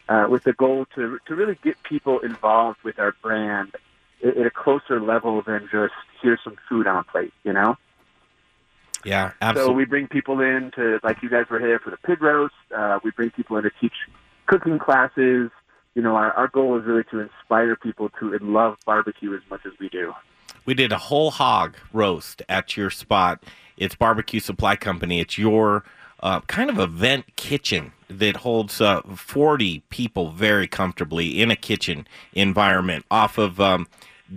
uh, 0.08 0.26
with 0.28 0.44
the 0.44 0.52
goal 0.52 0.86
to 0.94 1.18
to 1.26 1.34
really 1.34 1.58
get 1.62 1.82
people 1.82 2.18
involved 2.20 2.78
with 2.82 2.98
our 2.98 3.14
brand 3.22 3.74
at 4.24 4.46
a 4.46 4.50
closer 4.50 5.00
level 5.00 5.42
than 5.42 5.68
just 5.70 5.94
here's 6.20 6.40
some 6.42 6.56
food 6.68 6.86
on 6.86 6.96
a 6.96 7.04
plate, 7.04 7.32
you 7.44 7.52
know. 7.52 7.76
Yeah, 9.04 9.32
So 9.54 9.72
we 9.72 9.84
bring 9.84 10.08
people 10.08 10.40
in 10.40 10.72
to, 10.74 10.98
like 11.02 11.22
you 11.22 11.30
guys 11.30 11.46
were 11.50 11.60
here 11.60 11.78
for 11.78 11.90
the 11.90 11.96
pig 11.98 12.20
roast. 12.20 12.54
Uh, 12.76 12.98
we 13.04 13.10
bring 13.12 13.30
people 13.30 13.56
in 13.56 13.62
to 13.62 13.70
teach 13.80 13.92
cooking 14.46 14.78
classes. 14.78 15.50
You 15.94 16.02
know, 16.02 16.16
our, 16.16 16.32
our 16.32 16.48
goal 16.48 16.78
is 16.78 16.84
really 16.84 17.04
to 17.10 17.20
inspire 17.20 17.76
people 17.76 18.08
to 18.20 18.36
love 18.40 18.76
barbecue 18.84 19.34
as 19.34 19.40
much 19.50 19.60
as 19.66 19.72
we 19.80 19.88
do. 19.88 20.12
We 20.64 20.74
did 20.74 20.92
a 20.92 20.98
whole 20.98 21.30
hog 21.30 21.76
roast 21.92 22.42
at 22.48 22.76
your 22.76 22.90
spot. 22.90 23.42
It's 23.76 23.94
Barbecue 23.94 24.40
Supply 24.40 24.76
Company. 24.76 25.20
It's 25.20 25.38
your 25.38 25.84
uh, 26.20 26.40
kind 26.42 26.68
of 26.68 26.78
event 26.78 27.36
kitchen 27.36 27.92
that 28.08 28.36
holds 28.36 28.80
uh, 28.80 29.02
40 29.02 29.80
people 29.90 30.30
very 30.30 30.66
comfortably 30.66 31.40
in 31.40 31.50
a 31.50 31.56
kitchen 31.56 32.06
environment 32.32 33.04
off 33.10 33.38
of 33.38 33.60
um, 33.60 33.86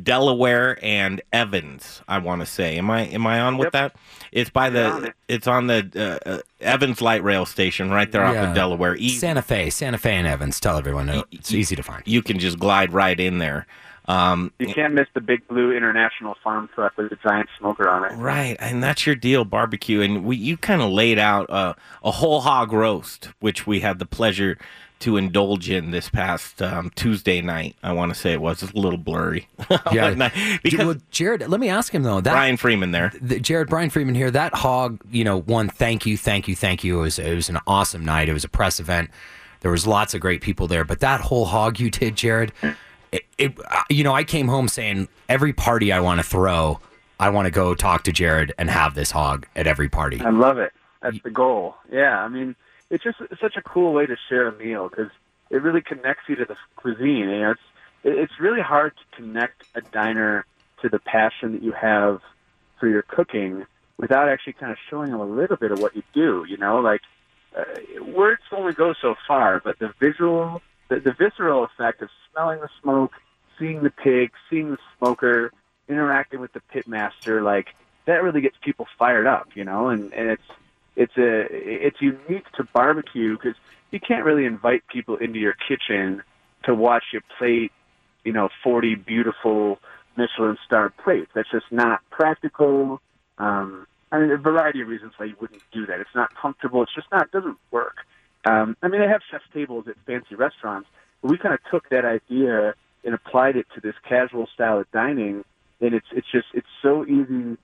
Delaware 0.03 0.77
and 0.81 1.21
Evans. 1.33 2.01
I 2.07 2.17
want 2.19 2.41
to 2.41 2.45
say, 2.45 2.77
am 2.77 2.89
I 2.89 3.01
am 3.07 3.27
I 3.27 3.39
on 3.41 3.57
with 3.57 3.71
that? 3.73 3.95
It's 4.31 4.49
by 4.49 4.69
the 4.69 5.13
it's 5.27 5.47
on 5.47 5.67
the 5.67 6.19
uh, 6.25 6.29
uh, 6.29 6.39
Evans 6.61 7.01
light 7.01 7.23
rail 7.23 7.45
station 7.45 7.89
right 7.91 8.11
there 8.11 8.23
off 8.23 8.33
Yeah. 8.33 8.49
of 8.49 8.55
Delaware. 8.55 8.95
Easy 8.95 9.17
Santa 9.17 9.41
Fe, 9.41 9.69
Santa 9.69 9.97
Fe 9.97 10.15
and 10.15 10.27
Evans. 10.27 10.59
Tell 10.59 10.77
everyone 10.77 11.07
no, 11.07 11.23
it's 11.31 11.53
easy 11.53 11.75
to 11.75 11.83
find. 11.83 12.03
you 12.05 12.21
can 12.21 12.39
just 12.39 12.57
glide 12.59 12.93
right 12.93 13.19
in 13.19 13.37
there. 13.39 13.67
Um, 14.07 14.51
You 14.59 14.73
can't 14.73 14.93
miss 14.93 15.07
the 15.13 15.21
big 15.21 15.47
blue 15.47 15.71
international 15.75 16.35
farm 16.43 16.69
truck 16.73 16.97
with 16.97 17.11
a 17.11 17.17
giant 17.17 17.49
smoker 17.59 17.87
on 17.89 18.03
it. 18.11 18.15
Right, 18.15 18.57
and 18.59 18.81
that's 18.83 19.05
your 19.05 19.15
deal, 19.15 19.45
barbecue. 19.45 20.01
And 20.01 20.25
we 20.25 20.35
you 20.37 20.57
kind 20.57 20.81
of 20.81 20.89
laid 20.91 21.19
out 21.19 21.49
uh, 21.49 21.73
a 22.03 22.11
whole 22.11 22.41
hog 22.41 22.73
roast, 22.73 23.29
which 23.39 23.67
we 23.67 23.79
had 23.81 23.99
the 23.99 24.05
pleasure 24.05 24.57
to 24.99 25.17
indulge 25.17 25.67
in 25.67 25.89
this 25.89 26.09
past 26.09 26.61
um, 26.61 26.91
Tuesday 26.95 27.41
night. 27.41 27.75
I 27.81 27.91
want 27.93 28.13
to 28.13 28.19
say 28.19 28.33
it 28.33 28.41
was 28.41 28.61
it's 28.61 28.71
a 28.71 28.77
little 28.77 28.99
blurry. 28.99 29.47
Yeah, 29.91 30.29
because 30.61 30.85
Well, 30.85 30.95
Jared, 31.09 31.47
let 31.47 31.59
me 31.59 31.69
ask 31.69 31.93
him 31.93 32.03
though. 32.03 32.21
That, 32.21 32.33
Brian 32.33 32.55
Freeman 32.57 32.91
there. 32.91 33.09
th- 33.09 33.41
Jared 33.41 33.67
Brian 33.69 33.89
Freeman 33.89 34.13
here. 34.15 34.29
That 34.31 34.53
hog, 34.53 34.99
you 35.09 35.23
know, 35.23 35.39
one. 35.41 35.69
Thank 35.69 36.05
you, 36.05 36.17
thank 36.17 36.47
you, 36.47 36.55
thank 36.55 36.83
you. 36.83 36.99
It 36.99 37.01
was 37.01 37.19
it 37.19 37.33
was 37.35 37.49
an 37.49 37.59
awesome 37.65 38.05
night. 38.05 38.29
It 38.29 38.33
was 38.33 38.43
a 38.43 38.49
press 38.49 38.79
event. 38.79 39.09
There 39.61 39.71
was 39.71 39.85
lots 39.87 40.13
of 40.13 40.21
great 40.21 40.41
people 40.41 40.67
there. 40.67 40.83
But 40.85 40.99
that 41.01 41.21
whole 41.21 41.45
hog 41.45 41.79
you 41.79 41.89
did, 41.91 42.15
Jared, 42.15 42.51
it, 43.11 43.23
it 43.37 43.57
you 43.89 44.03
know, 44.03 44.13
I 44.13 44.23
came 44.23 44.47
home 44.47 44.67
saying 44.67 45.07
every 45.27 45.53
party 45.53 45.91
I 45.91 45.99
want 45.99 46.19
to 46.19 46.23
throw, 46.25 46.79
I 47.19 47.29
want 47.29 47.45
to 47.45 47.51
go 47.51 47.75
talk 47.75 48.03
to 48.03 48.11
Jared 48.11 48.53
and 48.57 48.69
have 48.69 48.95
this 48.95 49.11
hog 49.11 49.47
at 49.55 49.67
every 49.67 49.89
party. 49.89 50.21
I 50.21 50.29
love 50.29 50.57
it. 50.57 50.73
That's 51.01 51.21
the 51.23 51.31
goal. 51.31 51.75
Yeah, 51.91 52.23
I 52.23 52.27
mean, 52.27 52.55
it's 52.89 53.03
just 53.03 53.17
such 53.39 53.55
a 53.57 53.61
cool 53.61 53.93
way 53.93 54.05
to 54.05 54.15
share 54.29 54.47
a 54.47 54.57
meal 54.57 54.89
because 54.89 55.11
it 55.49 55.61
really 55.61 55.81
connects 55.81 56.23
you 56.27 56.35
to 56.35 56.45
the 56.45 56.55
cuisine. 56.75 57.29
You 57.29 57.39
know, 57.41 57.51
it's 57.51 57.61
it's 58.03 58.39
really 58.39 58.61
hard 58.61 58.93
to 58.95 59.15
connect 59.15 59.63
a 59.75 59.81
diner 59.81 60.45
to 60.81 60.89
the 60.89 60.99
passion 60.99 61.53
that 61.53 61.61
you 61.61 61.71
have 61.71 62.21
for 62.79 62.87
your 62.87 63.03
cooking 63.03 63.65
without 63.97 64.27
actually 64.27 64.53
kind 64.53 64.71
of 64.71 64.77
showing 64.89 65.11
them 65.11 65.19
a 65.19 65.25
little 65.25 65.57
bit 65.57 65.71
of 65.71 65.79
what 65.79 65.95
you 65.95 66.03
do. 66.13 66.45
You 66.47 66.57
know, 66.57 66.79
like 66.79 67.01
uh, 67.57 67.63
words 68.03 68.41
only 68.51 68.73
go 68.73 68.93
so 68.99 69.15
far, 69.27 69.61
but 69.63 69.79
the 69.79 69.93
visual, 69.99 70.61
the, 70.91 70.99
the 70.99 71.13
visceral 71.13 71.63
effect 71.63 72.01
of 72.01 72.09
smelling 72.31 72.59
the 72.59 72.69
smoke, 72.81 73.13
seeing 73.57 73.81
the 73.81 73.89
pig, 73.89 74.31
seeing 74.49 74.71
the 74.71 74.77
smoker, 74.97 75.53
interacting 75.87 76.41
with 76.41 76.51
the 76.51 76.61
pitmaster, 76.73 77.41
like 77.41 77.73
that 78.05 78.23
really 78.23 78.41
gets 78.41 78.57
people 78.61 78.87
fired 78.99 79.25
up, 79.25 79.47
you 79.55 79.63
know. 79.63 79.87
And 79.87 80.13
and 80.13 80.29
it's 80.29 80.43
it's 80.97 81.17
a 81.17 81.47
it's 81.49 82.01
unique 82.01 82.51
to 82.57 82.65
barbecue 82.73 83.37
because 83.37 83.55
you 83.91 84.01
can't 84.01 84.25
really 84.25 84.45
invite 84.45 84.83
people 84.87 85.15
into 85.15 85.39
your 85.39 85.55
kitchen 85.67 86.23
to 86.63 86.75
watch 86.75 87.03
you 87.13 87.21
plate, 87.37 87.71
you 88.25 88.33
know, 88.33 88.49
40 88.61 88.95
beautiful 88.95 89.79
Michelin 90.17 90.57
star 90.65 90.89
plates. 90.89 91.31
That's 91.33 91.49
just 91.49 91.71
not 91.71 92.01
practical. 92.09 93.01
Um, 93.37 93.87
I 94.11 94.19
mean, 94.19 94.29
a 94.31 94.37
variety 94.37 94.81
of 94.81 94.89
reasons 94.89 95.13
why 95.15 95.27
you 95.27 95.35
wouldn't 95.39 95.63
do 95.71 95.85
that. 95.85 96.01
It's 96.01 96.13
not 96.13 96.35
comfortable. 96.35 96.83
It's 96.83 96.93
just 96.93 97.07
not 97.13 97.27
it 97.27 97.31
doesn't 97.31 97.57
work. 97.71 97.95
Um, 98.45 98.75
I 98.81 98.87
mean, 98.87 99.01
they 99.01 99.07
have 99.07 99.21
chef's 99.29 99.43
tables 99.53 99.87
at 99.87 99.95
fancy 100.05 100.35
restaurants, 100.35 100.89
but 101.21 101.31
we 101.31 101.37
kind 101.37 101.53
of 101.53 101.59
took 101.69 101.89
that 101.89 102.05
idea 102.05 102.73
and 103.03 103.13
applied 103.13 103.55
it 103.55 103.67
to 103.75 103.81
this 103.81 103.95
casual 104.07 104.47
style 104.53 104.79
of 104.79 104.91
dining, 104.91 105.43
and 105.79 105.93
it's 105.93 106.07
it's 106.11 106.29
just 106.31 106.47
it's 106.53 106.67
so 106.81 107.05
easy. 107.05 107.57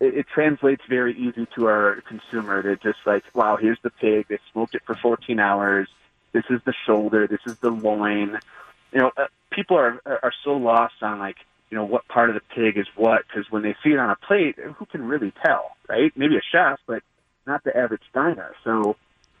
It, 0.00 0.14
it 0.14 0.26
translates 0.32 0.82
very 0.88 1.16
easy 1.16 1.46
to 1.56 1.66
our 1.66 2.02
consumer. 2.06 2.62
They're 2.62 2.76
just 2.76 3.00
like, 3.04 3.24
wow, 3.34 3.56
here's 3.56 3.78
the 3.82 3.90
pig. 3.90 4.26
They 4.28 4.38
smoked 4.52 4.74
it 4.74 4.82
for 4.86 4.94
14 4.94 5.38
hours. 5.38 5.88
This 6.32 6.44
is 6.50 6.60
the 6.64 6.74
shoulder. 6.86 7.26
This 7.26 7.40
is 7.46 7.58
the 7.58 7.70
loin. 7.70 8.38
You 8.92 9.00
know, 9.00 9.10
uh, 9.16 9.26
people 9.50 9.76
are 9.76 10.00
are 10.06 10.32
so 10.44 10.56
lost 10.56 11.02
on 11.02 11.18
like 11.18 11.36
you 11.70 11.76
know 11.76 11.84
what 11.84 12.08
part 12.08 12.30
of 12.30 12.34
the 12.34 12.42
pig 12.54 12.78
is 12.78 12.86
what 12.96 13.22
because 13.26 13.50
when 13.50 13.62
they 13.62 13.74
see 13.82 13.90
it 13.90 13.98
on 13.98 14.10
a 14.10 14.16
plate, 14.16 14.56
who 14.56 14.86
can 14.86 15.06
really 15.06 15.32
tell, 15.44 15.76
right? 15.88 16.12
Maybe 16.16 16.36
a 16.36 16.42
chef, 16.52 16.78
but 16.86 17.02
not 17.46 17.64
the 17.64 17.76
average 17.76 18.02
diner. 18.14 18.54
So 18.64 18.96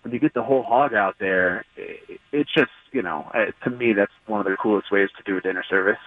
when 0.08 0.14
you 0.14 0.20
get 0.20 0.32
the 0.32 0.42
whole 0.42 0.62
hog 0.62 0.94
out 0.94 1.16
there, 1.20 1.66
it, 1.76 2.18
it's 2.32 2.52
just 2.54 2.70
you 2.92 3.02
know 3.02 3.30
uh, 3.34 3.52
to 3.64 3.70
me 3.70 3.92
that's 3.92 4.12
one 4.26 4.40
of 4.40 4.46
the 4.46 4.56
coolest 4.56 4.90
ways 4.90 5.10
to 5.18 5.22
do 5.24 5.36
a 5.36 5.40
dinner 5.40 5.64
service. 5.68 5.98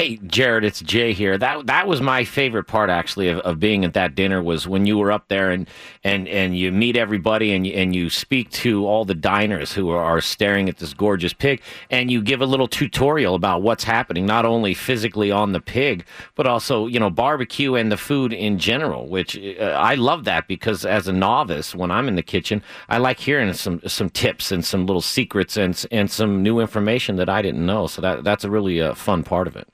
Hey, 0.00 0.16
Jared, 0.16 0.64
it's 0.64 0.80
Jay 0.80 1.12
here. 1.12 1.36
That 1.36 1.66
that 1.66 1.86
was 1.86 2.00
my 2.00 2.24
favorite 2.24 2.64
part 2.64 2.88
actually 2.88 3.28
of, 3.28 3.40
of 3.40 3.60
being 3.60 3.84
at 3.84 3.92
that 3.92 4.14
dinner 4.14 4.42
was 4.42 4.66
when 4.66 4.86
you 4.86 4.96
were 4.96 5.12
up 5.12 5.28
there 5.28 5.50
and 5.50 5.68
and 6.02 6.26
and 6.26 6.56
you 6.56 6.72
meet 6.72 6.96
everybody 6.96 7.52
and 7.52 7.66
you, 7.66 7.74
and 7.74 7.94
you 7.94 8.08
speak 8.08 8.48
to 8.52 8.86
all 8.86 9.04
the 9.04 9.14
diners 9.14 9.74
who 9.74 9.90
are, 9.90 10.02
are 10.02 10.22
staring 10.22 10.70
at 10.70 10.78
this 10.78 10.94
gorgeous 10.94 11.34
pig 11.34 11.60
and 11.90 12.10
you 12.10 12.22
give 12.22 12.40
a 12.40 12.46
little 12.46 12.66
tutorial 12.66 13.34
about 13.34 13.60
what's 13.60 13.84
happening 13.84 14.24
not 14.24 14.46
only 14.46 14.72
physically 14.72 15.30
on 15.30 15.52
the 15.52 15.60
pig 15.60 16.02
but 16.34 16.46
also 16.46 16.86
you 16.86 16.98
know 16.98 17.10
barbecue 17.10 17.74
and 17.74 17.92
the 17.92 17.98
food 17.98 18.32
in 18.32 18.58
general. 18.58 19.06
Which 19.06 19.36
uh, 19.36 19.64
I 19.64 19.96
love 19.96 20.24
that 20.24 20.48
because 20.48 20.86
as 20.86 21.08
a 21.08 21.12
novice, 21.12 21.74
when 21.74 21.90
I'm 21.90 22.08
in 22.08 22.14
the 22.14 22.22
kitchen, 22.22 22.62
I 22.88 22.96
like 22.96 23.20
hearing 23.20 23.52
some 23.52 23.82
some 23.86 24.08
tips 24.08 24.50
and 24.50 24.64
some 24.64 24.86
little 24.86 25.02
secrets 25.02 25.58
and 25.58 25.84
and 25.90 26.10
some 26.10 26.42
new 26.42 26.58
information 26.58 27.16
that 27.16 27.28
I 27.28 27.42
didn't 27.42 27.66
know. 27.66 27.86
So 27.86 28.00
that 28.00 28.24
that's 28.24 28.44
a 28.44 28.50
really 28.50 28.80
uh, 28.80 28.94
fun 28.94 29.24
part 29.24 29.46
of 29.46 29.56
it. 29.56 29.68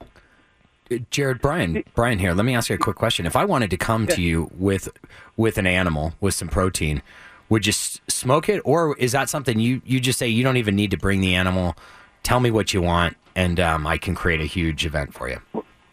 Jared, 1.10 1.40
Brian, 1.40 1.82
Brian 1.94 2.18
here. 2.18 2.32
Let 2.32 2.44
me 2.44 2.54
ask 2.54 2.68
you 2.68 2.76
a 2.76 2.78
quick 2.78 2.96
question. 2.96 3.26
If 3.26 3.36
I 3.36 3.44
wanted 3.44 3.70
to 3.70 3.76
come 3.76 4.06
to 4.08 4.22
you 4.22 4.50
with 4.56 4.88
with 5.36 5.58
an 5.58 5.66
animal 5.66 6.14
with 6.20 6.34
some 6.34 6.48
protein, 6.48 7.02
would 7.48 7.66
you 7.66 7.70
s- 7.70 8.00
smoke 8.08 8.48
it, 8.48 8.60
or 8.64 8.96
is 8.96 9.12
that 9.12 9.28
something 9.28 9.58
you 9.58 9.82
you 9.84 10.00
just 10.00 10.18
say 10.18 10.28
you 10.28 10.44
don't 10.44 10.56
even 10.56 10.76
need 10.76 10.90
to 10.92 10.96
bring 10.96 11.20
the 11.20 11.34
animal? 11.34 11.76
Tell 12.22 12.40
me 12.40 12.50
what 12.50 12.72
you 12.72 12.82
want, 12.82 13.16
and 13.34 13.58
um, 13.60 13.86
I 13.86 13.98
can 13.98 14.14
create 14.14 14.40
a 14.40 14.46
huge 14.46 14.86
event 14.86 15.12
for 15.12 15.28
you. 15.28 15.40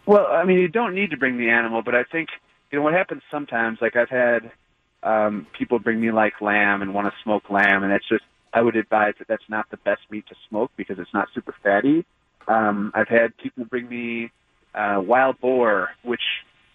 Well, 0.06 0.28
I 0.28 0.44
mean, 0.44 0.58
you 0.60 0.68
don't 0.68 0.94
need 0.94 1.12
to 1.12 1.18
bring 1.18 1.38
the 1.38 1.50
animal, 1.50 1.82
but 1.82 1.96
I 1.96 2.04
think 2.04 2.30
you 2.72 2.78
know 2.80 2.84
what 2.84 2.94
happens 2.94 3.22
sometimes. 3.32 3.80
Like 3.82 3.96
I've 3.96 4.10
had 4.10 4.52
um, 5.02 5.48
people 5.58 5.80
bring 5.80 6.00
me 6.02 6.12
like 6.12 6.42
lamb 6.42 6.82
and 6.82 6.94
want 6.94 7.08
to 7.08 7.14
smoke 7.24 7.50
lamb, 7.50 7.84
and 7.84 7.92
it's 7.92 8.08
just 8.08 8.24
I 8.54 8.62
would 8.62 8.76
advise 8.76 9.14
that 9.20 9.28
that's 9.28 9.48
not 9.50 9.70
the 9.72 9.78
best 9.78 10.02
meat 10.12 10.26
to 10.28 10.36
smoke 10.50 10.72
because 10.78 11.00
it's 11.00 11.14
not 11.14 11.30
super 11.34 11.56
fatty. 11.64 12.06
Um, 12.48 12.92
I've 12.94 13.08
had 13.08 13.36
people 13.38 13.66
bring 13.66 13.88
me 13.88 14.32
uh, 14.76 15.02
wild 15.02 15.40
boar, 15.40 15.90
which 16.04 16.22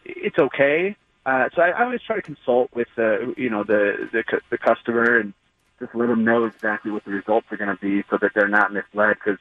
it's 0.05 0.39
okay. 0.39 0.97
Uh, 1.27 1.49
so 1.55 1.63
I, 1.63 1.71
I 1.71 1.85
always 1.85 2.01
try 2.07 2.17
to 2.17 2.23
consult 2.23 2.71
with 2.75 2.89
the 2.97 3.35
you 3.37 3.51
know 3.51 3.65
the 3.65 4.09
the, 4.13 4.23
cu- 4.23 4.41
the 4.51 4.59
customer 4.59 5.19
and 5.19 5.35
just 5.79 5.95
let 5.95 6.07
them 6.07 6.25
know 6.25 6.45
exactly 6.45 6.91
what 6.91 7.05
the 7.05 7.11
results 7.11 7.47
are 7.51 7.57
going 7.57 7.75
to 7.75 7.81
be, 7.81 8.03
so 8.11 8.19
that 8.21 8.33
they're 8.35 8.49
not 8.49 8.73
misled. 8.73 9.17
Because 9.23 9.39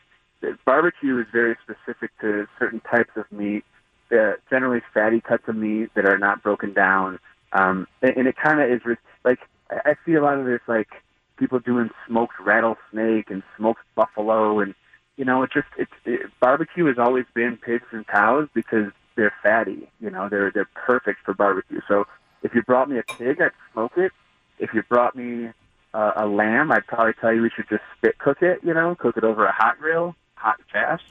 barbecue 0.65 1.19
is 1.19 1.25
very 1.31 1.55
specific 1.63 2.11
to 2.21 2.47
certain 2.59 2.79
types 2.81 3.11
of 3.15 3.31
meat, 3.31 3.63
uh, 4.11 4.33
generally 4.49 4.81
fatty 4.93 5.21
cuts 5.21 5.43
of 5.47 5.55
meat 5.55 5.89
that 5.95 6.05
are 6.05 6.17
not 6.17 6.43
broken 6.43 6.73
down, 6.73 7.19
um, 7.53 7.87
and, 8.01 8.17
and 8.17 8.27
it 8.27 8.35
kind 8.35 8.59
of 8.61 8.69
is 8.69 8.85
re- 8.85 8.97
like 9.23 9.39
I 9.69 9.91
I 9.91 9.95
see 10.05 10.13
a 10.13 10.21
lot 10.21 10.37
of 10.37 10.45
this 10.45 10.61
like 10.67 10.89
people 11.37 11.59
doing 11.59 11.89
smoked 12.07 12.39
rattlesnake 12.43 13.29
and 13.29 13.43
smoked 13.55 13.81
buffalo 13.95 14.59
and 14.59 14.73
you 15.17 15.25
know, 15.25 15.43
it 15.43 15.51
just 15.51 15.67
it's 15.77 15.91
it, 16.05 16.31
barbecue 16.39 16.85
has 16.85 16.97
always 16.97 17.25
been 17.33 17.57
pigs 17.57 17.87
and 17.91 18.05
cows 18.07 18.47
because 18.53 18.91
they're 19.15 19.33
fatty. 19.43 19.89
You 19.99 20.09
know, 20.09 20.29
they're 20.29 20.51
they're 20.51 20.69
perfect 20.73 21.19
for 21.25 21.33
barbecue. 21.33 21.81
So 21.87 22.05
if 22.43 22.53
you 22.53 22.61
brought 22.61 22.89
me 22.89 22.99
a 22.99 23.03
pig, 23.03 23.41
I'd 23.41 23.51
smoke 23.73 23.93
it. 23.97 24.11
If 24.59 24.73
you 24.73 24.83
brought 24.83 25.15
me 25.15 25.49
uh, 25.93 26.11
a 26.15 26.27
lamb, 26.27 26.71
I'd 26.71 26.87
probably 26.87 27.13
tell 27.19 27.33
you 27.33 27.41
we 27.41 27.49
should 27.49 27.67
just 27.69 27.83
spit 27.97 28.17
cook 28.19 28.41
it. 28.41 28.59
You 28.63 28.73
know, 28.73 28.95
cook 28.95 29.17
it 29.17 29.23
over 29.23 29.45
a 29.45 29.51
hot 29.51 29.79
grill, 29.79 30.15
hot 30.35 30.57
and 30.59 30.67
fast. 30.71 31.03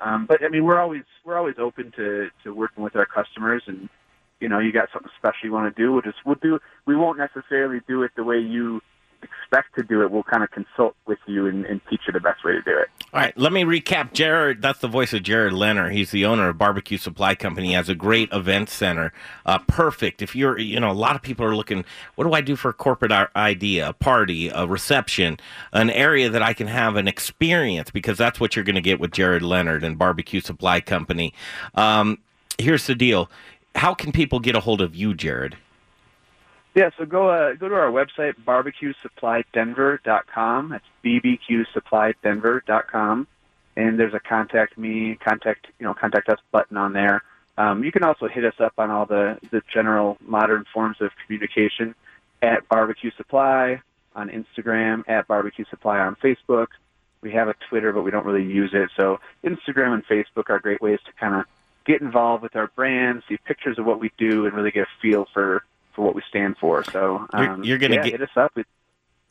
Um, 0.00 0.26
but 0.26 0.44
I 0.44 0.48
mean, 0.48 0.64
we're 0.64 0.78
always 0.78 1.02
we're 1.24 1.36
always 1.36 1.56
open 1.58 1.92
to 1.96 2.28
to 2.44 2.54
working 2.54 2.84
with 2.84 2.96
our 2.96 3.06
customers, 3.06 3.62
and 3.66 3.88
you 4.40 4.48
know, 4.48 4.58
you 4.58 4.72
got 4.72 4.90
something 4.92 5.10
special 5.18 5.40
you 5.44 5.52
want 5.52 5.74
to 5.74 5.82
do, 5.82 5.92
we'll 5.92 6.02
just 6.02 6.18
we'll 6.24 6.36
do. 6.36 6.58
We 6.86 6.96
won't 6.96 7.18
necessarily 7.18 7.80
do 7.88 8.02
it 8.02 8.12
the 8.14 8.24
way 8.24 8.38
you 8.38 8.80
expect 9.22 9.74
to 9.76 9.82
do 9.82 10.02
it. 10.02 10.10
We'll 10.10 10.22
kind 10.22 10.44
of 10.44 10.50
consult 10.50 10.94
with 11.06 11.18
you 11.26 11.46
and, 11.46 11.64
and 11.66 11.80
teach 11.90 12.02
you 12.06 12.12
the 12.12 12.20
best 12.20 12.44
way 12.44 12.52
to 12.52 12.62
do 12.62 12.78
it. 12.78 12.88
All 13.10 13.20
right, 13.20 13.36
let 13.38 13.54
me 13.54 13.62
recap. 13.62 14.12
Jared, 14.12 14.60
that's 14.60 14.80
the 14.80 14.88
voice 14.88 15.14
of 15.14 15.22
Jared 15.22 15.54
Leonard. 15.54 15.94
He's 15.94 16.10
the 16.10 16.26
owner 16.26 16.50
of 16.50 16.58
Barbecue 16.58 16.98
Supply 16.98 17.34
Company. 17.34 17.68
He 17.68 17.72
has 17.72 17.88
a 17.88 17.94
great 17.94 18.30
event 18.32 18.68
center. 18.68 19.14
Uh, 19.46 19.58
perfect. 19.60 20.20
If 20.20 20.36
you're, 20.36 20.58
you 20.58 20.78
know, 20.78 20.90
a 20.90 20.92
lot 20.92 21.16
of 21.16 21.22
people 21.22 21.46
are 21.46 21.56
looking, 21.56 21.86
what 22.16 22.24
do 22.24 22.34
I 22.34 22.42
do 22.42 22.54
for 22.54 22.68
a 22.68 22.74
corporate 22.74 23.10
idea, 23.34 23.88
a 23.88 23.92
party, 23.94 24.48
a 24.48 24.66
reception, 24.66 25.40
an 25.72 25.88
area 25.88 26.28
that 26.28 26.42
I 26.42 26.52
can 26.52 26.66
have 26.66 26.96
an 26.96 27.08
experience 27.08 27.90
because 27.90 28.18
that's 28.18 28.40
what 28.40 28.54
you're 28.54 28.64
going 28.64 28.74
to 28.74 28.82
get 28.82 29.00
with 29.00 29.12
Jared 29.12 29.42
Leonard 29.42 29.84
and 29.84 29.96
Barbecue 29.96 30.40
Supply 30.40 30.82
Company. 30.82 31.32
Um, 31.76 32.18
here's 32.58 32.86
the 32.86 32.94
deal. 32.94 33.30
How 33.74 33.94
can 33.94 34.12
people 34.12 34.38
get 34.38 34.54
a 34.54 34.60
hold 34.60 34.82
of 34.82 34.94
you, 34.94 35.14
Jared? 35.14 35.56
Yeah, 36.74 36.90
so 36.96 37.04
go 37.06 37.28
uh, 37.28 37.54
go 37.54 37.68
to 37.68 37.74
our 37.74 37.90
website 37.90 38.34
barbecuesupplydenver.com. 38.44 40.68
That's 40.68 40.84
bbqsupplydenver.com, 41.04 43.26
and 43.76 43.98
there's 43.98 44.14
a 44.14 44.20
contact 44.20 44.78
me, 44.78 45.16
contact 45.16 45.66
you 45.78 45.86
know, 45.86 45.94
contact 45.94 46.28
us 46.28 46.38
button 46.52 46.76
on 46.76 46.92
there. 46.92 47.24
Um, 47.56 47.82
you 47.82 47.90
can 47.90 48.04
also 48.04 48.28
hit 48.28 48.44
us 48.44 48.60
up 48.60 48.74
on 48.78 48.90
all 48.90 49.06
the 49.06 49.38
the 49.50 49.62
general 49.72 50.18
modern 50.20 50.66
forms 50.72 50.98
of 51.00 51.10
communication 51.24 51.94
at 52.42 52.68
Barbecue 52.68 53.10
Supply 53.16 53.80
on 54.14 54.28
Instagram, 54.28 55.08
at 55.08 55.26
Barbecue 55.26 55.64
Supply 55.70 55.98
on 55.98 56.14
Facebook. 56.16 56.66
We 57.20 57.32
have 57.32 57.48
a 57.48 57.54
Twitter, 57.68 57.92
but 57.92 58.02
we 58.02 58.12
don't 58.12 58.24
really 58.24 58.44
use 58.44 58.70
it. 58.74 58.90
So 58.96 59.18
Instagram 59.42 59.94
and 59.94 60.06
Facebook 60.06 60.50
are 60.50 60.60
great 60.60 60.80
ways 60.80 61.00
to 61.06 61.12
kind 61.12 61.34
of 61.34 61.46
get 61.84 62.00
involved 62.00 62.44
with 62.44 62.54
our 62.54 62.68
brand, 62.68 63.24
see 63.28 63.38
pictures 63.38 63.76
of 63.78 63.86
what 63.86 63.98
we 63.98 64.12
do, 64.18 64.46
and 64.46 64.54
really 64.54 64.70
get 64.70 64.84
a 64.84 64.88
feel 65.02 65.26
for 65.32 65.64
for 65.98 66.04
what 66.04 66.14
we 66.14 66.22
stand 66.28 66.56
for. 66.60 66.84
So 66.84 67.26
You're- 67.34 67.48
um, 67.48 67.64
you're 67.64 67.76
gonna 67.78 67.96
yeah, 67.96 68.02
get- 68.04 68.12
hit 68.12 68.22
us 68.22 68.36
up. 68.36 68.56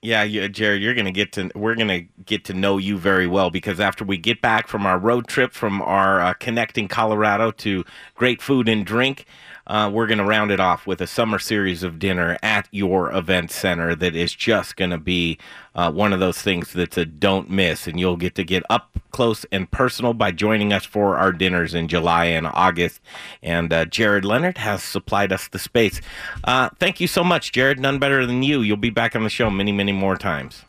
Yeah, 0.03 0.22
you, 0.23 0.48
Jared, 0.48 0.81
you're 0.84 0.94
gonna 0.94 1.11
get 1.11 1.31
to 1.34 1.49
we're 1.56 1.73
gonna 1.76 2.02
get 2.26 2.44
to 2.45 2.53
know 2.53 2.77
you 2.77 2.98
very 2.98 3.26
well 3.26 3.49
because 3.49 3.80
after 3.80 4.03
we 4.03 4.18
get 4.18 4.41
back 4.41 4.68
from 4.68 4.85
our 4.85 4.99
road 4.99 5.27
trip 5.27 5.53
from 5.53 5.81
our 5.81 6.22
uh, 6.22 6.34
connecting 6.34 6.88
Colorado 6.88 7.49
to 7.52 7.84
great 8.14 8.41
food 8.41 8.68
and 8.69 8.85
drink, 8.85 9.26
uh, 9.68 9.89
we're 9.94 10.07
gonna 10.07 10.26
round 10.26 10.52
it 10.52 10.60
off 10.60 10.88
with 10.88 10.99
a 11.02 11.07
summer 11.07 11.39
series 11.39 11.84
of 11.84 11.99
dinner 11.99 12.38
at 12.41 12.68
your 12.72 13.11
event 13.11 13.52
center 13.52 13.95
that 13.95 14.15
is 14.15 14.34
just 14.34 14.76
gonna 14.76 14.98
be 14.98 15.38
uh, 15.76 15.91
one 15.91 16.11
of 16.14 16.19
those 16.19 16.41
things 16.41 16.73
that's 16.73 16.98
a 16.98 17.06
don't 17.06 17.49
miss, 17.49 17.88
and 17.88 17.99
you'll 17.99 18.18
get 18.18 18.34
to 18.35 18.44
get 18.44 18.64
up 18.69 18.98
close 19.11 19.45
and 19.52 19.69
personal 19.72 20.14
by 20.14 20.31
joining 20.31 20.73
us 20.73 20.85
for 20.85 21.18
our 21.18 21.31
dinners 21.31 21.73
in 21.73 21.88
July 21.88 22.26
and 22.26 22.48
August. 22.48 22.99
And 23.41 23.72
uh, 23.72 23.85
Jared 23.85 24.26
Leonard 24.26 24.57
has 24.57 24.84
supplied 24.84 25.31
us 25.31 25.48
the 25.48 25.60
space. 25.60 26.02
Uh, 26.44 26.69
thank 26.80 26.99
you 26.99 27.07
so 27.07 27.23
much, 27.23 27.52
Jared. 27.52 27.80
None 27.80 27.99
better 27.99 28.26
than 28.26 28.44
you. 28.44 28.61
You'll 28.61 28.77
be 28.77 28.89
back 28.89 29.15
on 29.15 29.23
the 29.23 29.30
show 29.30 29.49
many, 29.49 29.72
many 29.72 29.91
more 29.91 30.18
times. 30.18 30.65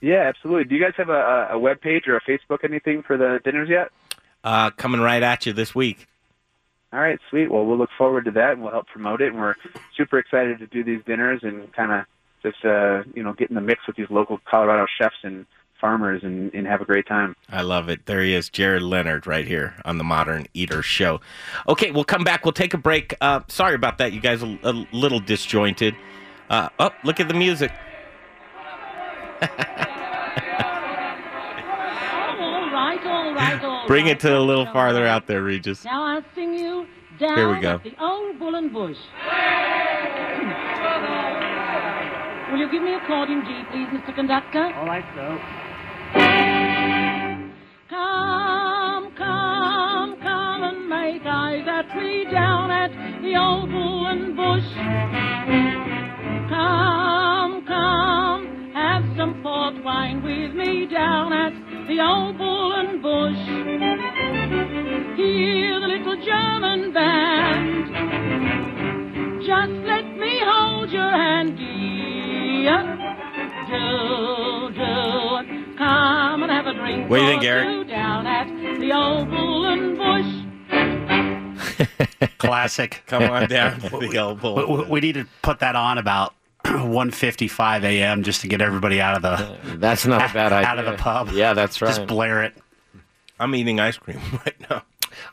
yeah, 0.00 0.22
absolutely. 0.22 0.64
Do 0.64 0.74
you 0.74 0.82
guys 0.82 0.94
have 0.96 1.08
a, 1.08 1.48
a 1.52 1.58
web 1.58 1.80
page 1.80 2.06
or 2.08 2.16
a 2.16 2.20
Facebook 2.22 2.64
anything 2.64 3.02
for 3.02 3.16
the 3.16 3.40
dinners 3.44 3.68
yet? 3.68 3.90
Uh, 4.42 4.70
coming 4.70 5.00
right 5.00 5.22
at 5.22 5.46
you 5.46 5.52
this 5.52 5.74
week. 5.74 6.06
All 6.94 7.00
right, 7.00 7.18
sweet. 7.28 7.50
Well, 7.50 7.66
we'll 7.66 7.76
look 7.76 7.90
forward 7.98 8.24
to 8.26 8.30
that, 8.30 8.52
and 8.52 8.62
we'll 8.62 8.70
help 8.70 8.86
promote 8.86 9.20
it. 9.20 9.32
And 9.32 9.40
we're 9.40 9.56
super 9.96 10.16
excited 10.16 10.60
to 10.60 10.68
do 10.68 10.84
these 10.84 11.02
dinners 11.04 11.40
and 11.42 11.72
kind 11.72 11.90
of 11.90 12.04
just 12.40 12.64
uh, 12.64 13.02
you 13.14 13.22
know 13.24 13.32
get 13.32 13.48
in 13.48 13.56
the 13.56 13.60
mix 13.60 13.84
with 13.88 13.96
these 13.96 14.06
local 14.10 14.38
Colorado 14.48 14.86
chefs 14.96 15.16
and 15.24 15.44
farmers 15.80 16.22
and, 16.22 16.54
and 16.54 16.68
have 16.68 16.80
a 16.80 16.84
great 16.84 17.08
time. 17.08 17.34
I 17.50 17.62
love 17.62 17.88
it. 17.88 18.06
There 18.06 18.22
he 18.22 18.32
is, 18.32 18.48
Jared 18.48 18.82
Leonard, 18.82 19.26
right 19.26 19.44
here 19.44 19.74
on 19.84 19.98
the 19.98 20.04
Modern 20.04 20.46
Eater 20.54 20.82
Show. 20.82 21.20
Okay, 21.68 21.90
we'll 21.90 22.04
come 22.04 22.22
back. 22.22 22.44
We'll 22.44 22.52
take 22.52 22.74
a 22.74 22.78
break. 22.78 23.12
Uh, 23.20 23.40
sorry 23.48 23.74
about 23.74 23.98
that, 23.98 24.12
you 24.12 24.20
guys. 24.20 24.44
A, 24.44 24.56
a 24.62 24.86
little 24.92 25.18
disjointed. 25.18 25.96
Uh, 26.48 26.68
oh, 26.78 26.90
look 27.02 27.18
at 27.18 27.26
the 27.26 27.34
music. 27.34 27.72
Bring 33.86 34.06
it 34.06 34.20
to 34.20 34.36
a 34.36 34.40
little 34.40 34.66
farther 34.66 35.06
out 35.06 35.26
there, 35.26 35.42
Regis. 35.42 35.84
Now 35.84 36.02
I'll 36.04 36.24
sing 36.34 36.54
you 36.54 36.86
down 37.18 37.36
Here 37.36 37.48
we 37.54 37.60
go. 37.60 37.74
at 37.74 37.82
the 37.84 37.94
old 38.00 38.38
Bull 38.38 38.54
and 38.54 38.72
Bush. 38.72 38.96
Will 42.50 42.58
you 42.60 42.70
give 42.70 42.82
me 42.82 42.94
a 42.94 43.00
chord 43.06 43.30
in 43.30 43.42
G, 43.42 43.62
please, 43.70 43.88
Mr. 43.88 44.14
Conductor? 44.14 44.64
All 44.76 44.86
right, 44.86 45.04
so. 45.14 45.38
Come, 47.90 49.12
come, 49.16 50.20
come 50.20 50.62
and 50.62 50.88
make 50.88 51.22
eyes 51.26 51.64
at 51.66 51.96
me 51.96 52.24
down 52.30 52.70
at 52.70 52.90
the 53.22 53.36
old 53.36 53.70
Bull 53.70 54.06
and 54.06 54.36
Bush. 54.36 54.64
Come, 56.48 57.64
come, 57.66 57.66
have 57.66 58.33
some 59.24 59.40
port 59.42 59.74
wine 59.82 60.22
with 60.22 60.52
me 60.54 60.84
down 60.86 61.32
at 61.32 61.54
the 61.88 61.98
old 61.98 62.36
Bull 62.36 62.72
and 62.74 63.00
Bush. 63.00 63.38
Hear 65.16 65.80
the 65.80 65.86
little 65.88 66.16
German 66.22 66.92
band. 66.92 67.86
Just 69.46 69.72
let 69.88 70.04
me 70.18 70.40
hold 70.44 70.90
your 70.90 71.10
hand, 71.10 71.56
dear. 71.56 72.82
Do, 73.70 74.68
do, 74.74 75.74
come 75.78 76.42
and 76.42 76.52
have 76.52 76.66
a 76.66 76.74
drink. 76.74 77.08
What 77.08 77.16
do 77.16 77.22
you 77.24 77.30
think, 77.30 77.44
Erik? 77.44 77.88
Down 77.88 78.26
at 78.26 78.46
the 78.78 78.92
old 78.92 79.30
Bull 79.30 79.64
and 79.64 79.96
Bush. 79.96 80.26
Classic. 82.38 83.02
Come 83.06 83.22
on 83.22 83.48
down 83.48 83.80
to 83.80 83.88
the 84.00 84.16
elbow. 84.18 84.54
We, 84.54 84.64
we- 84.82 84.88
we 84.90 85.00
need 85.00 85.14
to 85.14 85.24
put 85.40 85.60
that 85.60 85.76
on 85.76 85.96
about 85.96 86.34
1:55 86.74 87.84
a.m. 87.84 88.22
just 88.22 88.40
to 88.40 88.48
get 88.48 88.60
everybody 88.60 89.00
out 89.00 89.16
of 89.16 89.22
the. 89.22 89.76
That's 89.76 90.06
not 90.06 90.30
a 90.30 90.34
bad 90.34 90.52
idea. 90.52 90.68
Out 90.68 90.78
of 90.78 90.86
the 90.86 90.96
pub. 90.96 91.30
Yeah, 91.30 91.52
that's 91.52 91.82
right. 91.82 91.88
Just 91.88 92.06
blare 92.06 92.42
it. 92.42 92.54
I'm 93.38 93.54
eating 93.54 93.80
ice 93.80 93.98
cream 93.98 94.20
right 94.32 94.70
now. 94.70 94.82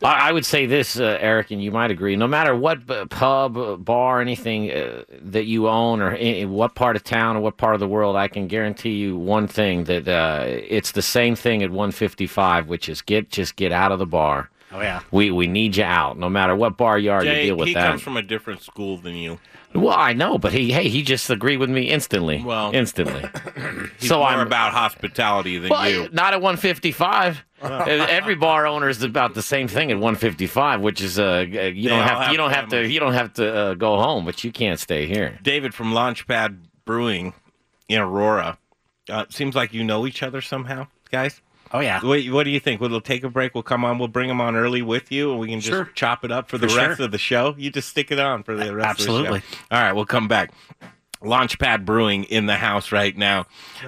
I, 0.03 0.29
I 0.29 0.31
would 0.31 0.45
say 0.45 0.65
this, 0.65 0.99
uh, 0.99 1.17
Erik, 1.19 1.51
and 1.51 1.63
you 1.63 1.71
might 1.71 1.89
agree. 1.89 2.15
No 2.15 2.27
matter 2.27 2.55
what 2.55 2.85
pub, 3.09 3.57
uh, 3.57 3.77
bar, 3.77 4.21
anything 4.21 4.71
uh, 4.71 5.03
that 5.21 5.45
you 5.45 5.69
own, 5.69 6.01
or 6.01 6.13
in, 6.13 6.51
what 6.51 6.75
part 6.75 6.95
of 6.95 7.03
town 7.03 7.37
or 7.37 7.39
what 7.39 7.57
part 7.57 7.73
of 7.73 7.79
the 7.79 7.87
world, 7.87 8.15
I 8.15 8.27
can 8.27 8.47
guarantee 8.47 8.91
you 8.95 9.17
one 9.17 9.47
thing: 9.47 9.85
that 9.85 10.07
uh, 10.07 10.43
it's 10.47 10.91
the 10.91 11.01
same 11.01 11.35
thing 11.35 11.63
at 11.63 11.69
1:55, 11.71 12.67
which 12.67 12.89
is 12.89 13.01
get 13.01 13.29
just 13.29 13.55
get 13.55 13.71
out 13.71 13.91
of 13.91 13.99
the 13.99 14.05
bar. 14.05 14.49
Oh 14.73 14.81
yeah. 14.81 15.01
We 15.11 15.31
we 15.31 15.47
need 15.47 15.75
you 15.75 15.83
out, 15.83 16.17
no 16.17 16.29
matter 16.29 16.55
what 16.55 16.77
bar 16.77 16.97
you 16.97 17.11
are 17.11 17.21
to 17.21 17.25
Jay, 17.25 17.45
deal 17.47 17.57
with 17.57 17.67
he 17.67 17.73
that. 17.73 17.89
comes 17.89 18.01
from 18.01 18.17
a 18.17 18.21
different 18.21 18.61
school 18.61 18.97
than 18.97 19.15
you. 19.15 19.39
well, 19.75 19.97
I 19.97 20.13
know, 20.13 20.37
but 20.37 20.53
he 20.53 20.71
hey, 20.71 20.87
he 20.87 21.03
just 21.03 21.29
agreed 21.29 21.57
with 21.57 21.69
me 21.69 21.89
instantly. 21.89 22.41
Well, 22.43 22.71
instantly. 22.73 23.25
He's 23.99 24.09
so 24.09 24.19
more 24.19 24.27
I'm 24.27 24.39
about 24.39 24.71
hospitality 24.73 25.57
than 25.57 25.69
well, 25.69 25.89
you. 25.89 26.09
not 26.13 26.33
at 26.33 26.41
155. 26.41 27.43
Uh, 27.61 27.83
Every 28.09 28.35
bar 28.35 28.65
owner 28.65 28.89
is 28.89 29.03
about 29.03 29.35
the 29.35 29.41
same 29.43 29.67
thing 29.67 29.91
at 29.91 29.97
155, 29.97 30.81
which 30.81 30.99
is 31.01 31.19
uh, 31.19 31.45
you 31.47 31.53
They 31.53 31.73
don't 31.89 31.99
all 31.99 32.07
have, 32.07 32.17
have 32.19 32.31
you 32.31 32.37
don't 32.37 32.51
have 32.51 32.69
to 32.69 32.87
you 32.87 32.99
don't 32.99 33.13
have 33.13 33.33
to 33.33 33.53
uh, 33.55 33.73
go 33.75 33.97
home, 33.97 34.25
but 34.25 34.43
you 34.43 34.51
can't 34.51 34.79
stay 34.79 35.05
here. 35.05 35.37
David 35.43 35.73
from 35.73 35.91
Launchpad 35.93 36.57
Brewing 36.85 37.33
in 37.87 37.99
Aurora. 37.99 38.57
Uh, 39.09 39.25
seems 39.29 39.55
like 39.55 39.73
you 39.73 39.83
know 39.83 40.07
each 40.07 40.23
other 40.23 40.41
somehow, 40.41 40.87
guys. 41.11 41.41
Oh 41.73 41.79
yeah. 41.79 42.01
What, 42.05 42.21
what 42.25 42.43
do 42.43 42.49
you 42.49 42.59
think? 42.59 42.81
We'll 42.81 42.99
take 43.01 43.23
a 43.23 43.29
break. 43.29 43.53
We'll 43.55 43.63
come 43.63 43.85
on. 43.85 43.97
We'll 43.97 44.07
bring 44.09 44.29
him 44.29 44.41
on 44.41 44.55
early 44.55 44.81
with 44.81 45.11
you, 45.11 45.31
and 45.31 45.39
we 45.39 45.47
can 45.47 45.59
just 45.61 45.71
Sure. 45.71 45.85
chop 45.95 46.25
it 46.25 46.31
up 46.31 46.49
for 46.49 46.57
the 46.57 46.67
For 46.67 46.75
rest 46.77 46.97
sure. 46.97 47.05
of 47.05 47.11
the 47.11 47.17
show. 47.17 47.55
You 47.57 47.69
just 47.71 47.89
stick 47.89 48.11
it 48.11 48.19
on 48.19 48.43
for 48.43 48.55
the 48.55 48.75
rest 48.75 48.89
Absolutely. 48.89 49.37
of 49.39 49.43
the 49.49 49.55
show. 49.55 49.61
All 49.71 49.81
right, 49.81 49.93
we'll 49.93 50.05
come 50.05 50.27
back. 50.27 50.51
Launchpad 51.21 51.85
Brewing 51.85 52.23
in 52.25 52.45
the 52.47 52.55
house 52.55 52.91
right 52.91 53.15
now. 53.15 53.45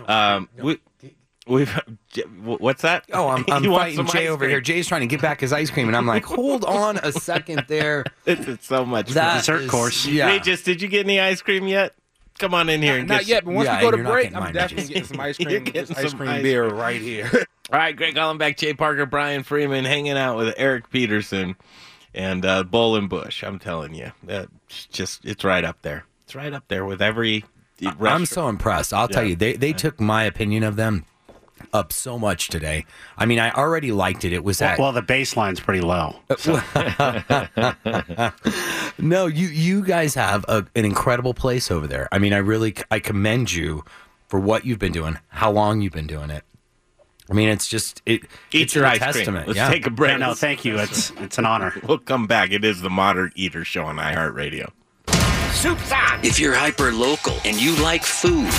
Um, 0.08 0.50
we, 0.62 0.78
we've 1.48 1.72
what's 2.44 2.84
that? 2.84 3.06
Oh, 3.12 3.28
I'm, 3.28 3.44
I'm 3.50 3.64
fighting 3.64 4.06
Jay 4.08 4.28
over 4.28 4.48
here. 4.48 4.62
Jay's 4.62 4.88
trying 4.88 5.02
to 5.02 5.08
get 5.08 5.22
back 5.22 5.42
his 5.42 5.52
ice 5.52 5.70
cream, 5.72 5.88
and 5.88 5.98
I'm 5.98 6.06
like, 6.06 6.26
hold 6.26 6.64
on 6.64 6.98
a 6.98 7.12
second 7.12 7.66
there. 7.68 8.06
it's, 8.26 8.48
is 8.48 8.60
so 8.62 8.86
much 8.86 9.10
That 9.10 9.44
fun. 9.46 9.62
is- 9.90 10.06
Yeah. 10.08 10.28
Regis, 10.28 10.64
did 10.64 10.82
you 10.82 10.88
get 10.88 11.06
any 11.06 11.20
ice 11.20 11.42
cream 11.42 11.68
yet? 11.68 11.94
Come 12.40 12.56
on 12.56 12.68
in 12.68 12.82
here 12.82 12.98
and 12.98 13.08
Not 13.08 13.20
get 13.22 13.28
yet, 13.28 13.46
but 13.46 13.54
once 13.54 13.68
Yeah, 13.68 13.78
we 13.78 13.82
go 13.84 13.92
to 13.92 14.04
break, 14.04 14.36
I'm 14.36 14.52
definitely 14.54 14.88
getting 14.88 15.04
some 15.04 15.20
ice 15.20 15.40
You're 15.40 15.50
cream, 15.52 15.64
getting 15.66 15.96
this 15.96 16.06
ice 16.06 16.14
cream 16.16 16.30
ice 16.30 16.42
beer 16.42 16.68
cream. 16.68 16.80
right 16.80 17.00
here. 17.02 17.32
All 17.74 17.80
right, 17.80 17.96
Greg 17.96 18.14
Hollenbeck, 18.14 18.58
Jay 18.58 18.76
Parker, 18.76 19.08
Brian 19.08 19.42
Freeman, 19.42 19.84
hanging 19.84 20.16
out 20.16 20.38
with 20.38 20.54
Erik 20.58 20.92
Peterson 20.92 21.56
and 22.14 22.46
uh, 22.46 22.64
Bull 22.64 22.96
and 22.96 23.10
Bush. 23.10 23.44
I'm 23.44 23.58
telling 23.58 23.96
you, 23.96 24.12
uh, 24.30 24.46
it's 24.68 24.86
just 24.86 25.26
it's 25.26 25.44
right 25.44 25.64
up 25.64 25.82
there. 25.82 26.06
It's 26.24 26.36
right 26.36 26.54
up 26.54 26.68
there 26.68 26.86
with 26.86 27.02
every. 27.02 27.46
I'm 28.00 28.28
so 28.28 28.48
impressed. 28.48 28.94
I'll 28.94 29.08
tell 29.08 29.24
you, 29.24 29.36
they 29.36 29.54
they 29.54 29.74
took 29.74 30.00
my 30.00 30.26
opinion 30.26 30.62
of 30.62 30.76
them 30.76 31.06
up 31.74 31.92
so 31.92 32.20
much 32.20 32.50
today. 32.50 32.86
I 33.18 33.26
mean, 33.26 33.40
I 33.40 33.50
already 33.50 33.92
liked 33.92 34.24
it. 34.24 34.34
It 34.34 34.44
was 34.44 34.62
Well, 34.62 34.70
at 34.70 34.78
well, 34.78 34.92
the 34.92 35.02
baseline's 35.02 35.60
pretty 35.60 35.82
low. 35.82 36.18
no, 39.00 39.26
you 39.26 39.48
you 39.48 39.84
guys 39.84 40.14
have 40.14 40.46
a, 40.48 40.64
an 40.76 40.86
incredible 40.86 41.34
place 41.34 41.72
over 41.72 41.88
there. 41.88 42.08
I 42.12 42.20
mean, 42.20 42.34
I 42.34 42.38
really 42.38 42.76
I 42.92 43.00
commend 43.00 43.52
you 43.52 43.84
for 44.28 44.40
what 44.40 44.64
you've 44.64 44.78
been 44.78 44.92
doing, 44.92 45.18
how 45.30 45.50
long 45.50 45.82
you've 45.82 45.94
been 45.94 46.06
doing 46.06 46.30
it. 46.30 46.44
I 47.30 47.34
mean, 47.34 47.50
it's 47.50 47.68
just 47.68 48.02
it. 48.06 48.24
Eat 48.52 48.64
it's 48.64 48.76
your 48.76 48.86
a 48.86 48.92
ice 48.92 49.12
cream. 49.12 49.34
Let's 49.34 49.56
yeah. 49.56 49.70
take 49.70 49.86
a 49.88 49.90
break. 49.90 50.12
Yeah, 50.12 50.18
no, 50.18 50.34
thank 50.34 50.66
you. 50.66 50.78
It's 50.78 51.12
it's 51.18 51.38
an 51.38 51.46
honor. 51.46 51.74
We'll 51.88 51.98
come 51.98 52.28
back. 52.28 52.52
It 52.52 52.66
is 52.66 52.82
the 52.82 52.90
Modern 52.90 53.32
Eater 53.36 53.64
Show 53.64 53.86
on 53.86 53.96
iHeartRadio. 53.96 54.70
Soup's 55.54 55.92
on. 55.92 56.20
If 56.24 56.40
you're 56.40 56.56
hyper 56.56 56.92
local 56.92 57.36
and 57.46 57.60
you 57.62 57.76
like 57.82 58.04
food, 58.04 58.50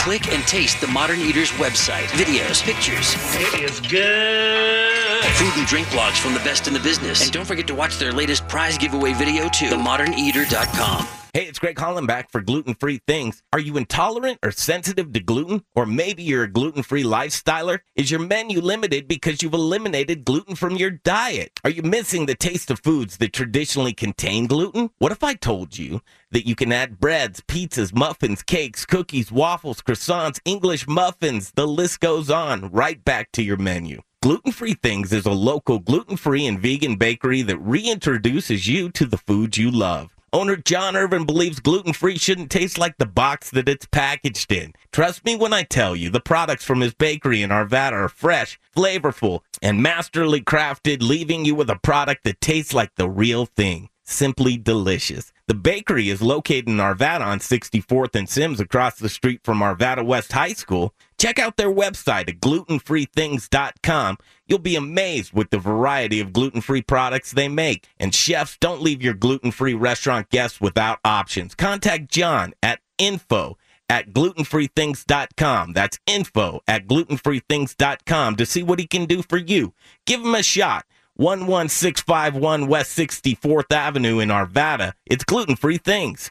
click 0.00 0.32
and 0.32 0.42
taste 0.46 0.80
the 0.80 0.86
Modern 0.86 1.20
Eaters 1.20 1.50
website. 1.52 2.06
Videos, 2.08 2.62
pictures, 2.62 3.14
It 3.34 3.62
is 3.62 3.80
good. 3.80 5.13
Food 5.34 5.52
and 5.56 5.66
drink 5.66 5.88
blogs 5.88 6.16
from 6.16 6.32
the 6.32 6.38
best 6.40 6.68
in 6.68 6.74
the 6.74 6.80
business. 6.80 7.24
And 7.24 7.32
don't 7.32 7.44
forget 7.44 7.66
to 7.66 7.74
watch 7.74 7.98
their 7.98 8.12
latest 8.12 8.46
prize 8.46 8.78
giveaway 8.78 9.14
video 9.14 9.48
too. 9.48 9.66
TheModernEater.com. 9.66 11.08
Hey, 11.32 11.46
it's 11.46 11.58
Greg 11.58 11.74
Hollenbeck 11.74 12.30
for 12.30 12.40
Gluten 12.40 12.76
Free 12.76 13.00
Things. 13.08 13.42
Are 13.52 13.58
you 13.58 13.76
intolerant 13.76 14.38
or 14.44 14.52
sensitive 14.52 15.12
to 15.12 15.18
gluten? 15.18 15.64
Or 15.74 15.86
maybe 15.86 16.22
you're 16.22 16.44
a 16.44 16.48
gluten 16.48 16.84
free 16.84 17.02
lifestyler? 17.02 17.80
Is 17.96 18.12
your 18.12 18.20
menu 18.20 18.60
limited 18.60 19.08
because 19.08 19.42
you've 19.42 19.54
eliminated 19.54 20.24
gluten 20.24 20.54
from 20.54 20.76
your 20.76 20.90
diet? 20.90 21.58
Are 21.64 21.70
you 21.70 21.82
missing 21.82 22.26
the 22.26 22.36
taste 22.36 22.70
of 22.70 22.78
foods 22.78 23.16
that 23.16 23.32
traditionally 23.32 23.92
contain 23.92 24.46
gluten? 24.46 24.90
What 24.98 25.10
if 25.10 25.24
I 25.24 25.34
told 25.34 25.76
you 25.76 26.00
that 26.30 26.46
you 26.46 26.54
can 26.54 26.70
add 26.70 27.00
breads, 27.00 27.40
pizzas, 27.40 27.92
muffins, 27.92 28.44
cakes, 28.44 28.86
cookies, 28.86 29.32
waffles, 29.32 29.82
croissants, 29.82 30.38
English 30.44 30.86
muffins, 30.86 31.50
the 31.56 31.66
list 31.66 31.98
goes 31.98 32.30
on, 32.30 32.70
right 32.70 33.04
back 33.04 33.32
to 33.32 33.42
your 33.42 33.56
menu? 33.56 34.00
Gluten 34.24 34.52
Free 34.52 34.72
Things 34.72 35.12
is 35.12 35.26
a 35.26 35.32
local 35.32 35.78
gluten 35.78 36.16
free 36.16 36.46
and 36.46 36.58
vegan 36.58 36.96
bakery 36.96 37.42
that 37.42 37.62
reintroduces 37.62 38.66
you 38.66 38.88
to 38.88 39.04
the 39.04 39.18
foods 39.18 39.58
you 39.58 39.70
love. 39.70 40.16
Owner 40.32 40.56
John 40.56 40.96
Irvin 40.96 41.26
believes 41.26 41.60
gluten 41.60 41.92
free 41.92 42.16
shouldn't 42.16 42.50
taste 42.50 42.78
like 42.78 42.96
the 42.96 43.04
box 43.04 43.50
that 43.50 43.68
it's 43.68 43.84
packaged 43.84 44.50
in. 44.50 44.72
Trust 44.92 45.26
me 45.26 45.36
when 45.36 45.52
I 45.52 45.62
tell 45.62 45.94
you, 45.94 46.08
the 46.08 46.20
products 46.20 46.64
from 46.64 46.80
his 46.80 46.94
bakery 46.94 47.42
in 47.42 47.50
Arvada 47.50 47.92
are 47.92 48.08
fresh, 48.08 48.58
flavorful, 48.74 49.40
and 49.60 49.82
masterly 49.82 50.40
crafted, 50.40 51.02
leaving 51.02 51.44
you 51.44 51.54
with 51.54 51.68
a 51.68 51.76
product 51.76 52.24
that 52.24 52.40
tastes 52.40 52.72
like 52.72 52.94
the 52.94 53.10
real 53.10 53.44
thing. 53.44 53.90
Simply 54.04 54.56
delicious. 54.56 55.32
The 55.48 55.54
bakery 55.54 56.08
is 56.08 56.22
located 56.22 56.68
in 56.68 56.76
Arvada 56.76 57.20
on 57.20 57.40
64th 57.40 58.14
and 58.14 58.26
Sims 58.26 58.58
across 58.58 58.96
the 58.96 59.10
street 59.10 59.40
from 59.44 59.60
Arvada 59.60 60.02
West 60.04 60.32
High 60.32 60.54
School. 60.54 60.94
Check 61.24 61.38
out 61.38 61.56
their 61.56 61.72
website 61.72 62.28
at 62.28 62.40
glutenfreethings.com. 62.40 64.18
You'll 64.46 64.58
be 64.58 64.76
amazed 64.76 65.32
with 65.32 65.48
the 65.48 65.56
variety 65.56 66.20
of 66.20 66.34
gluten-free 66.34 66.82
products 66.82 67.32
they 67.32 67.48
make. 67.48 67.88
And 67.98 68.14
chefs, 68.14 68.58
don't 68.58 68.82
leave 68.82 69.00
your 69.00 69.14
gluten-free 69.14 69.72
restaurant 69.72 70.28
guests 70.28 70.60
without 70.60 70.98
options. 71.02 71.54
Contact 71.54 72.10
John 72.10 72.52
at 72.62 72.80
info 72.98 73.56
at 73.88 74.12
glutenfreethings.com. 74.12 75.72
That's 75.72 75.98
info 76.06 76.60
at 76.68 76.86
glutenfreethings.com 76.86 78.36
to 78.36 78.44
see 78.44 78.62
what 78.62 78.78
he 78.78 78.86
can 78.86 79.06
do 79.06 79.22
for 79.22 79.38
you. 79.38 79.72
Give 80.04 80.20
him 80.20 80.34
a 80.34 80.42
shot. 80.42 80.84
11651 81.16 82.66
West 82.66 82.98
64th 82.98 83.72
Avenue 83.72 84.18
in 84.18 84.28
Arvada. 84.28 84.92
It's 85.06 85.24
gluten 85.24 85.56
free 85.56 85.78
things. 85.78 86.30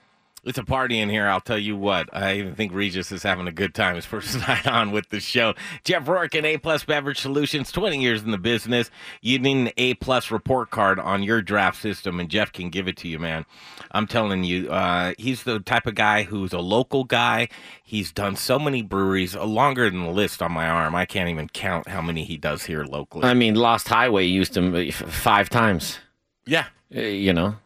It's 0.43 0.57
a 0.57 0.63
party 0.63 0.99
in 0.99 1.09
here, 1.09 1.27
I'll 1.27 1.39
tell 1.39 1.59
you 1.59 1.77
what. 1.77 2.09
I 2.11 2.37
even 2.37 2.55
think 2.55 2.73
Regis 2.73 3.11
is 3.11 3.21
having 3.21 3.47
a 3.47 3.51
good 3.51 3.75
time 3.75 3.95
his 3.95 4.05
first 4.05 4.35
night 4.47 4.65
on 4.65 4.91
with 4.91 5.09
the 5.09 5.19
show. 5.19 5.53
Jeff 5.83 6.07
Rourke 6.07 6.33
and 6.33 6.47
A 6.47 6.57
Plus 6.57 6.83
Beverage 6.83 7.19
Solutions, 7.19 7.71
20 7.71 8.01
years 8.01 8.23
in 8.23 8.31
the 8.31 8.39
business. 8.39 8.89
You 9.21 9.37
need 9.37 9.67
an 9.67 9.71
A 9.77 9.93
Plus 9.95 10.31
report 10.31 10.71
card 10.71 10.99
on 10.99 11.21
your 11.21 11.43
draft 11.43 11.79
system, 11.79 12.19
and 12.19 12.27
Jeff 12.27 12.51
can 12.51 12.69
give 12.71 12.87
it 12.87 12.97
to 12.97 13.07
you, 13.07 13.19
man. 13.19 13.45
I'm 13.91 14.07
telling 14.07 14.43
you, 14.43 14.71
uh, 14.71 15.13
he's 15.19 15.43
the 15.43 15.59
type 15.59 15.85
of 15.85 15.93
guy 15.93 16.23
who's 16.23 16.53
a 16.53 16.59
local 16.59 17.03
guy. 17.03 17.47
He's 17.83 18.11
done 18.11 18.35
so 18.35 18.57
many 18.57 18.81
breweries, 18.81 19.35
uh, 19.35 19.45
longer 19.45 19.91
than 19.91 20.03
the 20.03 20.09
list 20.09 20.41
on 20.41 20.51
my 20.53 20.67
arm. 20.67 20.95
I 20.95 21.05
can't 21.05 21.29
even 21.29 21.49
count 21.49 21.87
how 21.87 22.01
many 22.01 22.23
he 22.23 22.37
does 22.37 22.63
here 22.63 22.83
locally. 22.83 23.25
I 23.25 23.35
mean, 23.35 23.53
Lost 23.53 23.87
Highway 23.87 24.25
used 24.25 24.57
him 24.57 24.73
uh, 24.73 24.91
five 24.91 25.49
times. 25.49 25.99
Yeah. 26.47 26.65
Uh, 26.95 27.01
you 27.01 27.31
know, 27.31 27.57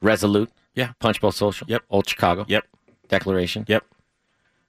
Resolute. 0.00 0.50
Yeah. 0.74 0.92
Punch 0.98 1.20
Bowl 1.20 1.32
Social. 1.32 1.66
Yep. 1.68 1.82
Old 1.90 2.08
Chicago. 2.08 2.44
Yep. 2.48 2.64
Declaration. 3.08 3.64
Yep. 3.68 3.84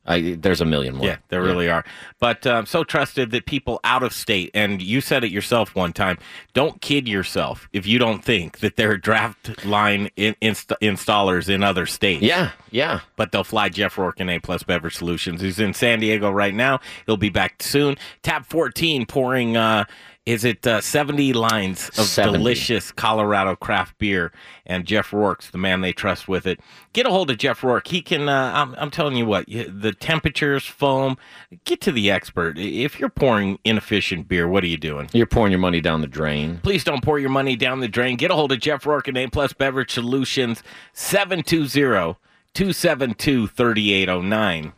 I, 0.07 0.37
there's 0.39 0.61
a 0.61 0.65
million 0.65 0.95
more. 0.95 1.07
Yeah, 1.07 1.17
there 1.29 1.41
really 1.41 1.67
are. 1.67 1.83
But 2.19 2.45
um, 2.45 2.65
so 2.67 2.83
trusted 2.83 3.31
that 3.31 3.45
people 3.47 3.79
out 3.83 4.03
of 4.03 4.13
state, 4.13 4.51
and 4.53 4.81
you 4.81 5.01
said 5.01 5.23
it 5.23 5.31
yourself 5.31 5.73
one 5.73 5.93
time, 5.93 6.19
don't 6.53 6.79
kid 6.79 7.07
yourself 7.07 7.67
if 7.73 7.87
you 7.87 7.97
don't 7.97 8.23
think 8.23 8.59
that 8.59 8.75
there 8.75 8.91
are 8.91 8.97
draft 8.97 9.65
line 9.65 10.09
in, 10.15 10.35
inst- 10.41 10.73
installers 10.81 11.49
in 11.49 11.63
other 11.63 11.87
states. 11.87 12.21
Yeah, 12.21 12.51
yeah. 12.69 12.99
But 13.15 13.31
they'll 13.31 13.43
fly 13.43 13.69
Jeff 13.69 13.97
Rourke 13.97 14.19
in 14.19 14.29
A 14.29 14.37
Plus 14.37 14.61
Beverage 14.61 14.95
Solutions. 14.95 15.41
He's 15.41 15.59
in 15.59 15.73
San 15.73 15.99
Diego 15.99 16.29
right 16.29 16.53
now. 16.53 16.81
He'll 17.07 17.17
be 17.17 17.29
back 17.29 17.63
soon. 17.63 17.95
Tab 18.21 18.45
14 18.45 19.07
pouring. 19.07 19.57
Uh, 19.57 19.85
is 20.25 20.43
it 20.43 20.65
uh, 20.65 20.81
70 20.81 21.33
lines 21.33 21.89
of 21.89 22.05
70. 22.05 22.37
delicious 22.37 22.91
Colorado 22.91 23.55
craft 23.55 23.97
beer? 23.99 24.31
And 24.65 24.85
Jeff 24.85 25.13
Rourke's 25.13 25.51
the 25.51 25.59
man 25.59 25.81
they 25.81 25.93
trust 25.93 26.27
with 26.27 26.47
it. 26.47 26.59
Get 26.93 27.05
a 27.05 27.11
hold 27.11 27.29
of 27.29 27.37
Jeff 27.37 27.63
Rourke. 27.63 27.87
He 27.87 28.01
can, 28.01 28.27
uh, 28.27 28.51
I'm, 28.55 28.75
I'm 28.79 28.89
telling 28.89 29.15
you 29.15 29.25
what, 29.25 29.45
the 29.47 29.95
temperatures, 29.99 30.65
foam, 30.65 31.17
get 31.65 31.79
to 31.81 31.91
the 31.91 32.09
expert. 32.09 32.57
If 32.57 32.99
you're 32.99 33.09
pouring 33.09 33.59
inefficient 33.63 34.27
beer, 34.27 34.47
what 34.47 34.63
are 34.63 34.67
you 34.67 34.77
doing? 34.77 35.09
You're 35.13 35.27
pouring 35.27 35.51
your 35.51 35.59
money 35.59 35.81
down 35.81 36.01
the 36.01 36.07
drain. 36.07 36.59
Please 36.63 36.83
don't 36.83 37.03
pour 37.03 37.19
your 37.19 37.29
money 37.29 37.55
down 37.55 37.79
the 37.79 37.87
drain. 37.87 38.17
Get 38.17 38.31
a 38.31 38.35
hold 38.35 38.51
of 38.51 38.59
Jeff 38.59 38.85
Rourke 38.85 39.07
and 39.07 39.17
A 39.17 39.27
Plus 39.27 39.53
Beverage 39.53 39.91
Solutions, 39.91 40.63
720 40.93 42.17
272 42.53 43.47
3809. 43.47 44.73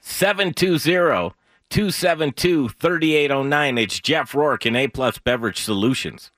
720 0.00 1.34
272 1.74 2.68
3809. 2.68 3.78
It's 3.78 3.98
Jeff 3.98 4.32
Rourke 4.32 4.64
and 4.64 4.76
A 4.76 4.86
Plus 4.86 5.18
Beverage 5.18 5.60
Solutions. 5.60 6.30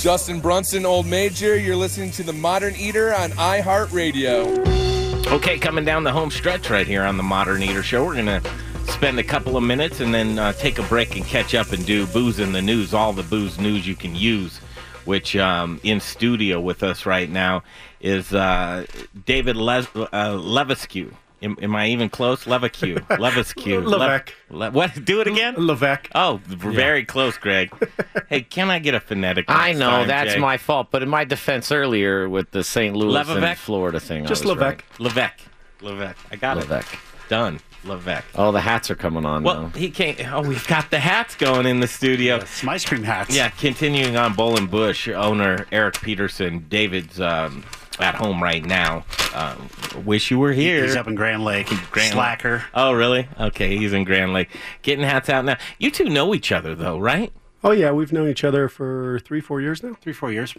Justin 0.00 0.40
Brunson, 0.40 0.86
Old 0.86 1.04
Major. 1.06 1.58
You're 1.58 1.76
listening 1.76 2.10
to 2.12 2.22
The 2.22 2.32
Modern 2.32 2.74
Eater 2.74 3.14
on 3.14 3.32
iHeartRadio. 3.32 5.26
Okay, 5.26 5.58
coming 5.58 5.84
down 5.84 6.04
the 6.04 6.12
home 6.12 6.30
stretch 6.30 6.70
right 6.70 6.86
here 6.86 7.02
on 7.02 7.18
the 7.18 7.22
Modern 7.22 7.62
Eater 7.62 7.82
Show. 7.82 8.02
We're 8.02 8.14
going 8.14 8.42
to 8.42 8.50
spend 8.90 9.18
a 9.18 9.22
couple 9.22 9.58
of 9.58 9.62
minutes 9.62 10.00
and 10.00 10.14
then 10.14 10.38
uh, 10.38 10.54
take 10.54 10.78
a 10.78 10.84
break 10.84 11.16
and 11.16 11.24
catch 11.26 11.54
up 11.54 11.72
and 11.72 11.84
do 11.84 12.06
booze 12.06 12.38
in 12.38 12.52
the 12.52 12.62
news, 12.62 12.94
all 12.94 13.12
the 13.12 13.22
booze 13.22 13.58
news 13.58 13.86
you 13.86 13.94
can 13.94 14.16
use. 14.16 14.56
Which 15.04 15.36
um, 15.36 15.80
in 15.82 16.00
studio 16.00 16.62
with 16.62 16.82
us 16.82 17.04
right 17.04 17.28
now 17.28 17.62
is 18.00 18.32
uh, 18.32 18.86
David 19.26 19.56
Le- 19.56 19.86
uh, 20.14 20.38
Levesque. 20.40 21.12
Am, 21.42 21.56
am 21.62 21.74
I 21.74 21.88
even 21.88 22.10
close? 22.10 22.46
Levesque. 22.46 22.82
Levesque. 23.18 23.56
Levesque. 23.66 24.32
Le- 24.50 24.70
what? 24.70 25.04
Do 25.04 25.20
it 25.20 25.26
again? 25.26 25.54
Levesque. 25.56 26.10
Oh, 26.14 26.40
very 26.46 27.04
close, 27.04 27.38
Greg. 27.38 27.72
hey, 28.28 28.42
can 28.42 28.70
I 28.70 28.78
get 28.78 28.94
a 28.94 29.00
phonetic? 29.00 29.46
I 29.48 29.72
know 29.72 29.90
time, 29.90 30.08
that's 30.08 30.34
Jay? 30.34 30.38
my 30.38 30.58
fault, 30.58 30.88
but 30.90 31.02
in 31.02 31.08
my 31.08 31.24
defense 31.24 31.72
earlier 31.72 32.28
with 32.28 32.50
the 32.50 32.62
St. 32.62 32.94
Louis 32.94 33.26
and 33.28 33.58
Florida 33.58 33.98
thing, 34.00 34.26
Just 34.26 34.44
I 34.44 34.48
was 34.48 34.56
Levesque. 34.58 34.84
Levesque. 34.98 35.40
Levesque. 35.80 36.18
I 36.30 36.36
got 36.36 36.58
Levesque. 36.58 36.92
it. 36.92 37.00
Done. 37.30 37.60
Levesque. 37.84 38.26
Oh, 38.34 38.52
the 38.52 38.60
hats 38.60 38.90
are 38.90 38.94
coming 38.94 39.24
on 39.24 39.42
Well, 39.42 39.62
now. 39.62 39.68
he 39.70 39.90
can't. 39.90 40.20
Oh, 40.30 40.42
we've 40.42 40.66
got 40.66 40.90
the 40.90 40.98
hats 41.00 41.34
going 41.34 41.64
in 41.64 41.80
the 41.80 41.86
studio. 41.88 42.44
Some 42.44 42.68
ice 42.68 42.84
cream 42.84 43.02
hats. 43.04 43.34
Yeah, 43.34 43.48
continuing 43.48 44.18
on, 44.18 44.34
Bull 44.34 44.58
and 44.58 44.70
Bush 44.70 45.08
owner 45.08 45.66
Erik 45.72 45.98
Peterson. 46.02 46.66
David's 46.68 47.18
um, 47.18 47.64
at 48.02 48.14
home 48.14 48.42
right 48.42 48.64
now. 48.64 49.04
Um, 49.34 49.68
wish 50.04 50.30
you 50.30 50.38
were 50.38 50.52
here. 50.52 50.82
He's 50.82 50.96
up 50.96 51.06
in 51.06 51.14
Grand 51.14 51.44
Lake. 51.44 51.68
Grand 51.90 52.12
Slacker. 52.12 52.64
Oh, 52.74 52.92
really? 52.92 53.28
Okay, 53.38 53.76
he's 53.76 53.92
in 53.92 54.04
Grand 54.04 54.32
Lake. 54.32 54.48
Getting 54.82 55.04
hats 55.04 55.28
out 55.28 55.44
now. 55.44 55.56
You 55.78 55.90
two 55.90 56.08
know 56.08 56.34
each 56.34 56.50
other, 56.52 56.74
though, 56.74 56.98
right? 56.98 57.32
Oh 57.62 57.72
yeah, 57.72 57.90
we've 57.92 58.12
known 58.12 58.28
each 58.28 58.42
other 58.44 58.68
for 58.68 59.20
three, 59.20 59.40
four 59.40 59.60
years 59.60 59.82
now. 59.82 59.94
Three, 60.00 60.14
four 60.14 60.32
years. 60.32 60.54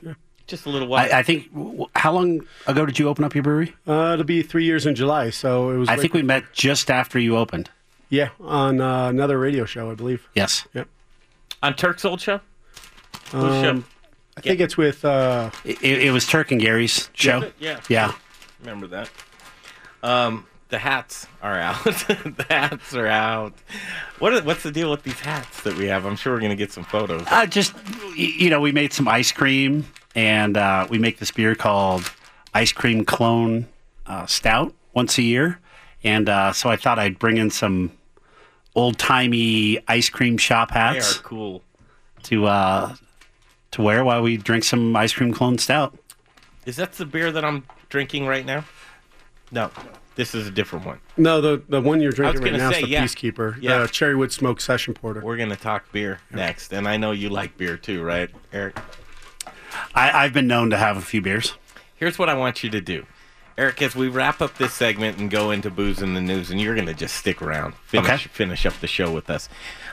Just 0.47 0.65
a 0.65 0.69
little 0.69 0.87
while. 0.87 1.07
I, 1.11 1.19
I 1.19 1.23
think. 1.23 1.49
How 1.95 2.11
long 2.11 2.41
ago 2.67 2.85
did 2.85 2.99
you 2.99 3.07
open 3.07 3.23
up 3.23 3.33
your 3.33 3.43
brewery? 3.43 3.73
Uh, 3.87 4.11
it'll 4.13 4.25
be 4.25 4.43
three 4.43 4.65
years 4.65 4.85
in 4.85 4.93
July, 4.95 5.29
so 5.31 5.71
it 5.71 5.77
was. 5.77 5.89
I 5.89 5.93
right 5.93 6.01
think 6.01 6.13
we 6.13 6.21
met 6.21 6.43
just 6.53 6.91
after 6.91 7.17
you 7.19 7.37
opened. 7.37 7.69
Yeah, 8.09 8.29
on 8.41 8.81
uh, 8.81 9.07
another 9.07 9.39
radio 9.39 9.65
show, 9.65 9.89
I 9.89 9.95
believe. 9.95 10.27
Yes. 10.35 10.67
Yep. 10.73 10.87
on 11.63 11.75
Turk's 11.75 12.03
old 12.05 12.19
show. 12.21 12.39
Whose 13.31 13.43
Um, 13.43 13.81
show? 13.81 13.83
I 14.37 14.41
think 14.41 14.59
it's 14.59 14.77
with. 14.77 15.03
Uh, 15.05 15.51
It, 15.65 15.81
it 15.83 16.11
was 16.11 16.25
Turk 16.27 16.51
and 16.51 16.59
Gary's 16.61 17.09
show. 17.13 17.51
Yeah. 17.59 17.79
Yeah. 17.89 18.13
Remember 18.61 18.87
that. 18.87 19.09
Um, 20.03 20.47
the 20.69 20.79
hats 20.79 21.27
are 21.41 21.57
out. 21.59 21.83
the 21.83 22.45
hats 22.49 22.93
are 22.95 23.07
out. 23.07 23.53
What 24.19 24.33
are, 24.33 24.41
what's 24.41 24.63
the 24.63 24.71
deal 24.71 24.89
with 24.89 25.03
these 25.03 25.19
hats 25.19 25.61
that 25.63 25.75
we 25.75 25.87
have? 25.87 26.05
I'm 26.05 26.15
sure 26.15 26.33
we're 26.33 26.39
gonna 26.39 26.55
get 26.55 26.71
some 26.71 26.83
photos. 26.85 27.25
Uh, 27.29 27.45
just 27.45 27.73
y- 27.75 28.13
you 28.15 28.49
know, 28.49 28.61
we 28.61 28.71
made 28.71 28.93
some 28.93 29.07
ice 29.07 29.31
cream, 29.31 29.85
and 30.15 30.55
uh, 30.57 30.87
we 30.89 30.97
make 30.97 31.19
this 31.19 31.31
beer 31.31 31.55
called 31.55 32.09
Ice 32.53 32.71
Cream 32.71 33.03
Clone 33.03 33.67
uh, 34.07 34.25
Stout 34.27 34.73
once 34.93 35.17
a 35.17 35.21
year, 35.23 35.59
and 36.03 36.29
uh, 36.29 36.53
so 36.53 36.69
I 36.69 36.77
thought 36.77 36.97
I'd 36.99 37.19
bring 37.19 37.37
in 37.37 37.49
some 37.49 37.91
old 38.73 38.97
timey 38.97 39.77
ice 39.89 40.07
cream 40.09 40.37
shop 40.37 40.71
hats. 40.71 40.93
They 40.93 40.99
hats 41.01 41.19
are 41.19 41.23
cool. 41.23 41.63
to 42.23 42.45
uh, 42.45 42.95
to 43.71 43.81
wear 43.81 44.03
while 44.03 44.21
we 44.21 44.37
drink 44.37 44.63
some 44.63 44.95
ice 44.95 45.13
cream 45.13 45.33
clone 45.33 45.57
stout. 45.57 45.97
Is 46.65 46.75
that 46.75 46.93
the 46.93 47.05
beer 47.05 47.31
that 47.31 47.43
I'm 47.43 47.63
drinking 47.89 48.27
right 48.27 48.45
now? 48.45 48.65
No, 49.51 49.71
this 50.15 50.35
is 50.35 50.47
a 50.47 50.51
different 50.51 50.85
one. 50.85 50.99
no, 51.17 51.41
the 51.41 51.61
the 51.67 51.81
one 51.81 51.99
you're 52.01 52.11
drinking 52.11 52.41
right 52.43 52.51
gonna 52.51 52.63
now 52.63 52.71
say, 52.71 52.79
is 52.79 52.83
the 52.83 52.89
yeah. 52.89 53.03
Peacekeeper, 53.03 53.57
Yeah. 53.61 53.79
the 53.79 53.85
Cherrywood 53.87 54.31
Smoke 54.31 54.61
Session 54.61 54.93
Porter. 54.93 55.21
We're 55.21 55.37
gonna 55.37 55.55
talk 55.55 55.91
beer 55.91 56.19
next, 56.31 56.71
and 56.73 56.87
I 56.87 56.97
know 56.97 57.11
you 57.11 57.29
like 57.29 57.57
beer 57.57 57.77
too, 57.77 58.03
right, 58.03 58.29
Erik? 58.53 58.77
I, 59.95 60.11
I've 60.25 60.33
been 60.33 60.47
known 60.47 60.69
to 60.69 60.77
have 60.77 60.97
a 60.97 61.01
few 61.01 61.21
beers. 61.21 61.53
Here's 61.95 62.17
what 62.19 62.29
I 62.29 62.33
want 62.33 62.63
you 62.63 62.69
to 62.69 62.81
do. 62.81 63.05
Erik, 63.61 63.79
as 63.83 63.95
we 63.95 64.07
wrap 64.07 64.41
up 64.41 64.57
this 64.57 64.73
segment 64.73 65.19
and 65.19 65.29
go 65.29 65.51
into 65.51 65.69
booze 65.69 66.01
in 66.01 66.15
the 66.15 66.19
news, 66.19 66.49
and 66.49 66.59
you're 66.59 66.73
going 66.73 66.87
to 66.87 66.95
just 66.95 67.15
stick 67.15 67.43
around, 67.43 67.75
finish, 67.85 68.09
Okay. 68.09 68.17
finish 68.33 68.65
up 68.65 68.73
the 68.81 68.87
show 68.87 69.11
with 69.11 69.29
us. 69.29 69.49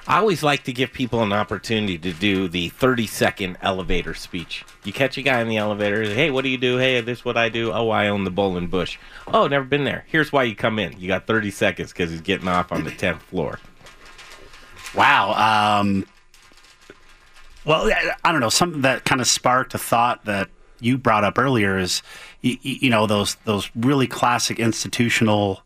I 0.07 0.16
always 0.20 0.43
like 0.43 0.62
to 0.65 0.73
give 0.73 0.90
people 0.95 1.23
an 1.23 1.35
opportunity 1.35 1.99
to 1.99 2.15
do 2.15 2.49
the 2.49 2.70
30 2.70 3.07
second 3.07 3.59
elevator 3.61 4.15
speech. 4.15 4.65
You 4.85 4.95
catch 4.95 5.19
a 5.19 5.23
guy 5.23 5.43
in 5.43 5.49
the 5.49 5.59
elevator, 5.59 6.03
hey, 6.03 6.31
what 6.31 6.45
do 6.45 6.49
you 6.49 6.57
do? 6.57 6.78
Hey, 6.78 6.99
this 7.03 7.19
is 7.19 7.24
what 7.27 7.36
I 7.36 7.51
do. 7.51 7.70
Oh, 7.70 7.90
I 7.90 8.09
own 8.09 8.24
the 8.24 8.31
Bull 8.31 8.57
and 8.57 8.70
Bush. 8.70 8.97
Oh, 9.27 9.47
never 9.47 9.66
been 9.66 9.85
there. 9.85 10.07
Here's 10.09 10.32
why 10.32 10.45
you 10.45 10.57
come 10.57 10.78
in. 10.78 10.99
You 10.99 11.07
got 11.07 11.27
30 11.27 11.51
seconds 11.51 11.93
because 11.93 12.11
he's 12.11 12.23
getting 12.23 12.49
off 12.49 12.73
on 12.73 12.85
the 12.85 12.90
10th 12.90 13.20
floor. 13.20 13.59
Wow. 14.95 15.81
Um, 15.81 16.07
well, 17.66 17.90
I 18.24 18.32
don't 18.32 18.40
know. 18.40 18.49
Something 18.49 18.81
that 18.81 19.05
kind 19.05 19.20
of 19.20 19.27
sparked 19.27 19.74
a 19.74 19.78
thought 19.78 20.24
that 20.24 20.49
you 20.81 20.97
brought 20.97 21.24
up 21.24 21.39
earlier 21.39 21.77
is, 21.77 22.03
you, 22.40 22.56
you 22.62 22.90
know, 22.90 23.06
those 23.06 23.36
those 23.44 23.70
really 23.74 24.06
classic 24.06 24.59
institutional 24.59 25.62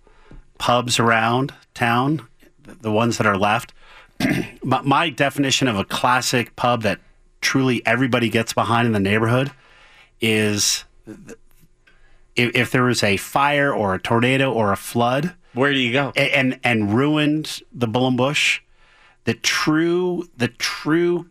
pubs 0.58 0.98
around 0.98 1.52
town, 1.74 2.26
the 2.64 2.92
ones 2.92 3.18
that 3.18 3.26
are 3.26 3.36
left. 3.36 3.72
my, 4.62 4.80
my 4.82 5.10
definition 5.10 5.68
of 5.68 5.76
a 5.76 5.84
classic 5.84 6.54
pub 6.56 6.82
that 6.82 7.00
truly 7.40 7.84
everybody 7.84 8.28
gets 8.28 8.52
behind 8.52 8.86
in 8.86 8.92
the 8.92 9.00
neighborhood 9.00 9.50
is 10.20 10.84
if, 12.36 12.54
if 12.54 12.70
there 12.70 12.84
was 12.84 13.02
a 13.02 13.16
fire 13.16 13.74
or 13.74 13.94
a 13.94 13.98
tornado 13.98 14.52
or 14.52 14.72
a 14.72 14.76
flood, 14.76 15.34
where 15.54 15.72
do 15.72 15.78
you 15.78 15.92
go? 15.92 16.12
And 16.16 16.58
and 16.64 16.94
ruined 16.94 17.60
the 17.72 17.86
Bull 17.86 18.10
Bush. 18.12 18.60
The 19.24 19.34
true 19.34 20.28
the 20.36 20.48
true 20.48 21.26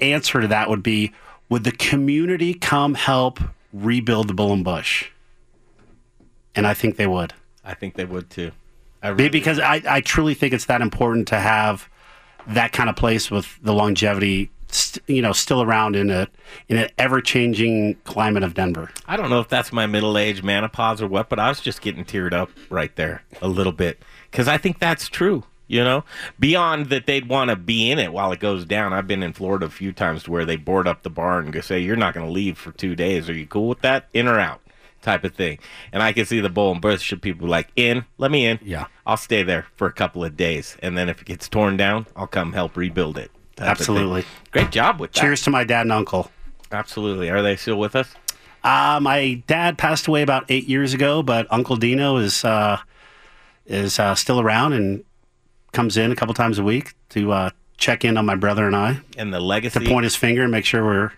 answer 0.00 0.40
to 0.40 0.48
that 0.48 0.68
would 0.68 0.82
be: 0.82 1.12
Would 1.48 1.64
the 1.64 1.72
community 1.72 2.54
come 2.54 2.94
help 2.94 3.40
rebuild 3.72 4.28
the 4.28 4.34
Bull 4.34 4.52
and 4.52 4.64
Bush? 4.64 5.10
And 6.54 6.66
I 6.66 6.74
think 6.74 6.96
they 6.96 7.06
would. 7.06 7.34
I 7.64 7.74
think 7.74 7.94
they 7.94 8.04
would 8.04 8.30
too. 8.30 8.52
Be- 9.16 9.28
because 9.28 9.60
I, 9.60 9.82
I 9.88 10.00
truly 10.00 10.34
think 10.34 10.52
it's 10.52 10.64
that 10.66 10.80
important 10.80 11.28
to 11.28 11.38
have 11.38 11.88
that 12.48 12.72
kind 12.72 12.88
of 12.88 12.96
place 12.96 13.30
with 13.30 13.58
the 13.62 13.72
longevity, 13.72 14.50
st- 14.68 15.08
you 15.08 15.22
know, 15.22 15.32
still 15.32 15.62
around 15.62 15.94
in 15.94 16.10
a 16.10 16.26
in 16.68 16.78
an 16.78 16.88
ever 16.98 17.20
changing 17.20 17.94
climate 18.04 18.42
of 18.42 18.54
Denver. 18.54 18.90
I 19.06 19.16
don't 19.16 19.30
know 19.30 19.40
if 19.40 19.48
that's 19.48 19.72
my 19.72 19.86
middle 19.86 20.18
age 20.18 20.42
menopause 20.42 21.00
or 21.00 21.06
what, 21.06 21.28
but 21.28 21.38
I 21.38 21.48
was 21.48 21.60
just 21.60 21.80
getting 21.80 22.04
teared 22.04 22.32
up 22.32 22.50
right 22.70 22.94
there 22.96 23.22
a 23.40 23.48
little 23.48 23.72
bit 23.72 24.02
because 24.30 24.48
I 24.48 24.58
think 24.58 24.78
that's 24.80 25.08
true. 25.08 25.44
You 25.68 25.84
know, 25.84 26.04
beyond 26.40 26.86
that 26.86 27.06
they'd 27.06 27.28
want 27.28 27.50
to 27.50 27.56
be 27.56 27.90
in 27.90 27.98
it 27.98 28.12
while 28.12 28.32
it 28.32 28.40
goes 28.40 28.64
down. 28.64 28.92
I've 28.92 29.06
been 29.06 29.22
in 29.22 29.34
Florida 29.34 29.66
a 29.66 29.70
few 29.70 29.92
times 29.92 30.22
to 30.24 30.30
where 30.30 30.46
they 30.46 30.56
board 30.56 30.88
up 30.88 31.02
the 31.02 31.10
bar 31.10 31.38
and 31.38 31.52
go 31.52 31.60
say, 31.60 31.78
"You're 31.78 31.94
not 31.94 32.14
going 32.14 32.26
to 32.26 32.32
leave 32.32 32.56
for 32.58 32.72
two 32.72 32.96
days. 32.96 33.28
Are 33.28 33.34
you 33.34 33.46
cool 33.46 33.68
with 33.68 33.82
that? 33.82 34.08
In 34.14 34.26
or 34.26 34.40
out?" 34.40 34.60
Type 35.02 35.22
of 35.24 35.34
thing. 35.34 35.58
And 35.92 36.02
I 36.02 36.12
can 36.12 36.24
see 36.24 36.40
the 36.40 36.48
bull 36.48 36.72
and 36.72 36.80
Berkshire 36.80 37.16
people 37.16 37.46
like, 37.46 37.68
"In, 37.76 38.04
let 38.16 38.30
me 38.30 38.46
in. 38.46 38.58
Yeah, 38.62 38.86
I'll 39.06 39.16
stay 39.18 39.42
there 39.42 39.66
for 39.76 39.86
a 39.86 39.92
couple 39.92 40.24
of 40.24 40.36
days, 40.36 40.76
and 40.82 40.96
then 40.96 41.08
if 41.08 41.20
it 41.20 41.26
gets 41.26 41.48
torn 41.48 41.76
down, 41.76 42.06
I'll 42.16 42.26
come 42.26 42.54
help 42.54 42.76
rebuild 42.76 43.18
it." 43.18 43.30
type 43.58 43.72
of 43.72 43.86
thing. 43.86 43.96
Absolutely. 43.96 44.24
Great 44.50 44.70
job 44.70 45.00
with 45.00 45.12
that. 45.12 45.20
Cheers 45.20 45.42
to 45.42 45.50
my 45.50 45.64
dad 45.64 45.82
and 45.82 45.92
uncle. 45.92 46.30
Absolutely. 46.72 47.30
Are 47.30 47.42
they 47.42 47.56
still 47.56 47.78
with 47.78 47.96
us? 47.96 48.14
Uh, 48.64 48.98
my 49.02 49.42
dad 49.46 49.78
passed 49.78 50.06
away 50.06 50.22
about 50.22 50.44
eight 50.48 50.68
years 50.68 50.94
ago, 50.94 51.22
but 51.22 51.46
Uncle 51.50 51.76
Dino 51.76 52.16
is 52.16 52.44
uh, 52.44 52.78
is 53.66 53.98
uh, 53.98 54.14
still 54.14 54.40
around 54.40 54.72
and 54.72 55.04
comes 55.78 55.96
in 55.96 56.10
a 56.10 56.16
couple 56.16 56.34
times 56.34 56.58
a 56.58 56.62
week 56.64 56.94
to 57.10 57.30
uh, 57.30 57.50
check 57.76 58.04
in 58.04 58.16
on 58.16 58.26
my 58.26 58.34
brother 58.34 58.66
and 58.66 58.74
I. 58.74 58.98
And 59.16 59.32
the 59.32 59.38
legacy. 59.38 59.78
To 59.78 59.86
point 59.88 60.02
his 60.02 60.16
finger 60.16 60.42
and 60.42 60.50
make 60.50 60.64
sure 60.64 60.84
we're 60.84 61.12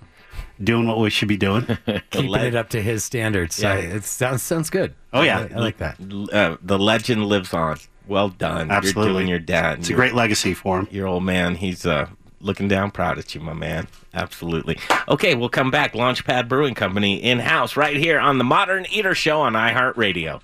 doing 0.62 0.87
what 0.87 0.99
we 0.99 1.09
should 1.09 1.28
be 1.28 1.39
doing. 1.39 1.62
Keeping 2.11 2.35
it 2.35 2.55
up 2.55 2.69
to 2.70 2.82
his 2.82 3.03
standards. 3.03 3.59
Yeah. 3.59 3.73
I- 3.73 3.77
it 3.78 4.05
sounds 4.05 4.43
sounds 4.43 4.69
good. 4.69 4.95
Oh, 5.15 5.23
yeah. 5.23 5.49
I, 5.51 5.55
I 5.55 5.59
like 5.61 5.78
that. 5.78 5.97
Uh, 6.31 6.59
the 6.61 6.78
legend 6.78 7.24
lives 7.24 7.55
on. 7.55 7.78
Well 8.07 8.28
done. 8.28 8.70
Absolutely. 8.70 9.05
You're 9.05 9.12
doing 9.15 9.28
your 9.28 9.39
dad. 9.39 9.78
It's 9.78 9.89
a 9.89 9.95
great 9.95 10.12
legacy 10.12 10.53
for 10.53 10.81
him. 10.81 10.89
Your 10.91 11.07
old 11.07 11.24
man, 11.24 11.55
he's 11.55 11.87
uh, 11.87 12.11
looking 12.43 12.69
down 12.69 12.91
proud 12.91 13.19
at 13.19 13.35
you, 13.35 13.41
my 13.41 13.55
man. 13.55 13.89
Absolutely. 14.12 14.77
Okay, 15.09 15.35
we'll 15.35 15.49
come 15.49 15.70
back. 15.70 15.95
Launchpad 15.95 16.49
Brewing 16.49 16.74
Company 16.74 17.16
in 17.23 17.39
house 17.39 17.78
right 17.78 17.97
here 17.97 18.19
on 18.19 18.37
the 18.37 18.45
Modern 18.45 18.85
Eater 18.91 19.15
Show 19.15 19.41
on 19.41 19.55
iHeartRadio. 19.55 20.43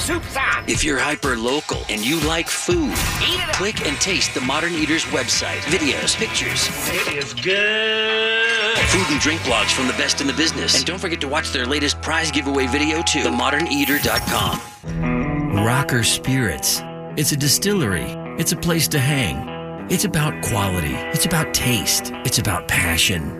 Soup's 0.00 0.36
on. 0.36 0.64
If 0.66 0.82
you're 0.82 0.98
hyper 0.98 1.36
local 1.36 1.82
and 1.88 2.04
you 2.04 2.18
like 2.20 2.48
food, 2.48 2.94
click 3.52 3.86
and 3.86 3.96
taste 4.00 4.34
the 4.34 4.40
Modern 4.40 4.72
Eaters 4.74 5.04
website. 5.06 5.60
Videos, 5.68 6.16
pictures, 6.16 6.68
It 6.88 7.14
is 7.16 7.34
good. 7.34 8.78
food 8.88 9.06
and 9.10 9.20
drink 9.20 9.40
blogs 9.42 9.70
from 9.72 9.86
the 9.86 9.92
best 9.94 10.20
in 10.20 10.26
the 10.26 10.32
business. 10.32 10.74
And 10.76 10.84
don't 10.86 10.98
forget 10.98 11.20
to 11.20 11.28
watch 11.28 11.52
their 11.52 11.66
latest 11.66 12.00
prize 12.02 12.30
giveaway 12.30 12.66
video 12.66 13.02
too. 13.02 13.20
TheModernEater.com. 13.22 14.60
Rocker 15.64 16.02
Spirits. 16.02 16.80
It's 17.16 17.32
a 17.32 17.36
distillery. 17.36 18.06
It's 18.38 18.52
a 18.52 18.56
place 18.56 18.88
to 18.88 18.98
hang. 18.98 19.48
It's 19.90 20.04
about 20.04 20.42
quality. 20.42 20.94
It's 20.94 21.26
about 21.26 21.52
taste. 21.52 22.12
It's 22.24 22.38
about 22.38 22.68
passion. 22.68 23.39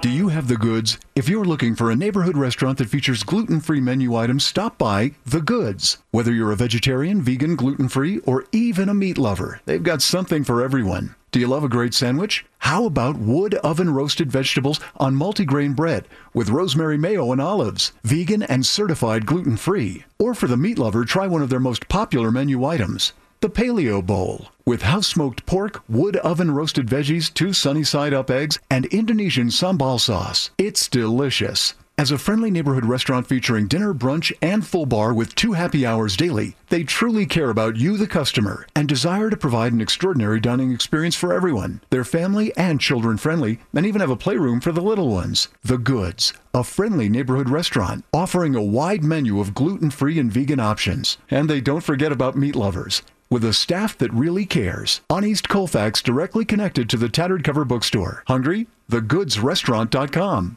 Do 0.00 0.10
you 0.10 0.26
have 0.28 0.48
the 0.48 0.56
goods? 0.56 0.98
If 1.14 1.28
you're 1.28 1.44
looking 1.44 1.76
for 1.76 1.88
a 1.88 1.94
neighborhood 1.94 2.36
restaurant 2.36 2.78
that 2.78 2.88
features 2.88 3.22
gluten 3.22 3.60
free 3.60 3.80
menu 3.80 4.16
items, 4.16 4.42
stop 4.44 4.76
by 4.76 5.12
The 5.24 5.40
Goods. 5.40 5.98
Whether 6.10 6.32
you're 6.32 6.50
a 6.50 6.56
vegetarian, 6.56 7.22
vegan, 7.22 7.54
gluten 7.54 7.88
free, 7.88 8.18
or 8.26 8.44
even 8.50 8.88
a 8.88 8.94
meat 8.94 9.18
lover, 9.18 9.60
they've 9.66 9.80
got 9.80 10.02
something 10.02 10.42
for 10.42 10.62
everyone. 10.62 11.14
Do 11.30 11.38
you 11.38 11.46
love 11.46 11.62
a 11.62 11.68
great 11.68 11.94
sandwich? 11.94 12.44
How 12.58 12.86
about 12.86 13.18
wood 13.18 13.54
oven 13.56 13.94
roasted 13.94 14.32
vegetables 14.32 14.80
on 14.96 15.14
multigrain 15.14 15.76
bread 15.76 16.08
with 16.34 16.50
rosemary 16.50 16.98
mayo 16.98 17.30
and 17.30 17.40
olives, 17.40 17.92
vegan 18.02 18.42
and 18.42 18.66
certified 18.66 19.26
gluten 19.26 19.56
free? 19.56 20.06
Or 20.18 20.34
for 20.34 20.48
the 20.48 20.56
meat 20.56 20.76
lover, 20.76 21.04
try 21.04 21.28
one 21.28 21.42
of 21.42 21.50
their 21.50 21.60
most 21.60 21.88
popular 21.88 22.32
menu 22.32 22.64
items. 22.64 23.12
The 23.42 23.48
Paleo 23.48 24.04
Bowl, 24.04 24.48
with 24.66 24.82
house 24.82 25.06
smoked 25.06 25.46
pork, 25.46 25.82
wood 25.88 26.16
oven 26.16 26.50
roasted 26.50 26.88
veggies, 26.88 27.32
two 27.32 27.54
sunny 27.54 27.84
side 27.84 28.12
up 28.12 28.30
eggs, 28.30 28.58
and 28.70 28.84
Indonesian 28.84 29.48
sambal 29.48 29.98
sauce. 29.98 30.50
It's 30.58 30.88
delicious. 30.88 31.72
As 31.96 32.10
a 32.10 32.18
friendly 32.18 32.50
neighborhood 32.50 32.84
restaurant 32.84 33.26
featuring 33.26 33.66
dinner, 33.66 33.94
brunch, 33.94 34.30
and 34.42 34.66
full 34.66 34.84
bar 34.84 35.14
with 35.14 35.34
two 35.34 35.54
happy 35.54 35.86
hours 35.86 36.18
daily, 36.18 36.54
they 36.68 36.84
truly 36.84 37.24
care 37.24 37.48
about 37.48 37.76
you, 37.76 37.96
the 37.96 38.06
customer, 38.06 38.66
and 38.76 38.86
desire 38.86 39.30
to 39.30 39.38
provide 39.38 39.72
an 39.72 39.80
extraordinary 39.80 40.38
dining 40.38 40.70
experience 40.70 41.16
for 41.16 41.32
everyone. 41.32 41.80
They're 41.88 42.04
family 42.04 42.54
and 42.58 42.78
children 42.78 43.16
friendly, 43.16 43.58
and 43.74 43.86
even 43.86 44.02
have 44.02 44.10
a 44.10 44.16
playroom 44.16 44.60
for 44.60 44.70
the 44.70 44.82
little 44.82 45.08
ones. 45.08 45.48
The 45.64 45.78
Goods, 45.78 46.34
a 46.52 46.62
friendly 46.62 47.08
neighborhood 47.08 47.48
restaurant 47.48 48.04
offering 48.12 48.54
a 48.54 48.62
wide 48.62 49.02
menu 49.02 49.40
of 49.40 49.54
gluten 49.54 49.90
free 49.90 50.18
and 50.18 50.30
vegan 50.30 50.60
options. 50.60 51.16
And 51.30 51.48
they 51.48 51.62
don't 51.62 51.80
forget 51.80 52.12
about 52.12 52.36
meat 52.36 52.54
lovers. 52.54 53.00
With 53.32 53.44
a 53.44 53.52
staff 53.52 53.96
that 53.98 54.12
really 54.12 54.44
cares. 54.44 55.02
On 55.08 55.24
East 55.24 55.48
Colfax, 55.48 56.02
directly 56.02 56.44
connected 56.44 56.90
to 56.90 56.96
the 56.96 57.08
Tattered 57.08 57.44
Cover 57.44 57.64
Bookstore. 57.64 58.24
Hungry? 58.26 58.66
TheGoodsRestaurant.com. 58.90 60.56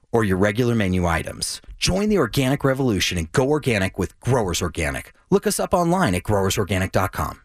or 0.11 0.23
your 0.23 0.37
regular 0.37 0.75
menu 0.75 1.05
items. 1.05 1.61
Join 1.77 2.09
the 2.09 2.17
organic 2.17 2.63
revolution 2.63 3.17
and 3.17 3.31
go 3.31 3.49
organic 3.49 3.97
with 3.97 4.19
Growers 4.19 4.61
Organic. 4.61 5.13
Look 5.29 5.47
us 5.47 5.59
up 5.59 5.73
online 5.73 6.15
at 6.15 6.23
growersorganic.com. 6.23 7.41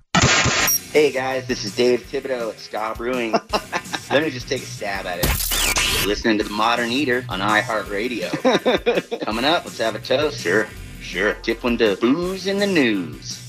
Hey 0.93 1.13
guys, 1.13 1.47
this 1.47 1.65
is 1.65 1.77
Dave 1.77 2.01
Thibodeau 2.01 2.51
at 2.51 2.59
Ska 2.59 2.95
Brewing. 2.97 3.33
Let 4.11 4.23
me 4.23 4.31
just 4.31 4.49
take 4.49 4.63
a 4.63 4.67
stab 4.67 5.05
at 5.07 5.19
it. 5.19 5.99
You're 5.99 6.09
listening 6.09 6.39
to 6.39 6.45
the 6.45 6.51
Modern 6.51 6.91
Eater 6.91 7.25
on 7.29 7.41
iHeartRadio. 7.41 9.21
Coming 9.25 9.45
up, 9.45 9.65
let's 9.65 9.79
have 9.79 9.95
a 9.95 9.99
toast. 9.99 10.41
Sure, 10.41 10.69
sure. 11.01 11.35
Tip 11.43 11.65
one 11.65 11.77
to 11.79 11.97
booze 11.97 12.47
in 12.47 12.59
the 12.59 12.67
news. 12.67 13.43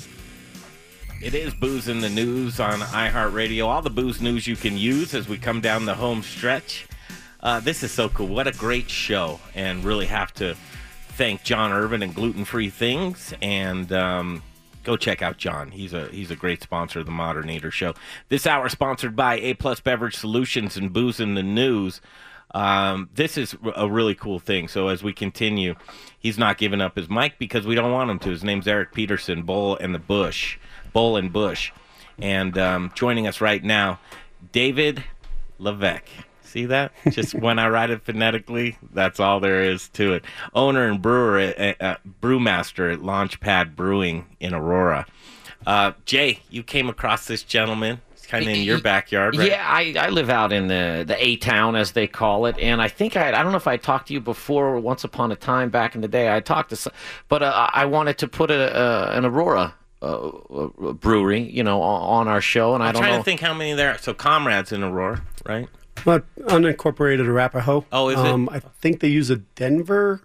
It 1.21 1.33
is 1.33 1.53
Booze 1.53 1.87
in 1.87 1.99
the 1.99 2.09
News 2.09 2.59
on 2.59 2.79
iHeartRadio. 2.79 3.65
All 3.65 3.81
the 3.81 3.89
booze 3.89 4.21
news 4.21 4.45
you 4.45 4.55
can 4.55 4.77
use 4.77 5.13
as 5.13 5.27
we 5.27 5.37
come 5.37 5.61
down 5.61 5.85
the 5.85 5.95
home 5.95 6.21
stretch. 6.23 6.86
Uh, 7.47 7.61
this 7.61 7.81
is 7.81 7.93
so 7.93 8.09
cool. 8.09 8.27
What 8.27 8.45
a 8.45 8.51
great 8.51 8.89
show. 8.89 9.39
And 9.55 9.81
really 9.85 10.07
have 10.07 10.33
to 10.33 10.53
thank 11.11 11.43
John 11.43 11.71
Irvin 11.71 12.03
and 12.03 12.13
Gluten 12.13 12.43
Free 12.43 12.69
Things. 12.69 13.33
And 13.41 13.89
um, 13.93 14.43
go 14.83 14.97
check 14.97 15.21
out 15.21 15.37
John. 15.37 15.71
He's 15.71 15.93
a 15.93 16.09
he's 16.09 16.29
a 16.29 16.35
great 16.35 16.61
sponsor 16.61 16.99
of 16.99 17.05
the 17.05 17.13
Modern 17.13 17.49
Eater 17.49 17.71
Show. 17.71 17.93
This 18.27 18.45
hour 18.45 18.67
sponsored 18.67 19.15
by 19.15 19.39
A 19.39 19.53
Plus 19.53 19.79
Beverage 19.79 20.17
Solutions 20.17 20.75
and 20.75 20.91
Booze 20.91 21.21
in 21.21 21.35
the 21.35 21.41
News. 21.41 22.01
Um, 22.53 23.09
this 23.15 23.37
is 23.37 23.55
a 23.77 23.89
really 23.89 24.13
cool 24.13 24.39
thing. 24.39 24.67
So 24.67 24.89
as 24.89 25.01
we 25.01 25.13
continue, 25.13 25.75
he's 26.19 26.37
not 26.37 26.57
giving 26.57 26.81
up 26.81 26.97
his 26.97 27.09
mic 27.09 27.39
because 27.39 27.65
we 27.65 27.75
don't 27.75 27.93
want 27.93 28.11
him 28.11 28.19
to. 28.19 28.29
His 28.29 28.43
name's 28.43 28.67
Erik 28.67 28.91
Peterson, 28.91 29.43
Bull 29.43 29.77
and 29.77 29.95
the 29.95 29.99
Bush, 29.99 30.57
Bull 30.91 31.15
and 31.15 31.31
Bush, 31.31 31.71
and 32.19 32.57
um, 32.57 32.91
joining 32.93 33.25
us 33.25 33.39
right 33.39 33.63
now, 33.63 34.01
David 34.51 35.05
Levesque. 35.59 36.26
See 36.47 36.65
that? 36.67 36.93
Just 37.11 37.35
when 37.35 37.59
I 37.59 37.67
write 37.67 37.89
it 37.89 38.03
phonetically, 38.03 38.77
that's 38.93 39.19
all 39.19 39.39
there 39.39 39.63
is 39.63 39.89
to 39.89 40.13
it. 40.13 40.23
Owner 40.53 40.87
and 40.87 41.01
brewer, 41.01 41.39
at, 41.39 41.81
uh, 41.81 41.97
brewmaster 42.21 42.91
at 42.91 42.99
Launchpad 42.99 43.75
Brewing 43.75 44.25
in 44.39 44.53
Aurora. 44.53 45.05
Uh, 45.65 45.91
Jay, 46.05 46.39
you 46.49 46.63
came 46.63 46.87
across 46.87 47.27
this 47.27 47.43
gentleman. 47.43 47.99
It's 48.13 48.25
kind 48.25 48.43
of 48.43 48.49
in 48.49 48.61
your 48.61 48.79
backyard, 48.79 49.35
right? 49.35 49.49
Yeah, 49.49 49.65
I, 49.67 49.93
I 49.99 50.09
live 50.09 50.29
out 50.29 50.53
in 50.53 50.67
the 50.67 51.03
the 51.05 51.21
A 51.23 51.35
town 51.35 51.75
as 51.75 51.91
they 51.91 52.07
call 52.07 52.45
it, 52.45 52.57
and 52.59 52.81
I 52.81 52.87
think 52.87 53.17
I 53.17 53.29
I 53.29 53.43
don't 53.43 53.51
know 53.51 53.57
if 53.57 53.67
I 53.67 53.75
talked 53.77 54.07
to 54.07 54.13
you 54.13 54.21
before. 54.21 54.79
Once 54.79 55.03
upon 55.03 55.31
a 55.31 55.35
time, 55.35 55.69
back 55.69 55.95
in 55.95 56.01
the 56.01 56.07
day, 56.07 56.33
I 56.33 56.39
talked 56.39 56.69
to, 56.69 56.75
some, 56.77 56.93
but 57.27 57.43
uh, 57.43 57.69
I 57.73 57.85
wanted 57.85 58.17
to 58.19 58.27
put 58.27 58.51
a, 58.51 58.73
uh, 58.75 59.11
an 59.13 59.25
Aurora 59.25 59.73
uh, 60.01 60.05
uh, 60.05 60.93
brewery, 60.93 61.41
you 61.41 61.63
know, 61.63 61.81
on, 61.81 62.27
our 62.27 62.41
show, 62.41 62.73
and 62.75 62.83
I 62.83 62.87
I'm 62.87 62.93
don't 62.93 63.01
trying 63.01 63.13
know. 63.13 63.17
to 63.19 63.23
think 63.23 63.41
how 63.41 63.53
many 63.53 63.73
there 63.73 63.91
are. 63.91 63.97
So, 63.97 64.13
Comrades 64.13 64.71
in 64.71 64.83
Aurora, 64.83 65.23
right? 65.45 65.67
Not 66.07 66.23
unincorporated 66.39 67.27
Arapahoe. 67.27 67.85
Oh, 67.91 68.09
is 68.09 68.19
it? 68.19 68.25
um, 68.25 68.49
I 68.51 68.59
think 68.59 69.01
they 69.01 69.09
use 69.09 69.29
a 69.29 69.35
Denver 69.35 70.21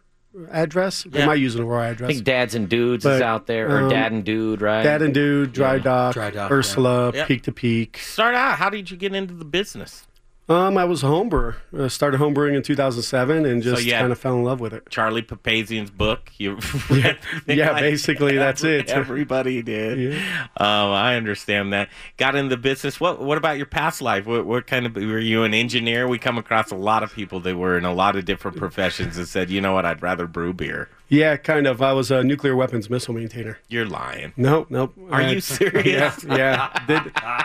address. 0.50 1.02
They 1.02 1.26
might 1.26 1.34
use 1.40 1.56
an 1.56 1.62
Aurora 1.62 1.90
address. 1.90 2.08
I 2.08 2.12
think 2.14 2.24
Dads 2.24 2.54
and 2.54 2.68
Dudes 2.68 3.04
is 3.04 3.20
out 3.20 3.46
there, 3.46 3.68
or 3.68 3.82
um, 3.82 3.88
Dad 3.90 4.12
and 4.12 4.24
Dude, 4.24 4.62
right? 4.62 4.82
Dad 4.82 5.02
and 5.02 5.12
Dude, 5.12 5.52
Dry 5.52 5.74
Yeah. 5.74 5.82
Dock, 5.82 6.14
Dry 6.14 6.30
Dock, 6.30 6.50
Ursula, 6.50 7.12
yeah. 7.14 7.26
Peak 7.26 7.42
to 7.42 7.52
Peak. 7.52 7.98
Start 7.98 8.34
out. 8.34 8.58
How 8.58 8.70
did 8.70 8.90
you 8.90 8.96
get 8.96 9.14
into 9.14 9.34
the 9.34 9.44
business? 9.44 10.06
Um, 10.48 10.76
I 10.76 10.84
was 10.84 11.02
a 11.04 11.06
home 11.06 11.28
brewer. 11.28 11.56
I 11.78 11.86
started 11.86 12.18
home 12.18 12.34
brewing 12.34 12.56
in 12.56 12.62
2007 12.62 13.46
and 13.46 13.62
just 13.62 13.84
had- 13.84 14.00
kind 14.00 14.12
of 14.12 14.18
fell 14.18 14.34
in 14.34 14.42
love 14.42 14.58
with 14.60 14.72
it. 14.74 14.90
Charlie 14.90 15.22
Papazian's 15.22 15.90
book. 15.90 16.30
You 16.36 16.58
Yeah, 16.90 17.14
yeah, 17.46 17.72
basically 17.80 18.36
that's 18.36 18.64
it. 18.64 18.90
Everybody 18.90 19.62
did. 19.62 20.16
Um, 20.56 20.90
I 20.90 21.14
understand 21.16 21.72
that. 21.72 21.88
Got 22.16 22.34
in 22.34 22.48
the 22.48 22.56
business. 22.56 22.98
What 23.00 23.20
What 23.22 23.38
about 23.38 23.56
your 23.56 23.66
past 23.66 24.02
life? 24.02 24.26
What, 24.26 24.44
what 24.44 24.66
kind 24.66 24.84
of 24.84 24.96
were 24.96 25.18
you 25.20 25.44
an 25.44 25.54
engineer? 25.54 26.08
We 26.08 26.18
come 26.18 26.36
across 26.38 26.70
a 26.72 26.76
lot 26.76 27.02
of 27.04 27.14
people 27.14 27.38
that 27.40 27.56
were 27.56 27.78
in 27.78 27.84
a 27.84 27.94
lot 27.94 28.16
of 28.16 28.24
different 28.24 28.56
professions 28.56 29.16
and 29.16 29.28
said, 29.28 29.48
you 29.48 29.60
know 29.60 29.72
what, 29.74 29.86
I'd 29.86 30.02
rather 30.02 30.26
brew 30.26 30.52
beer. 30.52 30.88
Yeah, 31.12 31.36
kind 31.36 31.66
of. 31.66 31.82
I 31.82 31.92
was 31.92 32.10
a 32.10 32.24
nuclear 32.24 32.56
weapons 32.56 32.88
missile 32.88 33.12
maintainer. 33.12 33.58
You're 33.68 33.84
lying. 33.84 34.32
Nope, 34.38 34.68
nope. 34.70 34.94
Are 35.10 35.20
Uh, 35.20 35.30
you 35.32 35.40
serious? 35.58 36.24
Yeah, 36.24 36.36
yeah. 36.36 36.84
Did 36.86 37.02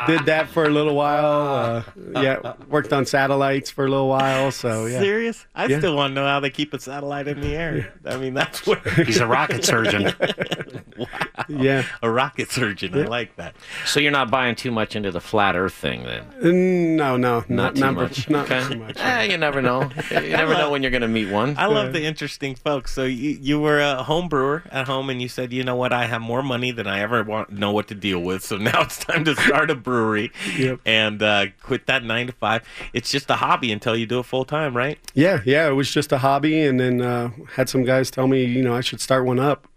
did 0.07 0.26
that 0.27 0.48
for 0.48 0.64
a 0.64 0.69
little 0.69 0.95
while. 0.95 1.84
Uh, 2.15 2.22
yeah, 2.22 2.53
worked 2.69 2.94
on 2.94 3.06
satellites 3.06 3.69
for 3.69 3.85
a 3.85 3.89
little 3.89 4.07
while. 4.07 4.52
So 4.52 4.85
yeah. 4.85 4.99
Serious? 5.02 5.45
I 5.53 5.65
Yeah. 5.65 5.80
still 5.80 5.98
want 5.98 6.11
to 6.11 6.15
know 6.15 6.26
how 6.26 6.39
they 6.39 6.49
keep 6.49 6.73
a 6.73 6.80
satellite 6.80 7.27
in 7.27 7.41
the 7.41 7.56
air. 7.57 7.94
I 8.06 8.15
mean, 8.15 8.34
that's 8.34 8.65
where 8.65 8.80
He's 9.06 9.19
a 9.19 9.27
rocket 9.27 9.65
surgeon. 9.65 10.14
wow. 10.98 11.06
Yeah. 11.49 11.84
A 12.02 12.10
rocket 12.10 12.49
surgeon. 12.52 12.94
I 12.98 13.03
like 13.03 13.35
that. 13.35 13.56
So 13.85 13.99
you're 13.99 14.11
not 14.14 14.31
buying 14.31 14.56
too 14.56 14.72
much 14.72 14.95
into 14.95 15.11
the 15.11 15.19
flat 15.22 15.56
Earth 15.57 15.73
thing, 15.73 16.03
then? 16.03 16.23
Mm, 16.41 16.95
No, 16.95 17.18
no, 17.18 17.44
Not 17.49 17.49
not 17.49 17.76
too 17.76 17.81
not, 17.81 17.94
much. 17.95 18.30
Not 18.30 18.49
Okay. 18.49 18.64
too 18.73 18.80
much. 18.80 18.98
Eh, 18.98 19.23
you 19.23 19.38
never 19.38 19.61
know. 19.61 19.89
You 20.10 20.22
never 20.30 20.53
know 20.53 20.72
when 20.72 20.81
you're 20.84 20.91
going 20.91 21.02
to 21.02 21.07
meet 21.10 21.30
one. 21.30 21.56
I 21.57 21.65
love 21.65 21.91
the 21.91 22.03
interesting 22.06 22.56
folks. 22.56 22.94
So 22.94 23.03
you, 23.03 23.38
you 23.41 23.57
were 23.60 23.80
a 23.80 24.04
home 24.04 24.28
brewer 24.30 24.64
at 24.72 24.88
home, 24.88 25.10
and 25.10 25.22
you 25.22 25.28
said, 25.28 25.52
you 25.54 25.64
know 25.64 25.76
what, 25.76 25.92
I 25.94 26.06
have 26.06 26.22
more 26.22 26.42
money 26.44 26.72
than 26.72 26.88
I 26.88 27.00
ever 27.00 27.24
want 27.24 27.52
know 27.52 27.72
what 27.72 27.88
to 27.90 27.96
deal 27.96 28.20
with. 28.20 28.44
So 28.44 28.58
now 28.70 28.82
it's 28.82 28.98
time 28.98 29.24
to 29.26 29.36
start 29.36 29.70
a 29.70 29.76
brewery 29.76 30.32
Yep. 30.58 30.80
and 30.86 31.22
uh, 31.22 31.48
quit 31.62 31.86
that 31.88 32.04
nine 32.04 32.28
to 32.28 32.34
five. 32.34 32.64
It's 32.94 33.10
just 33.12 33.30
a 33.30 33.36
hobby 33.36 33.72
until 33.72 33.96
you 33.96 34.06
do 34.06 34.20
it 34.20 34.24
full 34.26 34.46
time, 34.46 34.76
right? 34.76 34.98
Yeah, 35.14 35.42
yeah. 35.46 35.68
It 35.68 35.74
was 35.74 35.92
just 35.92 36.12
a 36.12 36.18
hobby, 36.20 36.62
and 36.62 36.80
then 36.80 37.02
uh, 37.02 37.32
had 37.56 37.70
some 37.70 37.84
guys 37.84 38.10
tell 38.12 38.28
me, 38.28 38.44
you 38.46 38.62
know, 38.64 38.76
I 38.76 38.82
should 38.82 39.02
start 39.02 39.26
one 39.26 39.40
up. 39.40 39.68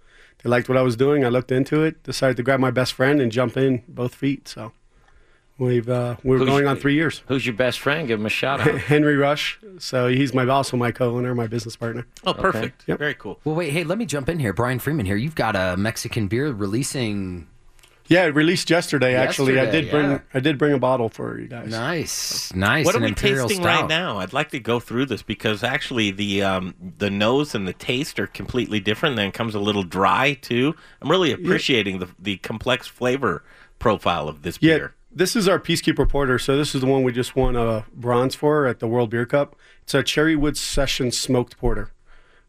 They 0.43 0.49
liked 0.49 0.69
what 0.69 0.79
I 0.79 0.83
was 0.83 0.97
doing. 0.97 1.25
I 1.25 1.29
looked 1.29 1.53
into 1.53 1.83
it, 1.83 2.03
decided 2.03 2.37
to 2.39 2.43
grab 2.43 2.61
my 2.61 2.71
best 2.71 2.95
friend 2.95 3.21
and 3.21 3.31
jump 3.31 3.57
in 3.59 3.83
both 3.87 4.15
feet. 4.15 4.49
So 4.49 4.73
we've 5.61 5.89
uh, 5.89 6.17
we're 6.25 6.39
Who's- 6.39 6.49
going 6.49 6.67
on 6.67 6.77
three 6.77 6.95
years. 6.95 7.23
Who's 7.29 7.47
your 7.47 7.55
best 7.55 7.79
friend? 7.79 8.09
Give 8.09 8.19
him 8.19 8.27
a 8.27 8.31
shout 8.31 8.61
out. 8.61 8.77
Henry 8.81 9.17
Rush. 9.17 9.61
So 9.79 10.09
he's 10.09 10.35
my 10.35 10.45
also 10.49 10.77
my 10.77 10.91
co-owner, 10.91 11.35
my 11.37 11.47
business 11.47 11.77
partner. 11.77 12.07
Oh, 12.27 12.35
perfect. 12.35 12.83
Yep. 12.89 12.99
Very 12.99 13.15
cool. 13.15 13.39
Well, 13.45 13.55
wait, 13.55 13.71
hey, 13.71 13.85
let 13.85 13.99
me 13.99 14.07
jump 14.07 14.29
in 14.29 14.41
here. 14.41 14.53
Brian 14.53 14.81
Freeman 14.81 15.07
here. 15.07 15.17
You've 15.17 15.37
got 15.37 15.55
a 15.55 15.77
Mexican 15.77 16.27
beer 16.27 16.51
releasing. 16.51 17.47
Yeah, 18.09 18.25
it 18.25 18.35
released 18.35 18.69
yesterday. 18.71 19.15
Actually, 19.15 19.53
I 19.53 19.63
Yesterday, 19.63 19.83
did 19.83 19.91
bring 19.93 20.11
yeah. 20.11 20.19
I 20.35 20.41
did 20.41 20.59
bring 20.59 20.73
a 20.73 20.81
bottle 20.81 21.09
for 21.09 21.39
you 21.39 21.47
guys. 21.47 21.69
Nice, 21.71 22.53
nice. 22.53 22.85
What 22.85 22.97
are 22.97 22.99
an 22.99 23.05
we 23.05 23.11
Imperial 23.11 23.47
tasting 23.47 23.63
Stout. 23.63 23.83
right 23.83 23.89
now? 23.89 24.19
I'd 24.19 24.33
like 24.33 24.51
to 24.51 24.59
go 24.59 24.81
through 24.81 25.07
this 25.07 25.23
because 25.23 25.63
actually 25.63 26.11
the 26.11 26.43
um, 26.43 26.75
the 26.99 27.09
nose 27.09 27.55
and 27.55 27.69
the 27.69 27.73
taste 27.73 28.19
are 28.19 28.27
completely 28.27 28.81
different. 28.81 29.15
Then 29.15 29.29
it 29.29 29.35
comes 29.35 29.55
a 29.55 29.61
little 29.61 29.85
dry 29.85 30.35
too. 30.41 30.75
I'm 31.01 31.09
really 31.09 31.31
appreciating 31.31 32.01
the 32.01 32.09
the 32.19 32.39
complex 32.39 32.89
flavor 32.89 33.45
profile 33.79 34.27
of 34.29 34.43
this 34.43 34.59
Yeah, 34.61 34.77
beer. 34.79 34.95
This 35.13 35.35
is 35.37 35.49
our 35.49 35.59
Peacekeeper 35.59 36.09
Porter. 36.09 36.39
So 36.39 36.57
this 36.57 36.75
is 36.75 36.81
the 36.81 36.87
one 36.87 37.03
we 37.03 37.13
just 37.13 37.35
won 37.37 37.57
a 37.57 37.85
bronze 37.95 38.35
for 38.35 38.67
at 38.67 38.79
the 38.79 38.87
World 38.87 39.11
Beer 39.11 39.27
Cup. 39.27 39.57
It's 39.83 39.95
a 39.95 40.03
Cherrywood 40.03 40.57
Session 40.57 41.11
Smoked 41.11 41.57
Porter. 41.59 41.93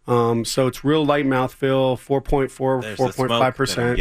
Um, 0.08 0.46
so 0.46 0.68
it's 0.68 0.84
real 0.84 1.06
light 1.06 1.26
mouthfeel, 1.26 1.98
4.4, 1.98 2.82
There's 2.82 2.98
the 2.98 3.12
smoke 3.14 3.30
4.5 3.30 3.30
that 3.30 3.42
I'm 3.42 3.54
percent. 3.54 3.98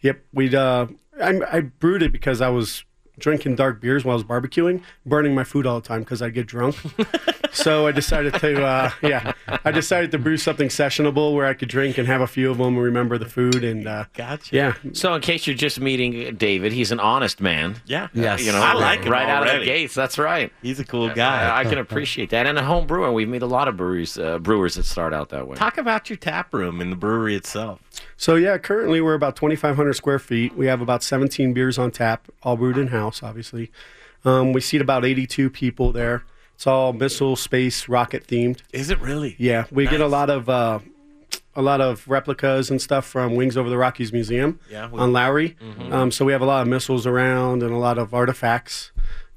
Yep, 0.00 0.24
we 0.32 0.54
uh, 0.54 0.86
I, 1.22 1.40
I 1.50 1.60
brewed 1.60 2.02
it 2.02 2.12
because 2.12 2.40
I 2.40 2.48
was 2.48 2.84
drinking 3.18 3.56
dark 3.56 3.80
beers 3.80 4.04
while 4.04 4.12
I 4.14 4.16
was 4.16 4.24
barbecuing, 4.24 4.82
burning 5.06 5.34
my 5.34 5.44
food 5.44 5.66
all 5.66 5.80
the 5.80 5.86
time 5.86 6.00
because 6.00 6.22
I 6.22 6.30
get 6.30 6.46
drunk. 6.46 6.76
so 7.52 7.86
I 7.86 7.92
decided 7.92 8.34
to, 8.34 8.64
uh, 8.64 8.90
yeah, 9.02 9.32
I 9.64 9.70
decided 9.70 10.10
to 10.12 10.18
brew 10.18 10.36
something 10.36 10.68
sessionable 10.68 11.34
where 11.34 11.46
I 11.46 11.54
could 11.54 11.68
drink 11.68 11.98
and 11.98 12.06
have 12.06 12.20
a 12.20 12.26
few 12.26 12.50
of 12.50 12.58
them 12.58 12.74
and 12.74 12.82
remember 12.82 13.18
the 13.18 13.28
food. 13.28 13.62
And 13.64 13.86
uh, 13.86 14.04
Gotcha. 14.14 14.54
yeah, 14.54 14.74
So, 14.92 15.14
in 15.14 15.20
case 15.20 15.46
you're 15.46 15.56
just 15.56 15.80
meeting 15.80 16.36
David, 16.36 16.72
he's 16.72 16.92
an 16.92 17.00
honest 17.00 17.40
man. 17.40 17.76
Yeah. 17.86 18.08
Yes. 18.14 18.44
You 18.44 18.52
know, 18.52 18.60
I 18.60 18.74
like 18.74 19.04
him 19.04 19.12
right 19.12 19.28
out 19.28 19.46
of 19.46 19.60
the 19.60 19.64
gates. 19.64 19.94
That's 19.94 20.18
right. 20.18 20.52
He's 20.62 20.80
a 20.80 20.84
cool 20.84 21.08
guy. 21.12 21.48
I, 21.48 21.60
I 21.60 21.64
can 21.64 21.78
appreciate 21.78 22.30
that. 22.30 22.46
And 22.46 22.58
a 22.58 22.62
home 22.64 22.86
brewer, 22.86 23.12
we 23.12 23.26
meet 23.26 23.42
a 23.42 23.46
lot 23.46 23.68
of 23.68 23.76
breweries, 23.76 24.18
uh, 24.18 24.38
brewers 24.38 24.74
that 24.74 24.84
start 24.84 25.12
out 25.14 25.28
that 25.30 25.46
way. 25.46 25.56
Talk 25.56 25.78
about 25.78 26.10
your 26.10 26.16
tap 26.16 26.52
room 26.52 26.80
in 26.80 26.90
the 26.90 26.96
brewery 26.96 27.34
itself. 27.36 27.80
So 28.16 28.36
yeah, 28.36 28.58
currently 28.58 29.00
we're 29.00 29.14
about 29.14 29.36
2,500 29.36 29.92
square 29.94 30.18
feet. 30.18 30.56
We 30.56 30.66
have 30.66 30.80
about 30.80 31.02
17 31.02 31.52
beers 31.52 31.78
on 31.78 31.90
tap, 31.90 32.28
all 32.42 32.56
brewed 32.56 32.78
in 32.78 32.88
house, 32.88 33.22
obviously. 33.22 33.70
Um, 34.24 34.52
we 34.52 34.60
seat 34.60 34.80
about 34.80 35.04
82 35.04 35.50
people 35.50 35.92
there. 35.92 36.24
It's 36.54 36.66
all 36.66 36.92
missile, 36.92 37.36
space, 37.36 37.88
rocket 37.88 38.26
themed. 38.26 38.60
Is 38.72 38.88
it 38.90 39.00
really? 39.00 39.34
Yeah, 39.38 39.64
we 39.70 39.86
get 39.86 40.00
a 40.00 40.06
lot 40.06 40.30
of 40.30 40.48
uh, 40.48 40.78
a 41.56 41.62
lot 41.62 41.80
of 41.80 42.06
replicas 42.08 42.70
and 42.70 42.80
stuff 42.80 43.04
from 43.06 43.34
Wings 43.36 43.56
Over 43.56 43.68
the 43.70 43.76
Rockies 43.78 44.12
Museum 44.12 44.58
Yeah, 44.70 44.88
we- 44.88 44.98
on 44.98 45.12
Lowry. 45.12 45.56
Mhm. 45.62 45.92
Um, 45.92 46.10
so 46.10 46.24
we 46.24 46.32
have 46.32 46.42
a 46.42 46.46
lot 46.46 46.62
of 46.62 46.68
missiles 46.68 47.06
around 47.06 47.62
and 47.62 47.72
a 47.72 47.76
lot 47.76 47.98
of 47.98 48.12
artifacts, 48.14 48.90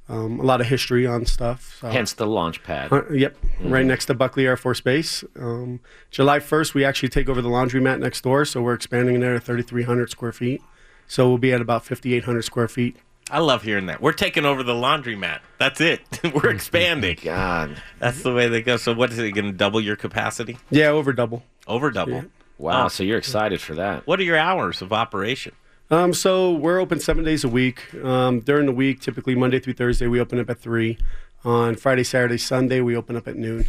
um, 0.10 0.40
a 0.40 0.44
lot 0.44 0.62
of 0.62 0.68
history 0.68 1.06
on 1.06 1.26
stuff. 1.26 1.78
So. 1.82 1.90
Hence 1.90 2.14
the 2.14 2.26
launch 2.28 2.64
pad. 2.64 2.92
Uh, 2.92 3.10
yep, 3.12 3.36
right 3.62 3.84
Mhm. 3.84 3.88
next 3.88 4.06
to 4.06 4.14
Buckley 4.14 4.46
Air 4.46 4.58
Force 4.58 4.80
Base. 4.82 5.24
Um, 5.40 5.80
July 6.12 6.40
1st, 6.40 6.74
we 6.74 6.86
actually 6.86 7.10
take 7.10 7.28
over 7.30 7.42
the 7.42 7.50
laundromat 7.50 8.00
next 8.00 8.22
door, 8.22 8.46
so 8.46 8.62
we're 8.62 8.74
expanding 8.74 9.16
in 9.16 9.22
there 9.22 9.34
to 9.34 9.40
3,300 9.40 10.10
square 10.10 10.32
feet. 10.32 10.62
So 11.08 11.28
we'll 11.28 11.38
be 11.38 11.54
at 11.54 11.62
about 11.62 11.86
5,800 11.86 12.44
square 12.44 12.68
feet. 12.68 12.98
I 13.30 13.40
love 13.40 13.64
hearing 13.64 13.88
that. 13.88 14.02
We're 14.02 14.14
taking 14.14 14.46
over 14.46 14.64
the 14.64 14.74
laundromat. 14.74 15.40
That's 15.58 15.82
it. 15.82 16.02
We're 16.34 16.50
expanding. 16.50 17.18
God. 17.22 17.82
That's 18.00 18.24
the 18.24 18.34
way 18.34 18.48
they 18.48 18.62
go. 18.62 18.78
So 18.78 18.94
what 18.94 19.12
is 19.12 19.20
it 19.20 19.32
going 19.32 19.46
to 19.46 19.52
double 19.52 19.82
your 19.82 19.98
capacity? 19.98 20.58
Yeah, 20.70 20.88
over 20.90 21.12
double. 21.12 21.44
Over 21.68 21.92
double. 21.92 22.24
Wow. 22.58 22.86
Oh. 22.86 22.88
So 22.88 23.04
you're 23.04 23.18
excited 23.18 23.60
for 23.60 23.76
that. 23.76 24.08
What 24.08 24.20
are 24.22 24.24
your 24.24 24.38
hours 24.38 24.82
of 24.82 24.94
operation? 24.94 25.54
Um, 25.90 26.14
so 26.14 26.52
we're 26.52 26.80
open 26.80 27.00
seven 27.00 27.24
days 27.24 27.44
a 27.44 27.50
week. 27.50 27.94
Um, 28.04 28.42
during 28.42 28.66
the 28.66 28.72
week, 28.72 29.00
typically 29.00 29.36
Monday 29.36 29.60
through 29.60 29.74
Thursday, 29.74 30.08
we 30.08 30.20
open 30.20 30.40
up 30.40 30.50
at 30.50 30.60
three. 30.60 30.98
On 31.46 31.76
Friday, 31.76 32.04
Saturday, 32.04 32.38
Sunday, 32.38 32.82
we 32.82 32.96
open 32.96 33.16
up 33.16 33.28
at 33.28 33.38
noon. 33.38 33.66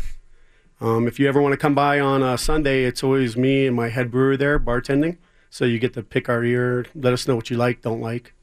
Um, 0.81 1.07
if 1.07 1.19
you 1.19 1.29
ever 1.29 1.41
want 1.41 1.53
to 1.53 1.57
come 1.57 1.75
by 1.75 2.01
on 2.01 2.23
a 2.23 2.39
Sunday, 2.39 2.85
it's 2.85 3.03
always 3.05 3.37
me 3.37 3.67
and 3.67 3.77
my 3.77 3.89
head 3.89 4.11
brewer 4.11 4.37
there 4.37 4.59
bartending. 4.59 5.19
So 5.51 5.65
you 5.65 5.79
get 5.79 5.95
to 5.95 6.03
pick 6.03 6.29
our 6.29 6.45
ear, 6.45 6.87
let 6.95 7.13
us 7.13 7.27
know 7.29 7.37
what 7.37 7.51
you 7.51 7.57
like, 7.57 7.83
don't 7.83 8.01
like. 8.01 8.35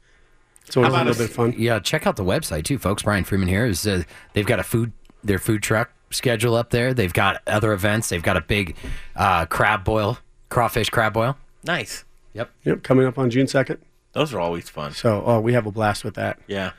It's 0.66 0.76
always 0.76 0.92
a 0.92 1.04
little 1.04 1.26
bit 1.26 1.30
fun. 1.30 1.54
Yeah, 1.56 1.78
check 1.78 2.06
out 2.06 2.16
the 2.16 2.24
website 2.24 2.64
too, 2.64 2.78
folks. 2.78 3.02
Brian 3.04 3.24
Freeman 3.24 3.48
here 3.48 3.66
is 3.66 3.86
uh, 3.86 4.02
they've 4.32 4.46
got 4.46 4.58
a 4.58 4.64
food 4.64 4.92
their 5.22 5.38
food 5.38 5.62
truck 5.62 5.90
schedule 6.10 6.54
up 6.54 6.70
there. 6.70 6.92
They've 6.94 7.12
got 7.12 7.42
other 7.46 7.72
events. 7.72 8.08
They've 8.08 8.22
got 8.22 8.36
a 8.36 8.40
big 8.40 8.76
uh, 9.14 9.46
crab 9.46 9.84
boil, 9.84 10.18
crawfish 10.48 10.90
crab 10.90 11.12
boil. 11.12 11.36
Nice. 11.64 12.04
Yep. 12.36 12.50
Yep, 12.64 12.82
coming 12.82 13.06
up 13.06 13.18
on 13.18 13.30
June 13.30 13.46
2nd. 13.46 13.78
Those 14.12 14.32
are 14.32 14.40
always 14.40 14.68
fun. 14.68 14.92
So 14.92 15.22
oh, 15.26 15.40
we 15.40 15.52
have 15.52 15.66
a 15.66 15.70
blast 15.72 16.04
with 16.04 16.14
that. 16.14 16.38
Yeah. 16.46 16.72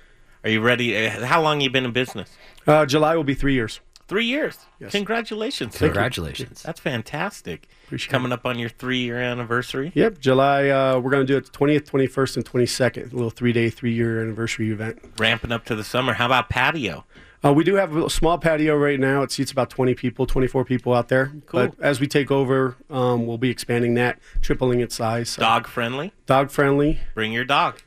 Are 0.43 0.49
you 0.49 0.61
ready? 0.61 0.95
Uh, 0.95 1.25
How 1.25 1.41
long 1.41 1.61
you 1.61 1.69
been 1.69 1.85
in 1.85 1.91
business? 1.91 2.29
Uh, 2.65 2.85
July 2.85 3.15
will 3.15 3.23
be 3.23 3.34
three 3.34 3.53
years. 3.53 3.79
Three 4.07 4.25
years. 4.25 4.57
Yes. 4.79 4.91
Congratulations. 4.93 5.73
Thank 5.73 5.81
you. 5.81 5.88
Congratulations. 5.89 6.63
That's 6.63 6.79
fantastic. 6.79 7.67
Appreciate 7.85 8.09
Coming 8.09 8.31
up 8.31 8.45
on 8.45 8.57
your 8.57 8.69
three 8.69 8.99
year 8.99 9.19
anniversary. 9.19 9.91
Yep, 9.95 10.19
July. 10.19 10.69
Uh, 10.69 10.99
we're 10.99 11.11
going 11.11 11.27
to 11.27 11.31
do 11.34 11.35
it 11.38 11.51
the 11.51 11.57
20th, 11.57 11.89
21st, 11.89 12.38
and 12.38 12.45
22nd. 12.45 13.11
A 13.11 13.15
little 13.15 13.29
three 13.29 13.51
day, 13.51 13.69
three 13.69 13.93
year 13.93 14.21
anniversary 14.21 14.71
event. 14.71 14.99
Ramping 15.17 15.51
up 15.51 15.65
to 15.65 15.75
the 15.75 15.84
summer. 15.84 16.13
How 16.13 16.27
about 16.27 16.49
patio? 16.49 17.03
Uh, 17.43 17.53
we 17.53 17.64
do 17.64 17.76
have 17.76 17.95
a 17.95 18.09
small 18.09 18.38
patio 18.38 18.76
right 18.76 18.99
now. 18.99 19.22
It 19.22 19.31
seats 19.31 19.51
about 19.51 19.69
20 19.69 19.93
people, 19.93 20.26
24 20.26 20.65
people 20.65 20.93
out 20.93 21.07
there. 21.07 21.31
Cool. 21.45 21.68
But 21.68 21.80
as 21.80 21.99
we 21.99 22.07
take 22.07 22.31
over, 22.31 22.76
um, 22.89 23.27
we'll 23.27 23.38
be 23.38 23.49
expanding 23.49 23.93
that, 23.95 24.19
tripling 24.41 24.80
its 24.80 24.95
size. 24.95 25.30
So. 25.30 25.41
Dog 25.41 25.68
friendly. 25.68 26.14
Dog 26.26 26.49
friendly. 26.49 26.99
Bring 27.14 27.31
your 27.31 27.45
dog. 27.45 27.81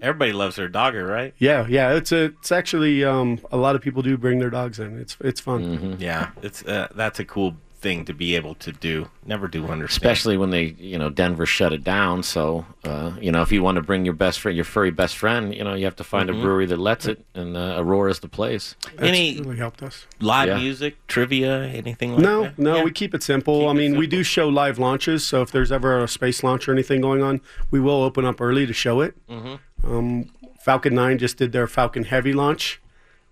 Everybody 0.00 0.32
loves 0.32 0.56
their 0.56 0.68
dogger, 0.68 1.06
right? 1.06 1.34
Yeah, 1.38 1.66
yeah. 1.68 1.92
It's 1.92 2.10
a, 2.10 2.24
it's 2.24 2.50
actually 2.50 3.04
um, 3.04 3.38
a 3.52 3.58
lot 3.58 3.76
of 3.76 3.82
people 3.82 4.00
do 4.02 4.16
bring 4.16 4.38
their 4.38 4.48
dogs 4.48 4.78
in. 4.78 4.98
It's 4.98 5.16
it's 5.20 5.40
fun. 5.40 5.96
Yeah, 5.98 6.30
it's 6.40 6.64
uh, 6.64 6.88
that's 6.94 7.20
a 7.20 7.24
cool 7.24 7.56
thing 7.80 8.04
to 8.04 8.12
be 8.12 8.36
able 8.36 8.54
to 8.56 8.72
do. 8.72 9.08
Never 9.26 9.48
do 9.48 9.62
understand. 9.66 9.88
Especially 9.90 10.36
when 10.36 10.50
they, 10.50 10.74
you 10.78 10.98
know, 10.98 11.08
Denver 11.10 11.46
shut 11.46 11.72
it 11.72 11.82
down. 11.82 12.22
So, 12.22 12.66
uh, 12.84 13.12
you 13.20 13.32
know, 13.32 13.40
if 13.42 13.50
you 13.50 13.62
want 13.62 13.76
to 13.76 13.82
bring 13.82 14.04
your 14.04 14.14
best 14.14 14.40
friend, 14.40 14.54
your 14.54 14.64
furry 14.64 14.90
best 14.90 15.16
friend, 15.16 15.54
you 15.54 15.64
know, 15.64 15.74
you 15.74 15.84
have 15.86 15.96
to 15.96 16.04
find 16.04 16.28
Mhm. 16.28 16.38
a 16.38 16.42
brewery 16.42 16.66
that 16.66 16.78
lets 16.78 17.06
it, 17.06 17.24
and 17.34 17.56
uh, 17.56 17.76
Aurora's 17.78 18.20
the 18.20 18.28
place. 18.28 18.74
That's 18.96 19.08
Any 19.08 19.40
really 19.40 19.56
helped 19.56 19.82
us. 19.82 20.06
live 20.20 20.48
Yeah. 20.48 20.58
music, 20.58 20.96
trivia, 21.06 21.62
anything 21.64 22.12
like 22.12 22.22
No, 22.22 22.42
that? 22.44 22.58
no, 22.58 22.76
Yeah. 22.76 22.84
we 22.84 22.90
keep 22.90 23.14
it 23.14 23.22
simple. 23.22 23.68
I 23.68 23.72
mean, 23.72 23.96
we 23.96 24.06
do 24.06 24.22
show 24.22 24.48
live 24.48 24.78
launches, 24.78 25.24
so 25.24 25.40
if 25.42 25.50
there's 25.50 25.72
ever 25.72 25.98
a 26.02 26.08
space 26.08 26.42
launch 26.44 26.68
or 26.68 26.72
anything 26.72 27.00
going 27.00 27.22
on, 27.22 27.40
we 27.70 27.80
will 27.80 28.02
open 28.02 28.24
up 28.24 28.40
early 28.40 28.66
to 28.66 28.72
show 28.72 29.00
it. 29.00 29.14
Mhm. 29.30 29.58
Um, 29.86 30.26
Falcon 30.62 30.94
9 30.94 31.16
just 31.18 31.38
did 31.38 31.52
their 31.52 31.66
Falcon 31.66 32.04
Heavy 32.04 32.34
launch, 32.34 32.78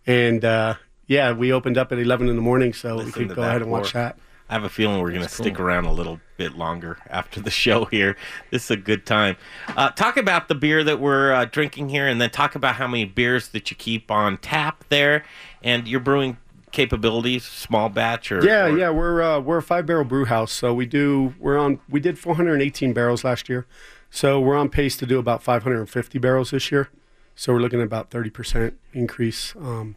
and 0.06 0.42
uh, 0.44 0.74
yeah, 1.06 1.32
we 1.32 1.52
opened 1.52 1.76
up 1.76 1.92
at 1.92 1.98
11 1.98 2.28
in 2.28 2.36
the 2.36 2.42
morning, 2.42 2.72
so 2.72 2.96
we 3.04 3.12
could 3.12 3.34
go 3.34 3.42
ahead 3.42 3.60
and 3.60 3.70
watch 3.70 3.92
that. 3.92 4.16
I 4.50 4.54
have 4.54 4.64
a 4.64 4.68
feeling 4.68 5.00
we're 5.02 5.10
going 5.10 5.22
to 5.22 5.28
stick 5.28 5.60
around 5.60 5.84
a 5.84 5.92
little 5.92 6.20
bit 6.38 6.56
longer 6.56 6.96
after 7.10 7.40
the 7.40 7.50
show 7.64 7.84
here. 7.86 8.16
This 8.50 8.64
is 8.64 8.70
a 8.70 8.76
good 8.76 9.04
time. 9.04 9.36
Uh, 9.76 9.90
talk 9.90 10.16
about 10.16 10.48
the 10.48 10.54
beer 10.54 10.82
that 10.84 11.00
we're 11.00 11.32
uh, 11.32 11.44
drinking 11.44 11.90
here, 11.90 12.08
and 12.08 12.20
then 12.20 12.30
talk 12.30 12.54
about 12.54 12.76
how 12.76 12.86
many 12.86 13.04
beers 13.04 13.48
that 13.48 13.70
you 13.70 13.76
keep 13.76 14.10
on 14.10 14.38
tap 14.38 14.84
there, 14.88 15.24
and 15.62 15.86
your 15.86 16.00
brewing 16.00 16.38
capabilities, 16.70 17.44
small 17.44 17.88
batch 17.88 18.30
or 18.32 18.44
Yeah, 18.44 18.66
or- 18.66 18.78
yeah, 18.78 18.90
we're 18.90 19.22
uh, 19.22 19.40
we're 19.40 19.58
a 19.58 19.62
five 19.62 19.84
barrel 19.86 20.04
brew 20.04 20.24
house, 20.26 20.52
so 20.52 20.72
we 20.72 20.86
do 20.86 21.34
we're 21.38 21.58
on 21.58 21.80
we 21.88 22.00
did 22.00 22.18
418 22.18 22.92
barrels 22.92 23.24
last 23.24 23.48
year, 23.48 23.66
so 24.10 24.40
we're 24.40 24.56
on 24.56 24.68
pace 24.70 24.96
to 24.98 25.06
do 25.06 25.18
about 25.18 25.42
550 25.42 26.18
barrels 26.18 26.50
this 26.52 26.70
year. 26.72 26.88
So 27.34 27.52
we're 27.52 27.60
looking 27.60 27.80
at 27.80 27.86
about 27.86 28.10
30 28.10 28.30
percent 28.30 28.74
increase. 28.94 29.54
Um, 29.60 29.96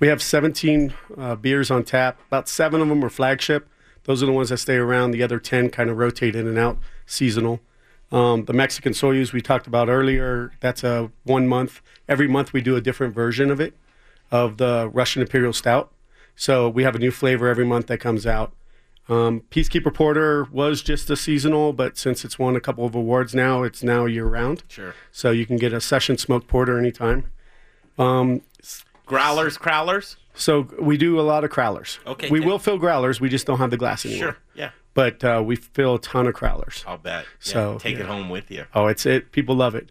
we 0.00 0.06
have 0.08 0.22
17 0.22 0.94
uh, 1.16 1.34
beers 1.34 1.70
on 1.70 1.82
tap. 1.84 2.20
About 2.28 2.48
seven 2.48 2.80
of 2.80 2.88
them 2.88 3.04
are 3.04 3.08
flagship. 3.10 3.68
Those 4.08 4.22
are 4.22 4.26
the 4.26 4.32
ones 4.32 4.48
that 4.48 4.56
stay 4.56 4.76
around. 4.76 5.10
The 5.10 5.22
other 5.22 5.38
10 5.38 5.68
kind 5.68 5.90
of 5.90 5.98
rotate 5.98 6.34
in 6.34 6.46
and 6.46 6.56
out, 6.56 6.78
seasonal. 7.04 7.60
Um, 8.10 8.46
the 8.46 8.54
Mexican 8.54 8.94
Soyuz 8.94 9.34
we 9.34 9.42
talked 9.42 9.66
about 9.66 9.90
earlier. 9.90 10.52
That's 10.60 10.82
a 10.82 11.10
one 11.24 11.46
month. 11.46 11.82
Every 12.08 12.26
month 12.26 12.54
we 12.54 12.62
do 12.62 12.74
a 12.74 12.80
different 12.80 13.14
version 13.14 13.50
of 13.50 13.60
it, 13.60 13.76
of 14.30 14.56
the 14.56 14.88
Russian 14.94 15.20
Imperial 15.20 15.52
Stout. 15.52 15.92
So 16.34 16.70
we 16.70 16.84
have 16.84 16.94
a 16.94 16.98
new 16.98 17.10
flavor 17.10 17.48
every 17.48 17.66
month 17.66 17.88
that 17.88 17.98
comes 17.98 18.26
out. 18.26 18.54
Um, 19.10 19.42
Peacekeeper 19.50 19.92
Porter 19.92 20.44
was 20.44 20.80
just 20.80 21.10
a 21.10 21.16
seasonal, 21.16 21.74
but 21.74 21.98
since 21.98 22.24
it's 22.24 22.38
won 22.38 22.56
a 22.56 22.60
couple 22.60 22.86
of 22.86 22.94
awards 22.94 23.34
now, 23.34 23.62
it's 23.62 23.82
now 23.82 24.06
year 24.06 24.24
round. 24.24 24.62
Sure. 24.68 24.94
So 25.12 25.32
you 25.32 25.44
can 25.44 25.58
get 25.58 25.74
a 25.74 25.82
session 25.82 26.16
smoked 26.16 26.48
porter 26.48 26.78
anytime. 26.78 27.30
Um, 27.98 28.40
growlers, 29.04 29.58
crowlers. 29.58 30.16
So 30.38 30.68
we 30.80 30.96
do 30.96 31.20
a 31.20 31.22
lot 31.22 31.44
of 31.44 31.50
crowlers. 31.50 31.98
Okay, 32.06 32.30
We 32.30 32.38
good. 32.38 32.46
will 32.48 32.58
fill 32.58 32.78
growlers. 32.78 33.20
We 33.20 33.28
just 33.28 33.46
don't 33.46 33.58
have 33.58 33.70
the 33.70 33.76
glass 33.76 34.06
anymore. 34.06 34.32
Sure, 34.32 34.36
yeah. 34.54 34.70
But 34.94 35.22
uh, 35.22 35.42
we 35.44 35.56
fill 35.56 35.96
a 35.96 36.00
ton 36.00 36.26
of 36.26 36.34
crowlers. 36.34 36.84
I'll 36.86 36.96
bet. 36.98 37.24
Yeah, 37.24 37.52
So 37.52 37.78
take 37.78 37.98
it 37.98 38.06
home 38.06 38.30
with 38.30 38.50
you. 38.50 38.64
Oh, 38.74 38.86
it's 38.86 39.04
it. 39.06 39.30
People 39.32 39.54
love 39.54 39.74
it. 39.74 39.90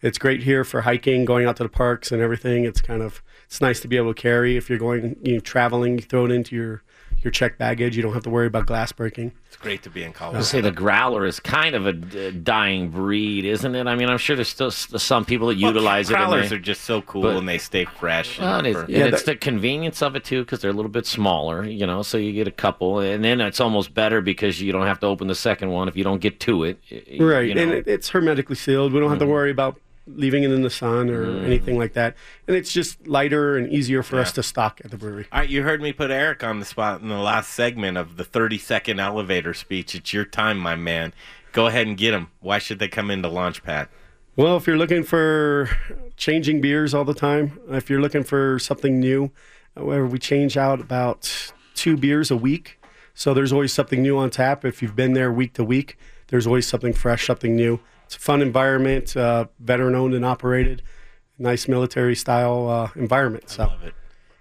It's 0.00 0.16
great 0.18 0.42
here 0.44 0.62
for 0.62 0.82
hiking, 0.82 1.24
going 1.24 1.46
out 1.46 1.56
to 1.56 1.64
the 1.64 1.68
parks 1.68 2.12
and 2.12 2.22
everything. 2.22 2.64
It's 2.64 2.80
kind 2.80 3.02
of 3.02 3.20
it's 3.46 3.60
nice 3.60 3.80
to 3.80 3.88
be 3.88 3.96
able 3.96 4.14
to 4.14 4.20
carry 4.22 4.56
if 4.56 4.68
you're 4.70 4.78
going 4.78 5.16
you 5.22 5.34
know, 5.34 5.40
traveling. 5.40 5.96
You 5.96 6.02
throw 6.04 6.24
it 6.26 6.30
into 6.30 6.54
your 6.54 6.82
your 7.22 7.30
checked 7.30 7.58
baggage. 7.58 7.96
You 7.96 8.02
don't 8.02 8.12
have 8.14 8.22
to 8.24 8.30
worry 8.30 8.46
about 8.46 8.66
glass 8.66 8.92
breaking. 8.92 9.32
It's 9.46 9.56
great 9.56 9.82
to 9.82 9.90
be 9.90 10.02
in 10.02 10.10
I 10.10 10.12
Colorado. 10.12 10.38
was 10.38 10.52
gonna 10.52 10.62
say 10.62 10.68
the 10.68 10.74
growler 10.74 11.24
is 11.26 11.40
kind 11.40 11.74
of 11.74 11.86
a 11.86 11.92
dying 12.32 12.90
breed, 12.90 13.44
isn't 13.44 13.74
it? 13.74 13.86
I 13.86 13.94
mean, 13.96 14.08
I'm 14.08 14.18
sure 14.18 14.36
there's 14.36 14.48
still 14.48 14.70
some 14.70 15.24
people 15.24 15.48
that 15.48 15.58
Well, 15.60 15.70
utilize 15.72 16.10
it. 16.10 16.14
and 16.16 16.26
Growlers 16.26 16.50
they- 16.50 16.56
are 16.56 16.60
just 16.60 16.82
so 16.84 17.02
cool 17.02 17.22
but- 17.22 17.36
and 17.36 17.48
they 17.48 17.58
stay 17.58 17.84
fresh. 17.86 18.38
Well, 18.38 18.58
and 18.58 18.66
and 18.66 18.76
it's, 18.76 18.78
for- 18.86 18.92
and 19.04 19.14
it's 19.14 19.22
the 19.24 19.36
convenience 19.36 20.02
of 20.02 20.16
it 20.16 20.24
too, 20.24 20.44
because 20.44 20.60
they're 20.60 20.70
a 20.70 20.74
little 20.74 20.90
bit 20.90 21.06
smaller, 21.06 21.64
you 21.64 21.86
know. 21.86 22.02
So 22.02 22.18
you 22.18 22.32
get 22.32 22.46
a 22.46 22.52
couple, 22.52 23.00
and 23.00 23.24
then 23.24 23.40
it's 23.40 23.60
almost 23.60 23.94
better 23.94 24.20
because 24.20 24.60
you 24.60 24.70
don't 24.72 24.86
have 24.86 25.00
to 25.00 25.06
open 25.06 25.26
the 25.28 25.34
second 25.34 25.70
one 25.70 25.88
if 25.88 25.96
you 25.96 26.04
don't 26.04 26.20
get 26.20 26.40
to 26.40 26.64
it. 26.64 26.78
y- 26.90 27.02
y- 27.18 27.24
Right, 27.24 27.48
you 27.48 27.54
know. 27.54 27.62
and 27.62 27.72
it, 27.72 27.88
it's 27.88 28.10
hermetically 28.10 28.56
sealed. 28.56 28.92
We 28.92 29.00
don't 29.00 29.08
have 29.10 29.18
to 29.18 29.24
mm-hmm. 29.24 29.32
worry 29.32 29.50
about 29.50 29.80
leaving 30.14 30.42
it 30.42 30.50
in 30.50 30.62
the 30.62 30.70
sun 30.70 31.10
or 31.10 31.26
Mm. 31.26 31.44
anything 31.44 31.78
like 31.78 31.92
that. 31.94 32.16
And 32.46 32.56
it's 32.56 32.72
just 32.72 33.06
lighter 33.06 33.56
and 33.56 33.70
easier 33.72 34.02
for 34.02 34.18
us 34.18 34.32
to 34.32 34.42
stock 34.42 34.80
at 34.84 34.90
the 34.90 34.96
brewery. 34.96 35.26
All 35.32 35.40
right, 35.40 35.48
you 35.48 35.62
heard 35.62 35.80
me 35.82 35.92
put 35.92 36.10
Erik 36.10 36.42
on 36.42 36.60
the 36.60 36.64
spot 36.64 37.00
in 37.00 37.08
the 37.08 37.18
last 37.18 37.52
segment 37.52 37.96
of 37.98 38.16
the 38.16 38.24
30 38.24 38.58
second 38.58 39.00
elevator 39.00 39.54
speech. 39.54 39.94
It's 39.94 40.12
your 40.12 40.24
time, 40.24 40.58
my 40.58 40.76
man. 40.76 41.12
Go 41.52 41.66
ahead 41.66 41.86
and 41.86 41.96
get 41.96 42.12
them. 42.12 42.28
Why 42.40 42.58
should 42.58 42.78
they 42.78 42.88
come 42.88 43.10
into 43.10 43.28
Launchpad? 43.28 43.88
Well, 44.36 44.56
if 44.56 44.66
you're 44.66 44.76
looking 44.76 45.02
for 45.02 45.68
changing 46.16 46.60
beers 46.60 46.94
all 46.94 47.04
the 47.04 47.14
time, 47.14 47.58
if 47.70 47.90
you're 47.90 48.00
looking 48.00 48.22
for 48.22 48.58
something 48.58 49.00
new, 49.00 49.30
where 49.74 50.06
we 50.06 50.18
change 50.18 50.56
out 50.56 50.80
about 50.80 51.52
two 51.74 51.96
beers 51.96 52.30
a 52.30 52.36
week. 52.36 52.78
So 53.14 53.34
there's 53.34 53.52
always 53.52 53.72
something 53.72 54.02
new 54.02 54.16
on 54.16 54.30
tap. 54.30 54.64
If 54.64 54.80
you've 54.82 54.94
been 54.96 55.12
there 55.12 55.32
week 55.32 55.54
to 55.54 55.64
week, 55.64 55.96
there's 56.28 56.46
always 56.46 56.66
something 56.66 56.92
fresh, 56.92 57.26
something 57.26 57.56
new. 57.56 57.80
It's 58.08 58.16
a 58.16 58.20
fun 58.20 58.40
environment, 58.40 59.14
uh, 59.18 59.48
veteran 59.60 59.94
owned 59.94 60.14
and 60.14 60.24
operated, 60.24 60.80
nice 61.38 61.68
military 61.68 62.16
style 62.16 62.66
uh, 62.66 62.90
environment. 62.98 63.50
So 63.50 63.64
Love 63.64 63.84
it. 63.84 63.92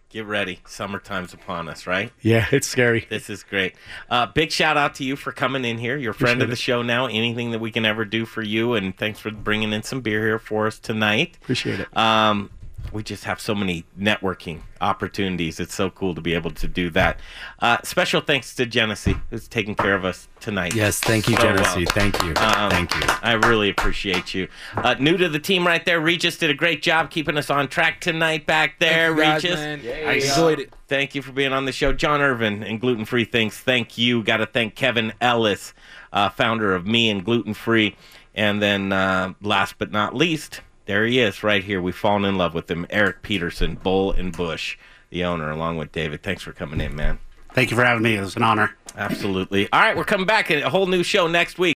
Get 0.07 0.25
ready. 0.25 0.61
Summertime's 0.65 1.33
upon 1.33 1.67
us, 1.67 1.85
right? 1.85 2.13
yeah, 2.21 2.45
it's 2.53 2.65
scary. 2.65 3.05
This 3.09 3.29
is 3.29 3.43
great. 3.43 3.75
Uh, 4.09 4.27
big 4.27 4.53
shout 4.53 4.77
out 4.77 4.95
to 4.95 5.03
you 5.03 5.17
for 5.17 5.33
coming 5.33 5.65
in 5.65 5.79
here. 5.79 5.97
You're 5.97 6.11
a 6.11 6.13
friend 6.13 6.41
of 6.41 6.47
Appreciate 6.47 6.49
the 6.51 6.55
show 6.55 6.81
now. 6.81 7.07
Anything 7.07 7.51
that 7.51 7.59
we 7.59 7.69
can 7.69 7.85
ever 7.85 8.05
do 8.05 8.25
for 8.25 8.41
you, 8.41 8.73
and 8.75 8.97
thanks 8.97 9.19
for 9.19 9.31
bringing 9.31 9.73
in 9.73 9.83
some 9.83 9.99
beer 9.99 10.21
here 10.25 10.39
for 10.39 10.65
us 10.67 10.79
tonight. 10.79 11.37
Appreciate 11.41 11.81
it. 11.81 11.97
Um, 11.97 12.49
we 12.91 13.03
just 13.03 13.23
have 13.25 13.39
so 13.39 13.53
many 13.53 13.83
networking 13.99 14.61
opportunities. 14.81 15.59
It's 15.59 15.73
so 15.75 15.89
cool 15.89 16.15
to 16.15 16.21
be 16.21 16.33
able 16.33 16.51
to 16.51 16.67
do 16.67 16.89
that. 16.91 17.19
Uh, 17.59 17.77
special 17.83 18.21
thanks 18.21 18.55
to 18.55 18.65
Genesee, 18.65 19.15
who's 19.29 19.47
taking 19.47 19.75
care 19.75 19.95
of 19.95 20.05
us 20.05 20.27
tonight. 20.39 20.73
Yes, 20.75 20.99
thank 20.99 21.27
you, 21.27 21.35
so 21.35 21.41
Genesee. 21.43 21.85
Thank 21.85 22.21
you. 22.23 22.29
Um, 22.35 22.69
Thank 22.71 22.93
you. 22.95 23.01
I 23.21 23.33
really 23.33 23.69
appreciate 23.69 24.33
you. 24.33 24.47
Uh, 24.75 24.95
new 24.99 25.17
to 25.17 25.29
the 25.29 25.39
team 25.39 25.65
right 25.65 25.83
there, 25.85 25.99
Regis 25.99 26.37
did 26.37 26.49
a 26.49 26.53
great 26.53 26.81
job 26.81 27.09
keeping 27.09 27.37
us 27.37 27.49
on 27.49 27.67
track 27.67 28.01
tonight 28.01 28.45
back 28.45 28.79
there, 28.79 29.15
Thank 29.15 29.17
you, 29.17 29.23
guys, 29.23 29.43
Regis. 29.43 29.59
man. 29.59 29.81
Yeah, 29.83 30.09
I 30.09 30.13
enjoyed 30.13 30.59
it. 30.59 30.73
Thank 30.87 31.15
you 31.15 31.21
for 31.21 31.31
being 31.31 31.53
on 31.53 31.65
the 31.65 31.71
show. 31.71 31.91
John 31.93 32.21
Irvin 32.21 32.63
and 32.63 32.79
Gluten 32.79 33.05
Free 33.05 33.25
Things, 33.25 33.57
thank 33.57 33.97
you. 33.97 34.23
Got 34.23 34.37
to 34.37 34.45
thank 34.45 34.75
Kevin 34.75 35.13
Ellis, 35.19 35.73
uh, 36.13 36.29
founder 36.29 36.73
of 36.73 36.85
Me 36.87 37.09
and 37.09 37.23
Gluten 37.25 37.53
Free. 37.53 37.95
And 38.33 38.61
then 38.61 38.93
uh, 38.93 39.33
last 39.41 39.75
but 39.79 39.91
not 39.91 40.15
least, 40.15 40.61
there 40.87 41.05
he 41.05 41.19
is 41.19 41.43
right 41.43 41.63
here. 41.63 41.81
We've 41.81 41.95
fallen 41.95 42.25
in 42.25 42.37
love 42.37 42.53
with 42.53 42.71
him, 42.71 42.87
Erik 42.89 43.21
Peterson, 43.21 43.75
Bull 43.75 44.11
and 44.11 44.35
Bush, 44.35 44.77
the 45.09 45.23
owner, 45.23 45.51
along 45.51 45.77
with 45.77 45.91
David. 45.91 46.23
Thanks 46.23 46.41
for 46.41 46.53
coming 46.53 46.81
in, 46.81 46.95
man. 46.95 47.19
Thank 47.53 47.71
you 47.71 47.77
for 47.77 47.83
having 47.83 48.03
me. 48.03 48.15
It 48.15 48.21
was 48.21 48.35
an 48.35 48.43
honor. 48.43 48.75
Absolutely. 48.95 49.71
All 49.71 49.79
right, 49.79 49.95
we're 49.95 50.03
coming 50.03 50.25
back. 50.25 50.49
In 50.49 50.63
a 50.63 50.69
whole 50.69 50.87
new 50.87 51.03
show 51.03 51.27
next 51.27 51.59
week. 51.59 51.65